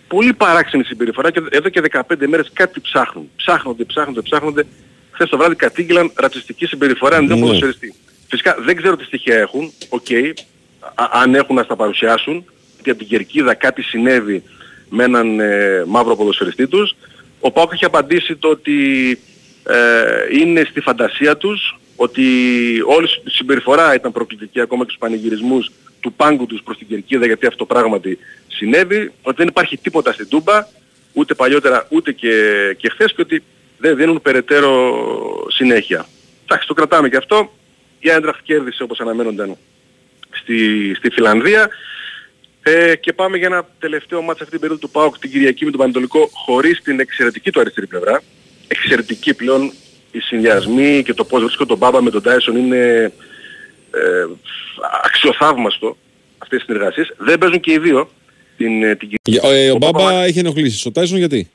πολύ 0.08 0.34
παράξενη 0.34 0.84
συμπεριφορά 0.84 1.32
και 1.32 1.42
εδώ 1.50 1.70
και 1.70 1.82
15 1.92 2.02
μέρες 2.28 2.50
κάτι 2.54 2.80
ψάχνουν. 2.80 3.30
Ψάχνονται, 3.36 3.84
ψάχνονται, 3.84 4.22
ψάχνονται. 4.22 4.66
Χθες 5.12 5.30
το 5.30 5.38
βράδυ 5.38 5.56
κατήγγειλαν 5.56 6.12
ρατσιστική 6.16 6.66
συμπεριφορά 6.66 7.16
εναντίον 7.16 7.40
Ναι. 7.40 7.46
ποδοσφαιριστή. 7.46 7.94
Φυσικά 8.30 8.56
δεν 8.66 8.76
ξέρω 8.76 8.96
τι 8.96 9.04
στοιχεία 9.04 9.38
έχουν, 9.38 9.72
οκ, 9.90 10.08
α- 10.96 11.10
αν 11.22 11.36
έχουν 11.36 11.56
να 11.56 11.64
στα 11.64 11.76
παρουσιάσουν, 11.76 12.46
ότι 12.80 12.90
από 12.90 13.00
την 13.00 13.08
Κερκίδα 13.08 13.54
κάτι 13.54 13.82
συνέβη 13.82 14.44
με 14.90 15.04
έναν 15.04 15.40
ε, 15.40 15.84
μαύρο 15.88 16.16
ποδοσφαιριστή 16.16 16.68
τους. 16.68 16.96
Ο 17.46 17.52
Πάοκ 17.52 17.72
έχει 17.74 17.86
απαντήσει 17.86 18.36
το 18.36 18.48
ότι 18.48 19.10
ε, 19.64 19.76
είναι 20.40 20.64
στη 20.70 20.82
φαντασία 20.82 21.38
τους, 21.38 21.80
ότι 21.96 22.24
όλη 22.86 23.08
η 23.26 23.30
συμπεριφορά 23.30 23.96
ήταν 23.96 24.12
προκλητική 24.12 24.60
ακόμα 24.60 24.84
και 24.84 24.90
στους 24.90 25.02
πανηγυρισμούς 25.02 25.72
του 26.00 26.14
πάγκου 26.14 26.46
τους 26.46 26.62
προς 26.64 26.78
την 26.78 26.88
Κερκίδα 26.88 27.26
γιατί 27.26 27.46
αυτό 27.46 27.66
πράγματι 27.66 28.20
συνέβη, 28.48 29.12
ότι 29.22 29.36
δεν 29.38 29.48
υπάρχει 29.48 29.78
τίποτα 29.78 30.14
στην 30.14 30.28
Τούμπα, 30.30 30.68
ούτε 31.14 31.34
παλιότερα 31.34 31.88
ούτε 31.90 32.12
και, 32.12 32.34
και 32.78 32.90
χθες 32.90 33.14
και 33.14 33.22
ότι 33.22 33.44
δεν 33.78 33.96
δίνουν 33.96 34.22
περαιτέρω 34.22 34.96
συνέχεια. 35.50 36.06
Εντάξει, 36.44 36.68
το 36.68 36.74
κρατάμε 36.74 37.10
και 37.10 37.18
αυτό. 37.18 37.54
Η 38.00 38.10
Άιντραχτ 38.10 38.40
κέρδισε 38.44 38.84
όπως 38.84 39.00
αναμένονταν 39.00 39.58
στη, 40.32 40.94
στη 40.96 41.10
Φιλανδία. 41.10 41.70
Ε, 42.64 42.96
και 42.96 43.14
πάμε 43.14 43.38
για 43.38 43.48
ένα 43.48 43.68
τελευταίο 43.80 44.22
μάτς 44.22 44.40
αυτή 44.40 44.52
την 44.52 44.60
περίοδο 44.60 44.82
του 44.82 44.90
ΠΑΟΚ 44.90 45.18
την 45.20 45.32
Κυριακή 45.32 45.66
με 45.66 45.72
τον 45.72 45.80
Πανετολικό 45.80 46.30
χωρίς 46.34 46.82
την 46.82 47.00
εξαιρετική 47.00 47.52
του 47.52 47.60
αριστερή 47.60 47.88
πλευρά. 47.88 48.22
Εξαιρετική 48.68 49.34
πλέον 49.34 49.72
οι 50.12 50.20
συνδυασμοί 50.20 51.04
και 51.06 51.14
το 51.14 51.24
πώς 51.26 51.42
βρίσκω 51.44 51.66
τον 51.66 51.78
Μπάμπα 51.78 52.02
με 52.02 52.10
τον 52.10 52.22
Τάισον 52.22 52.56
είναι 52.58 53.12
ε, 53.92 54.26
αξιοθαύμαστο 55.04 55.98
αυτές 56.38 56.62
οι 56.62 56.64
συνεργασίες. 56.66 57.14
Δεν 57.18 57.38
παίζουν 57.38 57.60
και 57.60 57.72
οι 57.72 57.78
δύο 57.78 58.10
την, 58.58 58.84
ε, 58.84 58.96
την 58.96 59.10
Για- 59.24 59.42
ε, 59.44 59.72
ο 59.72 59.76
Μπάμπα 59.78 60.24
έχει 60.24 60.40
ενοχλήσει. 60.40 60.88
Ο 60.88 60.92
Τάισον 60.92 61.18
γιατί; 61.18 61.50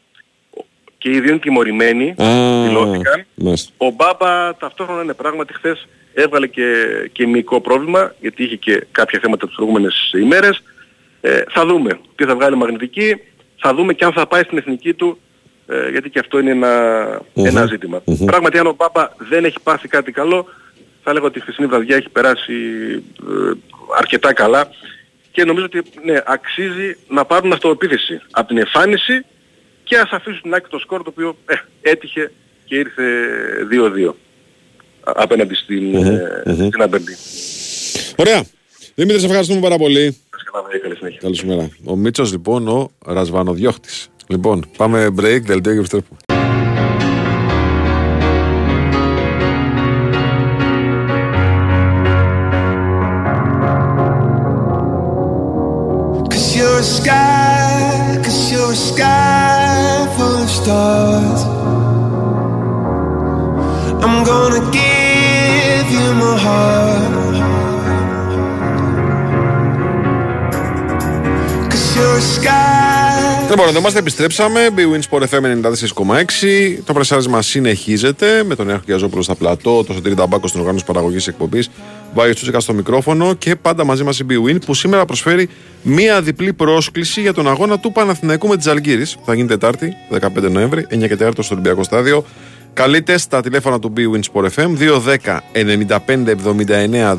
και 0.98 1.10
οι 1.10 1.20
δύο 1.20 1.30
είναι 1.30 1.38
τιμωρημένοι, 1.38 2.14
Α, 2.22 2.62
δηλώθηκαν. 2.66 3.24
μάλιστα. 3.34 3.72
Ο 3.76 3.90
Μπάμπα 3.90 4.56
ταυτόχρονα 4.56 5.02
είναι 5.02 5.14
πράγματι 5.14 5.54
χθες 5.54 5.86
έβγαλε 6.14 6.46
και, 6.46 6.64
και 7.12 7.26
μυϊκό 7.26 7.60
πρόβλημα 7.60 8.14
γιατί 8.20 8.42
είχε 8.44 8.56
και 8.56 8.86
κάποια 8.92 9.18
θέματα 9.22 9.46
τις 9.46 9.54
προηγούμενες 9.56 10.10
ημέρες. 10.20 10.62
Ε, 11.20 11.40
θα 11.50 11.66
δούμε 11.66 12.00
τι 12.14 12.24
θα 12.24 12.34
βγάλει 12.34 12.56
μαγνητική, 12.56 13.14
θα 13.60 13.74
δούμε 13.74 13.92
και 13.94 14.04
αν 14.04 14.12
θα 14.12 14.26
πάει 14.26 14.42
στην 14.42 14.58
εθνική 14.58 14.94
του 14.94 15.18
ε, 15.66 15.88
γιατί 15.90 16.10
και 16.10 16.18
αυτό 16.18 16.38
είναι 16.38 16.50
ένα, 16.50 16.70
Μμμ. 17.34 17.46
ένα 17.46 17.66
ζήτημα. 17.66 18.02
Μμμ. 18.04 18.24
Πράγματι 18.24 18.58
αν 18.58 18.66
ο 18.66 18.72
Μπάμπα 18.78 19.08
δεν 19.18 19.44
έχει 19.44 19.56
πάθει 19.62 19.88
κάτι 19.88 20.12
καλό 20.12 20.46
θα 21.02 21.12
λέγω 21.12 21.26
ότι 21.26 21.38
η 21.38 21.40
χθεσινή 21.42 21.66
βραδιά 21.68 21.96
έχει 21.96 22.08
περάσει 22.08 22.52
ε, 23.20 23.52
αρκετά 23.98 24.32
καλά 24.32 24.70
και 25.32 25.44
νομίζω 25.44 25.64
ότι 25.64 25.82
ναι, 26.04 26.20
αξίζει 26.26 26.96
να 27.08 27.24
πάρουν 27.24 27.52
αυτοεπίθεση 27.52 28.20
από 28.30 28.48
την 28.48 28.58
εμφάνιση 28.58 29.24
και 29.84 29.96
ας 29.96 30.10
αφήσουν 30.10 30.40
την 30.42 30.54
άκρη 30.54 30.70
το 30.70 30.78
σκορ 30.78 31.02
το 31.02 31.10
οποίο 31.10 31.36
ε, 31.46 31.54
έτυχε 31.90 32.32
και 32.64 32.74
ήρθε 32.76 33.02
2-2 33.72 34.12
α- 35.04 35.12
απέναντι 35.22 35.54
στην, 35.54 35.84
Μμμ, 35.84 36.06
ε, 36.06 36.42
μμμ. 36.46 36.66
στην 36.66 36.82
Αμπερντίν. 36.82 37.16
Ωραία. 38.16 38.42
Δημήτρη, 38.98 39.20
σε 39.20 39.26
ευχαριστούμε 39.26 39.60
πάρα 39.60 39.76
πολύ. 39.76 40.16
Καλή 40.82 40.96
συνέχεια. 40.96 41.18
Καλή 41.20 41.36
σου 41.36 41.46
μέρα. 41.46 41.70
Ο 41.84 41.96
Μίτσος, 41.96 42.32
λοιπόν, 42.32 42.68
ο 42.68 42.90
Ρασβανοδιώχτης. 43.04 44.08
Λοιπόν, 44.26 44.64
πάμε 44.76 45.06
break, 45.06 45.40
δελτίο 45.42 45.72
και 45.72 45.78
επιστρέφουμε. 45.78 46.18
Sky. 73.48 73.50
Λοιπόν, 73.50 73.68
εδώ 73.68 73.78
είμαστε, 73.78 73.98
επιστρέψαμε. 73.98 74.68
Big 74.76 74.80
Win 74.80 75.18
Sport 75.18 75.22
FM 75.22 75.42
94,6. 75.42 76.82
Το 76.84 76.92
πρεσάρισμα 76.92 77.42
συνεχίζεται 77.42 78.44
με 78.44 78.54
τον 78.54 78.66
Νέαρχο 78.66 78.84
Γιαζόπουλο 78.86 79.22
στα 79.22 79.34
πλατό, 79.34 79.84
το 79.84 79.92
Σωτήρι 79.92 80.14
Ταμπάκο 80.14 80.46
στην 80.46 80.60
οργάνωση 80.60 80.84
παραγωγής 80.84 81.26
εκπομπής, 81.26 81.70
Βάιος 82.14 82.34
Τσούτσικα 82.34 82.60
στο 82.60 82.72
μικρόφωνο 82.72 83.34
και 83.34 83.56
πάντα 83.56 83.84
μαζί 83.84 84.04
μας 84.04 84.18
η 84.18 84.26
Big 84.30 84.48
Win 84.48 84.56
που 84.66 84.74
σήμερα 84.74 85.04
προσφέρει 85.04 85.48
μία 85.82 86.22
διπλή 86.22 86.52
πρόσκληση 86.52 87.20
για 87.20 87.32
τον 87.32 87.48
αγώνα 87.48 87.78
του 87.78 87.92
Παναθηναϊκού 87.92 88.48
με 88.48 88.56
τη 88.56 88.62
Ζαλγκύρη. 88.62 89.06
Θα 89.24 89.34
γίνει 89.34 89.48
Τετάρτη, 89.48 89.92
15 90.20 90.50
Νοέμβρη, 90.50 90.86
9 90.90 91.08
και 91.08 91.16
4 91.20 91.30
στο 91.38 91.54
Ολυμπιακό 91.54 91.82
Στάδιο. 91.82 92.24
Καλείτε 92.72 93.18
στα 93.18 93.40
τηλέφωνα 93.40 93.78
του 93.78 93.92
Big 93.96 94.16
Win 94.16 94.20
Sport 94.32 94.48
FM 94.54 94.68
210 95.24 95.38
95 95.52 96.34
79 96.44 97.16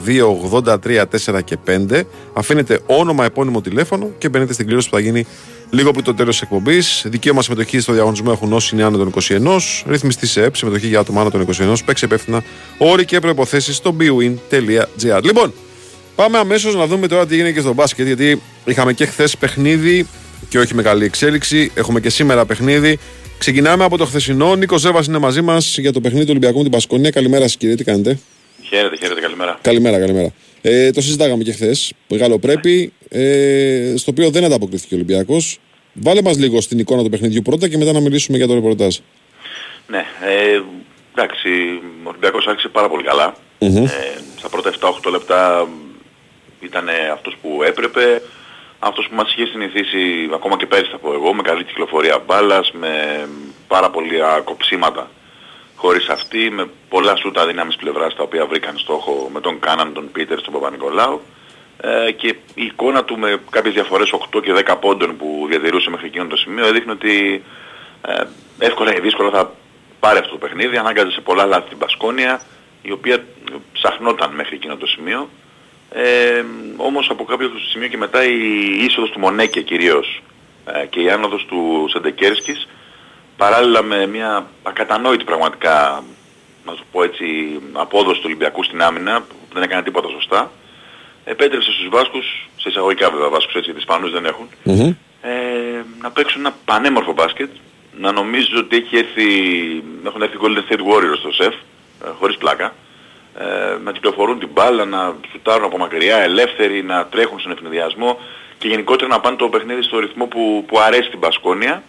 283 0.55 1.03
4 1.25 1.43
και 1.43 1.57
5. 1.67 2.01
Αφήνετε 2.33 2.79
όνομα, 2.85 3.25
επώνυμο 3.25 3.61
τηλέφωνο 3.61 4.09
και 4.17 4.29
μπαίνετε 4.29 4.53
στην 4.53 4.65
κλήρωση 4.65 4.89
που 4.89 4.95
θα 4.95 5.01
γίνει 5.01 5.25
λίγο 5.69 5.91
πριν 5.91 6.03
το 6.03 6.13
τέλος 6.13 6.33
της 6.33 6.41
εκπομπής. 6.41 7.03
Δικαίωμα 7.05 7.41
συμμετοχή 7.41 7.79
στο 7.79 7.93
διαγωνισμό 7.93 8.31
έχουν 8.35 8.53
όσοι 8.53 8.75
είναι 8.75 8.83
άνω 8.83 8.97
των 8.97 9.13
21. 9.27 9.83
Ρυθμιστή 9.87 10.27
σε 10.27 10.43
ΕΠ, 10.43 10.55
συμμετοχή 10.55 10.87
για 10.87 10.99
άτομα 10.99 11.21
άνω 11.21 11.29
των 11.29 11.41
21. 11.41 11.75
Παίξει 11.85 12.05
υπεύθυνα 12.05 12.43
όροι 12.77 13.05
και 13.05 13.19
προποθέσει 13.19 13.73
στο 13.73 13.95
bwin.gr. 13.99 15.23
Λοιπόν, 15.23 15.53
πάμε 16.15 16.37
αμέσως 16.37 16.75
να 16.75 16.87
δούμε 16.87 17.07
τώρα 17.07 17.27
τι 17.27 17.35
γίνεται 17.35 17.53
και 17.53 17.59
στο 17.59 17.73
μπάσκετ. 17.73 18.05
Γιατί 18.05 18.41
είχαμε 18.65 18.93
και 18.93 19.05
χθες 19.05 19.37
παιχνίδι 19.37 20.07
και 20.49 20.59
όχι 20.59 20.75
με 20.75 20.81
καλή 20.81 21.05
εξέλιξη. 21.05 21.71
Έχουμε 21.73 21.99
και 21.99 22.09
σήμερα 22.09 22.45
παιχνίδι. 22.45 22.99
Ξεκινάμε 23.37 23.83
από 23.83 23.97
το 23.97 24.05
χθεσινό. 24.05 24.55
Νίκος 24.55 24.81
Ζέβας 24.81 25.07
είναι 25.07 25.17
μαζί 25.17 25.41
μας 25.41 25.77
για 25.77 25.93
το 25.93 26.01
παιχνίδι 26.01 26.23
του 26.25 26.31
Ολυμπιακού 26.31 26.57
με 26.57 26.63
την 26.63 26.71
Πασκονία. 26.71 27.09
Καλημέρα 27.09 27.43
σας, 27.43 27.57
κύριε, 27.57 27.75
τι 27.75 27.83
κάνετε; 27.83 28.19
Χαίρετε, 28.63 28.95
χαίρετε, 28.95 29.21
καλημέρα. 29.21 29.59
Καλημέρα, 29.61 29.99
καλημέρα. 29.99 30.33
Ε, 30.61 30.91
το 30.91 31.01
συζητάγαμε 31.01 31.43
και 31.43 31.51
χθες. 31.51 31.93
Μεγάλο 32.07 32.39
πρέπει. 32.39 32.93
Ε, 33.09 33.93
στο 33.97 34.11
οποίο 34.11 34.29
δεν 34.29 34.43
ανταποκρίθηκε 34.43 34.93
ο 34.93 34.97
Ολυμπιακός. 34.97 35.59
Βάλε 35.93 36.21
μας 36.21 36.37
λίγο 36.37 36.61
στην 36.61 36.79
εικόνα 36.79 37.03
του 37.03 37.09
παιχνιδιού 37.09 37.41
πρώτα 37.41 37.67
και 37.67 37.77
μετά 37.77 37.91
να 37.91 37.99
μιλήσουμε 37.99 38.37
για 38.37 38.47
το 38.47 38.53
ρεπορτάζ. 38.53 38.97
Ναι, 39.87 40.05
ε, 40.25 40.61
εντάξει, 41.15 41.49
ο 42.03 42.09
Ολυμπιακός 42.09 42.47
άρχισε 42.47 42.67
πάρα 42.67 42.89
πολύ 42.89 43.03
καλά. 43.03 43.35
Μμμ. 43.59 43.83
Ε, 43.83 43.89
στα 44.37 44.49
πρώτα 44.49 44.69
7-8 44.69 45.11
λεπτά 45.11 45.67
ήταν 46.59 46.87
αυτός 47.13 47.37
που 47.41 47.63
έπρεπε, 47.63 48.21
αυτός 48.79 49.07
που 49.09 49.15
μας 49.15 49.33
είχε 49.33 49.45
συνηθίσει 49.45 50.29
ακόμα 50.33 50.57
και 50.57 50.65
πέρυσι 50.65 50.91
θα 50.91 50.97
πω 50.97 51.13
εγώ, 51.13 51.33
με 51.33 51.41
καλή 51.41 51.63
κυκλοφορία 51.63 52.23
μπάλας, 52.25 52.71
με 52.71 53.27
πάρα 53.67 53.89
πολλά 53.89 54.39
κοψίματα 54.43 55.09
χωρίς 55.81 56.09
αυτή, 56.09 56.49
με 56.49 56.69
πολλά 56.89 57.15
σούτα 57.15 57.47
δύναμης 57.47 57.75
πλευράς 57.75 58.15
τα 58.15 58.23
οποία 58.23 58.45
βρήκαν 58.45 58.77
στόχο 58.77 59.29
με 59.33 59.39
τον 59.41 59.59
Κάναν, 59.59 59.93
τον 59.93 60.11
Πίτερ, 60.11 60.41
τον 60.41 60.53
Παπα-Νικολάου 60.53 61.21
ε, 61.81 62.11
και 62.11 62.27
η 62.53 62.63
εικόνα 62.63 63.03
του 63.03 63.17
με 63.17 63.39
κάποιες 63.49 63.73
διαφορές 63.73 64.13
8 64.35 64.41
και 64.43 64.53
10 64.67 64.75
πόντων 64.79 65.17
που 65.17 65.45
διατηρούσε 65.49 65.89
μέχρι 65.89 66.07
εκείνο 66.07 66.25
το 66.27 66.37
σημείο 66.37 66.65
έδειχνε 66.65 66.91
ότι 66.91 67.43
ε, 68.01 68.23
εύκολα 68.59 68.95
ή 68.95 68.99
δύσκολα 68.99 69.29
θα 69.29 69.53
πάρει 69.99 70.19
αυτό 70.19 70.31
το 70.31 70.37
παιχνίδι, 70.37 70.77
ανάγκαζε 70.77 71.11
σε 71.11 71.21
πολλά 71.21 71.45
λάθη 71.45 71.69
την 71.69 71.77
Πασκόνια, 71.77 72.41
η 72.81 72.91
οποία 72.91 73.23
ψαχνόταν 73.73 74.31
μέχρι 74.31 74.55
εκείνο 74.55 74.75
το 74.75 74.87
σημείο. 74.87 75.29
Ε, 75.91 76.43
όμως 76.77 77.09
από 77.09 77.23
κάποιο 77.23 77.51
σημείο 77.71 77.87
και 77.87 77.97
μετά 77.97 78.23
η 78.23 78.37
είσοδος 78.85 79.09
του 79.09 79.19
Μονέκε 79.19 79.61
κυρίως 79.61 80.21
ε, 80.65 80.85
και 80.85 81.01
η 81.01 81.09
άνοδος 81.09 81.45
του 81.45 81.85
Σεντεκέρσκης 81.89 82.67
παράλληλα 83.43 83.81
με 83.83 84.07
μια 84.07 84.47
ακατανόητη 84.63 85.23
πραγματικά 85.23 86.03
να 86.65 86.71
το 86.71 86.83
πω 86.91 87.03
έτσι 87.03 87.25
απόδοση 87.71 88.15
του 88.19 88.25
Ολυμπιακού 88.25 88.63
στην 88.63 88.81
άμυνα 88.81 89.21
που 89.21 89.35
δεν 89.53 89.63
έκανε 89.63 89.81
τίποτα 89.83 90.07
σωστά 90.09 90.51
επέτρεψε 91.23 91.71
στους 91.71 91.89
Βάσκους, 91.89 92.49
σε 92.55 92.69
εισαγωγικά 92.69 93.09
βέβαια 93.09 93.29
Βάσκους 93.29 93.55
έτσι 93.55 93.71
γιατί 93.71 93.79
οι 93.79 93.83
Ισπανούς 93.87 94.11
δεν 94.11 94.25
έχουν 94.25 94.47
ε, 95.21 95.31
να 96.01 96.11
παίξουν 96.11 96.39
ένα 96.45 96.55
πανέμορφο 96.65 97.13
μπάσκετ 97.13 97.49
να 97.97 98.11
νομίζω 98.11 98.57
ότι 98.57 98.75
έχει 98.75 98.97
έρθει, 98.97 99.27
έχουν 100.05 100.21
έρθει 100.21 100.37
Golden 100.41 100.63
State 100.67 100.83
Warriors 100.89 101.17
στο 101.19 101.31
ΣΕΦ 101.31 101.53
ε, 102.05 102.09
χωρίς 102.19 102.37
πλάκα 102.37 102.73
ε, 103.39 103.77
να 103.83 103.91
κυκλοφορούν 103.91 104.39
την 104.39 104.49
μπάλα, 104.53 104.85
να 104.85 105.15
σουτάρουν 105.31 105.65
από 105.65 105.77
μακριά, 105.77 106.17
ελεύθεροι, 106.17 106.83
να 106.83 107.05
τρέχουν 107.05 107.39
στον 107.39 107.51
ευνηδιασμό 107.51 108.19
και 108.57 108.67
γενικότερα 108.67 109.09
να 109.09 109.19
πάνε 109.19 109.35
το 109.35 109.49
παιχνίδι 109.49 109.81
στο 109.81 109.99
ρυθμό 109.99 110.25
που, 110.25 110.63
που 110.67 110.79
αρέσει 110.79 111.09
την 111.09 111.19
Πασκόνια 111.19 111.83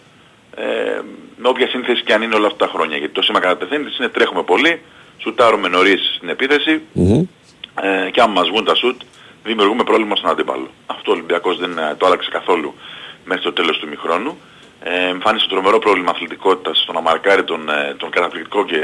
ε, 0.55 1.01
με 1.36 1.48
όποια 1.48 1.68
σύνθεση 1.68 2.02
και 2.02 2.12
αν 2.12 2.22
είναι 2.22 2.35
όλα 2.35 2.47
αυτά 2.47 2.66
τα 2.66 2.72
χρόνια. 2.72 2.97
Γιατί 2.97 3.12
το 3.12 3.22
σήμα 3.22 3.40
κατά 3.40 3.56
τεθέντης 3.56 3.98
είναι 3.98 4.09
τρέχουμε 4.09 4.43
πολύ, 4.43 4.81
σουτάρουμε 5.18 5.68
νωρίς 5.68 6.14
στην 6.16 6.28
επίθεση 6.28 6.82
ε, 7.81 8.10
και 8.10 8.20
αν 8.20 8.31
μας 8.31 8.48
βγουν 8.48 8.64
τα 8.64 8.74
σουτ 8.74 9.01
δημιουργούμε 9.44 9.85
πρόβλημα 9.85 10.16
στον 10.16 10.31
αντίπαλο. 10.31 10.70
Αυτό 10.86 11.10
ο 11.10 11.14
Ολυμπιακός 11.14 11.59
δεν 11.59 11.78
ε, 11.78 11.94
το 11.98 12.06
άλλαξε 12.06 12.31
καθόλου 12.31 12.74
μέχρι 13.24 13.43
το 13.43 13.52
τέλος 13.52 13.78
του 13.78 13.86
ημιχρόνου. 13.86 14.39
Ε, 14.82 15.09
εμφάνισε 15.09 15.47
τρομερό 15.48 15.78
πρόβλημα 15.78 16.10
αθλητικότητας 16.10 16.78
στο 16.78 16.93
να 16.93 17.01
μαρκάρει 17.01 17.44
τον, 17.44 17.68
ε, 17.68 17.94
τον 17.97 18.10
καταπληκτικό 18.10 18.64
και 18.64 18.81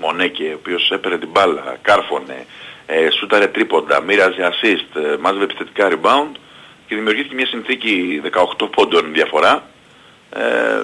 Μονέκε, 0.00 0.44
ο 0.44 0.58
οποίος 0.58 0.90
έπαιρνε 0.90 1.18
την 1.18 1.28
μπάλα, 1.32 1.76
κάρφωνε, 1.82 2.46
ε, 2.86 3.10
σούταρε 3.10 3.46
τρίποντα, 3.46 4.00
μοίραζε 4.00 4.50
assist, 4.50 5.00
ε, 5.00 5.16
μάζευε 5.20 5.44
επιθετικά 5.44 5.88
rebound 5.90 6.32
και 6.86 6.94
δημιουργήθηκε 6.94 7.34
μια 7.34 7.46
συνθήκη 7.46 8.20
18 8.60 8.68
πόντων 8.70 9.12
διαφορά 9.12 9.52
ε, 9.52 9.77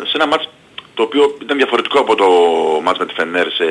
σε 0.04 0.12
ένα 0.14 0.26
μάτς 0.26 0.48
το 0.94 1.02
οποίο 1.02 1.36
ήταν 1.42 1.56
διαφορετικό 1.56 1.98
από 1.98 2.14
το 2.14 2.26
μάτς 2.82 2.98
με 2.98 3.06
τη 3.06 3.14
Φενέρ 3.14 3.52
σε, 3.52 3.66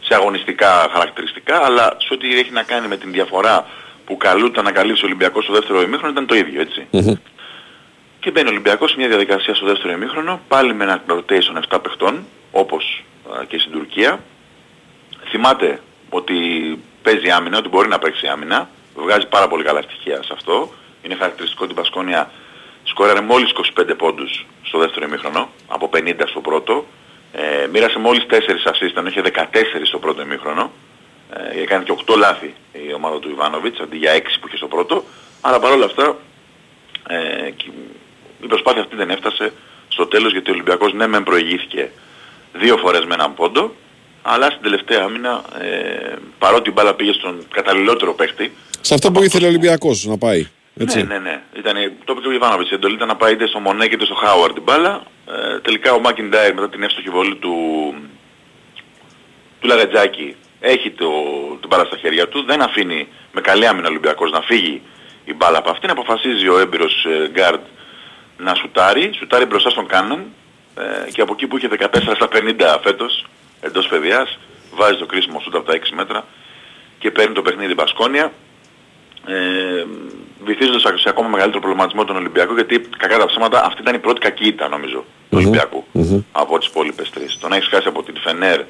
σε 0.00 0.14
αγωνιστικά 0.14 0.88
χαρακτηριστικά 0.92 1.64
αλλά 1.64 1.96
σε 1.98 2.14
ό,τι 2.14 2.38
έχει 2.38 2.50
να 2.50 2.62
κάνει 2.62 2.88
με 2.88 2.96
την 2.96 3.12
διαφορά 3.12 3.66
που 4.10 4.16
καλούταν 4.16 4.64
να 4.64 4.72
καλύψει 4.72 5.04
ο 5.04 5.06
Ολυμπιακός 5.06 5.44
στο 5.44 5.52
δεύτερο 5.52 5.82
ημίχρονο 5.82 6.12
ήταν 6.12 6.26
το 6.26 6.34
ίδιο 6.34 6.60
έτσι. 6.60 6.86
Και 8.20 8.30
μπαίνει 8.30 8.48
ο 8.48 8.50
Ολυμπιακός 8.50 8.90
σε 8.90 8.96
μια 8.98 9.08
διαδικασία 9.08 9.54
στο 9.54 9.66
δεύτερο 9.66 9.92
ημίχρονο, 9.92 10.40
πάλι 10.48 10.74
με 10.74 10.84
ένα 10.84 11.02
rotation 11.08 11.74
7 11.74 11.78
παιχτών, 11.82 12.24
όπως 12.50 13.04
α, 13.32 13.44
και 13.44 13.58
στην 13.58 13.72
Τουρκία. 13.72 14.20
Θυμάται 15.30 15.80
ότι 16.10 16.34
παίζει 17.02 17.30
άμυνα, 17.30 17.58
ότι 17.58 17.68
μπορεί 17.68 17.88
να 17.88 17.98
παίξει 17.98 18.26
άμυνα, 18.26 18.68
βγάζει 18.94 19.26
πάρα 19.26 19.48
πολύ 19.48 19.64
καλά 19.64 19.82
στοιχεία 19.82 20.22
σε 20.22 20.30
αυτό. 20.32 20.72
Είναι 21.02 21.14
χαρακτηριστικό 21.14 21.64
ότι 21.64 21.72
η 21.72 21.76
Πασκόνια 21.76 22.30
σκόραρε 22.84 23.20
μόλις 23.20 23.52
25 23.78 23.94
πόντους 23.96 24.46
στο 24.62 24.78
δεύτερο 24.78 25.06
ημίχρονο, 25.06 25.48
από 25.66 25.90
50 25.92 26.14
στο 26.26 26.40
πρώτο, 26.40 26.86
Ε, 27.32 27.66
μοίρασε 27.72 27.98
μόλις 27.98 28.26
4 28.26 28.64
assist, 28.64 28.96
ενώ 28.96 29.08
είχε 29.08 29.20
14 29.20 29.86
στο 29.86 29.98
πρώτο 29.98 30.22
ημίχρονο. 30.22 30.72
Ε, 31.54 31.60
έκανε 31.62 31.84
και 31.84 31.92
8 32.06 32.16
λάθη 32.16 32.54
η 32.72 32.92
ομάδα 32.94 33.18
του 33.18 33.28
Ιβάνοβιτς, 33.30 33.80
αντί 33.80 33.96
για 33.96 34.12
6 34.12 34.38
που 34.40 34.46
είχε 34.46 34.56
στο 34.56 34.66
πρώτο. 34.66 35.04
Αλλά 35.40 35.58
παρόλα 35.58 35.84
αυτά 35.84 36.16
ε, 37.08 37.50
και 37.50 37.64
η 38.42 38.46
προσπάθεια 38.46 38.80
αυτή 38.80 38.96
δεν 38.96 39.10
έφτασε 39.10 39.52
στο 39.88 40.06
τέλος 40.06 40.32
γιατί 40.32 40.50
ο 40.50 40.52
Ολυμπιακός 40.52 40.92
ναι 40.92 41.06
μεν 41.06 41.22
προηγήθηκε 41.22 41.90
δύο 42.52 42.76
φορές 42.76 43.04
με 43.04 43.14
έναν 43.14 43.34
πόντο, 43.34 43.74
αλλά 44.22 44.46
στην 44.46 44.62
τελευταία 44.62 45.02
άμυνα 45.02 45.44
ε, 45.60 46.16
παρότι 46.38 46.68
η 46.68 46.72
μπάλα 46.74 46.94
πήγε 46.94 47.12
στον 47.12 47.46
καταλληλότερο 47.50 48.14
παίχτη, 48.14 48.52
Σε 48.80 48.94
αυτό 48.94 49.10
που 49.10 49.22
ήθελε 49.22 49.44
ο 49.44 49.48
Ολυμπιακός 49.48 50.04
να 50.04 50.18
πάει. 50.18 50.48
Έτσι. 50.76 51.02
ναι, 51.02 51.18
ναι, 51.18 51.18
ναι. 51.18 51.42
Ήταν, 51.56 51.74
το 52.04 52.12
είπε 52.12 52.20
και 52.20 52.28
ο 52.28 52.32
Ιβάνοβιτς. 52.32 52.70
Η 52.70 52.74
εντολή 52.74 52.94
ήταν 52.94 53.08
να 53.08 53.16
πάει 53.16 53.32
είτε 53.32 53.46
στο 53.46 53.58
Μονέ 53.58 53.84
είτε 53.84 54.04
στο 54.04 54.14
Χάουαρντ 54.14 54.54
την 54.54 54.62
μπάλα. 54.62 55.02
Ε, 55.26 55.60
τελικά 55.60 55.92
ο 55.92 56.00
Μάκιντάιρ 56.00 56.54
μετά 56.54 56.68
την 56.68 56.82
εύστοχη 56.82 57.10
βολή 57.10 57.36
του, 57.36 57.54
του 59.60 59.66
Λαγατζάκη 59.66 60.36
έχει 60.60 60.90
το, 60.90 61.10
την 61.60 61.68
μπάλα 61.68 61.84
στα 61.84 61.96
χέρια 61.96 62.28
του. 62.28 62.44
Δεν 62.44 62.62
αφήνει 62.62 63.08
με 63.32 63.40
καλή 63.40 63.66
άμυνα 63.66 63.86
ο 63.86 63.90
Ολυμπιακός 63.90 64.30
να 64.30 64.40
φύγει 64.40 64.82
η 65.24 65.34
μπάλα 65.34 65.58
από 65.58 65.70
αυτήν. 65.70 65.90
Αποφασίζει 65.90 66.48
ο 66.48 66.58
έμπειρος 66.58 67.04
ε, 67.04 67.28
γκάρντ 67.28 67.60
να 68.36 68.54
σουτάρει. 68.54 69.10
Σουτάρει 69.14 69.44
μπροστά 69.44 69.70
στον 69.70 69.86
Κάναν 69.86 70.24
ε, 70.74 71.10
και 71.10 71.20
από 71.20 71.32
εκεί 71.32 71.46
που 71.46 71.56
είχε 71.56 71.68
14 71.78 71.86
στα 72.14 72.28
50 72.32 72.78
φέτος 72.82 73.26
εντός 73.60 73.86
παιδιάς 73.86 74.38
βάζει 74.74 74.98
το 74.98 75.06
κρίσιμο 75.06 75.40
σούτ 75.40 75.54
από 75.54 75.66
τα 75.70 75.78
6 75.78 75.88
μέτρα 75.94 76.24
και 76.98 77.10
παίρνει 77.10 77.34
το 77.34 77.42
παιχνίδι 77.42 77.74
Μπασκόνια 77.74 78.32
ε, 79.26 79.84
βυθίζοντας 80.44 80.82
σε 81.00 81.08
ακόμα 81.08 81.28
μεγαλύτερο 81.28 81.60
προβληματισμό 81.60 82.04
τον 82.04 82.16
Ολυμπιακό 82.16 82.54
γιατί 82.54 82.80
κακά 82.98 83.18
τα 83.18 83.26
ψέματα 83.26 83.64
αυτή 83.64 83.80
ήταν 83.82 83.94
η 83.94 83.98
πρώτη 83.98 84.20
κακή 84.20 84.46
ήττα 84.46 84.68
νομίζω 84.68 85.04
του 85.30 85.36
Ολυμπιακού 85.40 85.84
από 86.32 86.58
τις 86.58 86.68
υπόλοιπες 86.68 87.10
τρεις. 87.10 87.38
Το 87.38 87.45
να 87.45 87.52
έχεις 87.52 87.68
χάσει 87.68 87.88
από 87.88 88.02
την 88.02 88.14
Φενέρ 88.24 88.60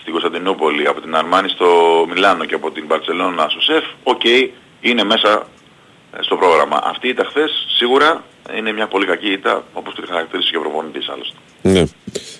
στην 0.00 0.12
Κωνσταντινούπολη, 0.12 0.86
από 0.86 1.00
την 1.00 1.14
Αρμάνη 1.14 1.48
στο 1.48 1.66
Μιλάνο 2.08 2.44
και 2.44 2.54
από 2.54 2.70
την 2.70 2.86
Μπαρτσελώνα 2.86 3.46
στο 3.48 3.60
ΣΕΦ, 3.60 3.84
οκ, 4.02 4.22
είναι 4.80 5.04
μέσα 5.04 5.46
ε, 6.18 6.22
στο 6.22 6.36
πρόγραμμα. 6.36 6.80
Αυτή 6.84 7.06
η 7.06 7.10
ήττα 7.10 7.24
χθες 7.24 7.50
σίγουρα 7.76 8.24
είναι 8.56 8.72
μια 8.72 8.86
πολύ 8.86 9.06
κακή 9.06 9.32
ήττα 9.32 9.64
όπως 9.72 9.94
τη 9.94 10.06
χαρακτήρισε 10.06 10.50
και 10.50 10.56
ο 10.56 10.60
προπονητής 10.60 11.08
άλλωστε. 11.08 11.36
Ναι. 11.62 11.84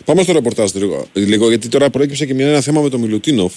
Πάμε 0.05 0.23
στο 0.23 0.33
ρεπορτάζ 0.33 0.73
λίγο, 0.73 1.07
λίγο, 1.13 1.49
γιατί 1.49 1.69
τώρα 1.69 1.91
προέκυψε 1.91 2.27
και 2.27 2.35
μια, 2.35 2.49
ένα 2.49 2.61
θέμα 2.61 2.81
με 2.81 2.89
τον 2.89 3.01
Μιλουτίνοφ. 3.01 3.53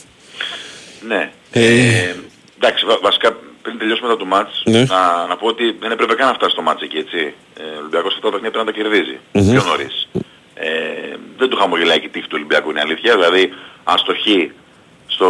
Ναι. 1.08 1.32
Ε, 1.52 2.16
Εντάξει, 2.58 2.86
βα- 2.86 3.00
βασικά 3.02 3.38
πριν 3.62 3.78
τελειώσουμε 3.78 4.08
μετά 4.08 4.20
το 4.20 4.26
μάτς, 4.26 4.62
Ναι. 4.66 4.80
να, 4.84 5.26
να 5.28 5.36
πω 5.38 5.48
ότι 5.48 5.76
δεν 5.80 5.92
έπρεπε 5.92 6.14
καν 6.16 6.28
να 6.28 6.34
φτάσει 6.34 6.52
στο 6.52 6.62
μάτς 6.62 6.82
εκεί, 6.82 6.98
έτσι. 6.98 7.34
Ε, 7.60 7.64
ο 7.64 7.78
Ολυμπιακός 7.80 8.14
αυτό 8.16 8.22
το 8.30 8.32
παιχνίδι 8.32 8.54
πρέπει 8.54 8.66
να 8.68 8.72
τα 8.74 8.78
κερδίζει 8.80 9.20
Μμμ. 9.32 9.52
πιο 9.52 9.64
νωρίς. 9.64 10.08
Ε, 10.54 11.16
δεν 11.38 11.50
του 11.50 11.58
χαμογελάει 11.58 12.00
και 12.00 12.06
η 12.06 12.10
τύχη 12.10 12.26
του 12.28 12.36
Ολυμπιακού, 12.40 12.70
είναι 12.70 12.80
αλήθεια. 12.80 13.14
Δηλαδή, 13.16 13.54
αν 13.84 13.98
στοχεί 13.98 14.52
στο 15.08 15.30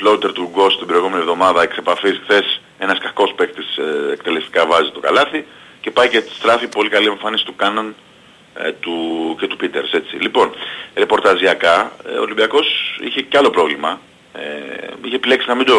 floater 0.00 0.32
του 0.34 0.50
Γκος 0.52 0.78
την 0.78 0.86
προηγούμενη 0.86 1.20
εβδομάδα 1.20 1.62
εξ 1.62 1.76
επαφής 1.76 2.20
χθες 2.22 2.60
ένας 2.78 2.98
κακός 2.98 3.32
παίκτης 3.36 3.76
ε, 3.76 4.12
εκτελεστικά 4.12 4.66
βάζει 4.66 4.90
το 4.90 5.00
καλάθι 5.00 5.46
και 5.80 5.90
πάει 5.90 6.08
και 6.08 6.22
στράφει 6.38 6.68
πολύ 6.68 6.88
καλή 6.88 7.06
εμφάνιση 7.06 7.44
του 7.44 7.56
Κάναν 7.56 7.94
ε, 8.54 8.72
του, 8.72 8.96
και 9.40 9.46
του 9.46 9.56
Πίτερς 9.56 9.92
έτσι. 9.92 10.16
Λοιπόν, 10.16 10.50
ρεπορταζιακά 10.94 11.92
ε, 12.08 12.12
ο 12.12 12.20
Ολυμπιακός 12.22 12.66
είχε 13.00 13.20
και 13.20 13.38
άλλο 13.38 13.50
πρόβλημα. 13.50 14.00
Ε, 14.32 14.40
είχε 15.04 15.16
επιλέξει 15.16 15.48
να 15.48 15.54
μην 15.54 15.66
το 15.66 15.74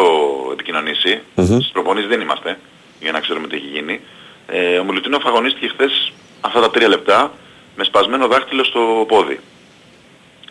επικοινωνήσει. 0.52 1.20
Στις 1.60 1.70
προπονήσεις 1.72 2.08
δεν 2.08 2.20
είμαστε 2.20 2.58
για 3.00 3.12
να 3.12 3.20
ξέρουμε 3.20 3.46
τι 3.46 3.56
έχει 3.56 3.66
γίνει. 3.66 4.00
Ε, 4.46 4.78
ο 4.78 4.84
Μιλουτίνοφ 4.84 5.26
αγωνίστηκε 5.26 5.68
χθες 5.68 6.12
αυτά 6.40 6.60
τα 6.60 6.70
τρία 6.70 6.88
λεπτά 6.88 7.32
με 7.76 7.84
σπασμένο 7.84 8.26
δάχτυλο 8.26 8.64
στο 8.64 9.04
πόδι. 9.08 9.40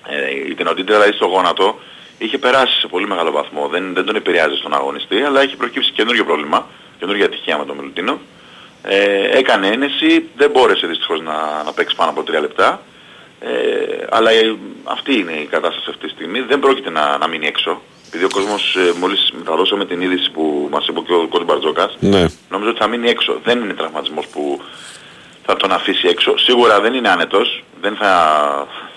Ε, 0.08 0.50
η 0.50 0.54
τενοντήτερα 0.56 0.98
δηλαδή 0.98 1.16
στο 1.16 1.26
γόνατο 1.26 1.80
είχε 2.18 2.38
περάσει 2.38 2.80
σε 2.80 2.88
πολύ 2.88 3.08
μεγάλο 3.08 3.32
βαθμό. 3.32 3.68
Δεν, 3.68 3.94
δεν 3.94 4.06
τον 4.06 4.16
επηρεάζει 4.16 4.56
στον 4.56 4.74
αγωνιστή, 4.74 5.22
αλλά 5.22 5.42
έχει 5.42 5.56
προκύψει 5.56 5.92
καινούριο 5.92 6.26
πρόβλημα, 6.26 6.68
καινούργια 7.00 7.26
ατυχία 7.26 7.58
με 7.58 7.66
τον 7.66 7.76
Μιλουτίνο. 7.78 8.20
Ε, 8.84 9.38
έκανε 9.38 9.68
ένεση, 9.68 10.30
δεν 10.36 10.50
μπόρεσε 10.52 10.88
δυστυχώς 10.88 11.22
να, 11.22 11.64
να 11.64 11.74
παίξει 11.74 11.96
πάνω 11.96 12.10
από 12.10 12.24
τρία 12.24 12.40
λεπτά. 12.40 12.82
Ε, 13.40 14.06
αλλά 14.10 14.32
ε, 14.32 14.56
αυτή 14.84 15.14
είναι 15.20 15.32
η 15.32 15.46
κατάσταση 15.46 15.86
αυτή 15.90 16.06
τη 16.06 16.12
στιγμή. 16.12 16.40
Δεν 16.42 16.60
πρόκειται 16.60 16.90
να, 16.90 17.18
να 17.18 17.28
μείνει 17.28 17.48
έξω. 17.48 17.82
Επειδή 18.08 18.24
ο 18.24 18.30
κόσμος 18.30 18.76
ε, 18.76 18.94
μόλις 19.00 19.32
μεταδώσαμε 19.38 19.86
την 19.86 20.02
είδηση 20.02 20.32
που 20.32 20.68
μας 20.72 20.88
είπε 20.88 21.00
και 21.00 21.14
ο 21.14 21.28
Κώστας 21.28 21.46
Μπαρτζόκας, 21.48 21.98
ναι. 22.00 22.26
νομίζω 22.50 22.70
ότι 22.70 22.80
θα 22.80 22.88
μείνει 22.88 23.10
έξω. 23.10 23.40
Δεν 23.44 23.60
είναι 23.62 23.74
τραυματισμός 23.74 24.28
που 24.28 24.62
θα 25.46 25.56
τον 25.56 25.72
αφήσει 25.72 26.08
έξω. 26.08 26.38
Σίγουρα 26.38 26.80
δεν 26.82 26.94
είναι 26.94 27.10
άνετος. 27.10 27.64
Δεν 27.82 27.96
θα, 27.96 28.12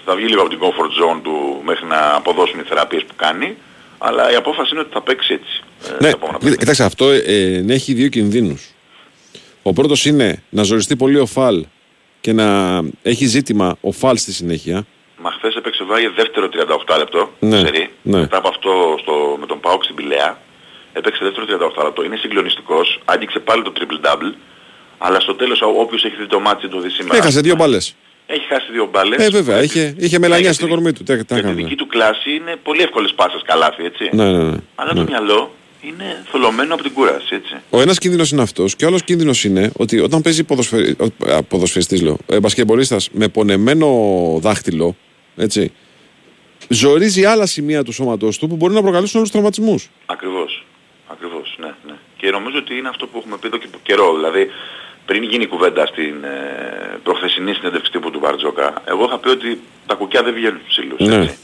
θα 0.04 0.14
βγει 0.16 0.26
λίγο 0.26 0.40
από 0.40 0.50
την 0.50 0.58
comfort 0.62 0.92
zone 1.02 1.20
του 1.22 1.60
μέχρι 1.64 1.86
να 1.86 2.14
αποδώσουν 2.14 2.60
οι 2.60 2.62
θεραπείες 2.62 3.02
που 3.04 3.14
κάνει. 3.16 3.56
Αλλά 3.98 4.32
η 4.32 4.34
απόφαση 4.34 4.68
είναι 4.72 4.80
ότι 4.80 4.92
θα 4.92 5.00
παίξει 5.02 5.32
έτσι. 5.32 5.62
ε, 5.88 5.90
Ναι, 5.92 5.96
τα 5.98 6.08
επόμενα 6.08 6.38
κοίτα- 6.38 6.56
κοιτάξτε, 6.56 6.84
αυτό 6.84 7.10
ε, 7.10 7.16
ε, 7.26 7.64
έχει 7.68 7.92
δύο 7.92 8.08
κινδύνους. 8.08 8.70
Ο 9.62 9.72
πρώτος 9.72 10.04
είναι 10.04 10.42
να 10.50 10.62
ζοριστεί 10.62 10.96
πολύ 10.96 11.18
ο 11.18 11.26
Φαλ 11.26 11.64
και 12.22 12.32
να 12.32 12.46
έχει 13.02 13.26
ζήτημα 13.26 13.76
ο 13.80 13.92
Φαλ 13.92 14.16
στη 14.16 14.32
συνέχεια. 14.32 14.86
Μα 15.22 15.30
χθες 15.30 15.54
έπαιξε 15.54 15.84
Βάγε 15.84 16.08
δεύτερο 16.16 16.48
38 16.94 16.98
λεπτό. 16.98 17.30
Ναι, 17.38 17.58
σερί. 17.58 17.90
ναι. 18.02 18.18
Μετά 18.20 18.36
από 18.36 18.48
αυτό 18.48 18.70
στο, 19.00 19.36
με 19.40 19.46
τον 19.46 19.60
Πάουκ 19.60 19.82
στην 19.84 19.94
Πηλαία. 19.96 20.38
Έπαιξε 20.92 21.24
δεύτερο 21.24 21.46
38 21.78 21.84
λεπτό. 21.84 22.04
Είναι 22.04 22.16
συγκλονιστικός. 22.16 23.00
Άγγιξε 23.04 23.38
πάλι 23.38 23.62
το 23.62 23.72
triple 23.78 24.06
double. 24.06 24.32
Αλλά 24.98 25.20
στο 25.20 25.34
τέλος 25.34 25.60
ο- 25.60 25.74
όποιος 25.80 26.04
έχει 26.04 26.16
δει 26.16 26.26
το 26.26 26.40
μάτι 26.40 26.68
το 26.68 26.80
δει 26.80 26.88
σήμερα. 26.90 27.16
Έχασε 27.16 27.40
δύο 27.40 27.54
μπάλες. 27.56 27.94
Έχει 28.26 28.46
χάσει 28.48 28.72
δύο 28.72 28.88
μπάλες. 28.92 29.26
Ε, 29.26 29.30
βέβαια, 29.30 29.62
είχε, 29.62 29.94
είχε 29.98 30.18
μελανιά 30.18 30.52
στο 30.52 30.68
κορμί 30.68 30.92
του. 30.92 31.02
Τι, 31.02 31.04
τι 31.04 31.14
Για 31.14 31.24
τη 31.24 31.34
έκανε. 31.34 31.54
δική 31.54 31.74
του 31.74 31.86
κλάση 31.86 32.30
είναι 32.34 32.56
πολύ 32.62 32.82
εύκολες 32.82 33.12
πάσες 33.14 33.42
καλάθι, 33.44 33.84
έτσι. 33.84 34.08
Ναι, 34.12 34.30
ναι, 34.32 34.42
ναι. 34.42 34.56
Αλλά 34.74 34.92
ναι. 34.94 35.00
το 35.04 35.10
μυαλό 35.10 35.50
είναι 35.82 36.24
θολωμένο 36.30 36.74
από 36.74 36.82
την 36.82 36.92
κούραση, 36.92 37.34
έτσι. 37.34 37.54
Ο 37.70 37.80
ένας 37.80 37.98
κίνδυνος 37.98 38.30
είναι 38.30 38.42
αυτός 38.42 38.76
και 38.76 38.84
ο 38.84 38.88
άλλος 38.88 39.02
κίνδυνος 39.02 39.44
είναι 39.44 39.70
ότι 39.76 40.00
όταν 40.00 40.22
παίζει 40.22 40.44
ποδοσφαιρι... 40.44 40.96
ε, 41.26 41.38
ποδοσφαιριστής, 41.48 42.02
λέω, 42.02 42.16
ε, 42.26 42.40
μπασκετμπολίστας 42.40 43.08
με 43.12 43.28
πονεμένο 43.28 43.88
δάχτυλο, 44.40 44.96
έτσι, 45.36 45.72
ζορίζει 46.68 47.24
άλλα 47.24 47.46
σημεία 47.46 47.82
του 47.82 47.92
σώματος 47.92 48.38
του 48.38 48.48
που 48.48 48.56
μπορεί 48.56 48.74
να 48.74 48.82
προκαλέσουν 48.82 49.18
άλλους 49.18 49.30
τραυματισμούς. 49.30 49.90
Ακριβώς. 50.06 50.64
Ακριβώς, 51.06 51.56
ναι, 51.58 51.74
ναι. 51.86 51.94
Και 52.16 52.30
νομίζω 52.30 52.58
ότι 52.58 52.76
είναι 52.76 52.88
αυτό 52.88 53.06
που 53.06 53.18
έχουμε 53.18 53.36
πει 53.36 53.46
εδώ 53.46 53.56
και 53.56 53.66
καιρό. 53.82 54.14
Δηλαδή, 54.14 54.50
πριν 55.06 55.22
γίνει 55.22 55.42
η 55.42 55.46
κουβέντα 55.46 55.86
στην 55.86 56.24
ε, 56.24 56.98
προχθεσινή 57.02 57.54
συνέντευξη 57.54 57.90
τύπου 57.92 58.10
του 58.10 58.18
Μπαρτζόκα, 58.18 58.82
εγώ 58.84 59.04
είχα 59.04 59.18
πει 59.18 59.28
ότι 59.28 59.60
τα 59.86 59.94
κουκιά 59.94 60.22
δεν 60.22 60.34
βγαίνουν 60.34 60.60
στους 60.64 60.76
ψηλούς. 60.76 61.08
Ναι. 61.08 61.22
έτσι. 61.22 61.36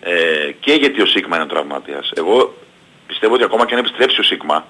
Ε, 0.00 0.52
και 0.60 0.72
γιατί 0.72 1.00
ο 1.02 1.06
Σίγμα 1.06 1.36
είναι 1.36 1.46
τραυματίας. 1.46 2.10
Εγώ 2.14 2.54
πιστεύω 3.06 3.34
ότι 3.34 3.44
ακόμα 3.44 3.66
και 3.66 3.74
αν 3.74 3.80
επιστρέψει 3.80 4.20
ο 4.20 4.22
Σίγμα, 4.22 4.66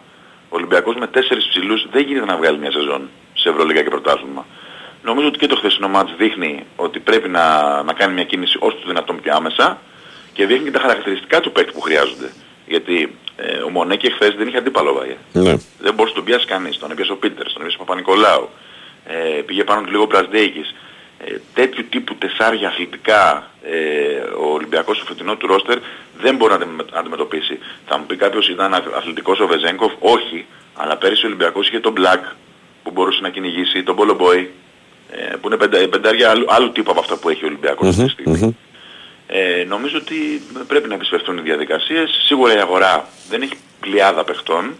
ο 0.48 0.56
Ολυμπιακός 0.56 0.94
με 0.94 1.06
τέσσερις 1.06 1.46
ψηλούς 1.46 1.86
δεν 1.90 2.02
γίνεται 2.02 2.26
να 2.26 2.36
βγάλει 2.36 2.58
μια 2.58 2.72
σεζόν 2.72 3.08
σε 3.34 3.48
Ευρωλίγα 3.48 3.82
και 3.82 3.90
πρωτάθλημα. 3.90 4.46
Νομίζω 5.02 5.26
ότι 5.26 5.38
και 5.38 5.46
το 5.46 5.56
χθεσινό 5.56 5.88
μάτς 5.88 6.14
δείχνει 6.16 6.64
ότι 6.76 6.98
πρέπει 6.98 7.28
να, 7.28 7.46
να 7.82 7.92
κάνει 7.92 8.14
μια 8.14 8.24
κίνηση 8.24 8.56
όσο 8.60 8.76
το 8.76 8.86
δυνατόν 8.86 9.20
πιο 9.20 9.34
άμεσα 9.34 9.78
και 10.32 10.46
δείχνει 10.46 10.64
και 10.64 10.70
τα 10.70 10.80
χαρακτηριστικά 10.80 11.40
του 11.40 11.52
παίκτη 11.52 11.72
που 11.72 11.80
χρειάζονται. 11.80 12.32
Γιατί 12.66 13.16
ε, 13.36 13.56
ο 13.56 13.68
Μονέκη 13.68 14.12
χθες 14.12 14.34
δεν 14.34 14.48
είχε 14.48 14.56
αντίπαλο 14.56 14.92
βάγε. 14.92 15.16
Ναι. 15.32 15.54
Δεν 15.78 15.94
μπορούσε 15.94 16.14
να 16.14 16.20
τον 16.20 16.24
πιάσει 16.24 16.46
κανείς. 16.46 16.78
Τον 16.78 16.90
έπιασε 16.90 17.12
ο 17.12 17.16
Πίτερς, 17.16 17.52
τον 17.52 17.62
έπιασε 17.62 17.78
ο 17.80 17.84
Παπα-Νικολάου. 17.84 18.48
Ε, 19.06 19.42
πήγε 19.46 19.64
πάνω 19.64 19.82
του 19.82 19.90
λίγο 19.90 20.02
ο 20.02 20.06
Μπρασδέικης. 20.06 20.74
Ε, 21.18 21.36
τέτοιου 21.54 21.84
τύπου 21.90 22.14
τεσσάρια 22.14 22.68
αθλητικά 22.68 23.50
ε, 23.70 24.18
ο 24.38 24.52
Ολυμπιακός 24.52 24.96
στο 24.96 25.04
φετινό 25.06 25.36
του 25.36 25.46
ρόστερ 25.46 25.78
δεν 26.20 26.36
μπορεί 26.36 26.50
να 26.50 26.56
αντιμε- 26.56 26.92
να 26.92 26.98
αντιμετωπίσει. 26.98 27.58
Θα 27.86 27.98
μου 27.98 28.06
πει 28.06 28.16
κάποιος 28.16 28.48
ήταν 28.48 28.74
αθ- 28.74 28.94
αθλητικός 28.96 29.40
ο 29.40 29.46
Βεζέγκοφ. 29.46 29.92
Όχι. 29.98 30.46
Αλλά 30.74 30.96
πέρυσι 30.96 31.24
ο 31.24 31.26
Ολυμπιακός 31.28 31.68
είχε 31.68 31.80
τον 31.80 31.94
Black 31.98 32.20
που 32.82 32.90
μπορούσε 32.90 33.20
να 33.22 33.28
κυνηγήσει, 33.28 33.82
τον 33.82 33.96
Bolo 33.98 34.16
Boy 34.16 34.46
ε, 35.10 35.34
που 35.40 35.46
είναι 35.46 35.56
πεντα, 35.56 35.88
πεντάρια 35.88 36.30
άλλου, 36.30 36.44
άλλου 36.48 36.72
τύπου 36.72 36.90
από 36.90 37.00
αυτά 37.00 37.16
που 37.18 37.28
έχει 37.28 37.44
ο 37.44 37.46
Ολυμπιακός 37.46 37.88
αυτή 37.88 38.04
τη 38.04 38.10
στιγμή. 38.10 38.56
Ε, 39.26 39.64
νομίζω 39.64 39.96
ότι 39.98 40.42
πρέπει 40.68 40.88
να 40.88 40.94
επισπευτούν 40.94 41.38
οι 41.38 41.40
διαδικασίες. 41.40 42.10
Σίγουρα 42.26 42.54
η 42.56 42.58
αγορά 42.58 43.08
δεν 43.28 43.42
έχει 43.42 43.54
πλειάδα 43.80 44.24
παιχτών, 44.24 44.74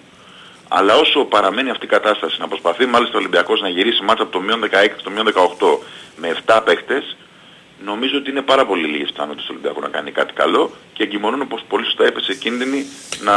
αλλά 0.69 0.95
όσο 0.97 1.25
παραμένει 1.25 1.71
αυτή 1.71 1.85
η 1.85 1.89
κατάσταση 1.89 2.37
να 2.41 2.49
προσπαθεί 2.49 2.87
μάλιστα 2.87 3.15
ο 3.15 3.19
Ολυμπιακός 3.19 3.61
να 3.61 3.69
γυρίσει 3.69 4.03
μάτσα 4.03 4.23
από 4.23 4.33
το 4.33 4.41
μείον 4.41 4.61
16 4.61 4.67
στο 4.97 5.11
μείον 5.11 5.27
18 5.27 5.79
με 6.17 6.29
7 6.47 6.61
παίχτες, 6.65 7.17
νομίζω 7.85 8.17
ότι 8.19 8.31
είναι 8.31 8.43
πάρα 8.43 8.67
πολύ 8.67 8.87
λίγες 8.87 9.11
πιθανότητες 9.11 9.45
του 9.45 9.53
Ολυμπιακού 9.55 9.81
να 9.81 9.89
κάνει 9.89 10.11
κάτι 10.11 10.33
καλό 10.33 10.71
και 10.93 11.03
εγκυμονούν 11.03 11.41
όπως 11.41 11.65
πολύ 11.69 11.85
σωστά 11.85 12.05
έπεσε 12.05 12.35
κίνδυνοι 12.35 12.85
να 13.25 13.35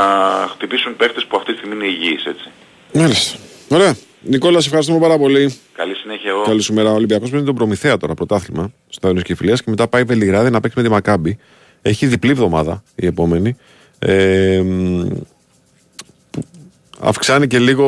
χτυπήσουν 0.52 0.95
παίχτες 0.95 1.26
που 1.26 1.38
αυτή 1.38 1.52
τη 1.52 1.57
στιγμή 1.57 1.76
είναι 1.76 1.86
υγιείς 1.86 2.26
έτσι. 2.26 2.49
Μάλιστα. 2.94 3.38
Ωραία. 3.70 3.95
Νικόλα, 4.22 4.60
σε 4.60 4.66
ευχαριστούμε 4.66 4.99
πάρα 4.99 5.18
πολύ. 5.18 5.60
Καλή 5.74 5.95
συνέχεια 5.95 6.30
εγώ. 6.30 6.41
Καλή 6.41 6.61
σου 6.61 6.74
μέρα. 6.74 6.90
Ο 6.90 6.94
Ολυμπιακός 6.94 7.30
παίρνει 7.30 7.45
τον 7.45 7.56
Προμηθέα 7.56 7.98
τώρα 7.98 8.14
πρωτάθλημα 8.14 8.72
στο 8.90 9.07
Άγιο 9.07 9.22
και 9.22 9.36
Φιλία 9.36 9.56
και 9.56 9.64
μετά 9.66 9.88
πάει 9.88 10.03
Βελιγράδι 10.03 10.49
να 10.49 10.60
παίξει 10.60 10.78
με 10.78 10.84
τη 10.84 10.90
Μακάμπη. 10.90 11.38
Έχει 11.82 12.06
διπλή 12.07 12.32
εβδομάδα 12.32 12.84
η 12.95 13.06
επόμενη. 13.06 13.57
Ε, 13.99 14.61
μ, 14.61 15.07
που 16.32 16.44
αυξάνει 16.99 17.48
και 17.48 17.60
λίγο 17.60 17.86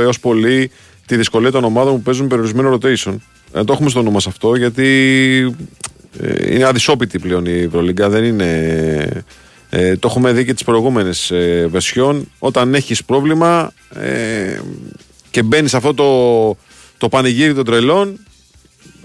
έως 0.00 0.20
πολύ 0.20 0.70
τη 1.06 1.16
δυσκολία 1.16 1.50
των 1.50 1.64
ομάδων 1.64 1.94
που 1.94 2.02
παίζουν 2.02 2.26
περιορισμένο 2.26 2.78
rotation. 2.78 3.16
Ε, 3.52 3.64
το 3.64 3.72
έχουμε 3.72 3.90
στο 3.90 4.02
νου 4.02 4.10
μας 4.10 4.26
αυτό 4.26 4.54
γιατί 4.54 4.86
ε, 6.20 6.54
είναι 6.54 6.64
αδυσόπιτη 6.64 7.18
πλέον 7.18 7.46
η 7.46 7.58
Ευρωλίγκα. 7.58 8.08
Δεν 8.08 8.24
είναι. 8.24 9.24
Ε, 9.70 9.96
το 9.96 10.08
έχουμε 10.08 10.32
δει 10.32 10.44
και 10.44 10.54
τις 10.54 10.64
προηγούμενες 10.64 11.30
ε, 11.30 11.66
βεσιών. 11.70 12.28
Όταν 12.38 12.74
έχεις 12.74 13.04
πρόβλημα 13.04 13.72
ε, 13.94 14.60
και 15.30 15.42
μπαίνεις 15.42 15.70
σε 15.70 15.76
αυτό 15.76 15.94
το, 15.94 16.56
το 16.98 17.08
πανηγύρι 17.08 17.54
των 17.54 17.64
τρελών, 17.64 18.18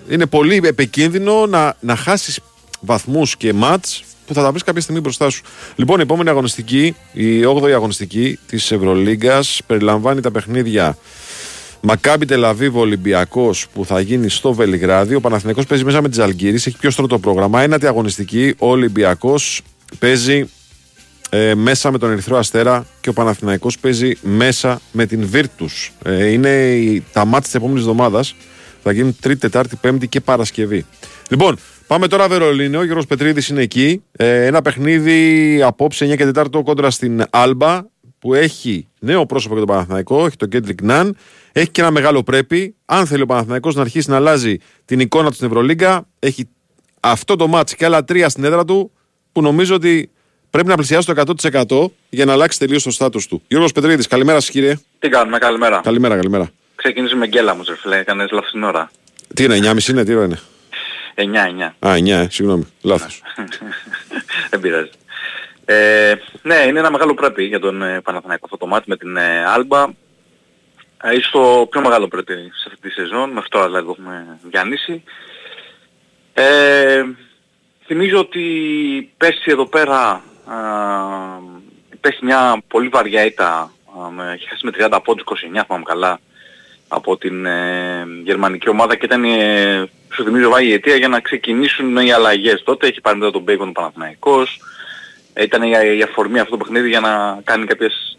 είναι 0.09 0.25
πολύ 0.25 0.61
επικίνδυνο 0.63 1.45
να, 1.45 1.75
να 1.79 1.95
χάσεις 1.95 2.39
βαθμούς 2.79 3.37
και 3.37 3.53
μάτς 3.53 4.03
που 4.25 4.33
θα 4.33 4.41
τα 4.41 4.49
βρεις 4.49 4.63
κάποια 4.63 4.81
στιγμή 4.81 4.99
μπροστά 5.01 5.29
σου. 5.29 5.43
Λοιπόν, 5.75 5.99
η 5.99 6.01
επόμενη 6.01 6.29
αγωνιστική, 6.29 6.95
η 7.13 7.41
8η 7.45 7.71
αγωνιστική 7.71 8.39
της 8.47 8.71
Ευρωλίγκας, 8.71 9.61
περιλαμβάνει 9.67 10.21
τα 10.21 10.31
παιχνίδια 10.31 10.97
Μακάμπι 11.85 12.25
Τελαβίβο 12.25 12.79
Ολυμπιακός 12.79 13.67
που 13.73 13.85
θα 13.85 13.99
γίνει 13.99 14.29
στο 14.29 14.53
Βελιγράδι. 14.53 15.15
Ο 15.15 15.19
Παναθηναϊκός 15.19 15.65
παίζει 15.65 15.83
μέσα 15.83 16.01
με 16.01 16.09
τις 16.09 16.19
Αλγύρε. 16.19 16.55
Έχει 16.55 16.77
πιο 16.77 16.89
στρωτό 16.89 17.19
πρόγραμμα. 17.19 17.61
Ένατη 17.61 17.87
αγωνιστική. 17.87 18.53
Ο 18.57 18.69
Ολυμπιακός 18.69 19.61
παίζει 19.99 20.49
ε, 21.29 21.55
μέσα 21.55 21.91
με 21.91 21.97
τον 21.97 22.11
Ερυθρό 22.11 22.37
Αστέρα 22.37 22.85
και 23.01 23.09
ο 23.09 23.13
Παναθηναϊκός 23.13 23.79
παίζει 23.79 24.17
μέσα 24.21 24.81
με 24.91 25.05
την 25.05 25.27
Βίρτους. 25.27 25.93
Ε, 26.05 26.27
είναι 26.27 26.49
η, 26.75 27.03
τα 27.13 27.25
μάτς 27.25 27.41
της 27.41 27.55
επόμενης 27.55 27.81
εβδομάδας. 27.81 28.35
Θα 28.83 28.91
γίνουν 28.91 29.15
Τρίτη, 29.21 29.39
Τετάρτη, 29.39 29.75
Πέμπτη 29.75 30.07
και 30.07 30.21
Παρασκευή. 30.21 30.85
Λοιπόν, 31.29 31.57
πάμε 31.87 32.07
τώρα 32.07 32.27
Βερολίνο. 32.27 32.79
Ο 32.79 32.83
Γιώργος 32.83 33.05
Πετρίδης 33.05 33.47
είναι 33.47 33.61
εκεί. 33.61 34.03
Ε, 34.11 34.45
ένα 34.45 34.61
παιχνίδι 34.61 35.61
απόψε 35.61 36.05
9 36.05 36.15
και 36.15 36.31
4 36.35 36.63
κόντρα 36.63 36.89
στην 36.89 37.23
Άλμπα 37.29 37.81
που 38.19 38.33
έχει 38.33 38.87
νέο 38.99 39.25
πρόσωπο 39.25 39.55
για 39.55 39.65
τον 39.65 39.75
Παναθηναϊκό. 39.75 40.25
Έχει 40.25 40.35
τον 40.35 40.49
Κέντρικ 40.49 40.81
Ναν. 40.81 41.15
Έχει 41.55 41.69
και 41.69 41.81
ένα 41.81 41.91
μεγάλο 41.91 42.23
πρέπει. 42.23 42.75
Αν 42.85 43.05
θέλει 43.07 43.21
ο 43.21 43.25
Παναθηναϊκός 43.25 43.75
να 43.75 43.81
αρχίσει 43.81 44.09
να 44.09 44.15
αλλάζει 44.15 44.57
την 44.85 44.99
εικόνα 44.99 45.29
του 45.29 45.35
στην 45.35 45.47
Ευρωλίγκα, 45.47 46.07
έχει 46.19 46.49
αυτό 46.99 47.35
το 47.35 47.47
μάτς 47.47 47.75
και 47.75 47.85
άλλα 47.85 48.03
τρία 48.03 48.29
στην 48.29 48.43
έδρα 48.43 48.65
του 48.65 48.91
που 49.31 49.41
νομίζω 49.41 49.75
ότι 49.75 50.11
πρέπει 50.49 50.67
να 50.67 50.75
πλησιάσει 50.75 51.13
το 51.13 51.35
100% 51.79 51.91
για 52.09 52.25
να 52.25 52.33
αλλάξει 52.33 52.59
τελείως 52.59 52.83
το 52.83 52.91
στάτους 52.91 53.27
του. 53.27 53.41
Γιώργος 53.47 53.71
Πετρίδης, 53.71 54.07
καλημέρα 54.07 54.39
σας 54.39 54.49
κύριε. 54.49 54.79
Τι 54.99 55.09
κάνουμε, 55.09 55.37
καλημέρα. 55.37 55.81
Καλημέρα, 55.83 56.15
καλημέρα. 56.15 56.49
Ξεκίνησε 56.75 57.15
με 57.15 57.27
γκέλα 57.27 57.55
μου, 57.55 57.63
ζερφλέ, 57.63 57.97
έκανες 57.97 58.31
λάθος 58.31 58.51
την 58.51 58.63
ώρα. 58.63 58.91
Τι 59.33 59.43
είναι, 59.43 59.57
9.30 59.57 59.87
είναι, 59.89 60.03
τι 60.03 60.13
ώρα 60.15 60.25
είναι; 60.25 60.39
9-9. 61.15 61.87
Α, 61.87 61.93
9, 61.95 62.07
ε, 62.07 62.27
συγγνώμη, 62.29 62.67
λάθος. 62.81 63.21
Δεν 64.49 64.59
πειράζει. 64.59 64.89
Ε, 65.65 66.13
ναι, 66.41 66.55
είναι 66.55 66.79
ένα 66.79 66.91
μεγάλο 66.91 67.13
πρέπει 67.13 67.43
για 67.43 67.59
τον 67.59 67.81
ε, 67.81 68.01
Παναθηναϊκό 68.01 68.45
αυτό 68.45 68.57
το 68.57 68.67
μάτι 68.67 68.89
με 68.89 68.97
την 68.97 69.17
ε, 69.17 69.45
Άλμπα. 69.45 69.85
Ε, 71.05 71.15
ίσως 71.15 71.31
το 71.31 71.67
πιο 71.69 71.81
μεγάλο 71.81 72.07
πρέπει 72.07 72.33
σε 72.33 72.67
αυτή 72.67 72.79
τη 72.79 72.89
σεζόν, 72.89 73.29
με 73.29 73.39
αυτό 73.39 73.65
δηλαδή 73.65 73.85
το 73.85 73.95
έχουμε 73.97 74.39
διανύσει. 74.43 75.03
Ε, 76.33 77.03
θυμίζω 77.85 78.19
ότι 78.19 78.43
πέρσι 79.17 79.43
εδώ 79.45 79.65
πέρα 79.65 80.23
α, 80.45 80.57
πέσει 81.99 82.19
μια 82.21 82.63
πολύ 82.67 82.87
βαριά 82.87 83.25
ήττα, 83.25 83.71
α, 84.01 84.09
με, 84.09 84.31
έχει 84.33 84.47
χάσει 84.49 84.65
με 84.65 84.71
30 84.77 84.99
πόντους 85.03 85.23
29, 85.25 85.63
θυμάμαι 85.65 85.83
καλά, 85.85 86.19
από 86.87 87.17
την 87.17 87.45
ε, 87.45 88.05
γερμανική 88.23 88.69
ομάδα 88.69 88.95
και 88.95 89.05
ήταν, 89.05 89.23
ε, 89.23 89.89
σου 90.13 90.23
θυμίζω, 90.23 90.49
βάγει 90.49 90.69
η 90.69 90.73
αιτία 90.73 90.95
για 90.95 91.07
να 91.07 91.19
ξεκινήσουν 91.19 91.97
οι 91.97 92.11
αλλαγές. 92.11 92.63
Τότε 92.63 92.87
έχει 92.87 93.01
πάρει 93.01 93.17
μετά 93.17 93.31
τον 93.31 93.41
Μπέικον 93.41 93.67
ο 93.67 93.71
Παναθηναϊκός, 93.71 94.59
ήταν 95.39 95.63
η, 95.63 95.71
η 95.97 96.01
αφορμή 96.01 96.39
αυτό 96.39 96.51
το 96.51 96.57
παιχνίδι 96.57 96.89
για 96.89 96.99
να 96.99 97.41
κάνει 97.43 97.65
κάποιες 97.65 98.17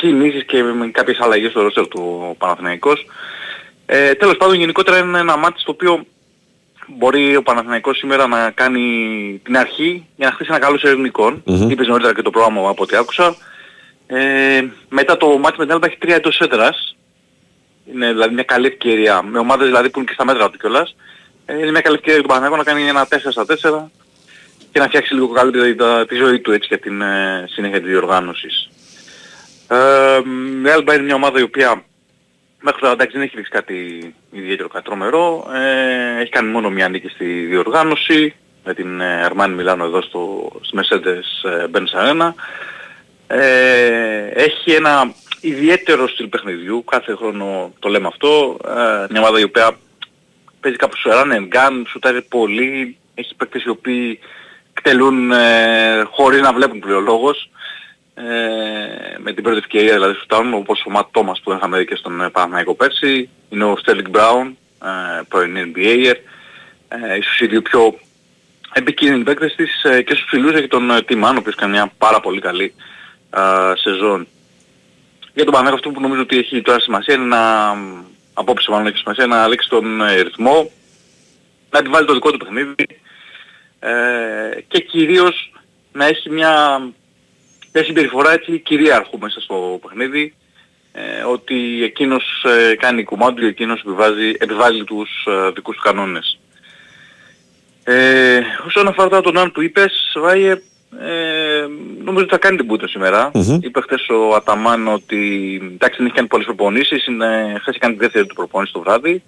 κινήσεις 0.00 0.44
και 0.44 0.62
με 0.62 0.88
κάποιες 0.90 1.18
αλλαγές 1.20 1.50
στο 1.50 1.62
ρόστερ 1.62 1.88
του 1.88 2.34
Παναθηναϊκός. 2.38 3.06
Ε, 3.86 4.14
τέλος 4.14 4.36
πάντων 4.36 4.54
γενικότερα 4.54 4.98
είναι 4.98 5.18
ένα 5.18 5.36
μάτι 5.36 5.60
στο 5.60 5.72
οποίο 5.72 6.04
μπορεί 6.86 7.36
ο 7.36 7.42
Παναθηναϊκός 7.42 7.96
σήμερα 7.98 8.26
να 8.26 8.50
κάνει 8.50 8.80
την 9.44 9.56
αρχή 9.56 10.06
για 10.16 10.26
να 10.28 10.32
χτίσει 10.34 10.50
ένα 10.52 10.60
καλό 10.60 10.78
σερβι 10.78 11.06
εικόν. 11.06 11.42
Μμμ. 11.46 11.70
Είπες 11.70 11.86
νωρίτερα 11.86 12.14
και 12.14 12.22
το 12.22 12.30
πρόγραμμα 12.30 12.68
από 12.68 12.82
ό,τι 12.82 12.96
άκουσα. 12.96 13.36
Ε, 14.06 14.64
μετά 14.88 15.16
το 15.16 15.38
μάτι 15.38 15.58
με 15.58 15.64
την 15.64 15.72
Έλβα 15.74 15.86
έχει 15.86 15.96
τρία 15.98 16.14
εντός 16.14 16.40
έδρας. 16.40 16.96
Είναι 17.94 18.12
δηλαδή 18.12 18.34
μια 18.34 18.42
καλή 18.42 18.66
ευκαιρία, 18.66 19.22
με 19.22 19.38
ομάδες 19.38 19.66
δηλαδή 19.66 19.90
που 19.90 19.98
είναι 19.98 20.08
και 20.08 20.14
στα 20.14 20.24
μέτρα 20.24 20.50
του 20.50 20.58
κιόλας. 20.58 20.96
Ε, 21.46 21.58
είναι 21.58 21.70
μια 21.70 21.80
καλή 21.80 21.94
ευκαιρία 21.94 22.18
για 22.20 22.28
τον 22.28 22.36
Παναθηναϊκό 22.36 22.56
να 22.56 22.64
κάνει 22.72 22.88
ένα 22.88 23.06
4 23.06 23.30
στα 23.30 23.44
4 23.44 23.90
και 24.72 24.78
να 24.78 24.86
φτιάξει 24.86 25.14
λίγο 25.14 25.28
καλύτερα 25.28 25.74
τα- 25.74 26.06
τη 26.06 26.14
ζωή 26.14 26.40
του 26.40 26.52
έτσι 26.52 26.66
για 26.68 26.78
την 26.78 27.00
ε, 27.02 27.44
συνέχεια 27.50 27.78
της 27.80 27.88
διοργάνωσης. 27.88 28.68
Ε, 29.70 30.20
η 30.64 30.68
Έλμπα 30.68 30.94
είναι 30.94 31.02
μια 31.02 31.14
ομάδα 31.14 31.38
η 31.38 31.42
οποία 31.42 31.84
μέχρι 32.60 32.80
τώρα 32.80 32.92
εντάξει 32.92 33.16
δεν 33.16 33.26
έχει 33.26 33.36
δείξει 33.36 33.50
κάτι 33.50 34.14
ιδιαίτερο, 34.30 34.68
κάτι 34.68 34.84
τρομερό. 34.84 35.50
Ε, 35.54 36.20
έχει 36.20 36.30
κάνει 36.30 36.50
μόνο 36.50 36.70
μια 36.70 36.88
νίκη 36.88 37.08
στη 37.08 37.24
διοργάνωση 37.24 38.34
με 38.64 38.74
την 38.74 39.00
ε, 39.00 39.28
Armani 39.30 39.52
Μιλάνο 39.56 39.84
εδώ 39.84 40.02
στο, 40.02 40.52
στη 40.60 40.78
Mercedes 40.78 41.50
ε, 41.50 41.64
Benz 41.72 42.00
Arena. 42.00 42.32
Ε, 43.26 44.26
έχει 44.26 44.72
ένα 44.72 45.14
ιδιαίτερο 45.40 46.08
στυλ 46.08 46.26
παιχνιδιού, 46.26 46.84
κάθε 46.84 47.14
χρόνο 47.14 47.72
το 47.78 47.88
λέμε 47.88 48.06
αυτό. 48.06 48.56
Ε, 48.66 49.06
μια 49.10 49.20
ομάδα 49.20 49.40
η 49.40 49.42
οποία 49.42 49.76
παίζει 50.60 50.78
κάπως 50.78 51.06
run 51.10 51.32
and 51.32 51.48
gun, 51.56 51.82
σουτάρει 51.86 52.22
πολύ, 52.22 52.96
έχει 53.14 53.34
παίκτες 53.34 53.64
οι 53.64 53.68
οποίοι 53.68 54.18
εκτελούν 54.72 55.32
ε, 55.32 56.02
χωρίς 56.10 56.40
να 56.40 56.52
βλέπουν 56.52 56.80
πλέον 56.80 57.02
λόγος. 57.02 57.50
Ε, 58.28 59.18
με 59.18 59.32
την 59.32 59.42
πρώτη 59.42 59.58
ευκαιρία 59.58 59.92
δηλαδή 59.92 60.14
σουτάρουν 60.14 60.54
όπως 60.54 60.84
ο 60.86 60.90
Ματ 60.90 61.06
Τόμας 61.10 61.40
που 61.40 61.52
είχαμε 61.52 61.78
δει 61.78 61.84
και 61.84 61.94
στον 61.94 62.20
ε, 62.20 62.28
Παναθηναϊκό 62.28 62.74
πέρσι. 62.74 63.28
Είναι 63.48 63.64
ο 63.64 63.76
Στέλικ 63.76 64.08
Μπράουν, 64.08 64.58
ε, 64.82 65.22
πρώην 65.28 65.56
NBA, 65.56 66.14
ε, 66.88 67.16
ίσως 67.16 67.40
οι 67.40 67.46
δύο 67.46 67.62
πιο 67.62 67.98
επικίνδυνοι 68.72 69.24
παίκτες 69.24 69.54
της 69.54 69.82
ε, 69.82 70.02
και 70.02 70.14
στους 70.14 70.26
ψηλούς 70.26 70.52
έχει 70.52 70.66
τον 70.66 70.90
ε, 70.90 71.02
Τιμάν, 71.02 71.36
ο 71.36 71.38
οποίος 71.38 71.54
κάνει 71.54 71.72
μια 71.72 71.92
πάρα 71.98 72.20
πολύ 72.20 72.40
καλή 72.40 72.74
ε, 73.30 73.40
σεζόν. 73.74 74.26
Για 75.34 75.44
τον 75.44 75.52
Παναθηναϊκό 75.52 75.74
αυτό 75.74 75.90
που 75.90 76.00
νομίζω 76.00 76.20
ότι 76.20 76.38
έχει 76.38 76.62
τώρα 76.62 76.80
σημασία 76.80 77.14
είναι 77.14 77.24
να, 77.24 77.74
απόψε 78.34 78.70
μάλλον 78.70 78.86
έχει 78.86 78.96
σημασία, 78.96 79.26
να 79.26 79.42
αλλάξει 79.42 79.68
τον 79.68 80.00
ε, 80.00 80.20
ρυθμό, 80.20 80.70
να 81.70 81.82
τη 81.82 81.88
βάλει 81.88 82.06
το 82.06 82.12
δικό 82.12 82.30
του 82.30 82.38
παιχνίδι 82.38 82.74
ε, 83.78 84.60
και 84.68 84.80
κυρίως 84.80 85.52
να 85.92 86.06
έχει 86.06 86.30
μια, 86.30 86.82
μια 87.72 87.84
συμπεριφορά 87.84 88.32
έτσι 88.32 88.58
κυρίαρχου 88.58 89.18
μέσα 89.18 89.40
στο 89.40 89.78
παιχνίδι 89.82 90.34
ε, 90.92 91.22
ότι 91.22 91.82
εκείνος 91.82 92.44
ε, 92.44 92.74
κάνει 92.74 93.04
κουμάντου, 93.04 93.46
εκείνος 93.46 93.80
επιβάζει, 93.80 94.34
επιβάλλει 94.38 94.84
τους 94.84 95.26
ε, 95.26 95.50
δικούς 95.50 95.76
του 95.76 95.82
κανόνες. 95.82 96.38
Ε, 97.84 98.40
όσον 98.66 98.86
αφορά 98.86 99.08
τώρα 99.08 99.22
τον 99.22 99.38
Αν 99.38 99.52
που 99.52 99.62
είπες, 99.62 100.12
Βάιε, 100.14 100.52
ε, 100.98 101.66
νομίζω 102.04 102.24
ότι 102.24 102.32
θα 102.32 102.38
κάνει 102.38 102.56
την 102.56 102.66
πούτα 102.66 102.88
σήμερα. 102.88 103.30
Μμμ. 103.34 103.58
Είπε 103.60 103.80
χθες 103.80 104.08
ο 104.08 104.34
Αταμάν 104.34 104.88
ότι 104.88 105.60
εντάξει 105.74 105.96
δεν 105.96 106.06
έχει 106.06 106.14
κάνει 106.14 106.28
πολλές 106.28 106.46
προπονήσεις, 106.46 107.06
είναι, 107.06 107.56
χθες 107.60 107.78
κάνει 107.78 107.94
τη 107.94 108.00
δεύτερη 108.00 108.26
του 108.26 108.34
προπόνηση 108.34 108.72
το 108.72 108.80
βράδυ. 108.80 109.22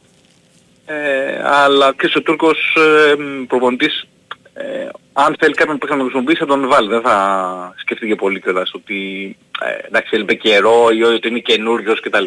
Ε, 0.87 1.43
αλλά 1.45 1.95
και 1.99 2.13
ο 2.19 2.23
Τούρκος 2.23 2.77
ε, 2.77 3.15
προπονητής 3.47 4.07
ε, 4.55 4.89
αν 5.13 5.37
θέλει 5.39 5.55
κάποιον 5.55 5.79
που 5.79 5.87
να 5.87 5.97
τον 5.97 6.01
χρησιμοποιήσει 6.01 6.39
θα 6.39 6.47
τον 6.47 6.69
βάλει. 6.69 6.89
Δεν 6.89 7.01
θα 7.01 7.75
σκεφτεί 7.77 8.07
και 8.07 8.15
πολύ 8.15 8.41
κιόλας 8.41 8.75
ότι 8.75 8.99
ε, 9.61 9.87
εντάξει 9.87 10.11
έλειπε 10.15 10.35
καιρό 10.35 10.91
ή 10.91 11.03
ότι 11.03 11.29
είναι 11.29 11.39
καινούριος 11.39 12.01
κτλ. 12.01 12.25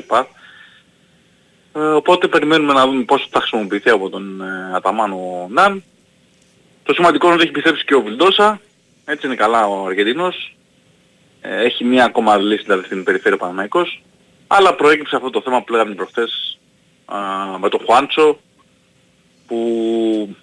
Ε, 1.74 1.80
οπότε 1.80 2.28
περιμένουμε 2.28 2.74
να 2.74 2.86
δούμε 2.86 3.04
πώς 3.04 3.28
θα 3.32 3.40
χρησιμοποιηθεί 3.40 3.90
από 3.90 4.10
τον 4.10 4.42
ε, 4.42 4.76
Αταμάνο 4.76 5.48
Ναν. 5.50 5.84
Το 6.84 6.94
σημαντικό 6.94 7.26
είναι 7.26 7.36
ότι 7.36 7.44
έχει 7.44 7.54
πιστέψει 7.54 7.86
και 7.86 7.96
ο 7.96 8.02
Βιλντόσα. 8.02 8.62
Έτσι 9.06 9.26
είναι 9.26 9.36
καλά 9.36 9.68
ο 9.68 9.86
Αργεντινός. 9.86 10.56
Ε, 11.42 11.64
έχει 11.64 11.84
μία 11.84 12.06
ακόμα 12.06 12.38
λύση 12.38 12.64
δηλαδή 12.64 12.86
στην 12.86 13.04
περιφέρεια 13.04 13.38
Παναμαϊκός. 13.38 14.04
Αλλά 14.48 14.76
προέκυψε 14.76 15.16
αυτό 15.16 15.30
το 15.30 15.42
θέμα 15.42 15.62
που 15.62 15.72
λέγαμε 15.72 15.96
προχθές 15.96 16.60
α, 17.06 17.18
με 17.60 17.70
τον 17.70 17.80
Χουάντσο 17.86 18.40
που 19.48 20.36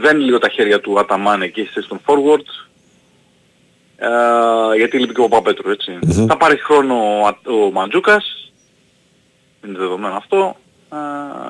δεν 0.00 0.18
λίγο 0.18 0.38
τα 0.38 0.48
χέρια 0.48 0.80
του 0.80 0.98
Αταμάν 0.98 1.42
εκεί 1.42 1.60
στη 1.60 1.72
θέση 1.72 1.88
των 1.88 2.00
forward 2.06 2.44
ε, 3.96 4.76
γιατί 4.76 4.98
λείπει 4.98 5.14
και 5.14 5.20
ο 5.20 5.28
Παπέτρου 5.28 5.70
έτσι. 5.70 5.98
Μμμ. 6.02 6.26
Θα 6.26 6.36
πάρει 6.36 6.56
χρόνο 6.56 6.94
ο, 6.94 7.26
Α- 7.26 7.52
ο 7.66 7.70
Μαντζούκας, 7.72 8.52
είναι 9.66 9.78
δεδομένο 9.78 10.14
αυτό, 10.14 10.56
ε, 10.92 10.96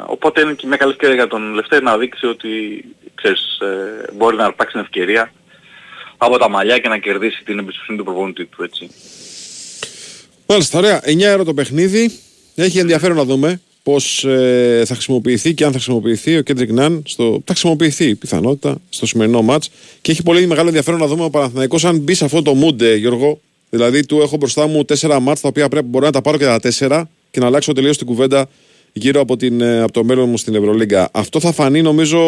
οπότε 0.07 0.41
είναι 0.41 0.53
και 0.53 0.67
μια 0.67 0.77
καλή 0.77 0.91
ευκαιρία 0.91 1.15
για 1.15 1.27
τον 1.27 1.55
Λευτέρη 1.55 1.85
να 1.85 1.99
δείξει 1.99 2.27
ότι 2.27 2.49
ξέρεις, 3.15 3.59
ε, 3.61 4.13
μπορεί 4.13 4.37
να 4.37 4.45
αρπάξει 4.45 4.73
την 4.73 4.81
ευκαιρία 4.81 5.33
από 6.17 6.39
τα 6.39 6.49
μαλλιά 6.49 6.79
και 6.79 6.89
να 6.89 6.99
κερδίσει 6.99 7.45
την 7.45 7.59
εμπιστοσύνη 7.59 7.99
του 7.99 8.05
προπονητή 8.05 8.45
του 8.45 8.63
έτσι. 8.63 8.91
Μάλιστα, 10.47 10.79
ωραία. 10.79 11.01
9 11.05 11.33
ώρα 11.35 11.45
το 11.45 11.55
παιχνίδι. 11.55 12.21
Έχει 12.55 12.79
ενδιαφέρον 12.79 13.17
να 13.17 13.25
δούμε 13.25 13.61
πώς 13.87 14.27
θα 14.85 14.95
χρησιμοποιηθεί 14.95 15.55
και 15.55 15.65
αν 15.65 15.71
θα 15.73 15.79
χρησιμοποιηθεί 15.79 16.37
ο 16.37 16.43
Κέντρικ 16.43 16.73
Ναν. 16.73 17.03
Στο... 17.07 17.43
Θα 17.45 17.53
χρησιμοποιηθεί 17.53 18.05
η 18.05 18.15
πιθανότητα 18.15 18.77
στο 18.89 19.07
σημερινό 19.07 19.43
ματ. 19.43 19.65
Και 20.01 20.11
έχει 20.11 20.23
πολύ 20.23 20.47
μεγάλο 20.47 20.67
ενδιαφέρον 20.67 21.01
να 21.01 21.07
δούμε 21.07 21.25
ο 21.25 21.31
Παναθηναϊκός 21.31 21.85
αν 21.85 21.99
μπει 21.99 22.15
σε 22.15 22.25
αυτό 22.25 22.43
το 22.43 22.57
mood, 22.63 22.81
ε, 22.81 22.95
Γιώργο. 22.95 23.41
Δηλαδή, 23.71 24.07
του 24.07 24.21
έχω 24.21 24.37
μπροστά 24.37 24.67
μου 24.67 24.85
τέσσερα 24.85 25.21
μάτς 25.21 25.41
τα 25.41 25.49
οποία 25.49 25.69
πρέπει 25.69 25.87
μπορώ 25.87 26.07
να 26.07 26.13
τα 26.13 26.21
πάρω 26.21 26.39
και 26.39 26.45
τα 26.45 26.61
τέσσερα 26.61 27.09
και 27.31 27.41
να 27.41 27.47
αλλάξω 27.47 27.73
τελείως 27.73 27.97
την 27.97 28.07
κουβέντα 28.07 28.49
γύρω 28.93 29.21
από, 29.21 29.37
την, 29.37 29.61
ε, 29.61 29.83
από 29.83 29.93
το 29.93 30.05
μέλλον 30.05 30.29
μου 30.29 30.37
στην 30.37 30.55
Ευρωλίγκα. 30.55 31.09
Αυτό 31.13 31.41
θα 31.41 31.53
φανεί 31.53 31.83
νομίζω 31.83 32.21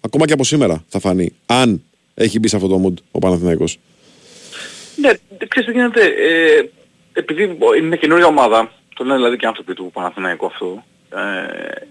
ακόμα 0.00 0.26
και 0.26 0.32
από 0.32 0.44
σήμερα 0.44 0.84
θα 0.88 0.98
φανεί. 0.98 1.32
Αν 1.46 1.82
έχει 2.14 2.38
μπει 2.38 2.48
σε 2.48 2.56
αυτό 2.56 2.68
το 2.68 2.82
mood 2.84 2.94
ο 3.10 3.18
Παναθηναϊκός. 3.18 3.78
Ναι, 4.96 5.10
ξέρεις 5.48 5.68
τι 5.68 5.74
γίνεται, 5.74 6.00
ε, 6.00 6.68
επειδή 7.12 7.42
είναι 7.78 7.86
μια 7.86 7.96
καινούργια 7.96 8.26
ομάδα, 8.26 8.72
το 8.94 9.04
λένε 9.04 9.16
δηλαδή 9.16 9.36
και 9.36 9.46
άνθρωποι 9.46 9.74
του 9.74 9.90
Παναθηναϊκού 9.92 10.46
αυτό, 10.46 10.84
ε, 11.10 11.86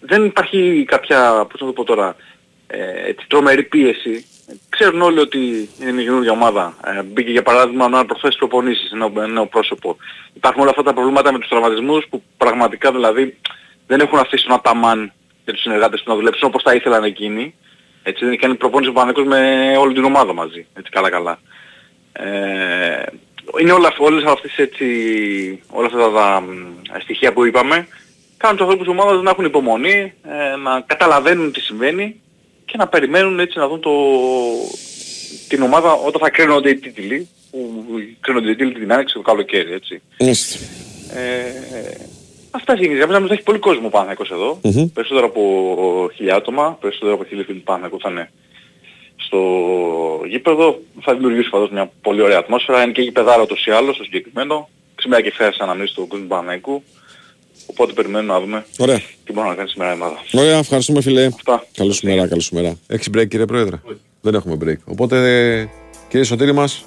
δεν 0.00 0.24
υπάρχει 0.24 0.84
κάποια, 0.86 1.46
πώς 1.50 1.60
να 1.60 1.66
το 1.66 1.72
πω 1.72 1.84
τώρα, 1.84 2.16
ε, 2.66 3.08
έτσι, 3.08 3.26
τρομερή 3.28 3.62
πίεση. 3.62 4.26
Ξέρουν 4.68 5.02
όλοι 5.02 5.18
ότι 5.18 5.68
είναι 5.80 5.92
μια 5.92 6.04
καινούργια 6.04 6.32
ομάδα. 6.32 6.74
Ε, 6.84 7.02
μπήκε 7.02 7.30
για 7.30 7.42
παράδειγμα 7.42 7.88
να 7.88 8.06
προφέσει 8.06 8.38
προπονήσεις, 8.38 8.92
ένα 8.92 9.26
νέο 9.26 9.46
πρόσωπο. 9.46 9.96
Υπάρχουν 10.32 10.60
όλα 10.60 10.70
αυτά 10.70 10.82
τα 10.82 10.92
προβλήματα 10.92 11.32
με 11.32 11.38
τους 11.38 11.48
τραυματισμούς 11.48 12.06
που 12.10 12.22
πραγματικά 12.36 12.92
δηλαδή 12.92 13.38
δεν 13.86 14.00
έχουν 14.00 14.18
αφήσει 14.18 14.44
τον 14.46 14.54
Αταμάν 14.54 15.12
και 15.44 15.52
τους 15.52 15.60
συνεργάτες 15.60 16.02
του 16.02 16.10
να 16.10 16.16
δουλέψουν 16.16 16.48
όπως 16.48 16.62
θα 16.62 16.74
ήθελαν 16.74 17.04
εκείνοι. 17.04 17.54
Έτσι 18.02 18.24
δεν 18.24 18.38
κάνει 18.38 18.54
προπόνηση 18.54 18.90
ο 18.90 18.92
Παναθηναϊκός 18.92 19.38
με 19.38 19.76
όλη 19.76 19.94
την 19.94 20.04
ομάδα 20.04 20.32
μαζί. 20.32 20.66
Έτσι 20.74 20.90
καλά 20.90 21.10
καλά. 21.10 21.38
Ε, 22.12 23.02
είναι 23.60 23.72
όλα, 23.72 23.94
όλες 23.98 24.24
αυτές 24.24 24.56
έτσι, 24.56 24.86
όλα 25.70 25.86
αυτά 25.86 26.10
τα 26.10 26.40
μ, 26.40 26.46
στοιχεία 27.00 27.32
που 27.32 27.44
είπαμε 27.44 27.86
κάνουν 28.44 28.58
τους 28.58 28.66
ανθρώπους 28.66 28.86
της 28.86 28.96
ομάδας 28.96 29.22
να 29.22 29.30
έχουν 29.30 29.44
υπομονή, 29.44 30.12
ε, 30.22 30.56
να 30.56 30.80
καταλαβαίνουν 30.80 31.52
τι 31.52 31.60
συμβαίνει 31.60 32.20
και 32.64 32.76
να 32.76 32.88
περιμένουν 32.88 33.40
έτσι 33.40 33.58
να 33.58 33.68
δουν 33.68 33.80
το, 33.80 33.90
την 35.48 35.62
ομάδα 35.62 35.92
όταν 35.92 36.20
θα 36.20 36.30
κρίνονται 36.30 36.70
οι 36.70 36.74
τίτλοι 36.74 37.28
που 37.50 37.84
κρίνονται 38.20 38.50
οι 38.50 38.56
τίτλοι 38.56 38.72
την 38.72 38.92
άνοιξη 38.92 39.14
το 39.14 39.20
καλοκαίρι 39.20 39.72
έτσι. 39.72 40.02
Μάλιστα. 40.20 40.58
Ε, 41.14 41.42
αυτά 42.50 42.74
γίνεται. 42.74 42.96
Για 42.96 43.06
μένα 43.06 43.26
θα 43.26 43.34
έχει 43.34 43.42
πολύ 43.42 43.58
κόσμο 43.58 43.86
ο 43.86 43.90
Παναθηναϊκός 43.90 44.30
εδώ. 44.30 44.60
Μμμ. 44.62 44.86
Περισσότερο 44.92 45.26
από 45.26 45.42
χιλιά 46.14 46.34
άτομα, 46.34 46.76
περισσότερο 46.80 47.14
από 47.14 47.24
χίλιοι 47.24 47.44
φίλοι 47.44 47.58
του 47.58 47.64
Παναθηναϊκού 47.64 48.00
θα 48.00 48.10
είναι 48.10 48.30
στο 49.34 50.26
γήπεδο. 50.26 50.80
Θα 51.00 51.14
δημιουργήσει 51.14 51.48
φαντάζομαι 51.48 51.80
μια 51.80 51.90
πολύ 52.02 52.22
ωραία 52.22 52.38
ατμόσφαιρα. 52.38 52.82
Είναι 52.82 52.92
και 52.92 53.02
γηπεδάρα 53.02 53.42
ούτως 53.42 53.66
ή 53.66 53.70
άλλως 53.70 53.94
στο 53.94 54.04
συγκεκριμένο. 54.04 54.68
Σήμερα 55.00 55.22
και 55.22 55.30
χθες 55.30 55.56
αναμνήσεις 55.58 55.94
του 55.94 56.06
κόσμου 56.06 56.24
του 56.24 56.30
Παναθηναϊκού. 56.30 56.82
Οπότε 57.66 57.92
περιμένουμε 57.92 58.32
να 58.32 58.40
δούμε 58.40 58.64
Ωραία. 58.78 59.00
τι 59.24 59.32
μπορεί 59.32 59.48
να 59.48 59.54
κάνει 59.54 59.68
σήμερα 59.68 59.90
η 59.90 59.94
ομάδα. 59.94 60.18
Ωραία, 60.32 60.58
ευχαριστούμε 60.58 61.00
φίλε. 61.00 61.28
Καλή 61.76 61.92
σου 61.92 62.06
μέρα, 62.06 62.28
καλή 62.28 62.42
σου 62.42 62.54
μέρα. 62.54 62.78
Έχεις 62.86 63.08
break 63.14 63.28
κύριε 63.28 63.46
Πρόεδρε; 63.46 63.80
Δεν 64.20 64.34
έχουμε 64.34 64.56
break. 64.64 64.78
Οπότε 64.84 65.16
κύριε 66.08 66.24
Σωτήρη 66.24 66.52
μας, 66.52 66.84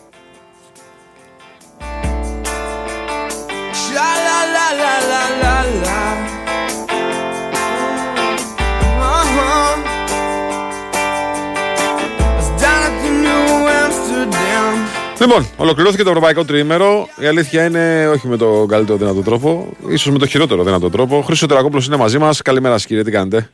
Λοιπόν, 15.27 15.47
ολοκληρώθηκε 15.57 16.03
το 16.03 16.09
ευρωπαϊκό 16.09 16.45
τριήμερο. 16.45 17.07
Η 17.21 17.25
αλήθεια 17.25 17.65
είναι 17.65 18.07
όχι 18.07 18.27
με 18.27 18.37
τον 18.37 18.67
καλύτερο 18.67 18.97
δυνατό 18.97 19.21
τρόπο, 19.21 19.69
ίσως 19.87 20.11
με 20.11 20.19
το 20.19 20.25
χειρότερο 20.25 20.63
δυνατό 20.63 20.89
τρόπο. 20.89 21.21
Χρήσο 21.21 21.45
Τερακόπουλος 21.47 21.85
είναι 21.85 21.95
μαζί 21.97 22.17
μας. 22.17 22.41
Καλημέρα, 22.41 22.73
σας, 22.73 22.85
κύριε, 22.85 23.03
τι 23.03 23.11
κάνετε; 23.11 23.49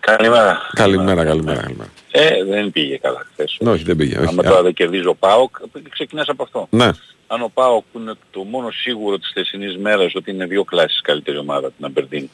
Καλημέρα. 0.00 0.60
Καλημέρα, 0.72 1.24
καλημέρα. 1.24 1.60
καλημέρα. 1.60 1.90
Ε, 2.10 2.44
δεν 2.44 2.70
πήγε 2.70 2.96
καλά 2.96 3.26
χθες. 3.32 3.56
Ναι, 3.60 3.70
όχι, 3.70 3.84
δεν 3.84 3.96
πήγε. 3.96 4.18
Όχι. 4.18 4.28
Αν 4.28 4.36
τώρα 4.36 4.62
δεν 4.62 4.72
κερδίζει 4.72 5.06
ο 5.06 5.14
ΠΑΟΚ, 5.14 5.56
ξεκινάς 5.90 6.28
από 6.28 6.42
αυτό. 6.42 6.66
Ναι. 6.70 6.90
Αν 7.26 7.42
ο 7.42 7.50
ΠΑΟΚ 7.54 7.84
που 7.92 7.98
είναι 7.98 8.12
το 8.30 8.42
μόνο 8.42 8.70
σίγουρο 8.70 9.18
της 9.18 9.30
θεσινής 9.34 9.76
μέρας 9.76 10.14
ότι 10.14 10.30
είναι 10.30 10.46
δύο 10.46 10.64
κλάσεις 10.64 11.00
καλύτερη 11.00 11.38
ομάδα 11.38 11.70
την 11.70 11.84
Αμπερντίν 11.84 12.28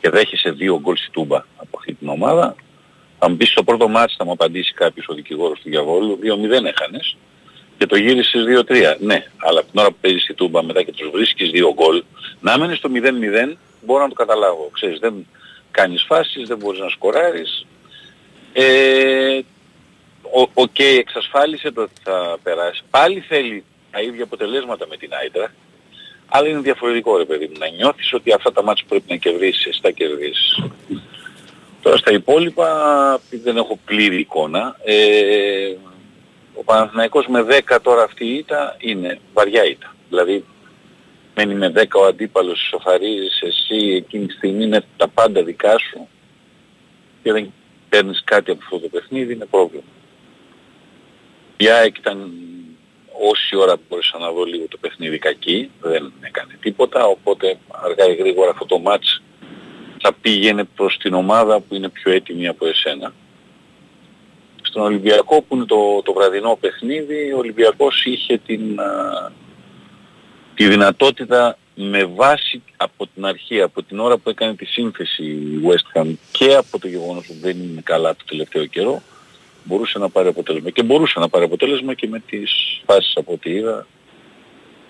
και 0.00 0.10
δέχεσαι 0.10 0.50
δύο 0.50 0.80
γκολ 0.80 0.96
στη 0.96 1.10
Τούμπα 1.10 1.44
από 1.56 1.76
αυτή 1.78 1.94
την 1.94 2.08
ομάδα, 2.08 2.54
θα 3.18 3.28
μου 3.30 3.36
πεις 3.36 3.48
στο 3.48 3.62
πρώτο 3.62 3.88
μάτς 3.88 4.14
θα 4.18 4.24
μου 4.24 4.32
απαντήσει 4.32 4.72
κάποιος 4.72 5.06
ο 5.08 5.14
δικηγόρος 5.14 5.60
του 5.60 5.68
Διαβόλου, 5.68 6.18
2-0 6.22 6.64
έχανες 6.64 7.16
και 7.78 7.86
το 7.86 7.96
γύρισες 7.96 8.44
2-3. 8.68 8.96
Ναι, 8.98 9.26
αλλά 9.36 9.60
από 9.60 9.70
την 9.70 9.80
ώρα 9.80 9.88
που 9.88 9.96
παίζεις 10.00 10.22
στη 10.22 10.34
Τούμπα 10.34 10.62
μετά 10.62 10.82
και 10.82 10.92
τους 10.92 11.10
βρίσκεις 11.10 11.50
δύο 11.50 11.72
γκολ, 11.74 12.02
να 12.40 12.58
μένεις 12.58 12.78
στο 12.78 12.90
0-0 12.94 13.56
μπορώ 13.80 14.02
να 14.02 14.08
το 14.08 14.14
καταλάβω. 14.14 14.70
Ξέρεις, 14.72 14.98
δεν 14.98 15.26
κάνεις 15.70 16.04
φάσεις, 16.06 16.48
δεν 16.48 16.56
μπορείς 16.58 16.80
να 16.80 16.88
σκοράρεις. 16.88 17.66
Ε, 18.52 19.38
ο, 20.22 20.48
οκ, 20.54 20.78
εξασφάλισε 20.78 21.72
το 21.72 21.82
ότι 21.82 22.00
θα 22.02 22.38
περάσει. 22.42 22.82
Πάλι 22.90 23.20
θέλει 23.20 23.64
τα 23.90 24.00
ίδια 24.00 24.24
αποτελέσματα 24.24 24.86
με 24.86 24.96
την 24.96 25.10
Άιντραχτ, 25.20 25.52
αλλά 26.26 26.48
είναι 26.48 26.60
διαφορετικό 26.60 27.16
ρε 27.16 27.24
παιδί 27.24 27.46
μου. 27.46 27.58
Να 27.58 27.68
νιώθεις 27.68 28.12
ότι 28.12 28.32
αυτά 28.32 28.52
τα 28.52 28.62
μάτς 28.62 28.82
που 28.82 28.88
πρέπει 28.88 29.04
να 29.08 29.16
κερδίσεις, 29.16 29.66
εσύ 29.66 29.82
τα 29.82 29.90
κερδίσεις. 29.90 30.62
Τώρα 31.82 31.96
στα 31.96 32.12
υπόλοιπα, 32.12 32.68
επειδή 33.26 33.42
δεν 33.42 33.56
έχω 33.56 33.78
πλήρη 33.84 34.18
εικόνα, 34.18 34.76
ε, 34.84 35.74
ο 36.58 36.64
Παναθηναϊκός 36.64 37.26
με 37.26 37.46
10 37.68 37.78
τώρα 37.82 38.02
αυτή 38.02 38.24
η 38.26 38.34
ήττα 38.34 38.76
είναι 38.78 39.18
βαριά 39.34 39.64
ήττα. 39.64 39.94
Δηλαδή 40.08 40.44
μένει 41.34 41.54
με 41.54 41.72
10 41.74 41.84
ο 41.94 42.04
αντίπαλος, 42.04 42.62
ισοφαρίζεις 42.62 43.40
εσύ, 43.42 43.94
εκείνη 43.94 44.26
τη 44.26 44.32
στιγμή 44.32 44.64
είναι 44.64 44.84
τα 44.96 45.08
πάντα 45.08 45.42
δικά 45.42 45.78
σου 45.78 46.08
και 47.22 47.32
δεν 47.32 47.52
παίρνεις 47.88 48.22
κάτι 48.24 48.50
από 48.50 48.60
αυτό 48.62 48.78
το 48.78 48.88
παιχνίδι, 48.88 49.32
είναι 49.32 49.46
πρόβλημα. 49.46 49.84
Η 51.56 51.68
ΑΕΚ 51.68 51.98
ήταν 51.98 52.32
όση 53.30 53.56
ώρα 53.56 53.76
μπορούσα 53.88 54.18
να 54.18 54.30
δω 54.32 54.44
λίγο 54.44 54.64
το 54.68 54.76
παιχνίδι 54.76 55.18
κακή, 55.18 55.70
δεν 55.80 56.12
έκανε 56.20 56.58
τίποτα, 56.60 57.04
οπότε 57.04 57.58
αργά 57.68 58.08
ή 58.08 58.14
γρήγορα 58.14 58.50
αυτό 58.50 58.66
το 58.66 58.78
μάτς 58.78 59.22
θα 60.00 60.12
πήγαινε 60.12 60.64
προς 60.64 60.96
την 60.96 61.14
ομάδα 61.14 61.60
που 61.60 61.74
είναι 61.74 61.88
πιο 61.88 62.12
έτοιμη 62.12 62.48
από 62.48 62.66
εσένα. 62.66 63.12
Στον 64.76 64.88
Ολυμπιακό 64.88 65.42
που 65.42 65.56
είναι 65.56 65.64
το, 65.64 66.02
το 66.04 66.12
βραδινό 66.12 66.56
παιχνίδι, 66.60 67.32
ο 67.32 67.38
Ολυμπιακός 67.38 68.04
είχε 68.04 68.38
την, 68.46 68.80
α, 68.80 69.32
τη 70.54 70.68
δυνατότητα 70.68 71.58
με 71.74 72.04
βάση 72.04 72.62
από 72.76 73.06
την 73.06 73.24
αρχή, 73.26 73.60
από 73.60 73.82
την 73.82 73.98
ώρα 74.00 74.16
που 74.16 74.30
έκανε 74.30 74.54
τη 74.54 74.64
σύνθεση 74.64 75.24
η 75.24 75.60
West 75.64 76.00
Ham 76.00 76.14
και 76.32 76.54
από 76.54 76.78
το 76.78 76.88
γεγονός 76.88 77.28
ότι 77.28 77.38
δεν 77.38 77.56
είναι 77.56 77.80
καλά 77.80 78.16
το 78.16 78.24
τελευταίο 78.28 78.66
καιρό, 78.66 79.02
μπορούσε 79.64 79.98
να 79.98 80.08
πάρει 80.08 80.28
αποτέλεσμα. 80.28 80.70
Και 80.70 80.82
μπορούσε 80.82 81.18
να 81.18 81.28
πάρει 81.28 81.44
αποτέλεσμα 81.44 81.94
και 81.94 82.08
με 82.08 82.22
τις 82.26 82.80
φάσεις 82.86 83.16
από 83.16 83.32
ό,τι 83.32 83.50
είδα. 83.50 83.86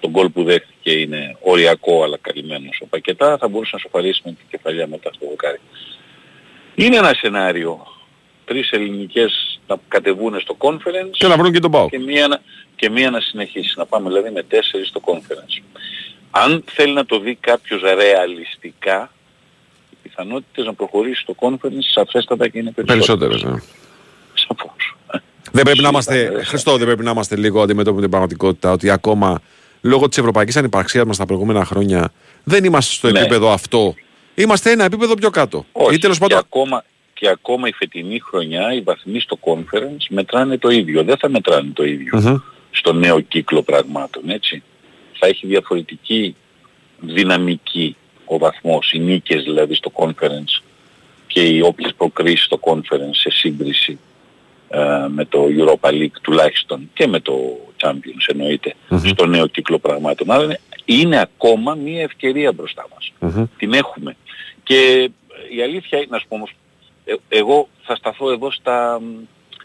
Το 0.01 0.09
γκολ 0.11 0.29
που 0.29 0.43
δέχτηκε 0.43 0.93
είναι 0.93 1.37
οριακό 1.41 2.03
αλλά 2.03 2.19
καλυμμένος 2.21 2.81
ο 2.83 2.87
Πακετά, 2.87 3.39
θα 3.39 3.49
μπορούσε 3.49 3.71
να 3.73 3.79
σοφαρίσει 3.79 4.21
με 4.25 4.31
την 4.31 4.47
κεφαλιά 4.51 4.87
μετά 4.87 5.11
στο 5.13 5.27
δοκάρι. 5.29 5.61
Είναι 6.75 6.97
ένα 6.97 7.15
σενάριο. 7.15 7.87
Τρεις 8.47 8.71
ελληνικές 8.71 9.61
να 9.67 9.77
κατεβούν 9.89 10.41
στο 10.41 10.57
conference 10.59 11.11
Και 11.11 11.27
να 11.27 11.37
βρουν 11.37 11.53
και 11.53 11.59
τον 11.59 11.71
Πάο. 11.71 11.89
και 11.89 11.99
μία, 11.99 12.29
να- 12.29 12.41
και 12.77 12.91
μία 12.91 13.11
να 13.11 13.21
συνεχίσει. 13.21 13.75
Να 13.77 13.87
πάμε 13.87 14.09
δηλαδή 14.09 14.31
με 14.31 14.43
τέσσερις 14.43 14.89
στο 14.89 15.01
conference. 15.05 15.63
Αν 16.31 16.65
θέλει 16.67 16.93
να 16.93 17.07
το 17.07 17.19
δει 17.19 17.35
κάποιος 17.41 17.81
ρεαλιστικά, 17.83 19.13
οι 19.91 19.97
πιθανότητες 20.03 20.65
να 20.65 20.75
προχωρήσει 20.75 21.21
στο 21.21 21.35
conference 21.41 21.83
σαφέστατα 21.93 22.49
και 22.49 22.59
είναι 22.59 22.71
περισσότερες. 22.71 23.07
Περισσότερες. 23.07 23.43
Ναι. 23.43 25.21
Δεν 25.53 25.65
πρέπει 25.65 25.81
να 25.81 25.89
είμαστε, 25.89 26.43
Χριστό, 26.45 26.77
δεν 26.77 26.87
πρέπει 26.87 27.05
να 27.05 27.11
είμαστε 27.11 27.37
λίγο 27.37 27.63
αντιμέτωποι 27.63 27.95
με 27.95 28.01
την 28.01 28.11
πραγματικότητα 28.11 28.71
ότι 28.73 28.91
ακόμα 28.91 29.41
λόγω 29.81 30.09
της 30.09 30.19
ευρωπαϊκής 30.19 30.57
ανυπαρξίας 30.57 31.05
μας 31.05 31.17
τα 31.17 31.27
προηγούμενα 31.27 31.65
χρόνια 31.65 32.13
δεν 32.45 32.65
είμαστε 32.65 32.93
στο 32.95 33.11
Ναι. 33.11 33.21
επίπεδο 33.21 33.53
αυτό. 33.53 33.95
Είμαστε 34.35 34.71
ένα 34.71 34.85
επίπεδο 34.85 35.15
πιο 35.15 35.31
κάτω. 35.31 35.67
Όχι, 35.73 35.95
Ή 35.95 35.99
τέλος 35.99 36.17
και, 36.19 36.23
πάντων. 36.23 36.39
ακόμα, 36.39 36.85
και 37.19 37.29
ακόμα 37.29 37.69
η 37.69 37.73
φετινή 37.73 38.21
χρονιά 38.21 38.73
οι 38.73 38.81
βαθμοί 38.81 39.21
στο 39.21 39.39
conference 39.41 40.07
μετράνε 40.09 40.59
το 40.59 40.69
ίδιο. 40.69 41.05
Δεν 41.05 41.17
θα 41.17 41.29
μετράνε 41.29 41.71
το 41.73 41.85
ίδιο 41.85 42.19
Μμμ. 42.19 42.37
στο 42.71 42.93
νέο 42.93 43.21
κύκλο 43.21 43.63
πραγμάτων, 43.63 44.31
έτσι. 44.31 44.63
Θα 45.19 45.27
έχει 45.27 45.47
διαφορετική 45.47 46.37
δυναμική 47.01 47.97
ο 48.25 48.39
βαθμός, 48.39 48.93
οι 48.93 48.99
νίκες 48.99 49.43
δηλαδή 49.43 49.75
στο 49.75 49.93
conference 49.95 50.63
και 51.27 51.41
οι 51.41 51.61
όποιες 51.61 51.95
προκρίσεις 51.97 52.45
στο 52.45 52.59
conference 52.63 53.13
σε 53.13 53.31
σύγκριση 53.31 53.99
ε, 54.69 55.07
με 55.09 55.25
το 55.25 55.47
Europa 55.59 55.89
League 55.89 56.19
τουλάχιστον 56.23 56.91
και 56.95 57.07
με 57.07 57.21
το 57.21 57.35
Champions 57.83 58.27
εννοείται 58.27 58.75
στο 59.05 59.27
νέο 59.27 59.47
κύκλο 59.47 59.79
πραγμάτων. 59.79 60.31
Άρα 60.31 60.45
είναι, 60.45 60.61
είναι 60.85 61.21
ακόμα 61.21 61.75
μια 61.75 62.03
ευκαιρία 62.03 62.53
μπροστά 62.53 62.87
μας. 62.95 63.13
Την 63.57 63.73
έχουμε. 63.73 64.17
Και 64.63 65.11
η 65.57 65.63
αλήθεια 65.63 65.99
είναι, 65.99 66.07
να 66.11 66.19
σου 66.19 66.27
πω 66.29 66.35
όμως, 66.35 66.51
ε, 67.09 67.15
εγώ 67.29 67.69
θα 67.83 67.97
σταθώ 67.97 68.31
εδώ 68.31 68.51
στα, 68.51 69.01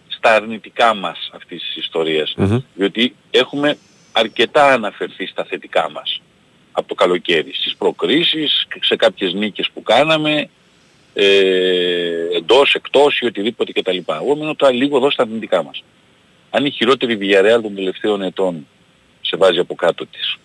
στα 0.07 0.33
αρνητικά 0.35 0.93
μας 0.93 1.29
αυτής 1.33 1.61
της 1.61 1.75
ιστορίας. 1.75 2.33
Διότι 2.75 3.15
έχουμε 3.31 3.77
αρκετά 4.11 4.73
αναφερθεί 4.73 5.25
στα 5.25 5.43
θετικά 5.43 5.89
μας 5.91 6.21
από 6.71 6.87
το 6.87 6.93
καλοκαίρι. 6.93 7.53
Στις 7.53 7.75
προκρίσεις, 7.75 8.67
σε 8.81 8.95
κάποιες 8.95 9.33
νίκες 9.33 9.69
που 9.73 9.83
κάναμε, 9.83 10.49
ε, 11.13 12.37
εντός, 12.37 12.73
εκτός 12.73 13.19
ή 13.19 13.25
οτιδήποτε 13.25 13.71
κτλ. 13.71 13.97
Εγώ 14.07 14.35
μένω 14.35 14.55
τώρα 14.55 14.73
λίγο 14.73 14.97
εδώ 14.97 15.11
στα 15.11 15.23
αρνητικά 15.23 15.63
μας. 15.63 15.83
Αν 16.49 16.65
η 16.65 16.71
χειρότερη 16.71 17.17
Villarreal 17.21 17.61
των 17.61 17.75
τελευταίων 17.75 18.21
ετών 18.21 18.67
σε 19.21 19.37
βάζει 19.37 19.59
από 19.59 19.75
κάτω 19.75 20.05
της. 20.05 20.37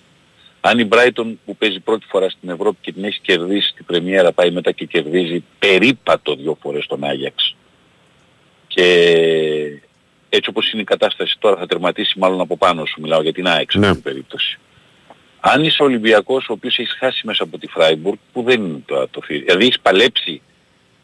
Αν 0.68 0.78
η 0.78 0.88
Brighton 0.92 1.34
που 1.44 1.56
παίζει 1.56 1.80
πρώτη 1.80 2.06
φορά 2.08 2.28
στην 2.30 2.48
Ευρώπη 2.48 2.76
και 2.80 2.92
την 2.92 3.04
έχει 3.04 3.20
κερδίσει 3.20 3.72
την 3.74 3.84
πρεμιέρα 3.84 4.32
πάει 4.32 4.50
μετά 4.50 4.72
και 4.72 4.84
κερδίζει 4.84 5.44
περίπατο 5.58 6.34
δύο 6.34 6.58
φορές 6.62 6.86
τον 6.86 7.04
Άγιαξ 7.04 7.56
Και 8.66 8.84
έτσι 10.28 10.50
όπως 10.50 10.72
είναι 10.72 10.82
η 10.82 10.84
κατάσταση 10.84 11.36
τώρα 11.38 11.56
θα 11.56 11.66
τερματίσει 11.66 12.18
μάλλον 12.18 12.40
από 12.40 12.56
πάνω 12.56 12.84
σου, 12.84 13.00
μιλάω 13.00 13.22
για 13.22 13.32
την 13.32 13.46
ΑΕΚ 13.46 13.70
σε 13.70 13.78
Ναι. 13.78 13.86
αυτή 13.86 14.02
την 14.02 14.10
περίπτωση. 14.12 14.58
Αν 15.40 15.64
είσαι 15.64 15.82
Ολυμπιακός 15.82 16.48
ο 16.48 16.52
οποίος 16.52 16.78
έχεις 16.78 16.96
χάσει 16.98 17.26
μέσα 17.26 17.42
από 17.42 17.58
τη 17.58 17.66
Φράιμπουργκ, 17.66 18.16
που 18.32 18.42
δεν 18.42 18.64
είναι 18.64 18.82
το, 18.86 19.08
το 19.08 19.22
θηρίο. 19.22 19.44
Δηλαδή 19.44 19.64
έχεις 19.64 19.80
παλέψει 19.80 20.42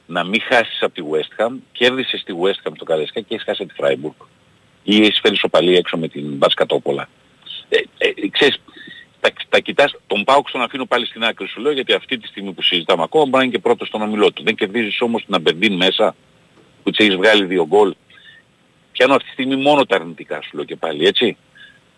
να 0.07 0.25
μην 0.25 0.41
χάσεις 0.43 0.83
από 0.83 0.95
τη 0.95 1.03
West 1.13 1.45
Ham, 1.45 1.53
κέρδισες 1.73 2.23
τη 2.25 2.33
West 2.43 2.69
Ham 2.69 2.73
στο 2.75 2.85
Καρέσκα 2.85 3.21
και 3.21 3.35
έχεις 3.35 3.45
χάσει 3.45 3.63
από 3.63 3.73
τη 3.73 3.79
Φράιμπουργκ. 3.79 4.15
Ή 4.83 4.97
έχεις 5.03 5.21
φέρει 5.23 5.37
σοπαλή 5.37 5.77
έξω 5.77 5.97
με 5.97 6.09
την 6.09 6.25
Μπασκατόπολα. 6.37 7.09
Ε, 7.69 7.77
ε, 7.99 8.29
ξέρεις, 8.31 8.61
τα, 9.23 9.33
τα 9.49 9.59
κοιτάς, 9.59 9.95
τον 10.07 10.25
Πάουξ 10.25 10.53
τον 10.53 10.63
αφήνω 10.63 10.85
πάλι 10.85 11.07
στην 11.07 11.25
άκρη 11.25 11.47
σου 11.47 11.61
λέω 11.61 11.73
γιατί 11.73 11.93
αυτή 11.93 12.19
τη 12.19 12.27
στιγμή 12.27 12.53
που 12.53 12.63
συζητάμε 12.63 13.03
ακόμα 13.03 13.25
μπορεί 13.25 13.37
να 13.37 13.43
είναι 13.43 13.53
και 13.53 13.59
πρώτος 13.59 13.89
στον 13.89 14.03
ομιλό 14.03 14.33
του. 14.33 14.43
Δεν 14.43 14.55
κερδίζεις 14.55 15.01
όμως 15.01 15.25
την 15.25 15.35
Αμπερντίν 15.35 15.75
μέσα 15.75 16.15
που 16.83 16.91
της 16.91 16.99
έχεις 16.99 17.17
βγάλει 17.17 17.45
δύο 17.45 17.67
γκολ. 17.67 17.95
Πιάνω 18.93 19.15
αυτή 19.15 19.27
τη 19.27 19.33
στιγμή 19.33 19.57
μόνο 19.57 19.87
τα 19.87 19.97
αρνητικά 19.97 20.43
σου 20.43 20.51
λέω 20.57 20.65
και 20.65 20.77
πάλι 20.77 21.07
έτσι. 21.07 21.37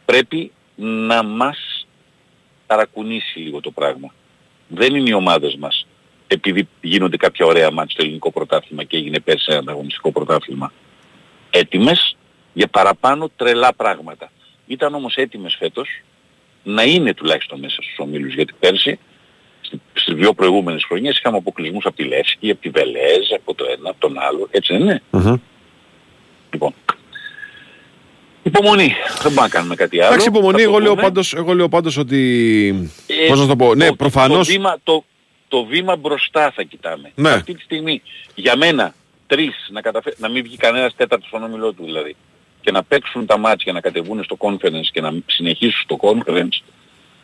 Πρέπει 0.05 0.53
να 0.77 1.23
μας 1.23 1.87
ταρακουνήσει 2.67 3.39
λίγο 3.39 3.61
το 3.61 3.71
πράγμα. 3.71 4.15
Δεν 4.69 4.95
είναι 4.95 5.09
οι 5.09 5.13
ομάδες 5.13 5.57
μας 5.57 5.87
επειδή 6.27 6.69
γίνονται 6.81 7.17
κάποια 7.17 7.47
ωραία 7.47 7.71
μάτια 7.71 7.91
στο 7.91 8.03
ελληνικό 8.03 8.33
πρωτάθλημα 8.33 8.85
και 8.85 8.97
έγινε 8.97 9.21
πέρσι 9.21 9.47
ένα 9.49 9.59
ανταγωνιστικό 9.59 10.13
πρωτάθλημα 10.13 10.73
έτοιμες 11.51 12.17
για 12.53 12.69
παραπάνω 12.69 13.31
τρελά 13.37 13.75
πράγματα. 13.75 14.31
Ήταν 14.67 14.95
όμως 14.95 15.17
έτοιμες 15.17 15.55
φέτος 15.59 16.03
να 16.65 16.83
είναι 16.83 17.15
τουλάχιστον 17.15 17.59
μέσα 17.61 17.83
στους 17.83 17.95
ομίλους 17.99 18.35
γιατί 18.35 18.53
πέρσι 18.61 18.99
στι- 19.61 19.81
στις 19.93 20.15
δύο 20.15 20.33
προηγούμενες 20.35 20.85
χρονιές 20.85 21.19
είχαμε 21.19 21.37
αποκλεισμούς 21.37 21.85
από 21.87 21.97
τη 21.97 22.03
Λεύσκη, 22.05 22.51
από 22.51 22.61
τη 22.61 22.69
Βελέζ, 22.69 23.33
από 23.37 23.55
το 23.55 23.65
ένα, 23.79 23.91
από 23.91 24.01
τον 24.01 24.19
άλλο, 24.19 24.49
έτσι 24.51 24.73
δεν 24.73 24.83
είναι; 24.83 25.03
Μμμ. 25.11 25.35
Λοιπόν. 26.53 26.75
Υπομονή. 28.43 28.87
Δεν 28.87 29.23
μπορούμε 29.23 29.41
να 29.41 29.49
κάνουμε 29.49 29.75
κάτι 29.75 29.99
άλλο. 30.01 30.07
Εντάξει, 30.09 30.29
υπομονή. 30.29 30.57
Θα 30.59 30.65
το 30.65 30.71
Εγώ 30.71 30.79
λέω, 30.79 30.89
δούμε. 30.91 31.03
πάντως, 31.03 31.35
εγώ 31.35 31.53
λέω 31.55 31.69
πάντως 31.69 31.97
ότι. 31.97 32.91
Ε, 33.07 33.27
Πώς 33.29 33.41
να 33.41 33.47
το 33.47 33.57
πω; 33.57 33.75
Ναι, 33.75 33.87
το, 33.89 33.95
προφανώς. 33.95 34.47
Το 34.47 34.53
βήμα, 34.53 34.77
το, 34.83 35.05
το 35.49 35.65
βήμα 35.65 35.97
μπροστά 35.97 36.51
θα 36.55 36.63
κοιτάμε. 36.63 37.13
Ναι. 37.15 37.31
Αυτή 37.31 37.55
τη 37.55 37.63
στιγμή 37.63 38.03
για 38.35 38.57
μένα 38.57 38.95
τρεις 39.27 39.69
να, 39.71 39.81
καταφέ... 39.81 40.15
να 40.19 40.29
μην 40.29 40.43
βγει 40.43 40.57
κανένας 40.57 40.95
τέταρτος 40.97 41.29
στον 41.29 41.43
όμιλό 41.43 41.73
του 41.73 41.85
δηλαδή 41.85 42.17
και 42.65 42.71
να 42.71 42.83
παίξουν 42.83 43.27
τα 43.27 43.39
μάτια 43.39 43.73
να 43.73 43.81
κατεβούν 43.81 44.25
στο 44.25 44.37
conference 44.39 44.89
και 44.93 45.01
να 45.01 45.13
συνεχίσουν 45.27 45.83
στο 45.83 45.99
conference 46.01 46.63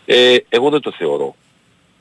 ε, 0.07 0.37
εγώ 0.49 0.71
δεν 0.71 0.81
το 0.81 0.93
θεωρώ 0.99 1.37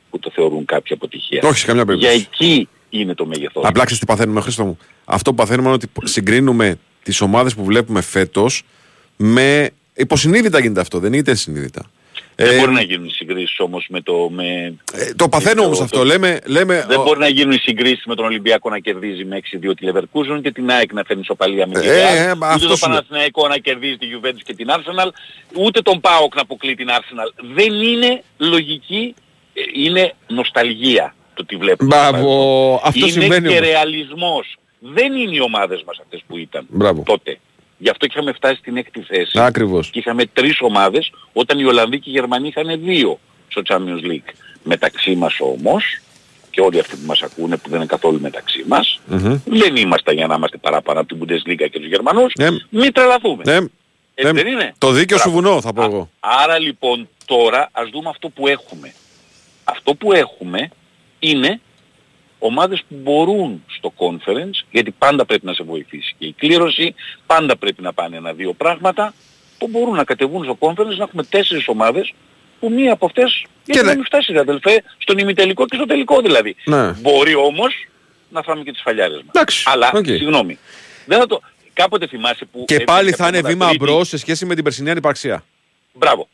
που 0.09 0.19
το 0.19 0.31
θεωρούν 0.33 0.65
κάποια 0.65 0.95
αποτυχία. 0.95 1.41
Όχι, 1.43 1.59
σε 1.59 1.65
καμιά 1.65 1.83
Για 1.87 1.95
περίπτωση. 2.09 2.27
εκεί 2.31 2.69
είναι 2.89 3.13
το 3.13 3.25
μέγεθός. 3.25 3.63
Απλά 3.65 3.83
ξέρεις 3.83 3.99
τι 3.99 4.05
παθαίνουμε, 4.05 4.41
Χρήστο 4.41 4.65
μου. 4.65 4.77
Αυτό 5.05 5.29
που 5.29 5.35
παθαίνουμε 5.35 5.67
είναι 5.67 5.79
ότι 5.83 6.09
συγκρίνουμε 6.09 6.79
τις 7.03 7.21
ομάδες 7.21 7.55
που 7.55 7.63
βλέπουμε 7.63 8.01
φέτος 8.01 8.63
με. 9.15 9.69
Υποσυνείδητα 9.93 10.59
γίνεται 10.59 10.81
αυτό, 10.81 10.99
δεν 10.99 11.13
είναι 11.13 11.33
συνείδητα. 11.33 11.81
Δεν 12.41 12.55
Ε, 12.55 12.59
μπορεί 12.59 12.71
να 12.71 12.81
γίνουν 12.81 13.05
οι 13.05 13.11
συγκρίσεις 13.11 13.59
όμως 13.59 13.85
με 13.89 14.01
το... 14.01 14.29
Με... 14.29 14.43
ε, 14.93 15.13
το 15.15 15.29
παθαίνω 15.29 15.63
όμως 15.63 15.77
το- 15.77 15.83
αυτό. 15.83 16.03
Λέμε, 16.03 16.39
λέμε, 16.45 16.85
Δεν 16.87 16.99
ο- 16.99 17.03
μπορεί 17.03 17.19
να 17.19 17.27
γίνουν 17.27 17.51
οι 17.51 17.57
συγκρίσεις 17.57 18.05
με 18.05 18.15
τον 18.15 18.25
Ολυμπιακό 18.25 18.69
να 18.69 18.79
κερδίζει 18.79 19.25
με 19.25 19.39
6-2 19.69 19.71
τη 19.77 19.87
Leverkusen 19.91 20.39
και 20.41 20.51
την 20.51 20.69
ΑΕΚ 20.71 20.93
να 20.93 21.03
φέρνει 21.03 21.23
σοπαλία 21.25 21.67
με 21.67 21.79
τη 21.79 21.87
Ε, 21.87 21.91
Real. 21.91 22.27
ε, 22.27 22.31
ούτε 22.31 22.45
αυτό 22.45 22.67
το 22.67 22.75
σου 22.75 22.87
λέω. 22.87 22.95
Παναθηναϊκό 22.97 23.47
να 23.47 23.57
κερδίζει 23.57 23.97
τη 23.97 24.07
Juventus 24.15 24.41
και 24.43 24.53
την 24.53 24.67
Arsenal, 24.69 25.09
ούτε 25.55 25.81
τον 25.81 25.99
ΠΑΟΚ 25.99 26.35
να 26.35 26.41
αποκλεί 26.41 26.75
την 26.75 26.87
Arsenal. 26.89 27.33
Δεν 27.55 27.73
είναι 27.73 28.23
λογική, 28.37 29.13
ε, 29.53 29.61
είναι 29.83 30.13
νοσταλγία 30.27 31.15
το 31.33 31.45
τι 31.45 31.55
βλέπουμε. 31.55 31.95
Μπράβο, 31.95 32.81
αυτό 32.83 32.99
είναι 32.99 33.09
συμβαίνει 33.09 33.47
και 33.47 33.57
όμως. 33.57 33.69
ρεαλισμός. 33.69 34.55
Δεν 34.79 35.13
είναι 35.15 35.35
οι 35.35 35.39
ομάδες 35.41 35.83
μας 35.85 35.99
αυτές 36.01 36.21
που 36.27 36.37
ήταν 36.37 36.65
Μπράβο. 36.69 37.03
τότε. 37.05 37.39
Γι' 37.81 37.89
αυτό 37.89 38.05
είχαμε 38.09 38.31
φτάσει 38.33 38.55
στην 38.55 38.77
έκτη 38.77 39.01
θέση. 39.01 39.39
Ακριβώς. 39.39 39.89
Και 39.89 39.99
είχαμε 39.99 40.25
τρεις 40.25 40.57
ομάδες 40.61 41.11
όταν 41.33 41.59
οι 41.59 41.63
Ολλανδοί 41.65 41.99
και 41.99 42.09
οι 42.09 42.13
Γερμανοί 42.13 42.47
είχαν 42.47 42.79
δύο 42.83 43.19
στο 43.47 43.61
Champions 43.67 44.11
League. 44.11 44.33
Μεταξύ 44.63 45.15
μας 45.15 45.39
όμως, 45.39 45.83
και 46.49 46.61
όλοι 46.61 46.79
αυτοί 46.79 46.95
που 46.95 47.05
μας 47.05 47.21
ακούνε 47.21 47.57
που 47.57 47.69
δεν 47.69 47.77
είναι 47.77 47.87
καθόλου 47.87 48.19
μεταξύ 48.21 48.63
μας, 48.67 48.99
Μμμ. 49.05 49.39
δεν 49.45 49.75
είμαστε 49.75 50.11
για 50.13 50.27
να 50.27 50.35
είμαστε 50.35 50.57
παραπάνω 50.57 50.99
από 50.99 51.15
την 51.15 51.25
Bundesliga 51.25 51.67
και 51.71 51.79
τους 51.79 51.87
Γερμανούς. 51.87 52.33
Ναι. 52.37 52.47
Μην 52.69 52.93
τρελαθούμε. 52.93 53.43
Ναι. 53.45 53.55
Έτσι 53.55 54.33
Ναι. 54.33 54.41
δεν 54.43 54.47
είναι. 54.51 54.73
Το 54.77 54.91
δίκαιο 54.91 55.17
σου 55.17 55.29
Μπράβο. 55.31 55.47
βουνό, 55.47 55.61
θα 55.61 55.73
πω 55.73 55.83
εγώ. 55.83 56.09
Άρα 56.19 56.59
λοιπόν 56.59 57.09
τώρα 57.25 57.69
ας 57.71 57.89
δούμε 57.89 58.09
αυτό 58.09 58.29
που 58.29 58.47
έχουμε. 58.47 58.93
Αυτό 59.63 59.93
που 59.95 60.13
έχουμε 60.13 60.69
είναι 61.19 61.59
ομάδες 62.39 62.83
που 62.89 62.95
μπορούν 63.03 63.63
στο 63.67 63.93
conference, 63.97 64.65
γιατί 64.71 64.91
πάντα 64.91 65.25
πρέπει 65.25 65.45
να 65.45 65.53
σε 65.53 65.63
βοηθήσει 65.63 66.15
και 66.17 66.25
η 66.25 66.33
κλήρωση, 66.33 66.95
πάντα 67.25 67.57
πρέπει 67.57 67.81
να 67.81 67.93
πάνε 67.93 68.17
ένα-δύο 68.17 68.53
πράγματα, 68.53 69.13
που 69.57 69.67
μπορούν 69.67 69.95
να 69.95 70.03
κατεβούν 70.03 70.43
στο 70.43 70.57
conference, 70.59 70.95
να 70.97 71.03
έχουμε 71.03 71.23
τέσσερις 71.23 71.67
ομάδες, 71.67 72.13
που 72.59 72.69
μία 72.69 72.93
από 72.93 73.05
αυτές, 73.05 73.45
γιατί 73.65 73.81
ναι. 73.81 73.87
να 73.87 73.95
μην 73.95 74.05
φτάσει 74.05 74.31
ρε 74.31 74.39
αδελφέ, 74.39 74.83
στον 74.97 75.17
ημιτελικό 75.17 75.65
και 75.65 75.75
στο 75.75 75.85
τελικό 75.85 76.21
δηλαδή. 76.21 76.55
Ναι. 76.65 76.91
Μπορεί 76.91 77.35
όμως 77.35 77.87
να 78.29 78.41
φάμε 78.41 78.63
και 78.63 78.71
τις 78.71 78.81
φαλιάρες 78.81 79.15
μας. 79.15 79.25
Εντάξει, 79.29 79.63
Αλλά, 79.67 79.91
οκ. 79.93 80.05
συγγνώμη, 80.05 80.57
δεν 81.05 81.19
θα 81.19 81.25
το... 81.25 81.41
Κάποτε 81.73 82.07
θυμάσαι 82.07 82.45
που... 82.45 82.63
Και 82.67 82.73
έβγαινε 82.73 82.91
πάλι 82.91 83.09
η 83.09 83.13
θα 83.13 83.27
είναι 83.27 83.37
εβδομάδα 83.37 83.57
βήμα 83.57 83.69
Τρίτη, 83.69 83.83
μπρος 83.83 84.07
σε 84.07 84.17
σχέση 84.17 84.45
με 84.45 84.55
την 84.55 84.63
περσινή 84.63 84.89
ανυπαρξία. 84.89 85.43
Μπράβο. 85.93 86.27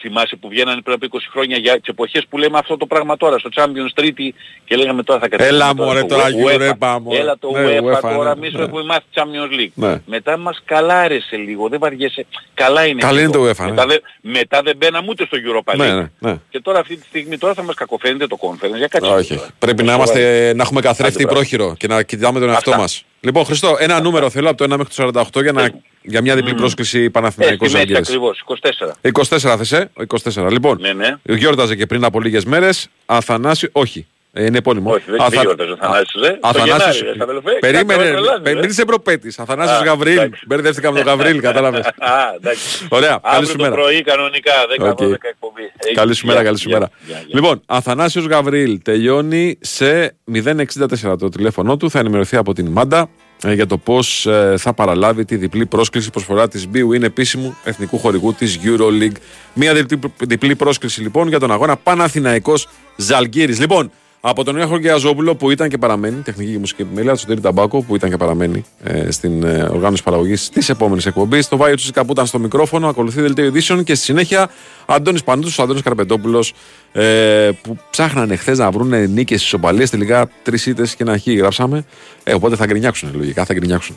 Θυμάσαι 0.00 0.36
που 0.36 0.48
βγαίνανε 0.48 0.80
πριν 0.80 0.94
από 1.02 1.06
20 1.16 1.18
χρόνια 1.30 1.56
για 1.56 1.74
τις 1.80 1.88
εποχές 1.88 2.26
που 2.28 2.38
λέμε 2.38 2.58
αυτό 2.58 2.76
το 2.76 2.86
πράγμα 2.86 3.16
τώρα 3.16 3.38
στο 3.38 3.48
Champions 3.54 3.90
Τρίτη 3.94 4.34
και 4.64 4.76
λέγαμε 4.76 5.02
τώρα 5.02 5.20
θα 5.20 5.28
κατέβουμε 5.28 5.56
Έλα, 5.56 5.74
τώρα 5.74 5.86
μωρέ, 5.88 5.98
στο 5.98 6.08
τώρα 6.08 6.24
UEFA. 6.28 6.72
Europa, 6.72 6.98
μωρέ. 7.02 7.18
Έλα 7.18 7.38
το 7.38 7.50
Ναι, 7.50 7.78
UEFA, 7.78 7.96
UEFA, 7.96 8.00
τώρα 8.14 8.24
ναι, 8.24 8.30
εμείς 8.30 8.52
ναι. 8.52 8.62
έχουμε 8.62 8.82
μάθει 8.82 9.04
Champions 9.14 9.60
League. 9.60 9.70
Ναι. 9.74 10.00
Μετά 10.06 10.36
μας 10.36 10.62
καλάρεσε 10.64 11.36
λίγο, 11.36 11.68
δεν 11.68 11.78
βαριέσαι. 11.78 12.26
Καλά 12.54 12.86
είναι. 12.86 13.00
Καλά 13.00 13.14
και 13.18 13.20
είναι 13.20 13.32
το 13.32 13.48
UEFA, 13.48 13.64
ναι. 13.64 13.70
Μετά, 13.70 13.86
δεν, 13.86 14.00
μετά 14.20 14.62
δεν 14.62 14.76
μπαίναμε 14.76 15.06
ούτε 15.10 15.24
στο 15.26 15.36
Europa 15.40 15.72
League. 15.74 15.76
Ναι, 15.78 15.94
ναι, 15.94 16.06
ναι. 16.18 16.36
Και 16.50 16.60
τώρα 16.60 16.78
αυτή 16.78 16.96
τη 16.96 17.06
στιγμή 17.06 17.38
τώρα 17.38 17.54
θα 17.54 17.62
μας 17.62 17.74
κακοφαίνεται 17.74 18.26
το 18.26 18.38
conference. 18.40 18.76
Για 18.76 18.86
κάτι 18.88 19.06
Όχι. 19.06 19.40
Πρέπει 19.58 19.82
να, 19.82 19.94
είμαστε, 19.94 20.52
να 20.54 20.62
έχουμε 20.62 20.80
καθρέφτη 20.80 21.14
Άντε, 21.14 21.22
μπράβο. 21.24 21.38
πρόχειρο 21.38 21.74
και 21.78 21.86
να 21.86 22.02
κοιτάμε 22.02 22.40
τον 22.40 22.48
εαυτό 22.48 22.70
Αυτά. 22.70 22.82
μας. 22.82 23.04
Λοιπόν, 23.20 23.44
Χριστό, 23.44 23.76
ένα 23.78 24.00
νούμερο 24.00 24.30
θέλω 24.30 24.48
από 24.50 24.66
το 24.66 24.74
1 24.74 24.78
μέχρι 24.78 25.12
το 25.12 25.20
48 25.38 25.42
για, 25.42 25.52
να, 25.52 25.70
για 26.02 26.20
μια 26.22 26.34
διπλή 26.34 26.54
πρόσκληση 26.54 27.10
Παναθηναϊκός 27.10 27.74
Έτσι, 27.74 27.76
έτσι 27.76 27.92
Ζαλγκύρης. 27.94 28.08
ακριβώς, 28.08 28.38
24. 28.38 28.96
24 29.00 29.56
θες, 29.56 29.72
ε; 29.72 29.90
24. 29.94 30.50
Λοιπόν, 30.50 30.78
Ναι, 30.80 30.92
ναι. 30.92 31.16
γιόρταζε 31.22 31.76
και 31.76 31.86
πριν 31.86 32.04
από 32.04 32.20
λίγες 32.20 32.44
μέρες 32.44 32.88
Αθανάσιο, 33.06 33.68
όχι, 33.72 34.06
ε, 34.32 34.44
είναι 34.44 34.58
επώνυμο. 34.58 34.90
Όχι, 34.92 35.04
δεν 35.10 35.20
Αθα- 35.20 35.40
γιόρταζε 35.40 35.70
ο 35.70 35.76
Θανάσης, 35.76 36.22
ε. 36.22 36.38
Το 36.40 36.48
Αθανάσιος- 36.48 36.78
Γενάρη, 36.78 36.98
ρε, 37.08 37.14
στα 37.14 37.24
αδελφέ. 37.24 37.50
Περίμενε, 37.60 38.02
Κάτι 38.02 38.10
τρελάζεις, 38.12 38.42
πε- 38.42 38.56
ε. 38.56 38.60
μην 38.60 38.68
είσαι 38.70 38.84
προπέτης. 38.84 39.38
Αθανάσιος 39.38 39.80
Α, 39.80 39.84
Γαβρίλ. 39.84 40.16
εντάξει. 40.18 40.42
Μπερδεύτηκα 40.46 40.92
με 40.92 40.98
τον 40.98 41.06
Γαβρίλ, 41.06 41.40
κατάλαβες. 41.48 41.86
Α, 41.86 42.12
εντάξει. 42.36 42.86
Ωραία, 42.88 43.08
καλή 43.08 43.20
Αύριο 43.22 43.48
σου 43.50 43.56
το 43.56 43.62
μέρα. 43.62 43.74
πρωί 43.74 44.02
κανονικά, 44.02 44.52
10 44.78 44.88
Οκ. 44.90 44.98
12 44.98 45.28
εκπομπή. 45.28 45.62
Έγινε. 45.76 46.00
Καλή 46.00 46.14
σου 46.14 46.26
μέρα, 46.26 46.38
Γεια, 46.38 46.46
καλή 46.48 46.58
σου 46.60 46.68
γεια, 46.68 46.78
μέρα. 46.78 46.90
γεια, 47.06 47.16
γεια. 47.16 47.26
Λοιπόν, 47.40 47.62
Αθανάσιος 47.66 48.26
Γαβρίλ 48.26 48.82
τελειώνει 48.82 49.58
σε 49.60 50.16
064 50.24 51.16
το 51.18 51.28
τηλέφωνο 51.28 51.76
του. 51.76 51.90
Θα 51.90 51.98
ενημερωθεί 51.98 52.36
από 52.36 52.52
την 52.52 52.66
Μάντα 52.66 52.98
ε, 53.00 53.06
για 53.44 53.66
το 53.66 53.78
πώς 53.78 54.26
θα 54.56 54.72
παραλάβει 54.72 55.24
τη 55.24 55.36
διπλή 55.36 55.66
πρόσκληση 55.66 56.10
προσφορά 56.10 56.48
της 56.48 56.66
BWIN 56.74 57.02
επίσημου 57.02 57.56
εθνικού 57.64 57.98
χορηγού 57.98 58.34
της 58.34 58.58
EuroLeague. 58.64 59.16
Μία 59.54 59.74
διπλή, 59.74 59.98
διπλή 60.18 60.56
πρόσκληση 60.56 61.00
λοιπόν 61.00 61.28
για 61.28 61.38
τον 61.38 61.52
αγώνα 61.52 61.76
Παναθηναϊκός 61.76 62.68
Ζαλγκύρης. 62.96 63.60
Λοιπόν, 63.60 63.90
από 64.20 64.44
τον 64.44 64.56
Ιάχο 64.56 64.78
Γκιαζόπουλο 64.78 65.34
που 65.34 65.50
ήταν 65.50 65.68
και 65.68 65.78
παραμένει, 65.78 66.20
τεχνική 66.20 66.52
και 66.52 66.58
μουσική 66.58 66.82
επιμέλεια, 66.82 67.16
του 67.16 67.24
Τέρι 67.26 67.40
Ταμπάκο 67.40 67.82
που 67.82 67.94
ήταν 67.94 68.10
και 68.10 68.16
παραμένει 68.16 68.64
ε, 68.82 69.10
στην 69.10 69.42
ε, 69.42 69.68
οργάνωση 69.70 70.02
παραγωγής 70.02 70.48
της 70.48 70.68
επόμενης 70.68 71.06
εκπομπής. 71.06 71.48
Το 71.48 71.56
Βάιο 71.56 71.74
Τσίκα 71.74 72.04
που 72.04 72.12
ήταν 72.12 72.26
στο 72.26 72.38
μικρόφωνο, 72.38 72.88
ακολουθεί 72.88 73.20
δελτίο 73.20 73.44
ειδήσεων 73.44 73.84
και 73.84 73.94
στη 73.94 74.04
συνέχεια 74.04 74.50
Αντώνης 74.86 75.24
Πανούτο, 75.24 75.62
Αντώνης 75.62 75.82
Καρπετόπουλος 75.82 76.52
ε, 76.92 77.50
που 77.62 77.78
ψάχνανε 77.90 78.36
χθες 78.36 78.58
να 78.58 78.70
βρουν 78.70 79.10
νίκες 79.10 79.40
στις 79.40 79.52
οπαλίες. 79.52 79.90
Τελικά 79.90 80.30
τρεις 80.42 80.66
ήττες 80.66 80.94
και 80.94 81.02
ένα 81.02 81.18
χ 81.18 81.26
γράψαμε. 81.26 81.84
Ε, 82.24 82.34
οπότε 82.34 82.56
θα 82.56 82.66
γκρινιάξουν 82.66 83.10
λογικά, 83.14 83.44
θα 83.44 83.54
γκρινιάξουν. 83.54 83.96